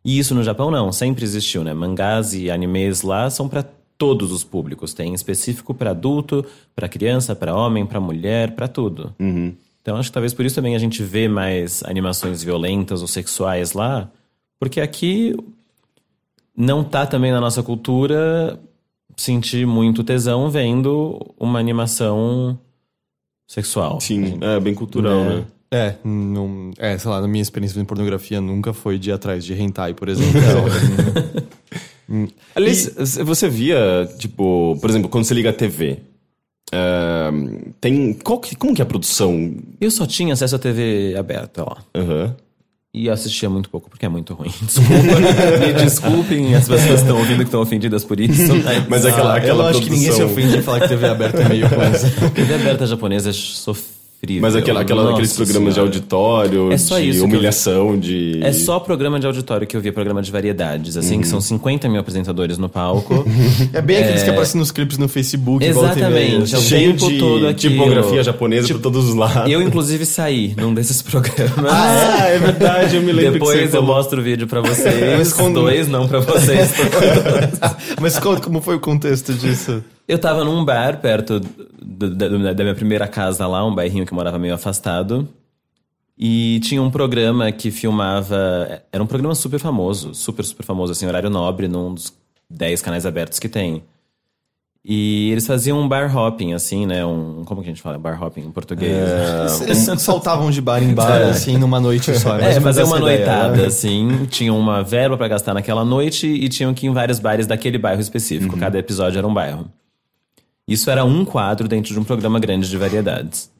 E 0.04 0.18
isso 0.18 0.34
no 0.34 0.44
Japão 0.44 0.72
não, 0.72 0.92
sempre 0.92 1.26
existiu, 1.26 1.64
né? 1.64 1.74
Mangás 1.74 2.34
e 2.34 2.50
animes 2.50 3.02
lá 3.02 3.30
são 3.30 3.50
para 3.50 3.66
todos 4.00 4.32
os 4.32 4.44
públicos. 4.44 4.94
Tem 4.94 5.14
específico 5.14 5.76
para 5.76 5.92
adulto, 5.92 6.44
para 6.74 6.90
criança, 6.90 7.36
para 7.36 7.54
homem, 7.54 7.86
para 7.86 8.00
mulher, 8.00 8.56
para 8.56 8.68
tudo. 8.68 9.14
Uhum. 9.20 9.54
Então 9.82 9.98
acho 9.98 10.10
que 10.10 10.14
talvez 10.14 10.34
por 10.34 10.46
isso 10.46 10.56
também 10.56 10.76
a 10.76 10.80
gente 10.80 11.04
vê 11.04 11.28
mais 11.28 11.84
animações 11.84 12.42
violentas 12.42 13.02
ou 13.02 13.08
sexuais 13.08 13.74
lá, 13.74 14.10
porque 14.60 14.82
aqui 14.82 15.36
não 16.56 16.84
tá 16.84 17.06
também 17.06 17.32
na 17.32 17.40
nossa 17.42 17.62
cultura 17.62 18.60
sentir 19.16 19.68
muito 19.68 20.04
tesão 20.04 20.50
vendo 20.50 21.20
uma 21.38 21.60
animação 21.60 22.58
sexual. 23.48 24.00
Sim, 24.00 24.38
é 24.42 24.60
bem 24.60 24.74
cultural, 24.74 25.20
é. 25.20 25.30
né? 25.30 25.46
É, 25.72 25.96
não, 26.04 26.72
é, 26.80 26.98
sei 26.98 27.12
lá, 27.12 27.22
na 27.22 27.28
minha 27.28 27.44
experiência 27.44 27.80
de 27.80 27.86
pornografia 27.86 28.42
nunca 28.42 28.74
foi 28.74 28.98
de 28.98 29.12
ir 29.12 29.14
atrás 29.14 29.46
de 29.46 29.54
hentai, 29.54 29.94
por 29.94 30.10
exemplo. 30.10 30.42
Aliás, 32.56 33.18
e... 33.18 33.24
você 33.24 33.48
via, 33.48 34.10
tipo, 34.18 34.78
por 34.80 34.90
exemplo, 34.90 35.10
quando 35.10 35.26
você 35.26 35.34
liga 35.34 35.50
a 35.50 35.54
TV, 35.54 36.00
uh, 36.74 37.74
tem. 37.80 38.14
Qual 38.14 38.40
que, 38.40 38.56
como 38.56 38.74
que 38.74 38.82
é 38.82 38.84
a 38.84 38.88
produção? 38.88 39.56
Eu 39.80 39.92
só 39.92 40.06
tinha 40.06 40.34
acesso 40.34 40.56
à 40.56 40.60
TV 40.60 41.16
aberta 41.18 41.64
lá. 41.64 41.78
Uhum. 41.96 42.34
E 42.92 43.08
assistia 43.08 43.48
muito 43.50 43.70
pouco, 43.70 43.88
porque 43.88 44.06
é 44.06 44.10
muito 44.10 44.34
ruim. 44.34 44.52
Desculpa, 44.66 45.60
me 45.60 45.74
desculpem 45.74 46.56
as 46.56 46.68
pessoas 46.68 46.88
que 46.88 46.94
estão 46.96 47.20
ouvindo 47.20 47.38
que 47.38 47.44
estão 47.44 47.62
ofendidas 47.62 48.04
por 48.04 48.20
isso. 48.20 48.56
Mas, 48.66 48.88
mas 48.88 49.06
aquela, 49.06 49.38
aquela 49.38 49.64
eu 49.66 49.68
acho 49.68 49.82
que 49.82 49.92
ninguém 49.92 50.12
se 50.12 50.24
ofende 50.24 50.58
de 50.58 50.62
falar 50.64 50.82
que 50.82 50.88
TV 50.88 51.08
aberta 51.08 51.42
é 51.44 51.50
meio 51.50 51.68
ruim. 51.68 52.32
TV 52.34 52.54
aberta 52.56 52.88
japonesa 52.88 53.30
é 53.30 53.34
sofrida 53.34 53.99
mas 54.42 54.54
aquela, 54.54 54.82
aquela, 54.82 55.12
aqueles 55.12 55.34
programas 55.34 55.76
senhora. 55.76 55.92
de 55.92 55.98
auditório, 55.98 56.72
é 56.74 56.78
só 56.78 57.00
de 57.00 57.10
isso 57.10 57.24
humilhação, 57.24 57.98
de. 57.98 58.40
É 58.44 58.52
só 58.52 58.78
programa 58.78 59.18
de 59.18 59.26
auditório 59.26 59.66
que 59.66 59.78
eu 59.78 59.82
via, 59.82 59.94
programa 59.94 60.22
de 60.22 60.30
variedades, 60.30 60.98
assim, 60.98 61.16
uhum. 61.16 61.22
que 61.22 61.28
são 61.28 61.40
50 61.40 61.88
mil 61.88 62.02
apresentadores 62.02 62.58
no 62.58 62.68
palco. 62.68 63.26
é 63.72 63.82
bem 63.82 63.98
aqueles 63.98 64.22
é... 64.22 64.24
que 64.26 64.30
aparecem 64.32 64.60
nos 64.60 64.72
clipes 64.72 64.98
no 64.98 65.08
Facebook, 65.08 65.64
Exatamente. 65.64 66.54
É 66.54 66.58
o 66.58 66.62
Cheio 66.62 66.94
de 66.94 67.18
todo 67.18 67.54
tipografia 67.54 68.22
japonesa 68.22 68.68
tipo, 68.68 68.80
por 68.80 68.84
todos 68.84 69.08
os 69.08 69.16
lados. 69.16 69.50
Eu, 69.50 69.62
inclusive, 69.62 70.06
saí 70.06 70.54
num 70.58 70.74
desses 70.74 71.02
programas. 71.04 71.72
Ah, 71.72 72.28
é, 72.28 72.36
é 72.36 72.40
verdade, 72.40 72.96
eu 72.98 73.02
me 73.02 73.14
lembro 73.14 73.34
Depois 73.34 73.74
eu 73.74 73.84
mostro 73.84 74.20
o 74.20 74.24
vídeo 74.24 74.48
pra 74.48 74.60
vocês. 74.62 75.18
Mas 75.18 75.32
quando... 75.32 75.62
Dois, 75.62 75.88
não 75.88 76.08
pra 76.10 76.20
vocês. 76.20 76.74
Mas 78.02 78.20
conta 78.20 78.42
como 78.42 78.62
foi 78.62 78.76
o 78.76 78.80
contexto 78.80 79.34
disso. 79.34 79.82
Eu 80.10 80.18
tava 80.18 80.44
num 80.44 80.66
bar 80.66 81.00
perto 81.00 81.40
do, 81.40 82.10
da, 82.10 82.52
da 82.52 82.64
minha 82.64 82.74
primeira 82.74 83.08
casa 83.08 83.46
lá, 83.46 83.64
um 83.64 83.76
bairrinho 83.76 84.08
que 84.08 84.12
eu 84.12 84.16
morava 84.16 84.40
meio 84.40 84.56
afastado. 84.56 85.30
E 86.18 86.60
tinha 86.64 86.82
um 86.82 86.90
programa 86.90 87.52
que 87.52 87.70
filmava. 87.70 88.82
Era 88.92 89.04
um 89.04 89.06
programa 89.06 89.36
super 89.36 89.60
famoso, 89.60 90.16
super, 90.16 90.44
super 90.44 90.64
famoso, 90.64 90.94
assim, 90.94 91.06
horário 91.06 91.30
nobre, 91.30 91.68
num 91.68 91.94
dos 91.94 92.12
10 92.50 92.82
canais 92.82 93.06
abertos 93.06 93.38
que 93.38 93.48
tem. 93.48 93.84
E 94.84 95.30
eles 95.32 95.46
faziam 95.46 95.80
um 95.80 95.88
bar 95.88 96.18
hopping, 96.18 96.54
assim, 96.54 96.88
né? 96.88 97.06
Um. 97.06 97.44
Como 97.46 97.62
que 97.62 97.68
a 97.68 97.72
gente 97.72 97.82
fala? 97.82 98.00
Bar 98.00 98.20
hopping 98.20 98.42
em 98.42 98.52
português? 98.52 98.92
É, 99.62 99.64
eles 99.70 99.78
saltavam 100.02 100.50
de 100.50 100.60
bar 100.60 100.82
em 100.82 100.92
bar, 100.92 101.22
é. 101.22 101.30
assim, 101.30 101.56
numa 101.56 101.80
noite 101.80 102.18
só. 102.18 102.36
É, 102.42 102.54
é 102.54 102.60
fazer 102.60 102.82
uma 102.82 102.98
noitada, 102.98 103.50
ideia, 103.50 103.62
né? 103.62 103.68
assim. 103.68 104.26
Tinham 104.26 104.58
uma 104.58 104.82
verba 104.82 105.16
para 105.16 105.28
gastar 105.28 105.54
naquela 105.54 105.86
noite 105.86 106.26
e 106.26 106.50
tinham 106.50 106.74
que 106.74 106.88
ir 106.88 106.90
em 106.90 106.94
vários 106.94 107.20
bares 107.20 107.46
daquele 107.46 107.78
bairro 107.78 108.02
específico. 108.02 108.56
Uhum. 108.56 108.60
Cada 108.60 108.80
episódio 108.80 109.20
era 109.20 109.28
um 109.28 109.34
bairro. 109.34 109.70
Isso 110.70 110.92
era 110.92 111.04
um 111.04 111.26
quadro 111.26 111.68
dentro 111.68 111.92
de 111.92 112.00
um 112.00 112.04
programa 112.04 112.40
grande 112.40 112.70
de 112.70 112.78
variedades. 112.78 113.52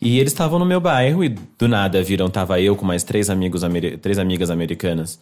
E 0.00 0.18
eles 0.18 0.32
estavam 0.32 0.58
no 0.58 0.64
meu 0.64 0.80
bairro 0.80 1.22
e 1.22 1.28
do 1.28 1.68
nada 1.68 2.02
viram, 2.02 2.30
tava 2.30 2.58
eu 2.62 2.74
com 2.74 2.86
mais 2.86 3.04
três 3.04 3.28
amigos, 3.28 3.60
três 4.00 4.18
amigas 4.18 4.48
americanas. 4.48 5.20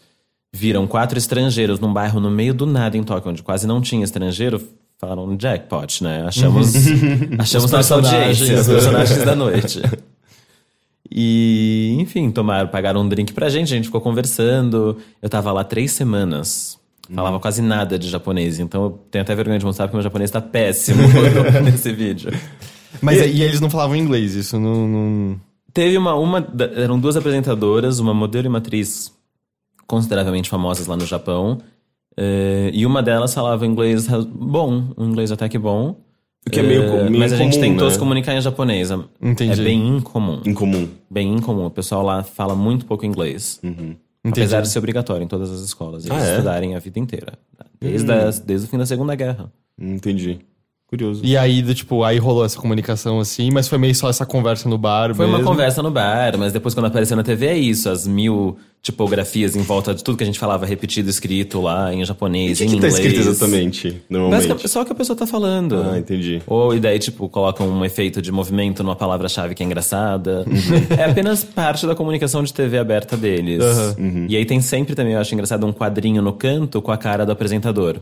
Viram 0.52 0.86
quatro 0.86 1.18
estrangeiros 1.18 1.80
num 1.80 1.92
bairro 1.92 2.20
no 2.20 2.30
meio 2.30 2.54
do 2.54 2.66
nada 2.66 2.96
em 2.96 3.02
Tóquio, 3.02 3.32
onde 3.32 3.42
quase 3.42 3.66
não 3.66 3.80
tinha 3.80 4.04
estrangeiro. 4.04 4.62
Falaram 4.96 5.36
jackpot, 5.36 6.04
né? 6.04 6.22
Achamos, 6.24 6.72
achamos 7.36 7.72
nossa 7.72 7.94
audiência, 7.94 8.60
os 8.60 8.68
personagens 8.68 9.24
da 9.24 9.34
noite. 9.34 9.82
E, 11.10 11.96
enfim, 11.98 12.30
tomaram, 12.30 12.68
pagaram 12.68 13.00
um 13.00 13.08
drink 13.08 13.32
pra 13.32 13.48
gente, 13.48 13.72
a 13.72 13.76
gente 13.76 13.86
ficou 13.86 14.00
conversando. 14.00 14.96
Eu 15.20 15.28
tava 15.28 15.50
lá 15.50 15.64
três 15.64 15.90
semanas. 15.90 16.78
Falava 17.14 17.38
quase 17.38 17.60
nada 17.60 17.98
de 17.98 18.08
japonês, 18.08 18.58
então 18.58 18.84
eu 18.84 18.90
tenho 19.10 19.22
até 19.22 19.34
vergonha 19.34 19.58
de 19.58 19.64
mostrar 19.64 19.86
porque 19.86 19.96
meu 19.96 20.02
japonês 20.02 20.30
tá 20.30 20.40
péssimo 20.40 21.02
nesse 21.62 21.92
vídeo. 21.92 22.32
Mas 23.00 23.20
e, 23.20 23.26
e, 23.26 23.42
eles 23.42 23.60
não 23.60 23.68
falavam 23.68 23.96
inglês, 23.96 24.34
isso 24.34 24.58
não. 24.58 24.88
não... 24.88 25.40
Teve 25.72 25.96
uma, 25.96 26.14
uma. 26.14 26.46
Eram 26.76 26.98
duas 26.98 27.16
apresentadoras, 27.16 27.98
uma 27.98 28.12
modelo 28.12 28.46
e 28.46 28.48
uma 28.48 28.58
atriz 28.58 29.12
consideravelmente 29.86 30.48
famosas 30.48 30.86
lá 30.86 30.96
no 30.96 31.06
Japão. 31.06 31.58
Uh, 32.12 32.68
e 32.72 32.84
uma 32.84 33.02
delas 33.02 33.32
falava 33.32 33.66
inglês 33.66 34.06
bom, 34.06 34.92
um 34.98 35.06
inglês 35.06 35.32
até 35.32 35.48
que 35.48 35.58
bom. 35.58 35.96
O 36.46 36.50
que 36.50 36.60
é 36.60 36.62
meio, 36.62 36.82
uh, 36.82 37.04
meio 37.04 37.18
Mas 37.18 37.32
a 37.32 37.36
gente 37.36 37.58
tentou 37.58 37.86
né? 37.86 37.92
se 37.92 37.98
comunicar 37.98 38.34
em 38.34 38.40
japonês. 38.40 38.90
Entendi. 39.20 39.60
É 39.60 39.64
bem 39.64 39.96
incomum. 39.96 40.42
Incomum. 40.44 40.88
Bem 41.10 41.32
incomum. 41.32 41.66
O 41.66 41.70
pessoal 41.70 42.02
lá 42.02 42.22
fala 42.22 42.54
muito 42.54 42.84
pouco 42.84 43.06
inglês. 43.06 43.60
Uhum. 43.62 43.94
Entendi. 44.24 44.40
Apesar 44.40 44.60
de 44.62 44.68
ser 44.68 44.78
obrigatório 44.78 45.24
em 45.24 45.28
todas 45.28 45.50
as 45.50 45.60
escolas. 45.60 46.04
Eles 46.04 46.16
ah, 46.16 46.26
é? 46.26 46.30
estudarem 46.32 46.76
a 46.76 46.78
vida 46.78 46.98
inteira. 46.98 47.38
Desde, 47.80 48.10
hum. 48.10 48.14
a, 48.14 48.30
desde 48.30 48.66
o 48.66 48.70
fim 48.70 48.78
da 48.78 48.86
Segunda 48.86 49.14
Guerra. 49.16 49.52
Entendi. 49.78 50.40
Curioso. 50.92 51.22
E 51.24 51.38
aí, 51.38 51.62
do, 51.62 51.74
tipo, 51.74 52.04
aí 52.04 52.18
rolou 52.18 52.44
essa 52.44 52.58
comunicação 52.60 53.18
assim, 53.18 53.50
mas 53.50 53.66
foi 53.66 53.78
meio 53.78 53.94
só 53.94 54.10
essa 54.10 54.26
conversa 54.26 54.68
no 54.68 54.76
bar 54.76 55.14
Foi 55.14 55.24
uma 55.24 55.38
mesmo. 55.38 55.50
conversa 55.50 55.82
no 55.82 55.90
bar, 55.90 56.36
mas 56.38 56.52
depois 56.52 56.74
quando 56.74 56.84
apareceu 56.84 57.16
na 57.16 57.22
TV 57.22 57.46
é 57.46 57.56
isso, 57.56 57.88
as 57.88 58.06
mil 58.06 58.58
tipografias 58.82 59.56
em 59.56 59.62
volta 59.62 59.94
de 59.94 60.04
tudo 60.04 60.18
que 60.18 60.22
a 60.22 60.26
gente 60.26 60.38
falava 60.38 60.66
repetido, 60.66 61.08
escrito 61.08 61.62
lá 61.62 61.94
em 61.94 62.04
japonês, 62.04 62.60
O 62.60 62.64
em 62.64 62.66
que, 62.66 62.74
que 62.74 62.80
tá 62.82 62.88
inglês. 62.88 63.06
escrito 63.06 63.26
exatamente, 63.26 64.02
normalmente? 64.10 64.36
Basicamente, 64.40 64.68
só 64.68 64.82
o 64.82 64.84
que 64.84 64.92
a 64.92 64.94
pessoa 64.94 65.16
tá 65.16 65.26
falando. 65.26 65.80
Ah, 65.82 65.98
entendi. 65.98 66.42
Ou 66.46 66.74
e 66.74 66.80
daí, 66.80 66.98
tipo, 66.98 67.26
colocam 67.26 67.66
um 67.70 67.82
efeito 67.86 68.20
de 68.20 68.30
movimento 68.30 68.82
numa 68.82 68.94
palavra-chave 68.96 69.54
que 69.54 69.62
é 69.62 69.66
engraçada. 69.66 70.44
é 70.98 71.04
apenas 71.04 71.42
parte 71.42 71.86
da 71.86 71.94
comunicação 71.94 72.42
de 72.42 72.52
TV 72.52 72.76
aberta 72.76 73.16
deles. 73.16 73.64
Uhum. 73.96 74.26
E 74.28 74.36
aí 74.36 74.44
tem 74.44 74.60
sempre 74.60 74.94
também, 74.94 75.14
eu 75.14 75.20
acho 75.20 75.32
engraçado, 75.32 75.64
um 75.66 75.72
quadrinho 75.72 76.20
no 76.20 76.34
canto 76.34 76.82
com 76.82 76.92
a 76.92 76.98
cara 76.98 77.24
do 77.24 77.32
apresentador. 77.32 77.98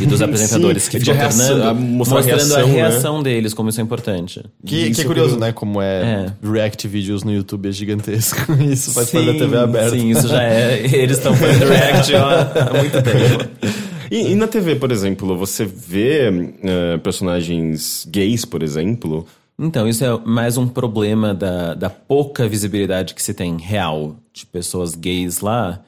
E 0.00 0.06
dos 0.06 0.20
apresentadores 0.22 0.84
Sim, 0.84 0.90
que 0.90 0.98
de 0.98 1.04
ficam 1.04 1.16
reação- 1.20 1.46
alternando, 1.56 1.70
a- 1.70 1.74
mostrar 1.74 2.18
a 2.18 2.20
mostrando 2.22 2.42
a 2.52 2.56
reação, 2.56 2.66
né? 2.68 2.72
reação 2.74 3.22
deles, 3.22 3.54
como 3.54 3.68
isso 3.70 3.80
é 3.80 3.82
importante. 3.82 4.42
Que, 4.64 4.90
que 4.90 5.00
é 5.00 5.04
é 5.04 5.06
curioso, 5.06 5.38
né? 5.38 5.52
Como 5.52 5.80
é, 5.82 6.32
react 6.42 6.86
videos 6.88 7.22
no 7.22 7.32
YouTube 7.32 7.68
é 7.68 7.72
gigantesco. 7.72 8.52
Isso 8.62 8.92
faz 8.92 9.10
parte 9.10 9.26
da 9.26 9.32
Sim, 9.32 9.38
TV 9.38 9.56
aberta. 9.58 9.90
Sim, 9.96 10.10
isso 10.10 10.28
já 10.28 10.42
é. 10.42 10.80
Eles 10.94 11.18
estão 11.18 11.34
fazendo 11.34 11.66
react 11.70 12.14
há 12.14 12.70
há 12.70 12.74
muito 12.74 13.02
tempo. 13.02 13.76
E, 14.10 14.32
e 14.32 14.34
na 14.34 14.46
TV, 14.46 14.76
por 14.76 14.90
exemplo, 14.92 15.36
você 15.36 15.64
vê 15.64 16.54
eh, 16.62 16.96
personagens 16.98 18.06
gays, 18.10 18.44
por 18.44 18.62
exemplo? 18.62 19.26
Então, 19.58 19.88
isso 19.88 20.04
é 20.04 20.18
mais 20.24 20.56
um 20.56 20.68
problema 20.68 21.34
da, 21.34 21.74
da 21.74 21.88
pouca 21.90 22.46
visibilidade 22.46 23.14
que 23.14 23.22
se 23.22 23.32
tem 23.34 23.56
real 23.58 24.16
de 24.32 24.44
pessoas 24.46 24.94
gays 24.94 25.40
lá 25.40 25.80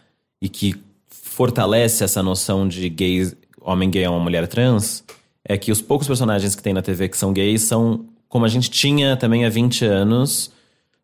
e 0.42 0.48
que 0.48 0.74
fortalece 1.10 2.02
essa 2.02 2.22
noção 2.22 2.66
de 2.66 2.88
gays, 2.88 3.36
homem 3.68 3.90
gay 3.90 4.04
é 4.04 4.10
uma 4.10 4.20
mulher 4.20 4.46
trans, 4.46 5.04
é 5.44 5.56
que 5.56 5.70
os 5.70 5.80
poucos 5.80 6.06
personagens 6.06 6.54
que 6.54 6.62
tem 6.62 6.72
na 6.72 6.82
TV 6.82 7.08
que 7.08 7.16
são 7.16 7.32
gays 7.32 7.62
são 7.62 8.06
como 8.28 8.44
a 8.44 8.48
gente 8.48 8.70
tinha 8.70 9.16
também 9.16 9.44
há 9.44 9.48
20 9.48 9.84
anos, 9.84 10.52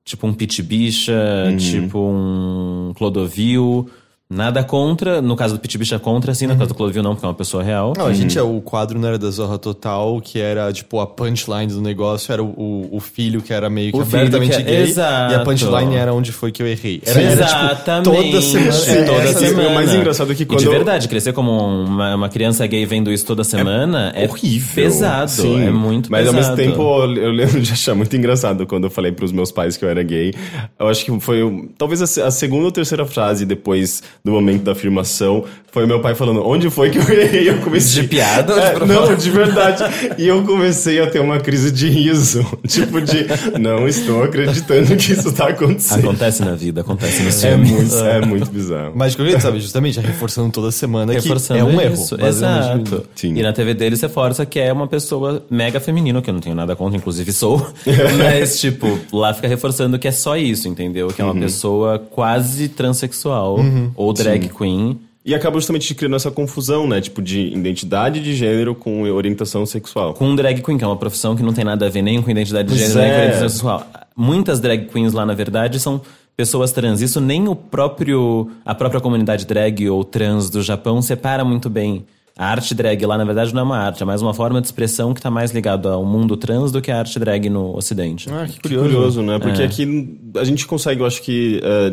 tipo 0.05 0.27
um 0.27 0.35
Pit 0.35 0.63
Bicha, 0.63 1.15
tipo 1.59 1.99
um 1.99 2.93
Clodovil. 2.95 3.89
Nada 4.31 4.65
contra, 4.65 5.21
no 5.21 5.37
caso 5.37 5.55
do 5.55 5.61
Pit 5.61 5.77
Bicha 5.77 5.99
contra, 5.99 6.33
assim, 6.33 6.47
no 6.47 6.57
caso 6.57 6.69
do 6.69 6.75
Clodovil 6.75 7.03
não, 7.03 7.13
porque 7.15 7.27
é 7.27 7.29
uma 7.29 7.35
pessoa 7.35 7.63
real. 7.63 7.93
Não, 7.97 8.07
a 8.07 8.15
gente 8.15 8.39
é 8.39 8.43
o 8.43 8.59
quadro 8.63 8.99
não 8.99 9.07
era 9.07 9.19
da 9.19 9.31
Zorra 9.31 9.59
Total, 9.59 10.19
que 10.23 10.41
era 10.41 10.73
tipo 10.73 10.99
a 10.99 11.07
punchline 11.07 11.67
do 11.67 11.81
negócio, 11.83 12.33
era 12.33 12.43
o, 12.43 12.47
o, 12.57 12.97
o 12.97 13.01
filho 13.01 13.43
que 13.43 13.53
era 13.53 13.69
meio 13.69 13.93
que 13.93 13.99
O 13.99 14.03
abertamente 14.03 14.57
que 14.57 14.63
é- 14.63 14.65
gay. 14.65 14.77
Exato. 14.83 15.33
E 15.33 15.37
a 15.37 15.41
punchline 15.41 15.95
era 15.95 16.15
onde 16.15 16.33
foi 16.33 16.51
que 16.51 16.63
eu 16.63 16.67
errei. 16.67 17.03
Era, 17.05 17.21
era, 17.21 17.31
tipo, 17.47 17.59
Exatamente. 17.65 18.05
toda 18.31 18.41
semana. 18.43 18.73
Sim, 18.73 18.91
é, 18.93 19.05
toda 19.05 19.19
essa- 19.25 19.39
semana. 19.41 19.69
o 19.69 19.75
mais 19.75 19.95
engraçado 19.95 20.33
é 20.33 20.35
que 20.35 20.43
E 20.43 20.47
quando 20.47 20.61
de 20.61 20.67
eu- 20.67 20.73
verdade, 20.73 21.07
crescer 21.07 21.33
como 21.35 21.51
uma, 21.53 22.15
uma 22.15 22.29
criança 22.31 22.67
gay 22.67 22.87
vendo 22.87 23.13
isso 23.13 23.27
toda 23.27 23.45
semana 23.45 24.11
é, 24.17 24.25
horrível. 24.27 24.75
pesado. 24.75 25.31
Sim, 25.31 25.61
é 25.67 25.71
muito 25.71 26.11
Mas 26.11 26.27
pesado. 26.27 26.39
ao 26.51 26.57
mesmo 26.57 26.57
tempo, 26.73 26.83
eu 27.21 27.31
lembro 27.31 27.61
de 27.61 27.71
achar 27.73 27.95
muito 27.95 28.17
engraçado 28.17 28.67
quando 28.67 28.85
eu 28.85 28.91
falei 28.91 29.13
pros 29.13 29.33
meus 29.33 29.53
pais 29.53 29.77
que 29.77 29.85
eu 29.85 29.89
era 29.89 30.03
gay. 30.03 30.33
Eu 30.81 30.89
acho 30.89 31.05
que 31.05 31.21
foi 31.21 31.69
talvez 31.77 32.01
a, 32.19 32.27
a 32.27 32.31
segunda 32.31 32.65
ou 32.65 32.73
terceira 32.73 33.05
frase 33.05 33.45
depois 33.45 34.03
do 34.25 34.33
momento 34.33 34.63
da 34.63 34.73
afirmação 34.73 35.45
foi 35.71 35.87
meu 35.87 36.01
pai 36.01 36.15
falando: 36.15 36.47
Onde 36.47 36.71
foi 36.71 36.89
que 36.89 36.97
eu 36.99 37.03
errei? 37.11 37.49
Eu 37.51 37.59
comecei. 37.59 38.03
De 38.03 38.09
piada 38.09 38.55
de 38.55 38.61
É, 38.61 38.71
propósito? 38.71 39.11
Não, 39.11 39.15
de 39.17 39.31
verdade. 39.31 39.85
E 40.17 40.27
eu 40.27 40.43
comecei 40.45 40.99
a 41.03 41.11
ter 41.11 41.19
uma 41.21 41.39
crise 41.41 41.71
de 41.71 41.89
riso. 41.91 42.47
Tipo 42.67 43.01
de, 43.03 43.27
não 43.61 43.87
estou 43.87 44.23
acreditando 44.23 44.97
que 44.97 45.13
isso 45.13 45.31
tá 45.33 45.49
acontecendo. 45.49 45.99
Acontece 45.99 46.43
na 46.43 46.55
vida, 46.55 46.81
acontece 46.81 47.23
nos 47.23 47.43
É 47.45 47.51
filmes. 47.51 47.71
muito, 47.71 47.95
é 47.97 48.21
muito 48.25 48.51
bizarro. 48.51 48.93
Mas 48.95 49.11
de 49.13 49.19
qualquer 49.19 49.31
jeito, 49.33 49.43
sabe, 49.43 49.61
justamente, 49.61 50.01
reforçando 50.01 50.51
toda 50.51 50.71
semana 50.71 51.13
Reforçando 51.13 51.61
que 51.67 51.73
é 51.73 51.77
um 51.77 51.81
erro. 51.81 51.95
isso. 51.95 52.17
basicamente. 52.17 52.87
Exato. 52.89 53.07
Sim. 53.17 53.35
E 53.37 53.43
na 53.43 53.53
TV 53.53 53.75
dele 53.75 53.97
você 53.97 54.09
força 54.09 54.47
que 54.47 54.59
é 54.61 54.73
uma 54.73 54.87
pessoa 54.87 55.45
mega 55.51 55.81
feminina, 55.81 56.23
que 56.23 56.31
eu 56.31 56.35
não 56.35 56.41
tenho 56.41 56.55
nada 56.55 56.75
contra, 56.77 56.97
inclusive 56.97 57.31
sou. 57.33 57.67
Mas, 58.17 58.59
tipo, 58.61 58.97
lá 59.13 59.35
fica 59.35 59.49
reforçando 59.49 59.99
que 59.99 60.09
é 60.09 60.13
só 60.13 60.37
isso, 60.37 60.67
entendeu? 60.69 61.09
Que 61.09 61.21
é 61.21 61.25
uma 61.25 61.35
pessoa 61.35 61.99
quase 61.99 62.69
transexual 62.69 63.59
ou 63.97 64.14
drag 64.15 64.49
queen. 64.49 64.99
E 65.27 65.35
acaba 65.35 65.57
justamente 65.59 65.95
criando 65.95 66.17
essa 66.17 66.31
confusão, 66.31 66.87
né? 66.87 67.01
Tipo, 67.01 67.23
de 67.23 67.41
identidade 67.49 68.21
de 68.21 68.35
gênero 68.35 68.75
com 68.75 69.03
orientação 69.05 69.65
sexual. 69.65 70.13
com 70.15 70.35
drag 70.37 70.61
queen, 70.63 70.77
que 70.77 70.85
é 70.85 70.87
uma 70.87 70.97
profissão 70.99 71.35
que 71.35 71.43
não 71.43 71.53
tem 71.53 71.65
nada 71.65 71.87
a 71.87 71.89
ver 71.89 72.03
nem 72.03 72.21
com 72.21 72.31
identidade 72.31 72.69
de 72.73 72.79
gênero, 72.79 72.99
nem 73.01 73.09
com 73.09 73.15
é. 73.15 73.25
identidade 73.25 73.53
sexual. 73.53 73.87
Muitas 74.17 74.61
drag 74.61 74.87
queens 74.87 75.13
lá, 75.15 75.25
na 75.25 75.33
verdade, 75.35 75.81
são 75.81 76.01
pessoas 76.37 76.73
trans. 76.73 77.01
Isso 77.01 77.21
nem 77.21 77.49
o 77.49 77.55
próprio 77.57 78.51
a 78.67 78.75
própria 78.75 79.01
comunidade 79.01 79.47
drag 79.47 79.89
ou 79.89 80.05
trans 80.05 80.51
do 80.51 80.63
Japão 80.63 81.01
separa 81.01 81.45
muito 81.45 81.71
bem. 81.71 82.05
A 82.37 82.49
arte 82.49 82.75
drag 82.75 83.07
lá, 83.07 83.17
na 83.17 83.25
verdade, 83.25 83.55
não 83.55 83.61
é 83.61 83.65
uma 83.65 83.79
arte, 83.79 84.03
é 84.03 84.07
mais 84.07 84.21
uma 84.21 84.35
forma 84.35 84.61
de 84.61 84.67
expressão 84.67 85.15
que 85.15 85.21
está 85.21 85.31
mais 85.31 85.53
ligada 85.53 85.91
ao 85.91 86.05
mundo 86.05 86.37
trans 86.37 86.73
do 86.73 86.83
que 86.83 86.91
a 86.91 86.99
arte 86.99 87.17
drag 87.19 87.49
no 87.49 87.77
ocidente. 87.77 88.29
Ah, 88.29 88.45
que 88.45 88.55
Que 88.55 88.61
curioso. 88.61 88.85
curioso, 88.91 89.23
né? 89.23 89.39
Porque 89.39 89.63
É. 89.63 89.65
aqui 89.65 90.19
a 90.37 90.43
gente 90.45 90.67
consegue, 90.67 91.01
eu 91.01 91.07
acho 91.07 91.23
que, 91.23 91.61
eh, 91.63 91.93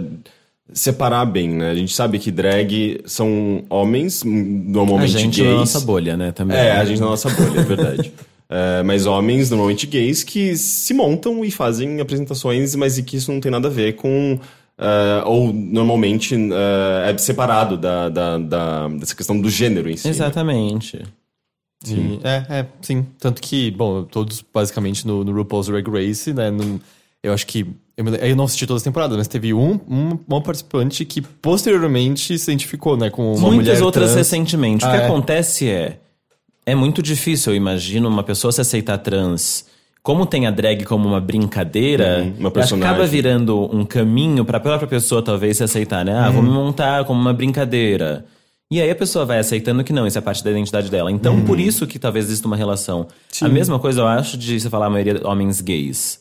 separar 0.74 1.26
bem, 1.26 1.50
né? 1.50 1.72
A 1.72 1.76
gente 1.76 1.94
sabe 1.94 2.18
que 2.20 2.32
drag 2.32 3.02
são 3.06 3.64
homens, 3.70 4.24
m- 4.24 4.68
a 4.70 4.72
normalmente 4.72 5.12
gente 5.18 5.38
gays. 5.42 5.50
na 5.54 5.60
nossa 5.60 5.80
bolha, 5.82 6.18
né? 6.18 6.32
Também. 6.32 6.58
É, 6.58 6.72
a 6.72 6.86
gente 6.86 7.00
na 7.00 7.08
nossa 7.08 7.30
bolha, 7.30 7.60
é 7.60 7.64
verdade. 7.64 8.12
É, 8.54 8.84
mas 8.84 9.06
homens, 9.06 9.50
normalmente 9.50 9.88
gays, 9.88 10.26
que 10.26 10.58
se 10.58 10.94
montam 10.94 11.46
e 11.46 11.50
fazem 11.50 12.02
apresentações, 12.02 12.76
mas 12.76 12.98
e 12.98 13.04
que 13.04 13.16
isso 13.16 13.32
não 13.32 13.40
tem 13.40 13.50
nada 13.50 13.70
a 13.70 13.72
ver 13.72 13.94
com. 13.96 14.38
eh, 14.78 15.24
ou 15.26 15.54
normalmente 15.54 16.36
eh, 16.36 17.12
é 17.14 17.18
separado 17.18 17.78
da, 17.78 18.10
da, 18.10 18.38
da- 18.38 18.88
dessa 18.90 19.16
questão 19.16 19.40
do 19.40 19.50
gênero 19.50 19.90
em 19.90 19.96
si. 19.96 20.04
né? 20.06 20.12
Exatamente. 20.12 21.02
Sim. 21.82 22.20
É, 22.26 22.44
é, 22.60 22.66
sim. 22.82 23.06
Tanto 23.20 23.42
que, 23.42 23.72
bom, 23.72 24.04
todos 24.04 24.44
basicamente 24.54 25.08
no, 25.08 25.24
no 25.24 25.32
RuPaul's 25.32 25.68
Drag 25.68 25.88
Race, 25.90 26.34
né? 26.34 26.52
não- 26.52 26.78
eu 27.24 27.32
acho 27.34 27.48
que. 27.48 27.66
Eu, 28.02 28.12
me- 28.12 28.18
eu 28.32 28.36
não 28.36 28.46
assisti 28.46 28.66
todas 28.66 28.82
as 28.82 28.84
temporadas, 28.84 29.16
mas 29.18 29.28
teve 29.28 29.54
um, 29.54 29.80
um, 29.90 30.18
uma 30.28 30.42
participante 30.42 31.06
que 31.06 31.22
posteriormente 31.22 32.38
se 32.40 32.52
identificou, 32.52 32.98
né? 32.98 33.10
Com 33.10 33.34
uma 33.34 33.48
Muitas 33.52 33.68
mulher 33.76 33.84
outras 33.84 34.06
trans. 34.12 34.18
recentemente. 34.18 34.84
o 34.84 34.88
Ah, 34.88 34.92
que 34.92 34.98
é? 34.98 35.06
acontece 35.06 35.70
é. 35.70 36.00
É 36.66 36.76
muito 36.76 37.02
difícil, 37.02 37.54
eu 37.54 37.58
imagino, 37.58 38.08
uma 38.08 38.24
pessoa 38.24 38.52
se 38.52 38.62
aceitar 38.62 38.98
trans. 39.00 39.66
Como 40.04 40.26
tem 40.26 40.48
a 40.48 40.52
drag 40.52 40.84
como 40.86 41.08
uma 41.08 41.20
brincadeira, 41.22 42.24
Uhum, 42.40 42.50
uma 42.50 42.50
acaba 42.50 43.06
virando 43.06 43.70
um 43.76 43.86
caminho 43.86 44.44
pra 44.44 44.60
própria 44.60 44.88
pessoa 44.88 45.22
talvez 45.22 45.58
se 45.58 45.64
aceitar, 45.64 46.04
né? 46.04 46.18
Ah, 46.18 46.30
vou 46.32 46.42
me 46.42 46.50
Uhum. 46.50 46.56
montar 46.56 47.06
como 47.06 47.20
uma 47.22 47.34
brincadeira. 47.34 48.26
E 48.72 48.82
aí 48.82 48.90
a 48.90 48.96
pessoa 48.96 49.26
vai 49.26 49.38
aceitando 49.38 49.84
que 49.84 49.92
não, 49.94 50.08
isso 50.08 50.18
é 50.18 50.22
parte 50.22 50.44
da 50.44 50.50
identidade 50.50 50.90
dela. 50.90 51.12
Então, 51.12 51.36
Uhum. 51.36 51.46
por 51.46 51.60
isso 51.60 51.86
que 51.86 52.00
talvez 52.00 52.26
exista 52.26 52.48
uma 52.48 52.56
relação. 52.56 53.06
A 53.42 53.50
mesma 53.50 53.78
coisa 53.78 54.02
eu 54.02 54.08
acho 54.08 54.38
de 54.38 54.60
você 54.60 54.70
falar 54.70 54.86
a 54.86 54.90
maioria 54.90 55.16
de 55.16 55.26
homens 55.28 55.62
gays. 55.62 56.21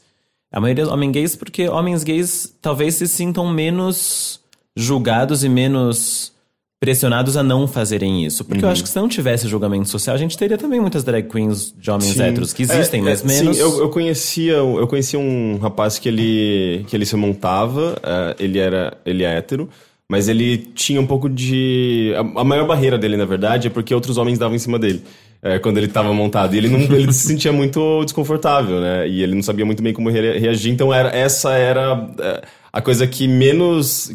A 0.52 0.60
maioria 0.60 0.85
dos 0.85 0.93
homens 0.93 1.12
gays, 1.12 1.36
porque 1.36 1.68
homens 1.68 2.02
gays 2.02 2.56
talvez 2.60 2.94
se 2.97 3.06
sintam 3.06 3.48
menos 3.52 4.40
julgados 4.77 5.44
e 5.44 5.48
menos 5.48 6.32
pressionados 6.81 7.36
a 7.36 7.43
não 7.43 7.68
fazerem 7.68 8.24
isso. 8.24 8.43
Porque 8.44 8.64
eu 8.64 8.66
Uhum. 8.66 8.72
acho 8.72 8.82
que 8.82 8.89
se 8.89 8.97
não 8.97 9.06
tivesse 9.09 9.47
julgamento 9.47 9.89
social, 9.89 10.16
a 10.16 10.18
gente 10.18 10.36
teria 10.39 10.56
também 10.56 10.81
muitas 10.81 11.05
drag 11.05 11.28
queens 11.28 11.74
de 11.78 11.90
homens 11.90 12.14
Sim. 12.14 12.22
héteros 12.22 12.52
que 12.55 12.62
existem, 12.62 13.01
É, 13.01 13.05
mas 13.05 13.22
é, 13.22 13.27
menos. 13.27 13.56
Sim, 13.56 13.62
eu, 13.62 13.81
eu 13.81 13.89
conhecia, 13.90 14.55
eu 14.55 14.86
conhecia 14.89 15.18
um 15.18 15.59
rapaz 15.59 15.98
que 15.98 16.09
ele, 16.09 16.85
que 16.89 16.97
ele 16.97 17.05
se 17.05 17.14
montava, 17.16 17.97
eh, 18.02 18.36
ele 18.40 18.59
era 18.59 18.97
ele 19.05 19.24
é 19.24 19.36
hétero, 19.36 19.68
mas 20.09 20.27
ele 20.27 20.56
tinha 20.56 21.01
um 21.01 21.06
pouco 21.06 21.28
de. 21.28 22.12
A, 22.16 22.40
a 22.40 22.44
maior 22.44 22.66
barreira 22.66 22.97
dele, 22.98 23.16
na 23.18 23.27
verdade, 23.27 23.66
é 23.68 23.70
porque 23.70 23.94
outros 23.94 24.16
homens 24.16 24.39
davam 24.39 24.56
em 24.56 24.59
cima 24.59 24.78
dele. 24.78 25.02
Eh, 25.42 25.58
quando 25.58 25.78
ele 25.78 25.86
estava 25.86 26.12
montado. 26.12 26.54
E 26.54 26.58
ele, 26.58 26.68
não, 26.68 26.80
ele 26.96 27.12
se 27.12 27.26
sentia 27.28 27.52
muito 27.52 28.02
desconfortável, 28.04 28.80
né? 28.80 29.08
E 29.08 29.22
ele 29.22 29.34
não 29.34 29.42
sabia 29.42 29.64
muito 29.66 29.82
bem 29.82 29.92
como 29.92 30.08
rea- 30.10 30.38
reagir. 30.38 30.70
Então, 30.72 30.92
era, 30.92 31.08
essa 31.16 31.52
era 31.54 32.08
eh, 32.18 32.42
a 32.72 32.80
coisa 32.80 33.06
que 33.06 33.26
menos 33.28 34.12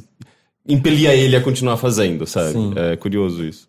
impelia 0.68 1.14
ele 1.16 1.36
a 1.36 1.42
continuar 1.42 1.78
fazendo, 1.78 2.26
sabe? 2.26 2.52
Sim. 2.54 2.74
É 2.76 2.96
curioso 2.96 3.44
isso. 3.44 3.68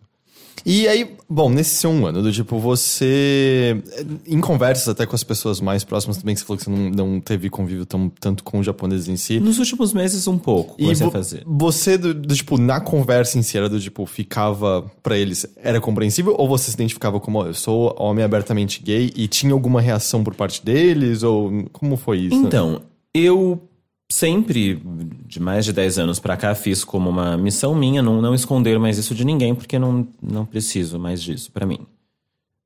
E 0.65 0.87
aí, 0.87 1.15
bom, 1.29 1.49
nesse 1.49 1.75
seu 1.75 1.89
um 1.89 2.05
ano, 2.05 2.21
do 2.21 2.31
tipo, 2.31 2.57
você. 2.59 3.81
Em 4.27 4.39
conversas 4.41 4.87
até 4.89 5.05
com 5.05 5.15
as 5.15 5.23
pessoas 5.23 5.61
mais 5.61 5.83
próximas 5.83 6.17
também, 6.17 6.35
que 6.35 6.41
você 6.41 6.45
falou 6.45 6.57
que 6.57 6.63
você 6.65 6.69
não, 6.69 6.89
não 6.89 7.19
teve 7.21 7.49
convívio 7.49 7.85
tão, 7.85 8.09
tanto 8.19 8.43
com 8.43 8.59
os 8.59 8.65
japoneses 8.65 9.07
em 9.07 9.15
si. 9.17 9.39
Nos 9.39 9.59
últimos 9.59 9.93
meses, 9.93 10.27
um 10.27 10.37
pouco, 10.37 10.75
E 10.77 10.93
vo- 10.93 11.11
fazer. 11.11 11.43
você, 11.45 11.97
do, 11.97 12.13
do, 12.13 12.35
tipo, 12.35 12.57
na 12.57 12.79
conversa 12.81 13.37
em 13.37 13.41
si, 13.41 13.57
era 13.57 13.69
do 13.69 13.79
tipo, 13.79 14.05
ficava 14.05 14.89
pra 15.01 15.17
eles, 15.17 15.45
era 15.57 15.79
compreensível? 15.79 16.35
Ou 16.37 16.47
você 16.47 16.69
se 16.69 16.75
identificava 16.75 17.19
como, 17.19 17.39
"Ó, 17.39 17.45
eu 17.47 17.53
sou 17.53 17.95
homem 17.97 18.23
abertamente 18.25 18.81
gay 18.83 19.11
e 19.15 19.27
tinha 19.27 19.53
alguma 19.53 19.79
reação 19.79 20.23
por 20.23 20.33
parte 20.35 20.63
deles? 20.65 21.23
Ou 21.23 21.65
como 21.71 21.95
foi 21.97 22.19
isso? 22.19 22.35
Então, 22.35 22.81
eu 23.13 23.61
sempre, 24.09 24.81
de 25.27 25.39
mais 25.39 25.65
de 25.65 25.73
10 25.73 25.99
anos 25.99 26.19
pra 26.19 26.37
cá, 26.37 26.55
fiz 26.55 26.83
como 26.83 27.09
uma 27.09 27.37
missão 27.37 27.75
minha 27.75 28.01
não, 28.01 28.21
não 28.21 28.33
esconder 28.33 28.79
mais 28.79 28.97
isso 28.97 29.13
de 29.13 29.25
ninguém, 29.25 29.53
porque 29.53 29.77
não, 29.77 30.07
não 30.21 30.45
preciso 30.45 30.97
mais 30.97 31.21
disso 31.21 31.51
pra 31.51 31.65
mim. 31.65 31.79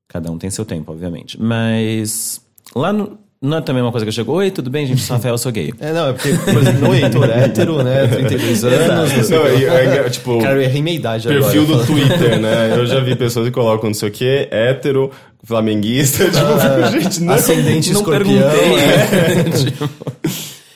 Cada 0.07 0.29
um 0.29 0.37
tem 0.37 0.49
seu 0.49 0.65
tempo, 0.65 0.91
obviamente. 0.91 1.41
Mas 1.41 2.41
lá 2.75 2.91
no, 2.93 3.17
não 3.41 3.57
é 3.57 3.61
também 3.61 3.81
uma 3.81 3.91
coisa 3.91 4.05
que 4.05 4.09
eu 4.09 4.13
chego, 4.13 4.33
oi, 4.33 4.51
tudo 4.51 4.69
bem, 4.69 4.85
gente, 4.85 5.01
sou 5.01 5.15
Rafael, 5.15 5.33
eu 5.33 5.37
sou 5.39 5.51
gay. 5.51 5.73
É, 5.79 5.91
não, 5.93 6.09
é 6.09 6.13
porque, 6.13 6.33
por 6.33 6.57
exemplo, 6.61 6.81
no 6.81 6.93
Heitor 6.93 7.29
hétero, 7.29 7.81
né? 7.83 8.07
32 8.07 8.63
anos. 8.65 9.29
Não, 9.29 9.47
e- 9.57 9.65
é, 9.65 10.09
tipo, 10.09 10.37
Cara, 10.41 10.55
eu 10.57 10.61
errei 10.61 10.81
minha 10.81 10.95
idade 10.95 11.27
perfil 11.27 11.63
agora. 11.63 11.77
do 11.79 11.85
Twitter, 11.87 12.39
né? 12.39 12.77
Eu 12.77 12.85
já 12.85 12.99
vi 12.99 13.15
pessoas 13.15 13.47
que 13.47 13.51
colocam 13.53 13.89
não 13.89 13.93
sei 13.95 14.09
o 14.09 14.11
que, 14.11 14.47
hétero, 14.51 15.09
flamenguista, 15.43 16.25
tipo, 16.29 16.37
Ah, 16.45 16.91
gente, 16.91 17.21
não. 17.23 17.33
Ascendente 17.33 17.91
não 17.93 18.01
escorpião. 18.01 18.51
perguntei. 18.51 18.75
é. 18.75 19.43
Tipo, 19.71 19.89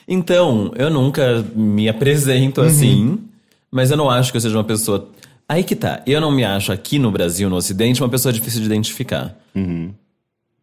então, 0.08 0.72
eu 0.76 0.90
nunca 0.90 1.44
me 1.56 1.90
apresento 1.90 2.62
Uhum. 2.62 2.68
assim, 2.68 3.20
mas 3.72 3.92
eu 3.92 3.98
não 3.98 4.10
acho 4.10 4.32
que 4.32 4.38
eu 4.38 4.42
seja 4.42 4.58
uma 4.58 4.64
pessoa. 4.64 5.10
Aí 5.48 5.64
que 5.64 5.76
tá. 5.76 6.02
Eu 6.08 6.20
não 6.22 6.32
me 6.32 6.44
acho 6.44 6.72
aqui 6.72 6.98
no 6.98 7.12
Brasil, 7.12 7.50
no 7.50 7.56
Ocidente, 7.56 8.02
uma 8.02 8.10
pessoa 8.10 8.34
difícil 8.34 8.60
de 8.62 8.66
identificar. 8.66 9.38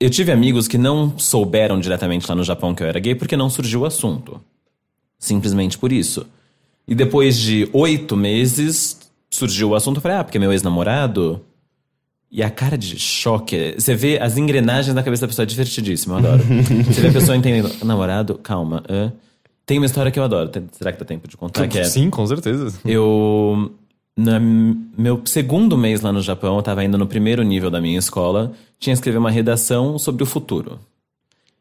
Eu 0.01 0.11
tive 0.11 0.33
amigos 0.33 0.67
que 0.67 0.77
não 0.77 1.17
souberam 1.19 1.79
diretamente 1.79 2.29
lá 2.29 2.35
no 2.35 2.43
Japão 2.43 2.75
que 2.75 2.83
eu 2.83 2.87
era 2.89 2.99
gay 2.99 3.15
porque 3.15 3.37
não 3.37 3.49
surgiu 3.49 3.83
o 3.83 3.85
assunto. 3.85 4.41
Simplesmente 5.19 5.79
por 5.79 5.93
isso. 5.93 6.27
E 6.89 6.95
depois 6.95 7.39
de 7.39 7.69
oito 7.73 8.17
meses, 8.17 8.99
surgiu 9.31 9.71
o 9.71 9.75
assunto. 9.77 9.99
Eu 9.99 10.03
falei, 10.03 10.17
ah, 10.19 10.25
porque 10.25 10.39
meu 10.39 10.51
ex-namorado. 10.53 11.41
E 12.29 12.43
a 12.43 12.51
cara 12.51 12.77
de 12.77 12.99
choque. 12.99 13.75
Você 13.79 13.95
vê 13.95 14.19
as 14.19 14.37
engrenagens 14.37 14.93
na 14.95 15.03
cabeça 15.03 15.21
da 15.23 15.29
pessoa, 15.29 15.45
é 15.45 15.47
divertidíssimo, 15.47 16.15
eu 16.15 16.19
adoro. 16.19 16.43
Você 16.89 17.01
vê 17.03 17.09
a 17.09 17.13
pessoa 17.13 17.37
entendendo. 17.37 17.71
Namorado, 17.85 18.35
calma. 18.43 18.83
hã? 18.89 19.13
Tem 19.73 19.79
uma 19.79 19.87
história 19.87 20.13
que 20.13 20.19
eu 20.19 20.25
adoro. 20.25 20.51
Tem- 20.51 20.67
Será 20.71 20.93
que 20.93 20.99
dá 20.99 21.05
tempo 21.07 21.27
de 21.27 21.35
contar? 21.35 21.67
Que 21.67 21.79
é, 21.79 21.85
Sim, 21.85 22.11
com 22.11 22.27
certeza. 22.27 22.79
eu. 22.85 23.73
No 24.15 24.77
meu 24.99 25.23
segundo 25.25 25.79
mês 25.79 26.03
lá 26.03 26.13
no 26.13 26.21
Japão, 26.21 26.57
eu 26.57 26.63
tava 26.63 26.83
ainda 26.83 26.99
no 26.99 27.07
primeiro 27.07 27.43
nível 27.43 27.71
da 27.71 27.81
minha 27.81 27.99
escola, 27.99 28.53
tinha 28.79 28.93
que 28.93 28.99
escrever 28.99 29.17
uma 29.17 29.31
redação 29.31 29.99
sobre 29.99 30.23
o 30.23 30.27
futuro. 30.27 30.79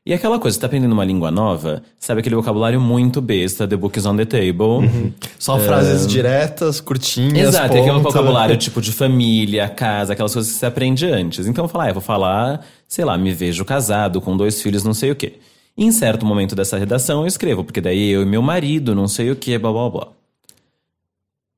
E 0.05 0.13
aquela 0.13 0.37
coisa, 0.37 0.55
você 0.55 0.59
tá 0.59 0.67
aprendendo 0.67 0.91
uma 0.91 1.05
língua 1.05 1.31
nova, 1.31 1.81
sabe 1.97 2.19
aquele 2.19 2.35
vocabulário 2.35 2.81
muito 2.81 3.21
besta, 3.21 3.65
the 3.65 3.77
book 3.77 3.97
is 3.97 4.05
on 4.05 4.17
the 4.17 4.25
table. 4.25 5.13
Só 5.39 5.57
frases 5.57 6.05
diretas, 6.05 6.81
curtinhas, 6.81 7.47
Exato, 7.49 7.77
e 7.77 7.79
aquele 7.79 7.93
ponta. 7.93 8.09
vocabulário 8.09 8.57
tipo 8.57 8.81
de 8.81 8.91
família, 8.91 9.69
casa, 9.69 10.11
aquelas 10.11 10.33
coisas 10.33 10.51
que 10.51 10.57
você 10.59 10.65
aprende 10.65 11.05
antes. 11.05 11.47
Então 11.47 11.63
eu 11.63 11.69
falar, 11.69 11.85
ah, 11.85 11.89
eu 11.91 11.93
vou 11.93 12.03
falar, 12.03 12.65
sei 12.85 13.05
lá, 13.05 13.17
me 13.17 13.31
vejo 13.31 13.63
casado 13.63 14.19
com 14.19 14.35
dois 14.35 14.61
filhos, 14.61 14.83
não 14.83 14.93
sei 14.93 15.11
o 15.11 15.15
quê. 15.15 15.35
Em 15.77 15.91
certo 15.91 16.25
momento 16.25 16.55
dessa 16.55 16.77
redação 16.77 17.21
eu 17.21 17.27
escrevo, 17.27 17.63
porque 17.63 17.81
daí 17.81 18.09
eu 18.09 18.21
e 18.21 18.25
meu 18.25 18.41
marido, 18.41 18.93
não 18.93 19.07
sei 19.07 19.31
o 19.31 19.35
quê, 19.35 19.57
blá 19.57 19.71
blá 19.71 19.89
blá. 19.89 20.07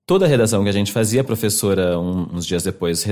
Toda 0.05 0.25
a 0.25 0.27
redação 0.27 0.63
que 0.63 0.69
a 0.69 0.73
gente 0.73 0.91
fazia, 0.91 1.21
a 1.21 1.23
professora, 1.23 1.99
um- 1.99 2.27
uns 2.35 2.45
dias 2.45 2.63
depois, 2.63 3.05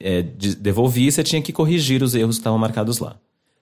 é, 0.00 0.22
de- 0.22 0.54
devolvia 0.56 1.08
e 1.08 1.12
você 1.12 1.22
tinha 1.22 1.42
que 1.42 1.52
corrigir 1.52 2.02
os 2.02 2.14
erros 2.14 2.36
que 2.36 2.40
estavam 2.40 2.58
marcados 2.58 2.98
lá. 2.98 3.16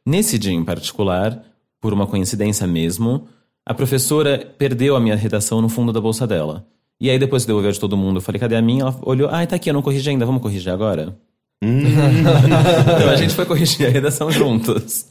Nesse 0.07 0.39
dia 0.39 0.53
em 0.53 0.65
particular, 0.65 1.43
por 1.81 1.93
uma 1.93 2.07
coincidência 2.07 2.67
mesmo, 2.67 3.27
a 3.65 3.75
professora 3.75 4.39
perdeu 4.59 4.97
a 4.97 5.01
minha 5.01 5.17
redação 5.17 5.61
no 5.61 5.69
fundo 5.69 5.93
da 5.93 6.01
bolsa 6.01 6.27
dela. 6.27 6.67
E 7.01 7.09
aí, 7.11 7.19
depois 7.19 7.43
que 7.45 7.47
devolveu 7.49 7.71
de 7.71 7.79
todo 7.79 7.97
mundo, 7.97 8.17
eu 8.17 8.21
falei, 8.21 8.41
cadê 8.41 8.57
a 8.57 8.63
minha? 8.63 8.83
Ela 8.83 8.99
olhou, 9.03 9.29
ah, 9.31 9.47
tá 9.47 9.57
aqui, 9.57 9.71
eu 9.71 9.75
não 9.75 9.83
corrigi 9.83 10.11
ainda, 10.11 10.27
vamos 10.27 10.43
corrigir 10.43 10.71
agora? 10.73 11.17
Então 11.61 13.11
a 13.11 13.17
gente 13.17 13.35
foi 13.35 13.45
corrigir 13.45 13.87
a 13.87 13.91
redação 13.91 14.31
juntos. 14.31 15.07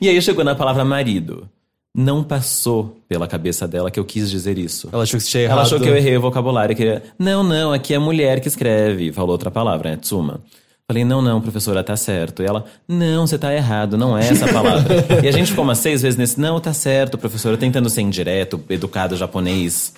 E 0.00 0.08
aí 0.08 0.20
chegou 0.22 0.44
na 0.44 0.54
palavra 0.54 0.84
marido. 0.84 1.48
Não 1.94 2.24
passou 2.24 2.96
pela 3.06 3.28
cabeça 3.28 3.68
dela 3.68 3.90
que 3.90 4.00
eu 4.00 4.04
quis 4.04 4.30
dizer 4.30 4.56
isso. 4.56 4.88
Ela 4.90 5.02
achou 5.02 5.18
que 5.18 5.24
você 5.24 5.30
tinha 5.30 5.42
errado. 5.42 5.58
Ela 5.58 5.66
achou 5.66 5.78
que 5.78 5.88
eu 5.88 5.94
errei 5.94 6.16
o 6.16 6.22
vocabulário. 6.22 6.74
Queria... 6.74 7.02
Não, 7.18 7.44
não, 7.44 7.70
aqui 7.70 7.92
é 7.92 7.98
mulher 7.98 8.40
que 8.40 8.48
escreve. 8.48 9.12
Falou 9.12 9.32
outra 9.32 9.50
palavra, 9.50 9.90
né? 9.90 9.96
Tsuma. 9.98 10.40
Falei, 10.88 11.04
não, 11.04 11.20
não, 11.20 11.40
professora, 11.40 11.84
tá 11.84 11.94
certo. 11.94 12.42
E 12.42 12.46
ela, 12.46 12.64
não, 12.88 13.26
você 13.26 13.38
tá 13.38 13.54
errado, 13.54 13.96
não 13.96 14.16
é 14.16 14.26
essa 14.26 14.50
palavra. 14.50 15.06
e 15.22 15.28
a 15.28 15.32
gente 15.32 15.50
ficou 15.50 15.64
umas 15.64 15.78
seis 15.78 16.02
vezes 16.02 16.18
nesse, 16.18 16.40
não, 16.40 16.60
tá 16.60 16.72
certo, 16.72 17.16
professora, 17.16 17.56
tentando 17.56 17.88
ser 17.88 18.00
indireto, 18.00 18.60
educado 18.68 19.16
japonês. 19.16 19.94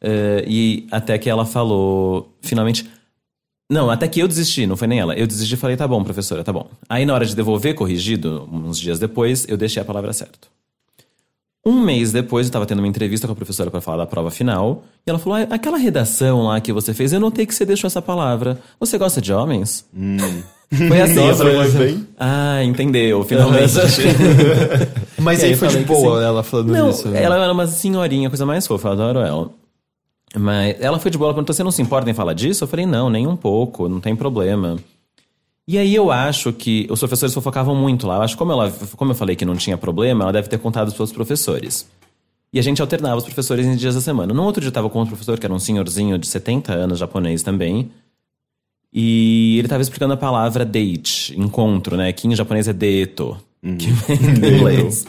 Eh, 0.00 0.44
e 0.46 0.86
até 0.90 1.16
que 1.18 1.30
ela 1.30 1.46
falou, 1.46 2.34
finalmente. 2.40 2.88
Não, 3.72 3.88
até 3.88 4.06
que 4.06 4.20
eu 4.20 4.28
desisti, 4.28 4.66
não 4.66 4.76
foi 4.76 4.86
nem 4.86 5.00
ela. 5.00 5.14
Eu 5.14 5.26
desisti 5.26 5.54
e 5.54 5.56
falei, 5.56 5.78
tá 5.78 5.88
bom, 5.88 6.04
professora, 6.04 6.44
tá 6.44 6.52
bom. 6.52 6.66
Aí 6.86 7.06
na 7.06 7.14
hora 7.14 7.24
de 7.24 7.34
devolver 7.34 7.74
corrigido, 7.74 8.46
uns 8.52 8.78
dias 8.78 8.98
depois, 8.98 9.46
eu 9.48 9.56
deixei 9.56 9.80
a 9.80 9.84
palavra 9.84 10.12
certa. 10.12 10.46
Um 11.64 11.80
mês 11.80 12.12
depois, 12.12 12.46
eu 12.46 12.48
estava 12.50 12.66
tendo 12.66 12.80
uma 12.80 12.88
entrevista 12.88 13.26
com 13.26 13.32
a 13.32 13.36
professora 13.36 13.70
para 13.70 13.80
falar 13.80 13.96
da 13.98 14.06
prova 14.06 14.30
final. 14.30 14.82
E 15.06 15.10
ela 15.10 15.18
falou: 15.18 15.38
ah, 15.38 15.54
aquela 15.54 15.78
redação 15.78 16.42
lá 16.42 16.60
que 16.60 16.70
você 16.70 16.92
fez, 16.92 17.14
eu 17.14 17.20
notei 17.20 17.46
que 17.46 17.54
você 17.54 17.64
deixou 17.64 17.86
essa 17.86 18.02
palavra. 18.02 18.58
Você 18.78 18.98
gosta 18.98 19.22
de 19.22 19.32
homens? 19.32 19.86
Foi 20.88 21.00
assim, 21.00 21.20
eu 21.20 21.26
Nossa, 21.28 21.38
falei, 21.38 21.56
mas 21.56 21.74
bem. 21.74 22.06
Ah, 22.18 22.64
entendeu, 22.64 23.24
finalmente. 23.24 23.72
Mas 25.18 25.42
aí 25.44 25.50
aí 25.50 25.56
foi 25.56 25.68
de 25.68 25.84
falei 25.84 25.86
boa 25.86 26.24
ela 26.24 26.42
falando 26.42 26.72
Não, 26.72 26.90
isso. 26.90 27.06
né? 27.08 27.22
ela 27.22 27.36
era 27.36 27.52
uma 27.52 27.66
senhorinha, 27.66 28.28
coisa 28.30 28.46
mais 28.46 28.66
fofa, 28.66 28.88
eu 28.88 28.92
adoro 28.92 29.18
ela. 29.20 29.50
Mas 30.34 30.76
ela 30.80 30.98
foi 30.98 31.10
de 31.10 31.18
boa, 31.18 31.28
ela 31.28 31.34
perguntou: 31.34 31.54
você 31.54 31.62
não 31.62 31.70
se 31.70 31.82
importa 31.82 32.10
em 32.10 32.14
falar 32.14 32.32
disso? 32.32 32.64
Eu 32.64 32.68
falei: 32.68 32.86
não, 32.86 33.10
nem 33.10 33.26
um 33.26 33.36
pouco, 33.36 33.88
não 33.88 34.00
tem 34.00 34.16
problema. 34.16 34.78
E 35.66 35.78
aí 35.78 35.94
eu 35.94 36.10
acho 36.10 36.52
que 36.52 36.86
os 36.90 36.98
professores 36.98 37.32
fofocavam 37.32 37.74
muito 37.74 38.06
lá. 38.06 38.16
Eu 38.16 38.22
acho 38.22 38.34
que 38.34 38.38
como, 38.38 38.52
ela, 38.52 38.72
como 38.96 39.12
eu 39.12 39.14
falei 39.14 39.36
que 39.36 39.44
não 39.44 39.56
tinha 39.56 39.78
problema, 39.78 40.24
ela 40.24 40.32
deve 40.32 40.48
ter 40.48 40.58
contado 40.58 40.92
para 40.92 41.02
os 41.02 41.12
professores. 41.12 41.88
E 42.52 42.58
a 42.58 42.62
gente 42.62 42.82
alternava 42.82 43.16
os 43.16 43.24
professores 43.24 43.64
em 43.64 43.76
dias 43.76 43.94
da 43.94 44.00
semana. 44.00 44.34
No 44.34 44.42
outro 44.42 44.60
dia 44.60 44.68
eu 44.68 44.72
tava 44.72 44.90
com 44.90 44.98
outro 44.98 45.14
professor, 45.14 45.38
que 45.38 45.46
era 45.46 45.54
um 45.54 45.58
senhorzinho 45.58 46.18
de 46.18 46.26
70 46.26 46.72
anos, 46.72 46.98
japonês 46.98 47.42
também. 47.42 47.90
E 48.92 49.56
ele 49.58 49.68
tava 49.68 49.80
explicando 49.80 50.12
a 50.12 50.18
palavra 50.18 50.64
date, 50.64 51.34
encontro, 51.38 51.96
né? 51.96 52.12
Que 52.12 52.28
em 52.28 52.34
japonês 52.36 52.68
é 52.68 52.72
deto, 52.72 53.38
que 53.62 53.86
vem 53.90 54.34
do 54.34 54.46
inglês. 54.46 55.06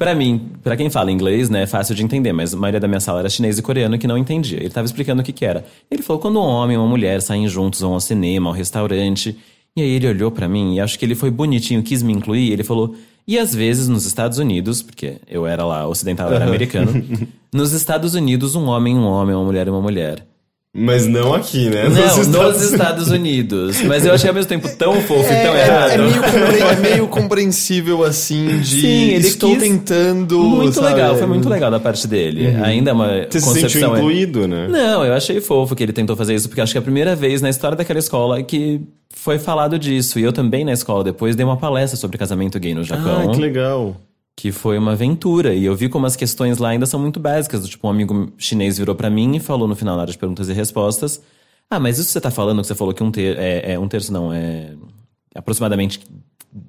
Pra 0.00 0.14
mim, 0.14 0.48
pra 0.62 0.78
quem 0.78 0.88
fala 0.88 1.12
inglês, 1.12 1.50
né, 1.50 1.64
é 1.64 1.66
fácil 1.66 1.94
de 1.94 2.02
entender, 2.02 2.32
mas 2.32 2.54
a 2.54 2.56
maioria 2.56 2.80
da 2.80 2.88
minha 2.88 3.00
sala 3.00 3.18
era 3.18 3.28
chinês 3.28 3.58
e 3.58 3.62
coreano 3.62 3.98
que 3.98 4.06
não 4.06 4.16
entendia. 4.16 4.58
Ele 4.58 4.70
tava 4.70 4.86
explicando 4.86 5.20
o 5.20 5.22
que 5.22 5.30
que 5.30 5.44
era. 5.44 5.62
Ele 5.90 6.00
falou 6.00 6.22
quando 6.22 6.40
um 6.40 6.42
homem 6.42 6.74
e 6.74 6.78
uma 6.78 6.88
mulher 6.88 7.20
saem 7.20 7.46
juntos, 7.46 7.82
vão 7.82 7.92
ao 7.92 8.00
cinema, 8.00 8.48
ao 8.48 8.54
restaurante. 8.54 9.36
E 9.76 9.82
aí 9.82 9.90
ele 9.90 10.08
olhou 10.08 10.30
pra 10.30 10.48
mim 10.48 10.76
e 10.76 10.80
acho 10.80 10.98
que 10.98 11.04
ele 11.04 11.14
foi 11.14 11.30
bonitinho, 11.30 11.82
quis 11.82 12.02
me 12.02 12.14
incluir. 12.14 12.50
Ele 12.50 12.64
falou: 12.64 12.94
"E 13.28 13.38
às 13.38 13.54
vezes 13.54 13.88
nos 13.88 14.06
Estados 14.06 14.38
Unidos, 14.38 14.80
porque 14.80 15.16
eu 15.28 15.46
era 15.46 15.66
lá 15.66 15.86
ocidental, 15.86 16.30
eu 16.30 16.36
era 16.36 16.46
americano, 16.46 17.04
nos 17.52 17.72
Estados 17.74 18.14
Unidos 18.14 18.54
um 18.54 18.68
homem, 18.68 18.96
um 18.96 19.04
homem, 19.04 19.36
uma 19.36 19.44
mulher, 19.44 19.68
uma 19.68 19.82
mulher. 19.82 20.26
Mas 20.72 21.04
não 21.04 21.34
aqui, 21.34 21.68
né? 21.68 21.88
Não, 21.88 22.16
Nos 22.16 22.28
nos 22.28 22.62
Estados 22.62 23.08
Unidos. 23.10 23.82
Mas 23.82 24.06
eu 24.06 24.12
achei 24.14 24.28
ao 24.28 24.34
mesmo 24.34 24.48
tempo 24.48 24.68
tão 24.76 25.00
fofo 25.02 25.24
e 25.24 25.42
tão 25.42 25.54
é, 25.54 25.66
errado. 25.66 25.90
é 25.90 25.98
meio 25.98 26.64
é 26.64 26.76
meio 26.76 27.08
compreensível 27.08 28.04
assim 28.04 28.60
de 28.60 28.80
Sim, 28.80 29.08
ele 29.10 29.26
estou 29.26 29.50
quis- 29.50 29.62
tentando. 29.64 30.38
Muito 30.38 30.74
sabe? 30.74 30.94
legal, 30.94 31.16
foi 31.16 31.26
muito 31.26 31.48
legal 31.48 31.72
da 31.72 31.80
parte 31.80 32.06
dele. 32.06 32.54
Ainda 32.62 32.90
é 32.90 32.94
uma 32.94 33.08
Você 33.28 33.40
se 33.40 33.46
concepção... 33.46 33.70
sentiu 33.70 33.96
incluído, 33.96 34.46
né? 34.46 34.68
Não, 34.68 35.04
eu 35.04 35.12
achei 35.12 35.40
fofo 35.40 35.74
que 35.74 35.82
ele 35.82 35.92
tentou 35.92 36.14
fazer 36.14 36.36
isso, 36.36 36.48
porque 36.48 36.60
acho 36.60 36.70
que 36.72 36.78
é 36.78 36.80
a 36.80 36.82
primeira 36.82 37.16
vez 37.16 37.42
na 37.42 37.50
história 37.50 37.76
daquela 37.76 37.98
escola 37.98 38.40
que 38.40 38.80
foi 39.12 39.40
falado 39.40 39.76
disso. 39.76 40.20
E 40.20 40.22
eu 40.22 40.32
também 40.32 40.64
na 40.64 40.72
escola 40.72 41.02
depois 41.02 41.34
dei 41.34 41.44
uma 41.44 41.56
palestra 41.56 41.96
sobre 41.98 42.16
casamento 42.16 42.60
gay 42.60 42.74
no 42.74 42.84
Japão. 42.84 43.28
Ah, 43.28 43.34
que 43.34 43.40
legal. 43.40 43.96
Que 44.36 44.52
foi 44.52 44.78
uma 44.78 44.92
aventura. 44.92 45.54
E 45.54 45.64
eu 45.64 45.76
vi 45.76 45.88
como 45.88 46.06
as 46.06 46.16
questões 46.16 46.58
lá 46.58 46.70
ainda 46.70 46.86
são 46.86 46.98
muito 46.98 47.20
básicas. 47.20 47.68
Tipo, 47.68 47.88
um 47.88 47.90
amigo 47.90 48.32
chinês 48.38 48.78
virou 48.78 48.94
pra 48.94 49.10
mim 49.10 49.36
e 49.36 49.40
falou 49.40 49.68
no 49.68 49.76
final 49.76 49.96
na 49.96 50.02
área 50.02 50.12
de 50.12 50.18
perguntas 50.18 50.48
e 50.48 50.52
respostas: 50.52 51.22
Ah, 51.68 51.78
mas 51.78 51.98
isso 51.98 52.08
que 52.08 52.12
você 52.12 52.20
tá 52.20 52.30
falando, 52.30 52.60
que 52.60 52.66
você 52.66 52.74
falou 52.74 52.94
que 52.94 53.02
um, 53.02 53.10
ter 53.10 53.38
é, 53.38 53.72
é 53.72 53.78
um 53.78 53.88
terço, 53.88 54.12
não, 54.12 54.32
é 54.32 54.74
aproximadamente 55.34 56.00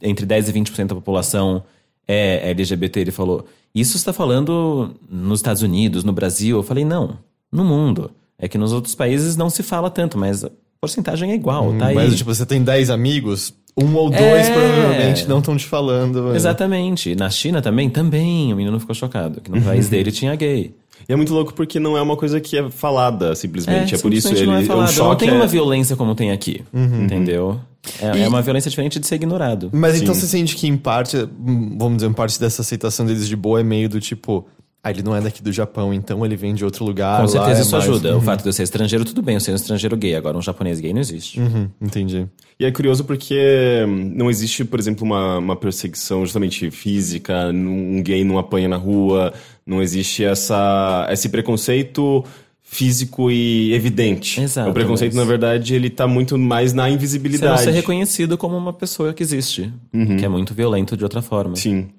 entre 0.02 0.26
10 0.26 0.50
e 0.50 0.54
20% 0.54 0.88
da 0.88 0.96
população 0.96 1.64
é 2.08 2.50
LGBT. 2.50 3.00
Ele 3.00 3.12
falou: 3.12 3.46
Isso 3.74 3.98
você 3.98 4.06
tá 4.06 4.14
falando 4.14 4.96
nos 5.10 5.40
Estados 5.40 5.62
Unidos, 5.62 6.04
no 6.04 6.14
Brasil? 6.14 6.58
Eu 6.58 6.64
falei: 6.64 6.86
Não, 6.86 7.18
no 7.52 7.64
mundo. 7.64 8.12
É 8.38 8.48
que 8.48 8.58
nos 8.58 8.74
outros 8.74 8.96
países 8.96 9.38
não 9.38 9.52
se 9.52 9.62
fala 9.62 9.88
tanto, 9.88 10.18
mas 10.18 10.44
a 10.44 10.50
porcentagem 10.80 11.32
é 11.32 11.36
igual, 11.36 11.78
tá 11.78 11.88
aí. 11.88 11.96
Mas 11.96 12.18
tipo, 12.18 12.34
você 12.34 12.44
tem 12.44 12.64
10 12.64 12.90
amigos, 12.90 13.54
um 13.78 13.96
ou 13.96 14.10
dois 14.10 14.48
É. 14.48 14.54
provavelmente 14.54 15.28
não 15.28 15.40
estão 15.40 15.56
te 15.58 15.66
falando. 15.66 16.36
Exatamente. 16.36 17.16
Na 17.16 17.30
China 17.30 17.62
também? 17.62 17.90
Também. 17.90 18.52
O 18.54 18.56
menino 18.56 18.80
ficou 18.80 18.96
chocado. 18.96 19.42
Que 19.42 19.50
no 19.52 19.62
país 19.62 19.88
dele 19.90 20.12
tinha 20.12 20.36
gay. 20.36 20.74
E 21.10 21.12
é 21.14 21.16
muito 21.16 21.34
louco 21.34 21.54
porque 21.54 21.80
não 21.80 21.98
é 21.98 22.02
uma 22.02 22.16
coisa 22.16 22.40
que 22.40 22.58
é 22.58 22.70
falada, 22.70 23.34
simplesmente. 23.36 23.96
É, 23.96 23.98
por 23.98 24.14
isso 24.14 24.28
ele 24.30 24.46
não 24.46 24.54
é 24.56 24.58
é 24.66 24.76
um 24.76 24.88
choque. 24.88 25.00
Não 25.10 25.16
tem 25.16 25.30
é- 25.30 25.34
uma 25.34 25.48
violência 25.48 25.96
como 25.96 26.14
tem 26.14 26.32
aqui. 26.32 26.62
Entendeu? 26.74 27.60
É, 28.00 28.18
E- 28.18 28.22
é 28.22 28.28
uma 28.28 28.42
violência 28.42 28.70
diferente 28.70 29.00
de 29.00 29.08
ser 29.08 29.16
ignorado. 29.16 29.70
Mas 29.74 30.00
então 30.00 30.14
Sim. 30.14 30.20
você 30.22 30.28
sente 30.28 30.56
que 30.56 30.68
em 30.68 30.78
parte, 30.78 31.18
hum, 31.18 31.76
vamos 31.80 31.98
dizer, 31.98 32.10
em 32.10 32.14
parte 32.14 32.40
dessa 32.40 32.62
aceitação 32.62 33.06
deles 33.06 33.28
de 33.28 33.36
boa 33.36 33.60
é 33.60 33.64
meio 33.64 33.90
do 33.90 34.00
tipo, 34.00 34.46
ah, 34.84 34.90
ele 34.90 35.04
não 35.04 35.16
é 35.16 35.22
daqui 35.22 35.44
do 35.44 35.52
Japão, 35.52 35.94
então 35.94 36.26
ele 36.26 36.36
vem 36.36 36.54
de 36.56 36.66
outro 36.66 36.84
lugar. 36.84 37.18
Com 37.18 37.24
lá 37.24 37.28
certeza 37.28 37.60
é 37.60 37.62
isso 37.62 37.72
mais- 37.72 37.84
ajuda. 37.84 38.18
O 38.18 38.22
fato 38.22 38.42
de 38.42 38.50
eu 38.50 38.54
ser 38.54 38.64
estrangeiro, 38.64 39.06
tudo 39.06 39.22
bem, 39.22 39.36
eu 39.36 39.40
ser 39.40 39.52
um 39.52 39.56
estrangeiro 39.56 39.96
gay. 39.96 40.16
Agora, 40.16 40.38
um 40.38 40.42
japonês 40.42 40.80
gay 40.80 40.92
não 40.94 41.00
existe. 41.02 41.40
Uhum, 41.40 41.70
entendi. 41.82 42.28
E 42.60 42.66
é 42.66 42.72
curioso 42.72 43.04
porque 43.04 43.86
não 44.16 44.30
existe, 44.30 44.66
por 44.66 44.80
exemplo, 44.80 45.06
uma, 45.06 45.38
uma 45.38 45.56
perseguição 45.56 46.22
justamente 46.26 46.70
física, 46.72 47.48
um 47.54 48.02
gay 48.04 48.24
não 48.24 48.38
apanha 48.40 48.68
na 48.68 48.78
rua, 48.78 49.34
não 49.66 49.82
existe 49.82 50.24
essa, 50.24 51.08
esse 51.12 51.30
preconceito 51.30 52.24
físico 52.64 53.30
e 53.30 53.74
evidente. 53.74 54.40
Exato, 54.40 54.70
o 54.70 54.74
preconceito, 54.74 55.14
mas- 55.14 55.24
na 55.26 55.30
verdade, 55.30 55.76
ele 55.76 55.90
tá 55.90 56.08
muito 56.08 56.38
mais 56.38 56.72
na 56.74 56.84
Você 56.84 56.90
não 56.90 56.96
invisibilidade. 56.96 57.62
ser 57.64 57.72
reconhecido 57.72 58.38
como 58.38 58.56
uma 58.58 58.72
pessoa 58.72 59.14
que 59.14 59.22
existe. 59.22 59.72
Que 60.18 60.24
é 60.26 60.30
muito 60.30 60.54
violento 60.54 60.96
de 60.96 61.04
outra 61.04 61.22
forma. 61.22 61.56
Sim. 61.56 61.90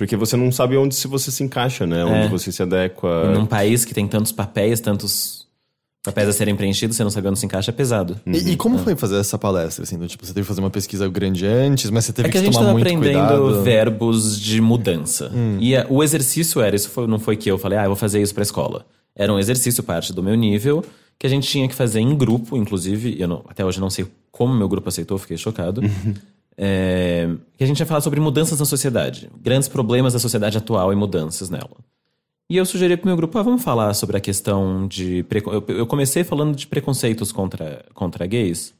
Porque 0.00 0.16
você 0.16 0.34
não 0.34 0.50
sabe 0.50 0.78
onde 0.78 0.94
se 0.94 1.06
você 1.06 1.30
se 1.30 1.42
encaixa, 1.44 1.86
né? 1.86 2.02
Onde 2.06 2.24
É. 2.24 2.28
você 2.30 2.50
se 2.50 2.62
adequa. 2.62 3.30
Num 3.34 3.44
país 3.44 3.84
que 3.84 3.92
tem 3.92 4.08
tantos 4.08 4.32
papéis, 4.32 4.80
tantos 4.80 5.46
papéis 6.02 6.26
a 6.26 6.32
serem 6.32 6.56
preenchidos, 6.56 6.96
você 6.96 7.04
não 7.04 7.10
sabe 7.10 7.28
onde 7.28 7.38
se 7.38 7.44
encaixa, 7.44 7.70
é 7.70 7.74
pesado. 7.74 8.18
E, 8.26 8.52
e 8.52 8.56
como 8.56 8.78
foi 8.78 8.96
fazer 8.96 9.18
essa 9.18 9.36
palestra? 9.36 9.82
Assim, 9.84 9.98
do 9.98 10.08
tipo, 10.08 10.24
você 10.24 10.32
teve 10.32 10.44
que 10.44 10.48
fazer 10.48 10.62
uma 10.62 10.70
pesquisa 10.70 11.06
grande 11.06 11.44
antes, 11.46 11.90
mas 11.90 12.06
você 12.06 12.14
teve 12.14 12.28
É 12.28 12.32
que 12.32 12.38
a 12.38 12.40
que 12.40 12.46
gente 12.46 12.54
tomar 12.54 12.70
estava 12.70 12.78
muito 12.78 12.86
aprendendo 12.86 13.42
cuidado. 13.42 13.62
verbos 13.62 14.40
de 14.40 14.58
mudança. 14.62 15.30
E 15.58 15.76
a- 15.76 15.84
o 15.90 16.02
exercício 16.02 16.62
era, 16.62 16.74
isso 16.74 16.88
foi- 16.88 17.06
não 17.06 17.18
foi 17.18 17.36
que 17.36 17.50
eu 17.50 17.58
falei, 17.58 17.76
ah, 17.78 17.82
eu 17.84 17.88
vou 17.90 17.96
fazer 17.96 18.22
isso 18.22 18.32
pra 18.32 18.42
escola. 18.42 18.86
Era 19.14 19.30
um 19.30 19.38
exercício, 19.38 19.82
parte 19.82 20.14
do 20.14 20.22
meu 20.22 20.34
nível, 20.34 20.82
que 21.18 21.26
a 21.26 21.30
gente 21.30 21.46
tinha 21.46 21.68
que 21.68 21.74
fazer 21.74 22.00
em 22.00 22.16
grupo, 22.16 22.56
inclusive. 22.56 23.20
Eu 23.20 23.28
não- 23.28 23.44
até 23.46 23.62
hoje 23.66 23.78
não 23.78 23.90
sei 23.90 24.06
como 24.32 24.54
meu 24.54 24.66
grupo 24.66 24.88
aceitou, 24.88 25.18
fiquei 25.18 25.36
chocado. 25.36 25.82
É, 26.62 27.26
que 27.56 27.64
a 27.64 27.66
gente 27.66 27.80
ia 27.80 27.86
falar 27.86 28.02
sobre 28.02 28.20
mudanças 28.20 28.60
na 28.60 28.66
sociedade. 28.66 29.30
Grandes 29.40 29.66
problemas 29.66 30.12
da 30.12 30.18
sociedade 30.18 30.58
atual 30.58 30.92
e 30.92 30.96
mudanças 30.96 31.48
nela. 31.48 31.78
E 32.50 32.56
eu 32.58 32.66
sugeri 32.66 32.98
pro 32.98 33.06
meu 33.06 33.16
grupo, 33.16 33.38
ah, 33.38 33.42
vamos 33.42 33.64
falar 33.64 33.94
sobre 33.94 34.18
a 34.18 34.20
questão 34.20 34.86
de... 34.86 35.24
Eu, 35.46 35.64
eu 35.68 35.86
comecei 35.86 36.22
falando 36.22 36.54
de 36.54 36.66
preconceitos 36.66 37.32
contra, 37.32 37.86
contra 37.94 38.26
gays. 38.26 38.74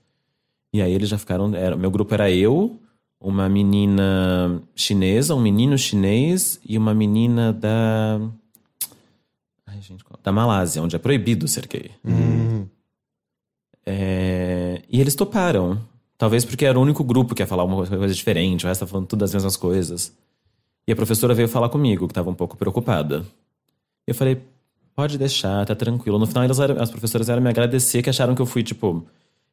E 0.75 0.83
aí 0.83 0.93
eles 0.93 1.09
já 1.09 1.17
ficaram. 1.17 1.55
Era, 1.55 1.75
meu 1.75 1.91
grupo 1.91 2.13
era 2.13 2.31
eu, 2.31 2.79
uma 3.21 3.49
menina 3.49 4.63
chinesa, 4.75 5.35
um 5.35 5.41
menino 5.41 5.77
chinês 5.77 6.61
e 6.65 6.79
uma 6.79 6.95
menina 6.95 7.53
da. 7.53 8.21
Ai, 9.67 9.81
gente, 9.81 10.05
da 10.23 10.31
Malásia, 10.33 10.83
onde 10.83 10.95
é 10.95 10.99
proibido 10.99 11.49
ser 11.49 11.67
gay. 11.67 11.91
É, 13.85 14.83
e 14.89 15.01
eles 15.01 15.15
toparam. 15.15 15.81
Talvez 16.21 16.45
porque 16.45 16.67
era 16.67 16.79
o 16.79 16.83
único 16.83 17.03
grupo 17.03 17.35
que 17.35 17.41
ia 17.41 17.47
falar 17.47 17.65
uma 17.65 17.87
coisa 17.87 18.15
diferente, 18.15 18.67
o 18.67 18.69
resto 18.69 18.81
tava 18.81 18.91
falando 18.91 19.07
tudo 19.07 19.25
as 19.25 19.33
mesmas 19.33 19.57
coisas. 19.57 20.13
E 20.87 20.93
a 20.93 20.95
professora 20.97 21.33
veio 21.33 21.49
falar 21.49 21.71
comigo, 21.71 22.07
que 22.07 22.11
estava 22.11 22.29
um 22.29 22.35
pouco 22.35 22.59
preocupada. 22.59 23.25
Eu 24.07 24.15
falei, 24.15 24.39
pode 24.95 25.17
deixar, 25.17 25.65
tá 25.65 25.75
tranquilo. 25.75 26.19
No 26.19 26.27
final, 26.27 26.45
elas 26.45 26.61
eram- 26.61 26.79
as 26.83 26.91
professoras 26.91 27.31
eram 27.31 27.41
me 27.41 27.49
agradecer, 27.49 28.03
que 28.03 28.11
acharam 28.11 28.35
que 28.35 28.43
eu 28.43 28.45
fui, 28.45 28.63
tipo, 28.63 29.03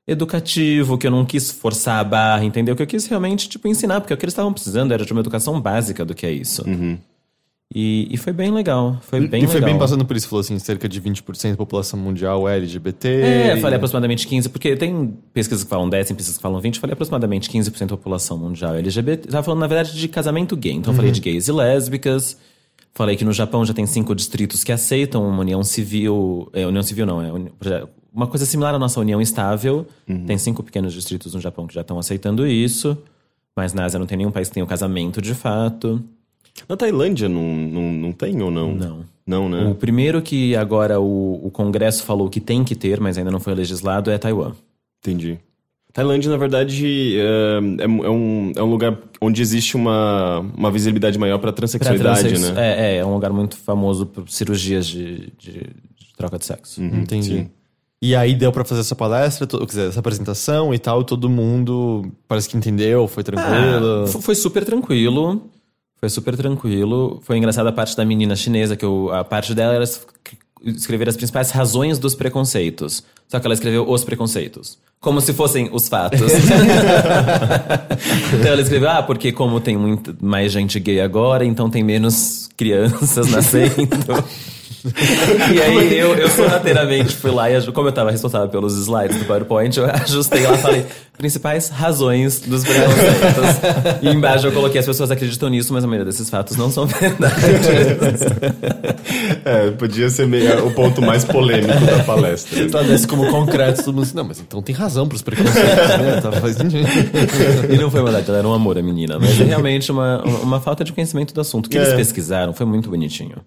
educativo, 0.06 0.98
que 0.98 1.08
eu 1.08 1.12
não 1.12 1.26
quis 1.26 1.52
forçar 1.52 2.00
a 2.00 2.04
barra, 2.04 2.44
entendeu? 2.44 2.76
Que 2.76 2.82
eu 2.84 2.88
quis 2.88 3.06
realmente, 3.08 3.48
tipo, 3.48 3.68
ensinar, 3.68 4.02
porque 4.02 4.14
o 4.14 4.18
que 4.18 4.26
eles 4.26 4.34
estavam 4.34 4.52
precisando 4.52 4.92
era 4.94 5.06
de 5.06 5.12
uma 5.14 5.22
educação 5.22 5.62
básica 5.62 6.04
do 6.04 6.14
que 6.14 6.26
é 6.26 6.32
isso. 6.32 6.64
E, 7.74 8.08
e 8.10 8.18
foi 8.18 8.32
bem 8.32 8.50
legal. 8.50 8.98
Foi 9.02 9.28
bem 9.28 9.44
e 9.44 9.46
foi 9.46 9.56
legal. 9.56 9.72
bem 9.72 9.80
passando 9.80 10.06
por 10.06 10.16
isso, 10.16 10.28
falou 10.28 10.40
assim, 10.40 10.58
cerca 10.58 10.88
de 10.88 11.02
20% 11.02 11.52
da 11.52 11.58
população 11.58 12.00
mundial 12.00 12.48
é 12.48 12.56
LGBT. 12.58 13.08
É, 13.08 13.54
eu 13.54 13.58
falei 13.58 13.76
aproximadamente 13.76 14.28
15%, 14.28 14.50
porque 14.50 14.76
tem 14.76 15.14
pesquisas 15.34 15.64
que 15.66 15.70
falam 15.70 15.90
10, 15.90 16.08
tem 16.08 16.16
pesquisas 16.16 16.38
que 16.38 16.42
falam 16.42 16.62
20, 16.62 16.76
eu 16.76 16.82
falei 16.82 16.94
aproximadamente 16.94 17.50
15% 17.50 17.80
da 17.80 17.98
população 17.98 18.38
mundial 18.38 18.76
é 18.76 18.80
LGBT. 18.80 19.28
Eu 19.28 19.32
tava 19.32 19.44
falando, 19.44 19.60
na 19.60 19.68
verdade, 19.68 19.98
de 19.98 20.08
casamento 20.08 20.56
gay. 20.56 20.74
Então 20.74 20.94
eu 20.94 20.96
falei 20.96 21.12
de 21.12 21.20
gays 21.20 21.48
e 21.48 21.52
lésbicas. 21.52 22.38
Falei 22.94 23.16
que 23.16 23.26
no 23.26 23.34
Japão 23.34 23.64
já 23.66 23.74
tem 23.74 23.86
cinco 23.86 24.16
distritos 24.16 24.64
que 24.64 24.72
aceitam 24.72 25.28
uma 25.28 25.42
união 25.42 25.62
civil. 25.64 26.50
É, 26.54 26.66
união 26.66 26.82
civil 26.82 27.06
não, 27.06 27.22
é 27.22 27.32
uma 28.14 28.26
coisa 28.28 28.46
similar 28.46 28.74
à 28.74 28.80
nossa 28.80 29.00
união 29.00 29.22
estável. 29.22 29.86
Tem 30.26 30.38
cinco 30.38 30.64
pequenos 30.64 30.94
distritos 30.94 31.34
no 31.36 31.42
Japão 31.42 31.68
que 31.68 31.76
já 31.76 31.82
estão 31.82 32.00
aceitando 32.00 32.48
isso. 32.48 32.98
Mas 33.56 33.74
na 33.74 33.86
Ásia 33.86 34.00
não 34.00 34.08
tem 34.08 34.18
nenhum 34.18 34.32
país 34.32 34.48
que 34.48 34.54
tenha 34.54 34.64
o 34.64 34.68
casamento 34.68 35.22
de 35.22 35.36
fato. 35.36 36.02
Na 36.68 36.76
Tailândia 36.78 37.28
não, 37.30 37.42
não, 37.56 37.82
não 37.94 38.12
tem 38.12 38.42
ou 38.42 38.50
não? 38.52 38.74
Não. 38.76 39.06
Não, 39.26 39.50
né? 39.50 39.66
O 39.70 39.76
primeiro 39.76 40.22
que 40.22 40.56
agora 40.56 41.00
o, 41.02 41.42
o 41.46 41.52
Congresso 41.52 42.04
falou 42.04 42.30
que 42.30 42.40
tem 42.40 42.64
que 42.64 42.76
ter, 42.76 43.00
mas 43.02 43.18
ainda 43.18 43.30
não 43.32 43.40
foi 43.42 43.54
legislado, 43.54 44.10
é 44.10 44.18
Taiwan. 44.18 44.54
Entendi. 45.04 45.38
Tailândia, 45.92 46.30
na 46.32 46.38
verdade, 46.38 47.18
é, 47.20 47.58
é 47.84 47.88
um- 47.88 48.06
é 48.06 48.10
um, 48.10 48.52
é 48.56 48.64
um 48.64 48.70
lugar 48.70 48.98
onde 49.20 49.42
existe 49.42 49.76
uma, 49.76 50.40
uma 50.56 50.70
visibilidade 50.72 51.18
maior 51.18 51.40
para 51.40 51.52
Pra 51.52 51.58
transexualidade, 51.58 52.20
transsex- 52.30 52.52
né? 52.56 52.62
É, 52.62 52.94
é, 52.94 52.98
é 52.98 53.06
um 53.06 53.14
lugar 53.14 53.34
muito 53.34 53.58
famoso 53.58 54.06
por 54.06 54.30
cirurgias 54.30 54.86
de, 54.88 55.34
de- 55.38 55.52
de 55.96 56.14
troca 56.16 56.38
de 56.38 56.46
sexo. 56.46 56.82
Entendi. 56.82 57.28
Sim. 57.38 57.50
E 58.00 58.16
aí 58.16 58.36
deu 58.36 58.52
pra 58.52 58.64
fazer 58.64 58.82
essa 58.82 58.96
palestra, 58.96 59.48
to- 59.48 59.58
quer 59.60 59.66
dizer, 59.66 59.88
essa 59.90 60.00
apresentação 60.00 60.72
e 60.74 60.78
tal, 60.78 61.04
todo 61.04 61.28
mundo 61.28 62.06
parece 62.28 62.48
que 62.48 62.56
entendeu, 62.56 63.08
foi 63.08 63.24
tranquilo. 63.24 64.04
Ah, 64.04 64.08
f- 64.08 64.22
foi 64.22 64.36
super 64.36 64.64
tranquilo. 64.64 65.50
Foi 66.00 66.10
super 66.10 66.36
tranquilo. 66.38 67.20
Foi 67.24 67.38
engraçada 67.38 67.70
a 67.70 67.74
parte 67.74 67.96
da 67.98 68.06
menina 68.06 68.36
chinesa, 68.36 68.76
que 68.76 68.86
eu- 68.86 69.12
a 69.14 69.24
parte 69.24 69.54
dela 69.56 69.74
era 69.74 69.84
es- 69.84 70.06
escrever 70.64 71.10
as 71.10 71.16
principais 71.18 71.50
razões 71.52 71.98
dos 72.00 72.14
preconceitos. 72.16 73.04
Só 73.28 73.40
que 73.40 73.46
ela 73.48 73.54
escreveu 73.54 73.90
os 73.90 74.04
preconceitos. 74.04 74.78
Como 75.00 75.22
se 75.22 75.32
fossem 75.34 75.70
os 75.72 75.88
fatos. 75.88 76.32
então 78.34 78.52
ela 78.52 78.62
escreveu, 78.62 78.90
ah, 78.90 79.04
porque 79.04 79.32
como 79.32 79.60
tem 79.60 79.78
muito 79.78 80.16
mais 80.22 80.52
gente 80.52 80.80
gay 80.80 81.00
agora, 81.02 81.46
então 81.46 81.70
tem 81.70 81.84
menos 81.84 82.50
crianças 82.58 83.30
nascendo. 83.30 83.76
e 85.54 85.62
aí 85.62 85.98
eu, 85.98 86.16
eu 86.16 86.30
sorrateiramente 86.30 87.16
fui 87.16 87.32
lá 87.32 87.50
e 87.52 87.72
como 87.72 87.88
eu 87.88 87.92
tava 87.92 88.12
responsável 88.12 88.48
pelos 88.50 88.78
slides 88.78 89.18
do 89.18 89.26
PowerPoint, 89.26 89.78
eu 89.78 89.86
ajustei 89.86 90.42
lá 90.44 90.54
e 90.56 90.58
falei 90.58 90.86
principais 91.18 91.70
razões 91.70 92.40
dos 92.42 92.64
preconceitos. 92.64 94.02
e 94.04 94.10
embaixo 94.10 94.48
eu 94.48 94.52
coloquei 94.52 94.80
as 94.80 94.86
pessoas 94.86 95.10
acreditam 95.10 95.50
nisso, 95.50 95.74
mas 95.74 95.84
a 95.84 95.88
maioria 95.88 96.06
desses 96.06 96.30
fatos 96.30 96.56
não 96.58 96.70
são 96.72 96.86
verdade. 96.86 97.36
É, 99.46 99.72
podia 99.72 100.10
ser 100.10 100.28
meio, 100.28 100.68
o 100.68 100.72
ponto 100.74 101.02
mais 101.02 101.24
polêmico 101.24 101.86
da 101.86 102.04
palestra. 102.04 102.66
Desse 102.84 103.08
como 103.08 103.30
concreto, 103.32 103.84
todo 103.84 103.96
mundo 103.96 104.04
assim, 104.04 104.16
não, 104.16 104.24
mas 104.26 104.40
então 104.40 104.62
tem 104.62 104.76
razão 104.76 105.08
pros 105.08 105.22
preconceitos, 105.22 105.88
né? 105.98 106.20
Tá, 106.22 106.32
faz 106.34 106.56
sentido. 106.56 106.88
e 107.70 107.78
não 107.78 107.90
foi 107.90 108.04
verdade, 108.04 108.26
ela 108.30 108.40
era 108.40 108.48
um 108.48 108.54
amor 108.54 108.78
a 108.78 108.82
menina, 108.82 109.18
mas 109.20 109.40
é 109.40 109.44
realmente 109.46 109.92
uma, 109.92 110.22
uma 110.24 110.60
falta 110.60 110.84
de 110.84 110.92
conhecimento 110.92 111.34
do 111.34 111.42
assunto. 111.42 111.68
O 111.68 111.70
que 111.70 111.78
É. 111.78 111.82
eles 111.82 111.94
pesquisaram 111.94 112.54
foi 112.54 112.66
muito 112.66 112.90
bonitinho. 112.90 113.38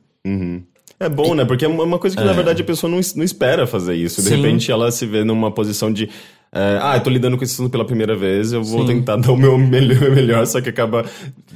É 1.03 1.09
bom, 1.09 1.35
né? 1.35 1.47
Porque 1.47 1.65
é 1.65 1.69
uma 1.69 1.99
coisa 1.99 2.15
que, 2.15 2.23
na 2.23 2.35
verdade, 2.35 2.61
a 2.61 2.65
pessoa 2.65 2.91
não, 2.91 3.01
não 3.17 3.25
espera 3.25 3.67
fazer 3.67 3.95
isso. 3.95 4.21
De 4.23 4.29
Sim. 4.29 4.37
repente, 4.37 4.71
ela 4.71 4.91
se 4.93 5.07
vê 5.07 5.25
numa 5.25 5.51
posição 5.51 5.91
de... 5.91 6.11
é, 6.53 6.79
ah, 6.83 6.97
eu 6.97 7.01
tô 7.03 7.09
lidando 7.09 7.39
com 7.39 7.43
assunto 7.45 7.71
pela 7.71 7.87
primeira 7.87 8.15
vez, 8.15 8.53
eu 8.53 8.63
vou 8.63 8.83
Sim. 8.87 8.99
tentar 8.99 9.17
dar 9.17 9.33
o 9.33 9.37
meu 9.37 9.57
melhor, 9.57 10.11
melhor 10.15 10.47
só 10.47 10.61
que 10.61 10.69
acaba 10.69 11.07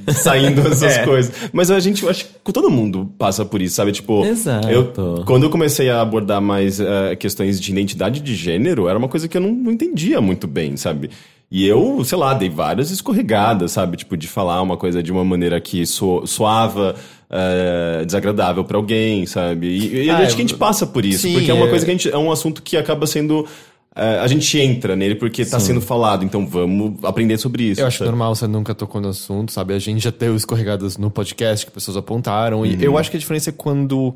saindo 0.07 0.61
essas 0.67 0.97
É. 0.97 1.05
coisas. 1.05 1.31
Mas 1.53 1.69
a 1.69 1.79
gente, 1.79 2.01
eu 2.01 2.09
acho 2.09 2.25
que 2.43 2.51
todo 2.51 2.71
mundo 2.71 3.11
passa 3.19 3.45
por 3.45 3.61
isso, 3.61 3.75
sabe? 3.75 3.91
Tipo, 3.91 4.25
Exato. 4.25 4.67
eu, 4.67 5.23
quando 5.27 5.43
eu 5.43 5.49
comecei 5.51 5.91
a 5.91 6.01
abordar 6.01 6.41
mais 6.41 6.79
é, 6.79 7.15
questões 7.15 7.61
de 7.61 7.71
identidade 7.71 8.21
de 8.21 8.33
gênero, 8.33 8.87
era 8.87 8.97
uma 8.97 9.07
coisa 9.07 9.27
que 9.27 9.37
eu 9.37 9.41
não, 9.41 9.51
não 9.51 9.71
entendia 9.71 10.19
muito 10.19 10.47
bem, 10.47 10.75
sabe? 10.75 11.11
E 11.51 11.67
eu, 11.67 12.03
sei 12.03 12.17
lá, 12.17 12.33
dei 12.33 12.49
várias 12.49 12.89
escorregadas, 12.89 13.71
sabe? 13.73 13.95
Tipo, 13.95 14.17
de 14.17 14.27
falar 14.27 14.59
uma 14.63 14.75
coisa 14.75 15.03
de 15.03 15.11
uma 15.11 15.23
maneira 15.23 15.61
que 15.61 15.85
so, 15.85 16.25
soava 16.25 16.95
é, 17.29 18.03
desagradável 18.05 18.63
pra 18.63 18.77
alguém, 18.77 19.25
sabe? 19.25 19.67
E, 19.67 20.03
e 20.05 20.09
Ah, 20.09 20.19
eu 20.21 20.25
acho 20.25 20.35
que 20.35 20.41
a 20.41 20.45
gente 20.45 20.55
passa 20.57 20.85
por 20.85 21.05
isso, 21.05 21.23
Sim, 21.23 21.33
porque 21.33 21.51
é 21.51 21.53
uma 21.53 21.65
é- 21.65 21.69
coisa 21.69 21.85
que 21.85 21.91
a 21.91 21.93
gente. 21.93 22.09
É 22.09 22.17
um 22.17 22.31
assunto 22.31 22.61
que 22.61 22.77
acaba 22.77 23.07
sendo. 23.07 23.45
é, 23.95 24.19
a 24.19 24.27
gente 24.27 24.59
entra 24.59 24.95
nele 24.95 25.15
porque 25.15 25.45
tá 25.45 25.57
sendo 25.59 25.79
falado, 25.79 26.25
então 26.25 26.45
vamos 26.45 27.01
aprender 27.03 27.37
sobre 27.37 27.63
isso. 27.63 27.79
Eu 27.81 27.87
acho 27.87 27.99
sabe? 27.99 28.09
normal, 28.09 28.35
você 28.35 28.45
nunca 28.45 28.75
tocou 28.75 28.99
no 28.99 29.07
assunto, 29.09 29.51
sabe? 29.53 29.73
A 29.73 29.79
gente 29.79 30.03
já 30.03 30.11
teve 30.11 30.35
escorregadas 30.35 30.97
no 30.97 31.09
podcast 31.09 31.65
que 31.65 31.71
pessoas 31.71 31.95
apontaram. 31.95 32.65
E 32.65 32.77
eu 32.83 32.97
acho 32.97 33.09
que 33.09 33.15
a 33.17 33.19
diferença 33.19 33.51
é 33.51 33.53
quando 33.53 34.13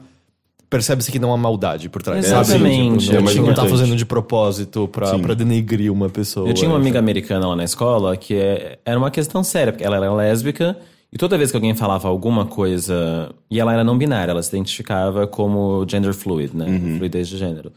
percebe-se 0.70 1.12
que 1.12 1.18
não 1.18 1.34
há 1.34 1.38
maldade 1.38 1.90
por 1.90 2.02
trás. 2.04 2.26
sabe? 2.28 2.42
Exatamente. 2.42 3.06
Tipo, 3.06 3.14
É 3.14 3.16
não, 3.16 3.24
mais 3.24 3.36
não 3.38 3.44
tá 3.46 3.52
importante. 3.54 3.70
fazendo 3.72 3.96
de 3.96 4.06
propósito 4.06 4.88
pra 4.90 5.34
denegrir 5.34 5.92
uma 5.92 6.10
pessoa. 6.10 6.48
Eu 6.48 6.54
tinha 6.54 6.70
uma 6.70 6.78
amiga 6.78 7.00
americana 7.00 7.48
lá 7.48 7.56
na 7.56 7.64
escola 7.64 8.16
que 8.18 8.36
é- 8.36 8.78
era 8.86 9.00
uma 9.00 9.10
questão 9.10 9.44
séria, 9.44 9.72
porque 9.74 9.84
ela 9.86 9.96
era 9.96 10.14
lésbica 10.14 10.78
e 11.12 11.18
toda 11.18 11.38
vez 11.38 11.50
que 11.52 11.58
alguém 11.58 11.74
falava 11.76 12.08
alguma 12.08 12.46
coisa. 12.46 13.34
E 13.50 13.60
ela 13.60 13.74
era 13.74 13.84
não 13.84 13.98
binária, 13.98 14.32
ela 14.32 14.44
se 14.44 14.50
identificava 14.50 15.26
como 15.28 15.86
gender 15.90 16.14
fluid, 16.14 16.56
né? 16.56 16.66
Fluidez 16.98 17.28
de 17.28 17.38
gênero. 17.38 17.72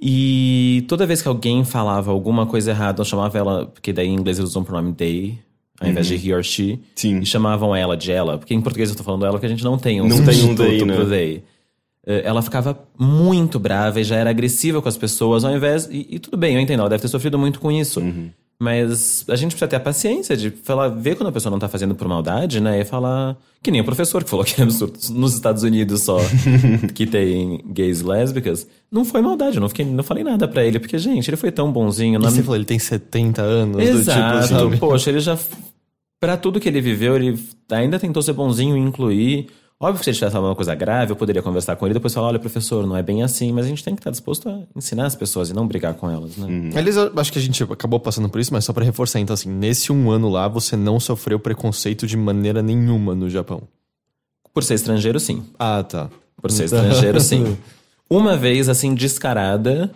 E 0.00 0.84
toda 0.88 1.06
vez 1.06 1.20
que 1.20 1.28
alguém 1.28 1.64
falava 1.64 2.10
alguma 2.10 2.46
coisa 2.46 2.70
errada, 2.70 3.00
eu 3.00 3.04
chamava 3.04 3.36
ela, 3.36 3.66
porque 3.66 3.92
daí 3.92 4.08
em 4.08 4.14
inglês 4.14 4.38
eles 4.38 4.50
usam 4.50 4.62
o 4.62 4.64
pronome 4.64 4.94
they, 4.94 5.38
ao 5.78 5.88
invés 5.88 6.06
de 6.06 6.14
he 6.14 6.32
or 6.34 6.42
she. 6.42 6.80
Sim. 6.94 7.18
E 7.20 7.26
chamavam 7.26 7.76
ela 7.76 7.96
de 7.96 8.10
ela, 8.10 8.38
porque 8.38 8.54
em 8.54 8.60
português 8.62 8.88
eu 8.88 8.96
tô 8.96 9.02
falando 9.02 9.24
ela, 9.26 9.32
porque 9.34 9.46
a 9.46 9.48
gente 9.50 9.62
não 9.62 9.76
tem 9.78 10.00
um 10.00 10.08
Não 10.08 10.24
tem 10.24 10.42
um 10.44 10.54
they, 10.54 10.84
né? 10.84 10.94
pro 10.96 11.06
they. 11.08 11.42
Eh, 12.06 12.22
Ela 12.24 12.40
ficava 12.40 12.78
muito 12.98 13.58
brava 13.58 14.00
e 14.00 14.04
já 14.04 14.16
era 14.16 14.30
agressiva 14.30 14.80
com 14.80 14.88
as 14.88 14.96
pessoas, 14.96 15.44
ao 15.44 15.54
invés. 15.54 15.86
E, 15.90 16.06
e 16.10 16.18
tudo 16.18 16.36
bem, 16.38 16.54
eu 16.54 16.60
entendo, 16.60 16.80
ela 16.80 16.88
deve 16.88 17.02
ter 17.02 17.08
sofrido 17.08 17.38
muito 17.38 17.60
com 17.60 17.70
isso. 17.70 18.00
Mas 18.62 19.24
a 19.26 19.36
gente 19.36 19.52
precisa 19.52 19.66
ter 19.66 19.76
a 19.76 19.80
paciência 19.80 20.36
de 20.36 20.50
falar, 20.50 20.88
ver 20.88 21.16
quando 21.16 21.30
a 21.30 21.32
pessoa 21.32 21.50
não 21.50 21.58
tá 21.58 21.66
fazendo 21.66 21.94
por 21.94 22.06
maldade, 22.06 22.60
né? 22.60 22.78
E 22.78 22.84
falar. 22.84 23.34
Que 23.62 23.70
nem 23.70 23.80
o 23.80 23.84
professor 23.84 24.22
que 24.22 24.28
falou 24.28 24.44
que 24.44 24.60
é 24.60 24.64
absurdo 24.64 24.98
nos 25.12 25.34
Estados 25.34 25.62
Unidos 25.62 26.02
só 26.02 26.18
que 26.94 27.06
tem 27.06 27.64
gays 27.68 28.00
e 28.00 28.04
lésbicas. 28.04 28.66
Não 28.92 29.02
foi 29.02 29.22
maldade, 29.22 29.56
eu 29.56 29.62
não, 29.62 29.68
fiquei, 29.70 29.86
não 29.86 30.04
falei 30.04 30.22
nada 30.22 30.46
pra 30.46 30.62
ele, 30.62 30.78
porque, 30.78 30.98
gente, 30.98 31.30
ele 31.30 31.38
foi 31.38 31.50
tão 31.50 31.72
bonzinho. 31.72 32.20
Você 32.20 32.42
falou, 32.42 32.56
ele 32.56 32.66
tem 32.66 32.78
70 32.78 33.40
anos, 33.40 33.76
do 33.76 33.82
Exato. 33.82 34.46
tipo, 34.46 34.60
sabe? 34.60 34.76
Poxa, 34.76 35.08
ele 35.08 35.20
já. 35.20 35.38
Pra 36.20 36.36
tudo 36.36 36.60
que 36.60 36.68
ele 36.68 36.82
viveu, 36.82 37.16
ele 37.16 37.42
ainda 37.70 37.98
tentou 37.98 38.22
ser 38.22 38.34
bonzinho 38.34 38.76
e 38.76 38.80
incluir. 38.80 39.48
Óbvio 39.82 39.98
que 40.00 40.04
se 40.04 40.10
ele 40.10 40.16
tivesse 40.16 40.32
falado 40.34 40.50
uma 40.50 40.54
coisa 40.54 40.74
grave, 40.74 41.10
eu 41.12 41.16
poderia 41.16 41.42
conversar 41.42 41.74
com 41.74 41.86
ele 41.86 41.94
e 41.94 41.94
depois 41.94 42.12
falar: 42.12 42.26
olha, 42.26 42.38
professor, 42.38 42.86
não 42.86 42.94
é 42.94 43.02
bem 43.02 43.22
assim, 43.22 43.50
mas 43.50 43.64
a 43.64 43.68
gente 43.68 43.82
tem 43.82 43.94
que 43.94 44.00
estar 44.00 44.10
disposto 44.10 44.46
a 44.46 44.60
ensinar 44.76 45.06
as 45.06 45.16
pessoas 45.16 45.48
e 45.48 45.54
não 45.54 45.66
brigar 45.66 45.94
com 45.94 46.10
elas, 46.10 46.36
né? 46.36 46.70
Aliás, 46.76 46.96
eu 46.96 47.10
acho 47.16 47.32
que 47.32 47.38
a 47.38 47.42
gente 47.42 47.62
acabou 47.62 47.98
passando 47.98 48.28
por 48.28 48.38
isso, 48.38 48.52
mas 48.52 48.62
só 48.66 48.74
pra 48.74 48.84
reforçar, 48.84 49.20
então, 49.20 49.32
assim, 49.32 49.48
nesse 49.48 49.90
um 49.90 50.10
ano 50.10 50.28
lá, 50.28 50.46
você 50.48 50.76
não 50.76 51.00
sofreu 51.00 51.40
preconceito 51.40 52.06
de 52.06 52.14
maneira 52.14 52.60
nenhuma 52.62 53.14
no 53.14 53.30
Japão. 53.30 53.62
Por 54.52 54.62
ser 54.62 54.74
estrangeiro, 54.74 55.18
sim. 55.18 55.44
Ah, 55.58 55.82
tá. 55.82 56.10
Por 56.42 56.50
ser 56.50 56.64
estrangeiro, 56.64 57.18
sim. 57.18 57.56
Uma 58.10 58.36
vez, 58.36 58.68
assim, 58.68 58.94
descarada, 58.94 59.90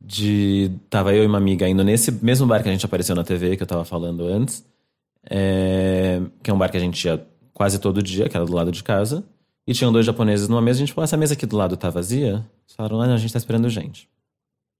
de. 0.00 0.72
Tava 0.90 1.14
eu 1.14 1.22
e 1.22 1.26
uma 1.26 1.38
amiga 1.38 1.68
indo 1.68 1.84
nesse 1.84 2.10
mesmo 2.10 2.48
bar 2.48 2.62
que 2.62 2.68
a 2.68 2.72
gente 2.72 2.84
apareceu 2.84 3.14
na 3.14 3.22
TV, 3.22 3.56
que 3.56 3.62
eu 3.62 3.66
tava 3.66 3.84
falando 3.84 4.26
antes. 4.26 4.64
É, 5.30 6.20
Que 6.42 6.50
é 6.50 6.54
um 6.54 6.58
bar 6.58 6.70
que 6.70 6.76
a 6.76 6.80
gente 6.80 7.04
ia 7.04 7.24
quase 7.54 7.78
todo 7.78 8.02
dia, 8.02 8.28
que 8.28 8.36
era 8.36 8.44
do 8.44 8.52
lado 8.54 8.70
de 8.70 8.82
casa. 8.82 9.24
E 9.66 9.72
tinham 9.72 9.90
dois 9.90 10.04
japoneses 10.04 10.46
numa 10.48 10.60
mesa, 10.60 10.78
a 10.78 10.80
gente 10.80 10.92
falou, 10.92 11.04
essa 11.04 11.16
mesa 11.16 11.32
aqui 11.32 11.46
do 11.46 11.56
lado 11.56 11.74
tá 11.76 11.88
vazia? 11.88 12.44
Eles 12.66 12.74
falaram, 12.76 13.00
ah, 13.00 13.06
não, 13.06 13.14
a 13.14 13.18
gente 13.18 13.32
tá 13.32 13.38
esperando 13.38 13.70
gente. 13.70 14.06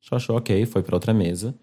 Só 0.02 0.16
achou 0.16 0.36
ok, 0.36 0.66
foi 0.66 0.82
pra 0.82 0.94
outra 0.96 1.14
mesa. 1.14 1.54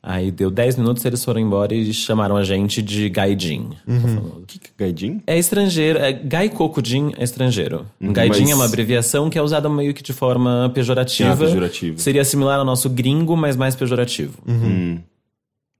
Aí 0.00 0.30
deu 0.30 0.48
10 0.50 0.76
minutos, 0.76 1.04
eles 1.04 1.22
foram 1.24 1.40
embora 1.40 1.74
e 1.74 1.92
chamaram 1.92 2.36
a 2.36 2.44
gente 2.44 2.80
de 2.80 3.08
gaijin. 3.10 3.70
O 3.86 4.46
que 4.46 4.58
que 4.60 4.68
é 4.68 4.86
gaijin? 4.86 5.20
É 5.26 5.36
estrangeiro, 5.36 5.98
é 5.98 6.12
gaikokujin 6.12 7.12
é 7.18 7.24
estrangeiro. 7.24 7.84
gaijin 8.00 8.42
mas- 8.42 8.50
é 8.50 8.54
uma 8.54 8.64
abreviação 8.64 9.28
que 9.28 9.36
é 9.36 9.42
usada 9.42 9.68
meio 9.68 9.92
que 9.92 10.02
de 10.02 10.12
forma 10.12 10.70
pejorativa. 10.72 11.32
Ah, 11.32 11.36
pejorativa. 11.36 11.98
Seria 11.98 12.24
similar 12.24 12.60
ao 12.60 12.64
nosso 12.64 12.88
gringo, 12.88 13.36
mas 13.36 13.56
mais 13.56 13.74
pejorativo. 13.74 14.38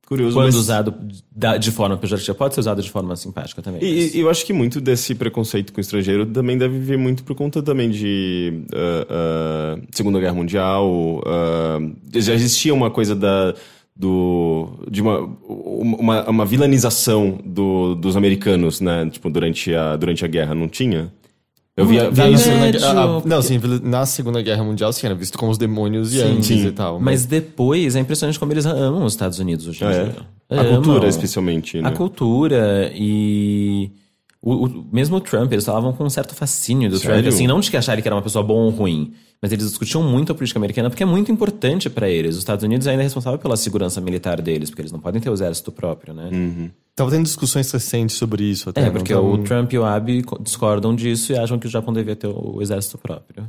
Curioso, 0.08 0.34
Quando 0.34 0.46
mas... 0.46 0.54
usado 0.54 0.94
de 1.60 1.70
forma 1.70 1.94
pejorativa, 1.98 2.34
pode 2.34 2.54
ser 2.54 2.60
usado 2.60 2.80
de 2.80 2.90
forma 2.90 3.14
simpática 3.14 3.60
também. 3.60 3.84
E, 3.84 4.04
mas- 4.04 4.14
eu 4.14 4.30
acho 4.30 4.46
que 4.46 4.54
muito 4.54 4.80
desse 4.80 5.14
preconceito 5.14 5.70
com 5.70 5.76
o 5.78 5.82
estrangeiro 5.82 6.24
também 6.24 6.56
deve 6.56 6.78
vir 6.78 6.96
muito 6.96 7.22
por 7.22 7.36
conta 7.36 7.62
também 7.62 7.90
de 7.90 8.62
ah, 8.72 9.06
ah, 9.10 9.80
Segunda 9.92 10.18
Guerra 10.18 10.32
Mundial. 10.32 11.22
ah, 11.26 11.78
já 12.14 12.32
existia 12.32 12.72
uma 12.72 12.90
coisa 12.90 13.14
da 13.14 13.54
do 13.94 14.68
de 14.90 15.02
uma, 15.02 15.18
uma, 15.46 16.30
uma 16.30 16.46
vilanização 16.46 17.38
do, 17.44 17.94
dos 17.94 18.16
americanos, 18.16 18.80
né? 18.80 19.10
Tipo 19.12 19.28
durante 19.28 19.74
a 19.74 19.94
durante 19.96 20.24
a 20.24 20.28
guerra, 20.28 20.54
não 20.54 20.68
tinha? 20.68 21.12
Eu 21.78 21.86
via, 21.86 22.04
Na, 22.04 22.10
via 22.10 22.24
na 22.24 22.30
isso. 22.30 22.44
segunda, 22.44 22.60
Médio. 22.64 22.84
ah, 22.84 22.90
ah, 22.90 23.22
não, 23.24 23.40
sim, 23.42 23.60
na 23.84 24.04
Segunda 24.04 24.42
Guerra 24.42 24.64
Mundial, 24.64 24.92
sim, 24.92 25.06
era 25.06 25.14
visto 25.14 25.38
como 25.38 25.52
os 25.52 25.58
demônios 25.58 26.12
e 26.12 26.20
antes 26.20 26.50
e 26.50 26.72
tal. 26.72 26.98
Mas 26.98 27.24
depois 27.24 27.94
é 27.94 28.00
impressionante 28.00 28.38
como 28.38 28.52
eles 28.52 28.66
amam 28.66 29.04
os 29.04 29.12
Estados 29.12 29.38
Unidos 29.38 29.68
hoje 29.68 29.84
em 29.84 29.86
é? 29.86 29.92
dia. 30.04 30.16
A 30.50 30.64
cultura, 30.64 30.98
Amam. 30.98 31.08
especialmente, 31.08 31.80
né? 31.80 31.88
A 31.88 31.92
cultura 31.92 32.90
e. 32.94 33.90
O, 34.40 34.66
o- 34.66 34.86
mesmo 34.92 35.16
o 35.16 35.20
Trump, 35.20 35.50
eles 35.52 35.64
falavam 35.64 35.92
com 35.92 36.04
um 36.04 36.10
certo 36.10 36.34
fascínio 36.34 36.88
do 36.88 36.98
Sério? 36.98 37.16
Trump, 37.22 37.34
assim, 37.34 37.46
não 37.46 37.58
de 37.60 37.70
que 37.70 37.76
acharem 37.76 38.00
que 38.00 38.08
era 38.08 38.14
uma 38.14 38.22
pessoa 38.22 38.42
boa 38.44 38.64
ou 38.64 38.70
ruim, 38.70 39.12
mas 39.42 39.50
eles 39.50 39.66
discutiam 39.68 40.02
muito 40.02 40.30
a 40.30 40.34
política 40.34 40.58
americana 40.60 40.88
porque 40.90 41.02
é 41.02 41.06
muito 41.06 41.32
importante 41.32 41.90
pra 41.90 42.08
eles. 42.08 42.34
Os 42.36 42.38
Estados 42.42 42.62
Unidos 42.64 42.86
ainda 42.86 43.02
é 43.02 43.04
responsável 43.04 43.38
pela 43.38 43.56
segurança 43.56 44.00
militar 44.00 44.40
deles, 44.40 44.70
porque 44.70 44.82
eles 44.82 44.92
não 44.92 45.00
podem 45.00 45.20
ter 45.20 45.28
o 45.28 45.32
exército 45.32 45.72
próprio, 45.72 46.14
né? 46.14 46.30
Tava 46.94 47.10
tendo 47.10 47.24
discussões 47.24 47.70
recentes 47.70 48.16
sobre 48.16 48.44
isso 48.44 48.70
até. 48.70 48.82
É, 48.82 48.90
porque 48.90 49.12
o 49.14 49.38
Trump 49.44 49.72
e 49.72 49.78
o 49.78 49.84
Abe 49.84 50.22
co- 50.22 50.38
discordam 50.40 50.94
disso 50.94 51.32
e 51.32 51.36
acham 51.38 51.58
que 51.58 51.66
o 51.66 51.70
Japão 51.70 51.92
devia 51.92 52.14
ter 52.16 52.28
o 52.28 52.62
exército 52.62 52.96
próprio. 52.98 53.44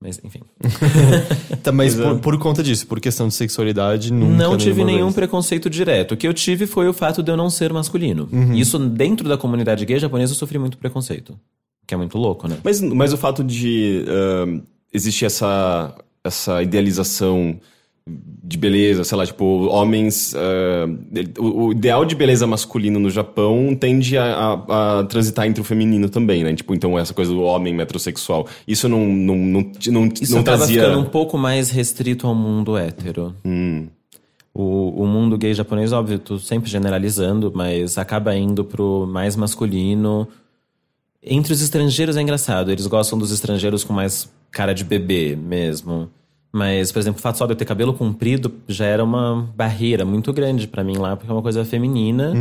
Mas, 0.00 0.20
enfim. 0.24 0.40
Tá, 1.62 1.70
mas 1.70 1.98
é. 1.98 2.02
por, 2.02 2.18
por 2.20 2.38
conta 2.38 2.62
disso, 2.62 2.86
por 2.86 2.98
questão 3.00 3.28
de 3.28 3.34
sexualidade, 3.34 4.10
nunca 4.10 4.34
não 4.34 4.56
tive 4.56 4.82
nenhum 4.82 5.06
vez. 5.06 5.14
preconceito 5.14 5.68
direto. 5.68 6.12
O 6.12 6.16
que 6.16 6.26
eu 6.26 6.32
tive 6.32 6.66
foi 6.66 6.88
o 6.88 6.92
fato 6.92 7.22
de 7.22 7.30
eu 7.30 7.36
não 7.36 7.50
ser 7.50 7.70
masculino. 7.70 8.26
Uhum. 8.32 8.54
Isso, 8.54 8.78
dentro 8.78 9.28
da 9.28 9.36
comunidade 9.36 9.84
gay 9.84 9.98
japonesa, 9.98 10.32
eu 10.32 10.36
sofri 10.36 10.58
muito 10.58 10.78
preconceito. 10.78 11.38
Que 11.86 11.92
é 11.92 11.96
muito 11.98 12.16
louco, 12.16 12.48
né? 12.48 12.56
Mas, 12.64 12.80
mas 12.80 13.12
o 13.12 13.18
fato 13.18 13.44
de 13.44 14.06
ah, 14.08 14.62
existir 14.92 15.26
essa, 15.26 15.94
essa 16.24 16.62
idealização 16.62 17.60
de 18.06 18.56
beleza, 18.58 19.04
sei 19.04 19.16
lá, 19.16 19.24
tipo, 19.26 19.44
homens. 19.68 20.34
ah, 20.34 20.86
o, 21.38 21.66
o 21.66 21.72
ideal 21.72 22.04
de 22.04 22.14
beleza 22.16 22.46
masculino 22.46 22.98
no 22.98 23.08
Japão 23.10 23.74
tende 23.78 24.16
a, 24.18 24.24
a- 24.24 25.00
a 25.00 25.04
transitar 25.04 25.46
entre 25.46 25.60
o 25.60 25.64
feminino 25.64 26.08
também, 26.08 26.42
né? 26.42 26.52
Tipo, 26.54 26.74
então 26.74 26.98
essa 26.98 27.14
coisa 27.14 27.30
do 27.32 27.42
homem 27.42 27.72
metrosexual. 27.74 28.48
Isso 28.66 28.88
não, 28.88 29.06
não, 29.06 29.36
não, 29.36 29.70
não, 29.88 30.08
Isso 30.20 30.34
não 30.34 30.42
trazia. 30.42 30.82
ficando 30.82 30.98
um 30.98 31.04
pouco 31.04 31.38
mais 31.38 31.70
restrito 31.70 32.26
ao 32.26 32.34
mundo 32.34 32.76
hétero. 32.76 33.34
Hum. 33.44 33.86
O, 34.52 35.04
o 35.04 35.06
mundo 35.06 35.38
gay 35.38 35.54
japonês, 35.54 35.92
óbvio, 35.92 36.18
tô 36.18 36.36
sempre 36.38 36.68
generalizando, 36.68 37.52
mas 37.54 37.96
acaba 37.96 38.34
indo 38.36 38.64
pro 38.64 39.06
mais 39.06 39.36
masculino. 39.36 40.26
Entre 41.22 41.52
os 41.52 41.60
estrangeiros 41.62 42.16
é 42.16 42.22
engraçado, 42.22 42.72
eles 42.72 42.86
gostam 42.88 43.16
dos 43.18 43.30
estrangeiros 43.30 43.84
com 43.84 43.92
mais 43.92 44.28
cara 44.50 44.72
de 44.74 44.82
bebê 44.82 45.36
mesmo. 45.36 46.10
Mas, 46.52 46.90
por 46.90 46.98
exemplo, 46.98 47.18
o 47.18 47.22
fato 47.22 47.38
só 47.38 47.46
de 47.46 47.52
eu 47.52 47.56
ter 47.56 47.64
cabelo 47.64 47.94
comprido 47.94 48.52
já 48.66 48.84
era 48.84 49.04
uma 49.04 49.48
barreira 49.56 50.04
muito 50.04 50.32
grande 50.32 50.66
pra 50.66 50.82
mim 50.82 50.96
lá, 50.96 51.16
porque 51.16 51.30
é 51.30 51.34
uma 51.34 51.42
coisa 51.42 51.64
feminina. 51.64 52.32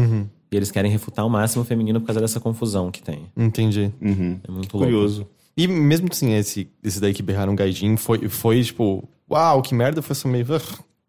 E 0.51 0.55
eles 0.57 0.71
querem 0.71 0.89
refutar 0.91 1.21
ao 1.23 1.29
máximo 1.29 1.61
o 1.61 1.65
feminino 1.65 1.99
por 1.99 2.07
causa 2.07 2.19
dessa 2.19 2.39
confusão 2.39 2.89
que 2.89 3.03
tem. 3.03 3.27
Entendi. 3.37 3.91
É 4.01 4.51
muito 4.51 4.73
louco. 4.75 4.79
Curioso. 4.79 5.27
E 5.55 5.67
mesmo 5.67 6.07
assim, 6.09 6.33
esse, 6.33 6.67
esse 6.83 6.99
daí 6.99 7.13
que 7.13 7.21
berraram 7.21 7.53
gaijin 7.53 7.97
foi, 7.97 8.27
foi 8.29 8.63
tipo, 8.63 9.07
uau, 9.29 9.61
que 9.61 9.75
merda, 9.75 10.01
foi 10.01 10.15
só 10.15 10.27
meio. 10.27 10.45
"Ugh, 10.55 10.61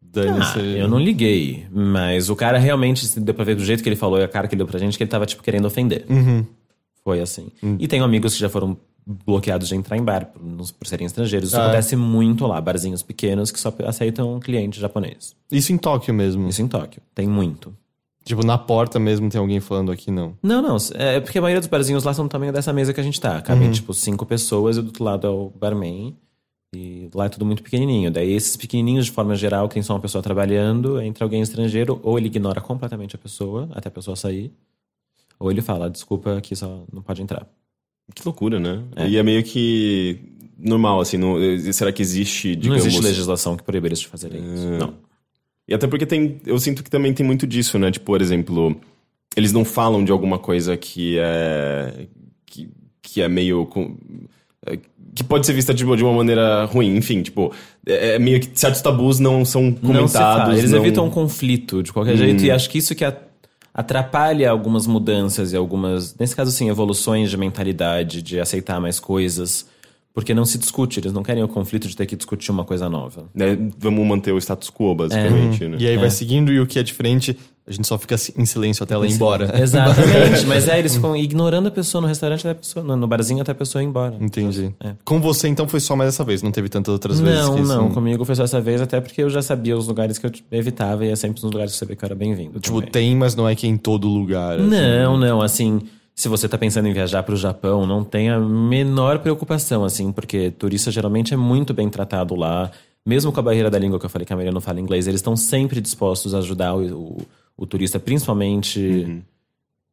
Dane-se. 0.03 0.59
Ah, 0.59 0.63
eu 0.63 0.89
não 0.89 0.99
liguei, 0.99 1.67
mas 1.73 2.29
o 2.29 2.35
cara 2.37 2.59
realmente, 2.59 3.19
deu 3.21 3.33
pra 3.33 3.45
ver 3.45 3.55
do 3.55 3.65
jeito 3.65 3.81
que 3.83 3.89
ele 3.89 3.95
falou 3.97 4.19
e 4.19 4.25
a 4.25 4.29
cara 4.29 4.49
que 4.49 4.55
ele 4.55 4.59
deu 4.59 4.67
pra 4.67 4.79
gente, 4.79 4.99
que 4.99 5.05
ele 5.05 5.11
tava, 5.11 5.25
tipo, 5.25 5.41
querendo 5.43 5.67
ofender. 5.67 6.05
Foi 7.05 7.21
assim. 7.21 7.49
E 7.79 7.87
tenho 7.89 8.05
amigos 8.05 8.35
que 8.35 8.41
já 8.41 8.49
foram 8.49 8.77
bloqueados 9.07 9.69
de 9.69 9.75
entrar 9.75 9.97
em 9.97 10.03
bar 10.05 10.27
por, 10.27 10.41
por 10.73 10.87
serem 10.87 11.07
estrangeiros. 11.07 11.49
Isso 11.51 11.57
Ah, 11.59 11.63
é? 11.63 11.65
acontece 11.67 11.97
muito 11.97 12.47
lá, 12.47 12.61
barzinhos 12.61 13.03
pequenos 13.03 13.51
que 13.51 13.59
só 13.59 13.73
aceitam 13.87 14.39
cliente 14.41 14.79
japonês. 14.81 15.35
Isso 15.51 15.73
em 15.73 15.79
Tóquio 15.79 16.13
mesmo. 16.15 16.49
Isso 16.49 16.63
em 16.63 16.69
Tóquio. 16.69 17.03
Tem 17.15 17.27
muito. 17.27 17.75
Tipo, 18.25 18.45
na 18.45 18.59
porta 18.59 18.99
mesmo 18.99 19.29
tem 19.31 19.41
alguém 19.41 19.61
falando 19.61 19.91
aqui, 19.91 20.11
não. 20.11 20.37
Não, 20.43 20.61
não. 20.61 20.77
É 20.95 21.21
porque 21.21 21.39
a 21.39 21.43
maioria 21.43 21.61
dos 21.61 21.69
barzinhos 21.69 22.05
lá 22.05 22.13
são 22.13 22.27
do 22.27 22.29
tamanho 22.31 22.53
dessa 22.53 22.73
mesa 22.73 22.93
que 22.93 23.01
a 23.01 23.03
gente 23.03 23.21
tá. 23.21 23.41
Cabem, 23.41 23.71
tipo, 23.73 23.95
cinco 23.95 24.27
pessoas 24.27 24.77
e 24.77 24.83
do 24.83 24.89
outro 24.89 25.03
lado 25.03 25.27
é 25.27 25.31
o 25.31 25.51
barman. 25.59 26.15
E 26.73 27.09
lá 27.15 27.25
é 27.25 27.29
tudo 27.29 27.45
muito 27.47 27.63
pequenininho. 27.63 28.11
Daí 28.11 28.33
esses 28.33 28.57
pequenininhos, 28.57 29.07
de 29.07 29.11
forma 29.13 29.35
geral, 29.35 29.67
tem 29.69 29.83
só 29.83 29.95
uma 29.95 30.01
pessoa 30.01 30.23
trabalhando, 30.23 31.01
entra 31.01 31.25
alguém 31.25 31.41
estrangeiro, 31.41 31.99
ou 32.05 32.17
ele 32.19 32.27
ignora 32.29 32.61
completamente 32.61 33.17
a 33.17 33.19
pessoa, 33.19 33.69
até 33.73 33.89
a 33.89 33.91
pessoa 33.91 34.15
sair. 34.15 34.53
Ou 35.39 35.51
ele 35.51 35.63
fala, 35.63 35.89
desculpa, 35.91 36.37
aqui 36.37 36.55
só 36.55 36.85
não 36.93 37.03
pode 37.03 37.23
entrar. 37.23 37.49
Que 38.15 38.23
loucura, 38.24 38.59
né? 38.59 38.82
É. 38.97 39.09
E 39.09 39.16
é 39.16 39.23
meio 39.23 39.43
que 39.43 40.19
normal, 40.59 41.01
assim. 41.01 41.16
Não, 41.16 41.37
será 41.73 41.93
que 41.93 42.03
existe, 42.03 42.55
não 42.55 42.61
digamos... 42.61 42.87
existe 42.87 43.03
legislação 43.03 43.57
que 43.57 43.62
proíbe 43.62 43.89
eles 43.89 44.01
de 44.01 44.09
fazerem 44.09 44.41
isso. 44.55 44.66
Não. 44.78 44.95
E 45.69 45.74
até 45.74 45.87
porque 45.87 46.05
tem. 46.07 46.41
Eu 46.45 46.59
sinto 46.59 46.82
que 46.82 46.91
também 46.91 47.12
tem 47.15 47.24
muito 47.24 47.47
disso, 47.47 47.78
né? 47.78 47.91
Tipo, 47.91 48.07
por 48.07 48.20
exemplo, 48.20 48.74
eles 49.37 49.53
não 49.53 49.65
falam 49.65 50.05
de 50.05 50.11
alguma 50.12 50.39
coisa 50.39 50.77
que 50.77 51.16
é. 51.19 52.07
que, 52.45 52.69
que 53.01 53.23
é 53.23 53.28
meio. 53.28 53.66
com- 53.66 53.97
é, 54.66 54.78
que 55.15 55.24
pode 55.24 55.45
ser 55.47 55.53
vista 55.55 55.73
tipo, 55.74 55.97
de 55.97 56.05
uma 56.05 56.12
maneira 56.12 56.65
ruim, 56.66 56.97
enfim, 56.97 57.23
tipo, 57.23 57.53
é, 57.87 58.15
é 58.15 58.19
meio 58.19 58.39
que 58.41 58.51
certos 58.59 58.81
tabus 58.81 59.19
não 59.19 59.45
são 59.45 59.73
comentados. 59.73 60.01
Não 60.01 60.09
se 60.09 60.12
fala. 60.19 60.59
Eles 60.59 60.70
não- 60.70 60.78
evitam 60.78 61.07
um 61.07 61.11
conflito 61.11 61.82
de 61.82 61.93
qualquer 61.93 62.16
jeito, 62.16 62.45
e 62.45 62.51
acho 62.51 62.69
que 62.70 62.78
isso 62.78 62.95
que 62.95 63.05
a- 63.05 63.16
atrapalha 63.73 64.51
algumas 64.51 64.87
mudanças 64.87 65.53
e 65.53 65.57
algumas, 65.57 66.17
nesse 66.17 66.35
caso 66.35 66.51
sim, 66.51 66.69
evoluções 66.69 67.31
de 67.31 67.37
mentalidade, 67.37 68.23
de 68.23 68.41
aceitar 68.41 68.81
mais 68.81 68.99
coisas, 68.99 69.67
porque 70.13 70.35
não 70.35 70.45
se 70.45 70.59
discute, 70.59 70.99
eles 70.99 71.13
não 71.13 71.23
querem 71.23 71.43
o 71.43 71.49
conflito 71.49 71.87
de 71.89 71.97
ter 71.97 72.07
que 72.07 72.17
discutir 72.17 72.51
uma 72.51 72.65
coisa 72.65 72.89
nova. 72.89 73.29
né, 73.35 73.57
vamos 73.79 74.07
manter 74.07 74.33
o 74.33 74.39
status 74.39 74.71
quo, 74.71 74.95
basicamente, 74.95 75.67
né? 75.69 75.77
E 75.81 75.87
aí 75.87 75.97
vai 75.97 76.11
seguindo 76.11 76.53
e 76.53 76.61
o 76.61 76.67
que 76.67 76.79
é 76.79 76.83
diferente, 76.83 77.39
a 77.71 77.73
gente 77.73 77.87
só 77.87 77.97
fica 77.97 78.17
em 78.37 78.45
silêncio 78.45 78.83
até 78.83 78.95
ela 78.95 79.07
ir 79.07 79.13
embora. 79.13 79.51
Exatamente, 79.61 80.45
mas 80.47 80.69
é, 80.69 80.79
eles 80.79 80.95
ficam 80.95 81.17
ignorando 81.17 81.69
a 81.69 81.71
pessoa 81.71 82.03
no 82.03 82.09
restaurante, 82.09 82.47
até 82.47 82.55
pessoa, 82.55 82.85
no 82.97 83.07
barzinho 83.07 83.41
até 83.41 83.53
a 83.53 83.55
pessoa 83.55 83.83
ir 83.83 83.87
embora. 83.87 84.17
Entendi. 84.21 84.75
É. 84.81 84.95
Com 85.05 85.21
você, 85.21 85.49
então, 85.49 85.69
foi 85.69 85.81
só 85.81 85.95
mais 85.95 86.09
essa 86.09 86.25
vez, 86.25 86.43
não 86.43 86.51
teve 86.51 86.69
tantas 86.69 86.93
outras 86.93 87.21
vezes 87.21 87.47
Não, 87.47 87.59
não, 87.59 87.91
comigo 87.91 88.25
foi 88.25 88.35
só 88.35 88.45
essa 88.45 88.61
vez, 88.61 88.81
até 88.81 89.01
porque 89.01 89.23
eu 89.23 89.31
já 89.31 89.41
sabia 89.41 89.77
os 89.77 89.87
lugares 89.87 90.19
que 90.19 90.27
eu 90.27 90.33
evitava 90.51 91.05
e 91.05 91.11
é 91.11 91.17
sempre 91.17 91.43
nos 91.43 91.53
lugares 91.53 91.73
que 91.73 91.77
eu 91.77 91.79
sabia 91.81 91.97
que 91.97 92.05
eu 92.05 92.07
era 92.09 92.15
bem-vindo. 92.15 92.59
Tipo, 92.59 92.77
também. 92.77 92.91
tem, 92.91 93.17
mas 93.17 93.37
não 93.37 93.49
é 93.49 93.55
que 93.55 93.67
é 93.67 93.71
em 93.71 93.77
todo 93.77 94.09
lugar. 94.09 94.59
assim. 94.59 94.69
Não, 94.69 95.17
não, 95.17 95.41
assim, 95.41 95.81
se 96.15 96.29
você 96.29 96.49
tá 96.49 96.59
pensando 96.59 96.87
em 96.87 96.93
viajar 96.93 97.23
pro 97.23 97.37
Japão, 97.37 97.87
não 97.87 98.05
tenha 98.05 98.35
a 98.37 98.41
menor 98.41 99.21
preocupação, 99.21 99.85
assim, 99.85 100.13
porque 100.13 100.51
turista 100.51 100.91
geralmente 100.91 101.33
é 101.33 101.37
muito 101.37 101.73
bem 101.73 101.89
tratado 101.89 102.35
lá. 102.35 102.71
Mesmo 103.07 103.33
com 103.33 103.41
a 103.41 103.43
barreira 103.43 103.71
da 103.71 103.79
língua 103.79 103.99
que 103.99 104.05
eu 104.05 104.11
falei 104.11 104.27
que 104.27 104.33
a 104.33 104.37
maioria 104.37 104.53
não 104.53 104.61
fala 104.61 104.79
inglês, 104.79 105.07
eles 105.07 105.21
estão 105.21 105.35
sempre 105.35 105.81
dispostos 105.81 106.35
a 106.35 106.39
ajudar 106.39 106.75
o, 106.75 106.93
o, 106.93 107.23
o 107.61 107.66
turista, 107.66 108.01
principalmente. 108.01 109.23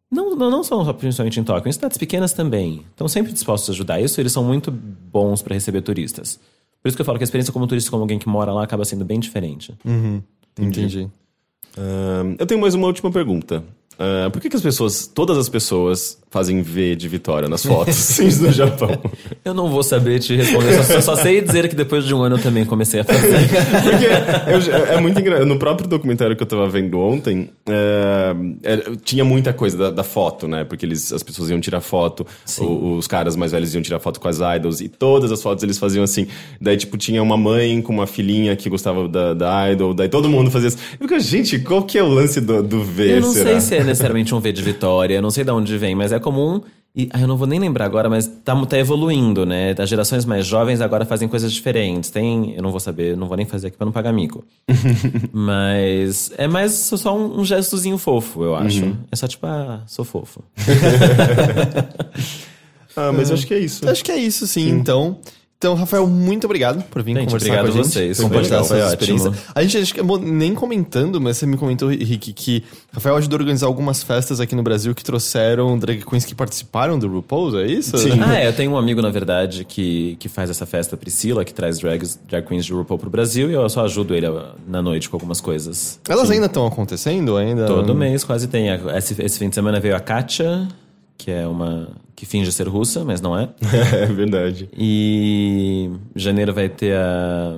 Não, 0.10 0.34
não, 0.38 0.49
não 0.49 0.64
só 0.64 0.94
principalmente 0.94 1.38
em 1.38 1.44
Tóquio, 1.44 1.68
em 1.68 1.73
cidades 1.73 1.98
pequenas 1.98 2.31
também. 2.31 2.85
Estão 2.91 3.10
sempre 3.10 3.34
dispostos 3.34 3.69
a 3.69 3.73
ajudar. 3.73 3.99
Isso 3.99 4.22
eles 4.22 4.31
são 4.31 4.41
muito 4.41 4.72
bons 4.72 5.41
para 5.41 5.53
receber 5.53 5.81
turistas. 5.81 6.39
Por 6.81 6.88
isso 6.88 6.95
que 6.95 7.02
eu 7.02 7.06
falo 7.06 7.18
que 7.18 7.23
a 7.23 7.26
experiência 7.26 7.52
como 7.52 7.68
turista, 7.68 7.91
como 7.91 8.03
alguém 8.03 8.18
que 8.18 8.30
mora 8.30 8.53
lá, 8.53 8.64
acaba 8.64 8.85
sendo 8.85 9.03
bem 9.03 9.19
diferente. 9.19 9.77
Entendi. 10.57 11.10
Ahn, 11.77 12.35
eu 12.39 12.48
tenho 12.48 12.61
mais 12.61 12.73
uma 12.73 12.88
última 12.88 13.11
pergunta. 13.11 13.61
Uh, 13.98 14.30
por 14.30 14.40
que, 14.40 14.48
que 14.48 14.56
as 14.56 14.61
pessoas, 14.61 15.07
todas 15.07 15.40
as 15.40 15.49
pessoas, 15.49 16.19
fazem 16.30 16.61
V 16.61 16.95
de 16.95 17.07
Vitória 17.07 17.49
nas 17.49 17.65
fotos 17.65 18.19
do 18.38 18.52
Japão? 18.52 18.91
Eu 19.44 19.56
não 19.56 19.69
vou 19.69 19.82
saber 19.82 20.19
te 20.19 20.36
responder, 20.36 20.84
só, 20.84 21.02
só 21.02 21.15
sei 21.15 21.41
dizer 21.41 21.68
que 21.68 21.76
depois 21.76 22.06
de 22.06 22.14
um 22.14 22.22
ano 22.22 22.36
eu 22.36 22.41
também 22.41 22.64
comecei 22.64 22.99
a 22.99 23.03
fazer. 23.03 23.40
Porque 23.82 24.69
eu, 24.69 24.86
é 24.86 25.02
muito 25.02 25.19
engraçado. 25.19 25.48
No 25.48 25.57
próprio 25.57 25.90
documentário 25.90 26.36
que 26.36 26.44
eu 26.44 26.48
tava 26.48 26.69
vendo 26.69 26.99
ontem, 26.99 27.49
uh, 27.68 28.57
é, 28.61 28.78
tinha 29.03 29.26
muita 29.26 29.52
coisa 29.52 29.76
da, 29.76 29.90
da, 29.90 30.03
foto, 30.03 30.48
né? 30.48 30.64
Porque 30.64 30.86
eles, 30.86 31.11
as 31.11 31.24
pessoas 31.24 31.49
iam 31.49 31.60
tirar 31.60 31.82
foto, 31.82 32.26
o, 32.60 32.98
os 32.98 33.07
caras 33.07 33.36
mais 33.36 33.52
velhos 33.52 33.74
iam 33.74 33.82
tirar 33.82 33.99
foto 33.99 34.19
com 34.19 34.28
as 34.28 34.38
idols, 34.38 34.80
e 34.80 34.90
todas 34.90 35.32
as 35.32 35.41
fotos 35.41 35.64
eles 35.64 35.80
faziam 35.80 36.03
assim. 36.03 36.28
Daí, 36.61 36.78
tipo, 36.78 36.98
tinha 36.98 37.24
uma 37.24 37.38
mãe 37.38 37.82
com 37.82 37.94
uma 37.94 38.06
filhinha 38.06 38.56
que 38.56 38.69
gostava 38.69 39.07
da, 39.07 39.34
da 39.34 39.72
idol, 39.72 39.91
daí 39.91 40.07
todo 40.07 40.30
mundo 40.30 40.52
fazia 40.52 40.68
isso. 40.68 40.78
Eu 40.99 41.07
fico, 41.07 41.19
gente, 41.19 41.57
qual 41.57 41.82
que 41.82 41.98
é 41.98 42.03
o 42.03 42.07
lance 42.07 42.40
do, 42.40 42.61
do 42.61 42.84
V? 42.84 43.18
Eu 43.18 43.22
não 43.22 43.32
será? 43.32 43.60
sei 43.60 43.61
se 43.61 43.76
é 43.76 43.86
necessariamente 43.88 44.35
um 44.35 44.39
V 44.39 44.51
de 44.51 44.61
Vitória, 44.61 45.22
não 45.22 45.31
sei 45.31 45.43
de 45.43 45.51
onde 45.51 45.77
vem, 45.77 45.95
mas 45.95 46.11
é 46.11 46.19
comum. 46.19 46.61
E 46.95 47.09
ah, 47.14 47.22
eu 47.22 47.27
não 47.27 47.38
vou 47.38 47.45
nem 47.45 47.59
lembrar 47.59 47.85
agora, 47.85 48.09
mas 48.09 48.26
tá, 48.43 48.55
tá 48.65 48.76
evoluindo, 48.76 49.45
né? 49.45 49.76
As 49.77 49.88
gerações 49.88 50.26
mais 50.26 50.47
jovens 50.47 50.81
agora 50.81 51.05
fazem 51.05 51.27
coisas 51.27 51.53
diferentes. 51.53 52.09
Tem. 52.09 52.55
Eu 52.55 52.64
não 52.64 52.72
vou 52.72 52.80
saber, 52.80 53.15
não 53.15 53.27
vou 53.27 53.38
nem 53.38 53.45
fazer 53.45 53.68
aqui 53.68 53.77
pra 53.77 53.85
não 53.85 53.91
pagar 53.91 54.11
mico. 54.11 54.43
mas 55.31 56.31
é 56.38 56.47
mais 56.47 56.72
só 56.72 57.15
um, 57.15 57.39
um 57.39 57.45
gestozinho 57.45 57.99
fofo, 57.99 58.43
eu 58.43 58.55
acho. 58.55 58.84
Uhum. 58.84 58.95
É 59.11 59.15
só 59.15 59.27
tipo, 59.27 59.45
ah, 59.45 59.84
sou 59.85 60.03
fofo. 60.03 60.43
ah, 62.97 63.11
mas 63.11 63.30
eu 63.30 63.35
acho 63.35 63.45
que 63.45 63.53
é 63.53 63.59
isso. 63.59 63.88
Acho 63.88 64.03
que 64.03 64.11
é 64.11 64.18
isso, 64.18 64.47
sim. 64.47 64.64
sim. 64.64 64.72
Então. 64.72 65.19
Então, 65.58 65.74
Rafael, 65.74 66.06
muito 66.06 66.46
obrigado 66.46 66.84
por 66.84 67.02
vir 67.02 67.16
gente, 67.16 67.26
conversar 67.26 67.62
com 67.62 67.68
a 67.68 67.72
gente. 67.72 67.88
Vocês. 67.88 68.20
Compartilhar 68.20 68.60
essa 68.60 68.78
experiência. 68.78 69.34
A 69.56 69.64
gente 69.64 69.94
que 69.94 70.02
nem 70.22 70.54
comentando, 70.54 71.20
mas 71.20 71.38
você 71.38 71.48
me 71.48 71.58
comentou, 71.58 71.90
Rick, 71.90 72.32
que 72.34 72.64
Rafael 72.94 73.16
ajudou 73.18 73.38
a 73.38 73.42
organizar 73.42 73.66
algumas 73.66 74.04
festas 74.04 74.40
aqui 74.40 74.56
no 74.56 74.62
Brasil 74.62 74.94
que 74.94 75.04
trouxeram 75.04 75.78
drag 75.80 76.06
queens 76.06 76.26
que 76.26 76.36
participaram 76.36 77.00
do 77.00 77.08
RuPaul's, 77.08 77.56
é 77.56 77.66
isso? 77.66 77.98
Sim. 77.98 78.20
ah, 78.24 78.40
é, 78.40 78.48
eu 78.48 78.54
tenho 78.54 78.72
um 78.72 78.78
amigo, 78.78 79.02
na 79.02 79.10
verdade, 79.10 79.66
que, 79.66 80.16
que 80.20 80.30
faz 80.30 80.50
essa 80.50 80.66
festa, 80.68 80.96
Priscila, 80.96 81.44
que 81.44 81.54
traz 81.54 81.80
drags, 81.80 82.20
drag 82.28 82.46
queens 82.46 82.64
de 82.64 82.74
RuPaul 82.74 83.00
pro 83.00 83.10
Brasil 83.10 83.50
e 83.50 83.54
eu 83.54 83.68
só 83.68 83.84
ajudo 83.84 84.14
ele 84.14 84.28
na 84.68 84.82
noite 84.84 85.10
com 85.10 85.16
algumas 85.16 85.42
coisas. 85.42 86.00
Elas 86.08 86.28
Sim. 86.28 86.36
ainda 86.36 86.46
estão 86.46 86.68
acontecendo? 86.68 87.28
ainda? 87.36 87.66
Todo 87.66 87.96
mês 87.96 88.24
quase 88.24 88.48
tem. 88.48 88.68
Esse, 88.96 89.22
esse 89.22 89.40
fim 89.40 89.50
de 89.50 89.56
semana 89.56 89.80
veio 89.80 89.96
a 89.96 90.00
Katia, 90.00 90.68
que 91.18 91.31
é 91.31 91.48
uma 91.48 91.89
que 92.15 92.26
finge 92.26 92.52
ser 92.52 92.68
russa, 92.68 93.03
mas 93.03 93.22
não 93.22 93.38
é. 93.38 93.49
é 93.94 94.06
verdade. 94.07 94.69
E 94.76 95.89
janeiro 96.15 96.53
vai 96.53 96.68
ter 96.68 96.95
a 96.95 97.57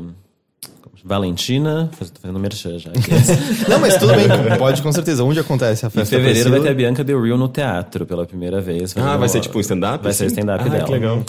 Valentina, 1.03 1.89
tô 1.97 2.05
fazendo 2.21 2.39
merchan 2.39 2.77
já. 2.77 2.91
não, 3.69 3.79
mas 3.79 3.97
tudo 3.97 4.13
bem, 4.13 4.27
pode 4.57 4.81
com 4.81 4.91
certeza. 4.91 5.23
Onde 5.23 5.39
acontece 5.39 5.85
a 5.85 5.89
festa? 5.89 6.15
Em 6.15 6.19
fevereiro 6.19 6.49
vai 6.49 6.59
ter 6.59 6.69
a 6.69 6.73
Bianca 6.73 7.03
Del 7.03 7.21
Rio 7.21 7.37
no 7.37 7.47
teatro 7.47 8.05
pela 8.05 8.25
primeira 8.25 8.59
vez. 8.59 8.95
Ah, 8.97 9.15
vai 9.15 9.29
ser 9.29 9.39
tipo 9.39 9.57
um 9.57 9.61
stand-up? 9.61 10.03
Vai 10.03 10.13
ser 10.13 10.25
assim? 10.25 10.35
stand-up 10.35 10.65
ah, 10.65 10.69
dela. 10.69 10.85
Que 10.85 10.91
legal. 10.91 11.23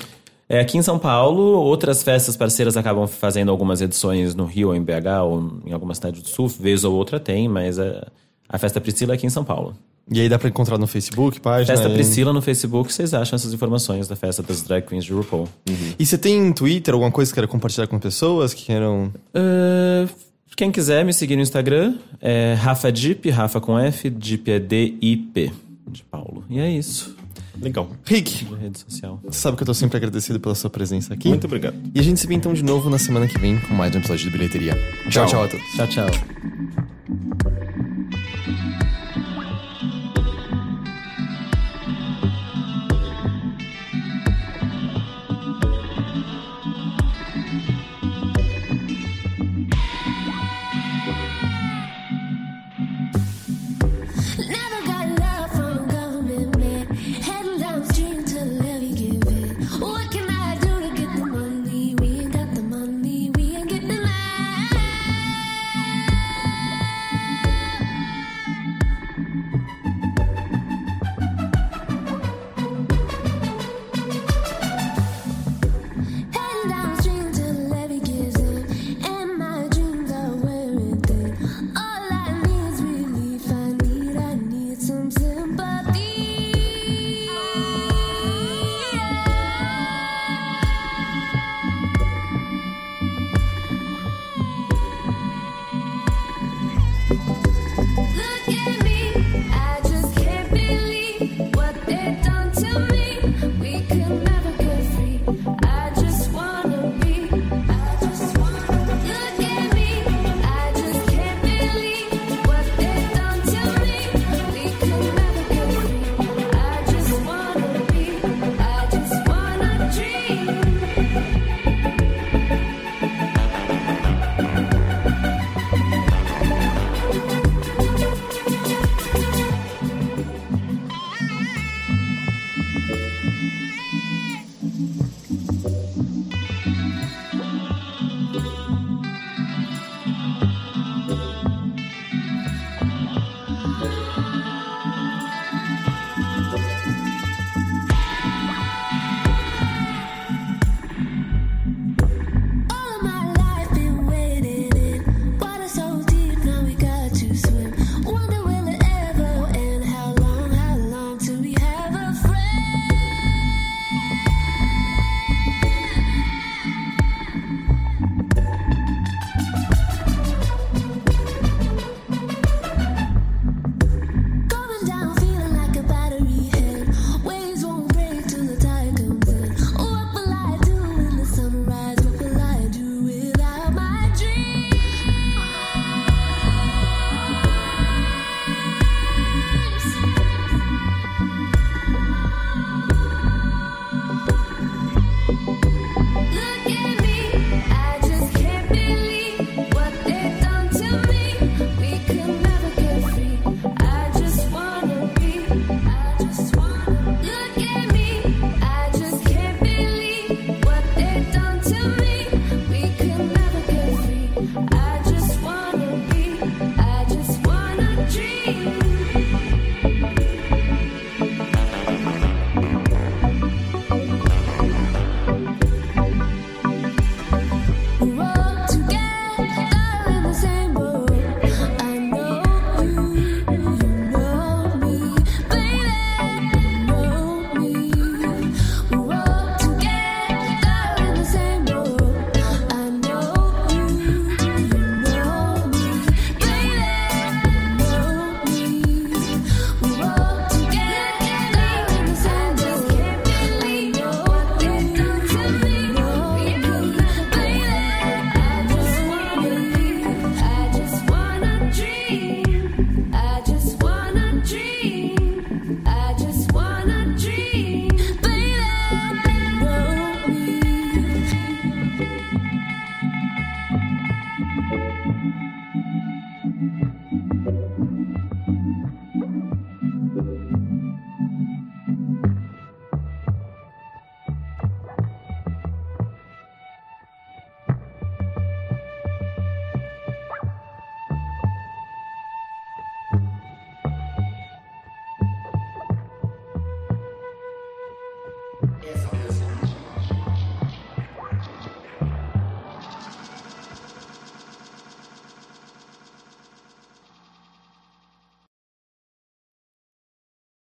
É 0.48 0.58
aqui 0.58 0.76
em 0.76 0.82
São 0.82 0.98
Paulo, 0.98 1.40
outras 1.40 2.02
festas 2.02 2.36
parceiras 2.36 2.76
acabam 2.76 3.06
fazendo 3.06 3.52
algumas 3.52 3.80
edições 3.80 4.34
no 4.34 4.46
Rio 4.46 4.68
ou 4.68 4.74
em 4.74 4.82
BH 4.82 5.22
ou 5.22 5.60
em 5.64 5.72
alguma 5.72 5.94
cidade 5.94 6.20
do 6.20 6.28
Sul, 6.28 6.48
vez 6.48 6.82
ou 6.82 6.92
outra 6.92 7.20
tem, 7.20 7.48
mas 7.48 7.78
a, 7.78 8.08
a 8.48 8.58
festa 8.58 8.80
Priscila 8.80 9.12
é 9.12 9.14
aqui 9.14 9.24
em 9.24 9.30
São 9.30 9.44
Paulo. 9.44 9.76
E 10.12 10.20
aí 10.20 10.28
dá 10.28 10.38
pra 10.38 10.48
encontrar 10.48 10.76
no 10.76 10.86
Facebook, 10.86 11.40
página? 11.40 11.76
Festa 11.76 11.88
Priscila 11.88 12.32
no 12.32 12.42
Facebook, 12.42 12.92
vocês 12.92 13.14
acham 13.14 13.36
essas 13.36 13.52
informações 13.54 14.08
da 14.08 14.16
festa 14.16 14.42
das 14.42 14.62
drag 14.62 14.84
queens 14.86 15.04
de 15.04 15.12
RuPaul. 15.12 15.48
Uhum. 15.68 15.94
E 15.98 16.04
você 16.04 16.18
tem 16.18 16.52
Twitter, 16.52 16.94
alguma 16.94 17.12
coisa 17.12 17.30
que 17.30 17.34
queira 17.34 17.46
compartilhar 17.46 17.86
com 17.86 17.98
pessoas 17.98 18.52
que 18.52 18.64
queiram... 18.64 19.12
Uh, 19.34 20.08
quem 20.56 20.72
quiser 20.72 21.04
me 21.04 21.14
seguir 21.14 21.36
no 21.36 21.42
Instagram, 21.42 21.94
é 22.20 22.54
Rafa 22.54 22.90
Dip, 22.90 23.30
Rafa 23.30 23.60
com 23.60 23.78
F, 23.78 24.10
Dip 24.10 24.50
é 24.50 24.58
D-I-P, 24.58 25.52
de 25.88 26.02
Paulo. 26.02 26.44
E 26.50 26.58
é 26.58 26.68
isso. 26.68 27.16
Legal. 27.60 27.88
Rick, 28.04 28.46
rede 28.60 28.78
social. 28.78 29.20
Você 29.24 29.38
sabe 29.38 29.56
que 29.56 29.62
eu 29.62 29.66
tô 29.66 29.74
sempre 29.74 29.96
agradecido 29.96 30.40
pela 30.40 30.54
sua 30.54 30.70
presença 30.70 31.14
aqui. 31.14 31.28
Muito 31.28 31.46
obrigado. 31.46 31.76
E 31.94 32.00
a 32.00 32.02
gente 32.02 32.18
se 32.18 32.26
vê 32.26 32.34
então 32.34 32.52
de 32.52 32.64
novo 32.64 32.90
na 32.90 32.98
semana 32.98 33.26
que 33.26 33.38
vem 33.38 33.58
com 33.60 33.74
mais 33.74 33.94
um 33.94 33.98
episódio 33.98 34.24
de 34.24 34.30
Bilheteria. 34.30 34.74
Tchau, 35.08 35.26
tchau, 35.26 35.26
tchau 35.26 35.44
a 35.44 35.48
todos. 35.48 35.66
Tchau, 35.76 35.86
tchau. 35.86 36.79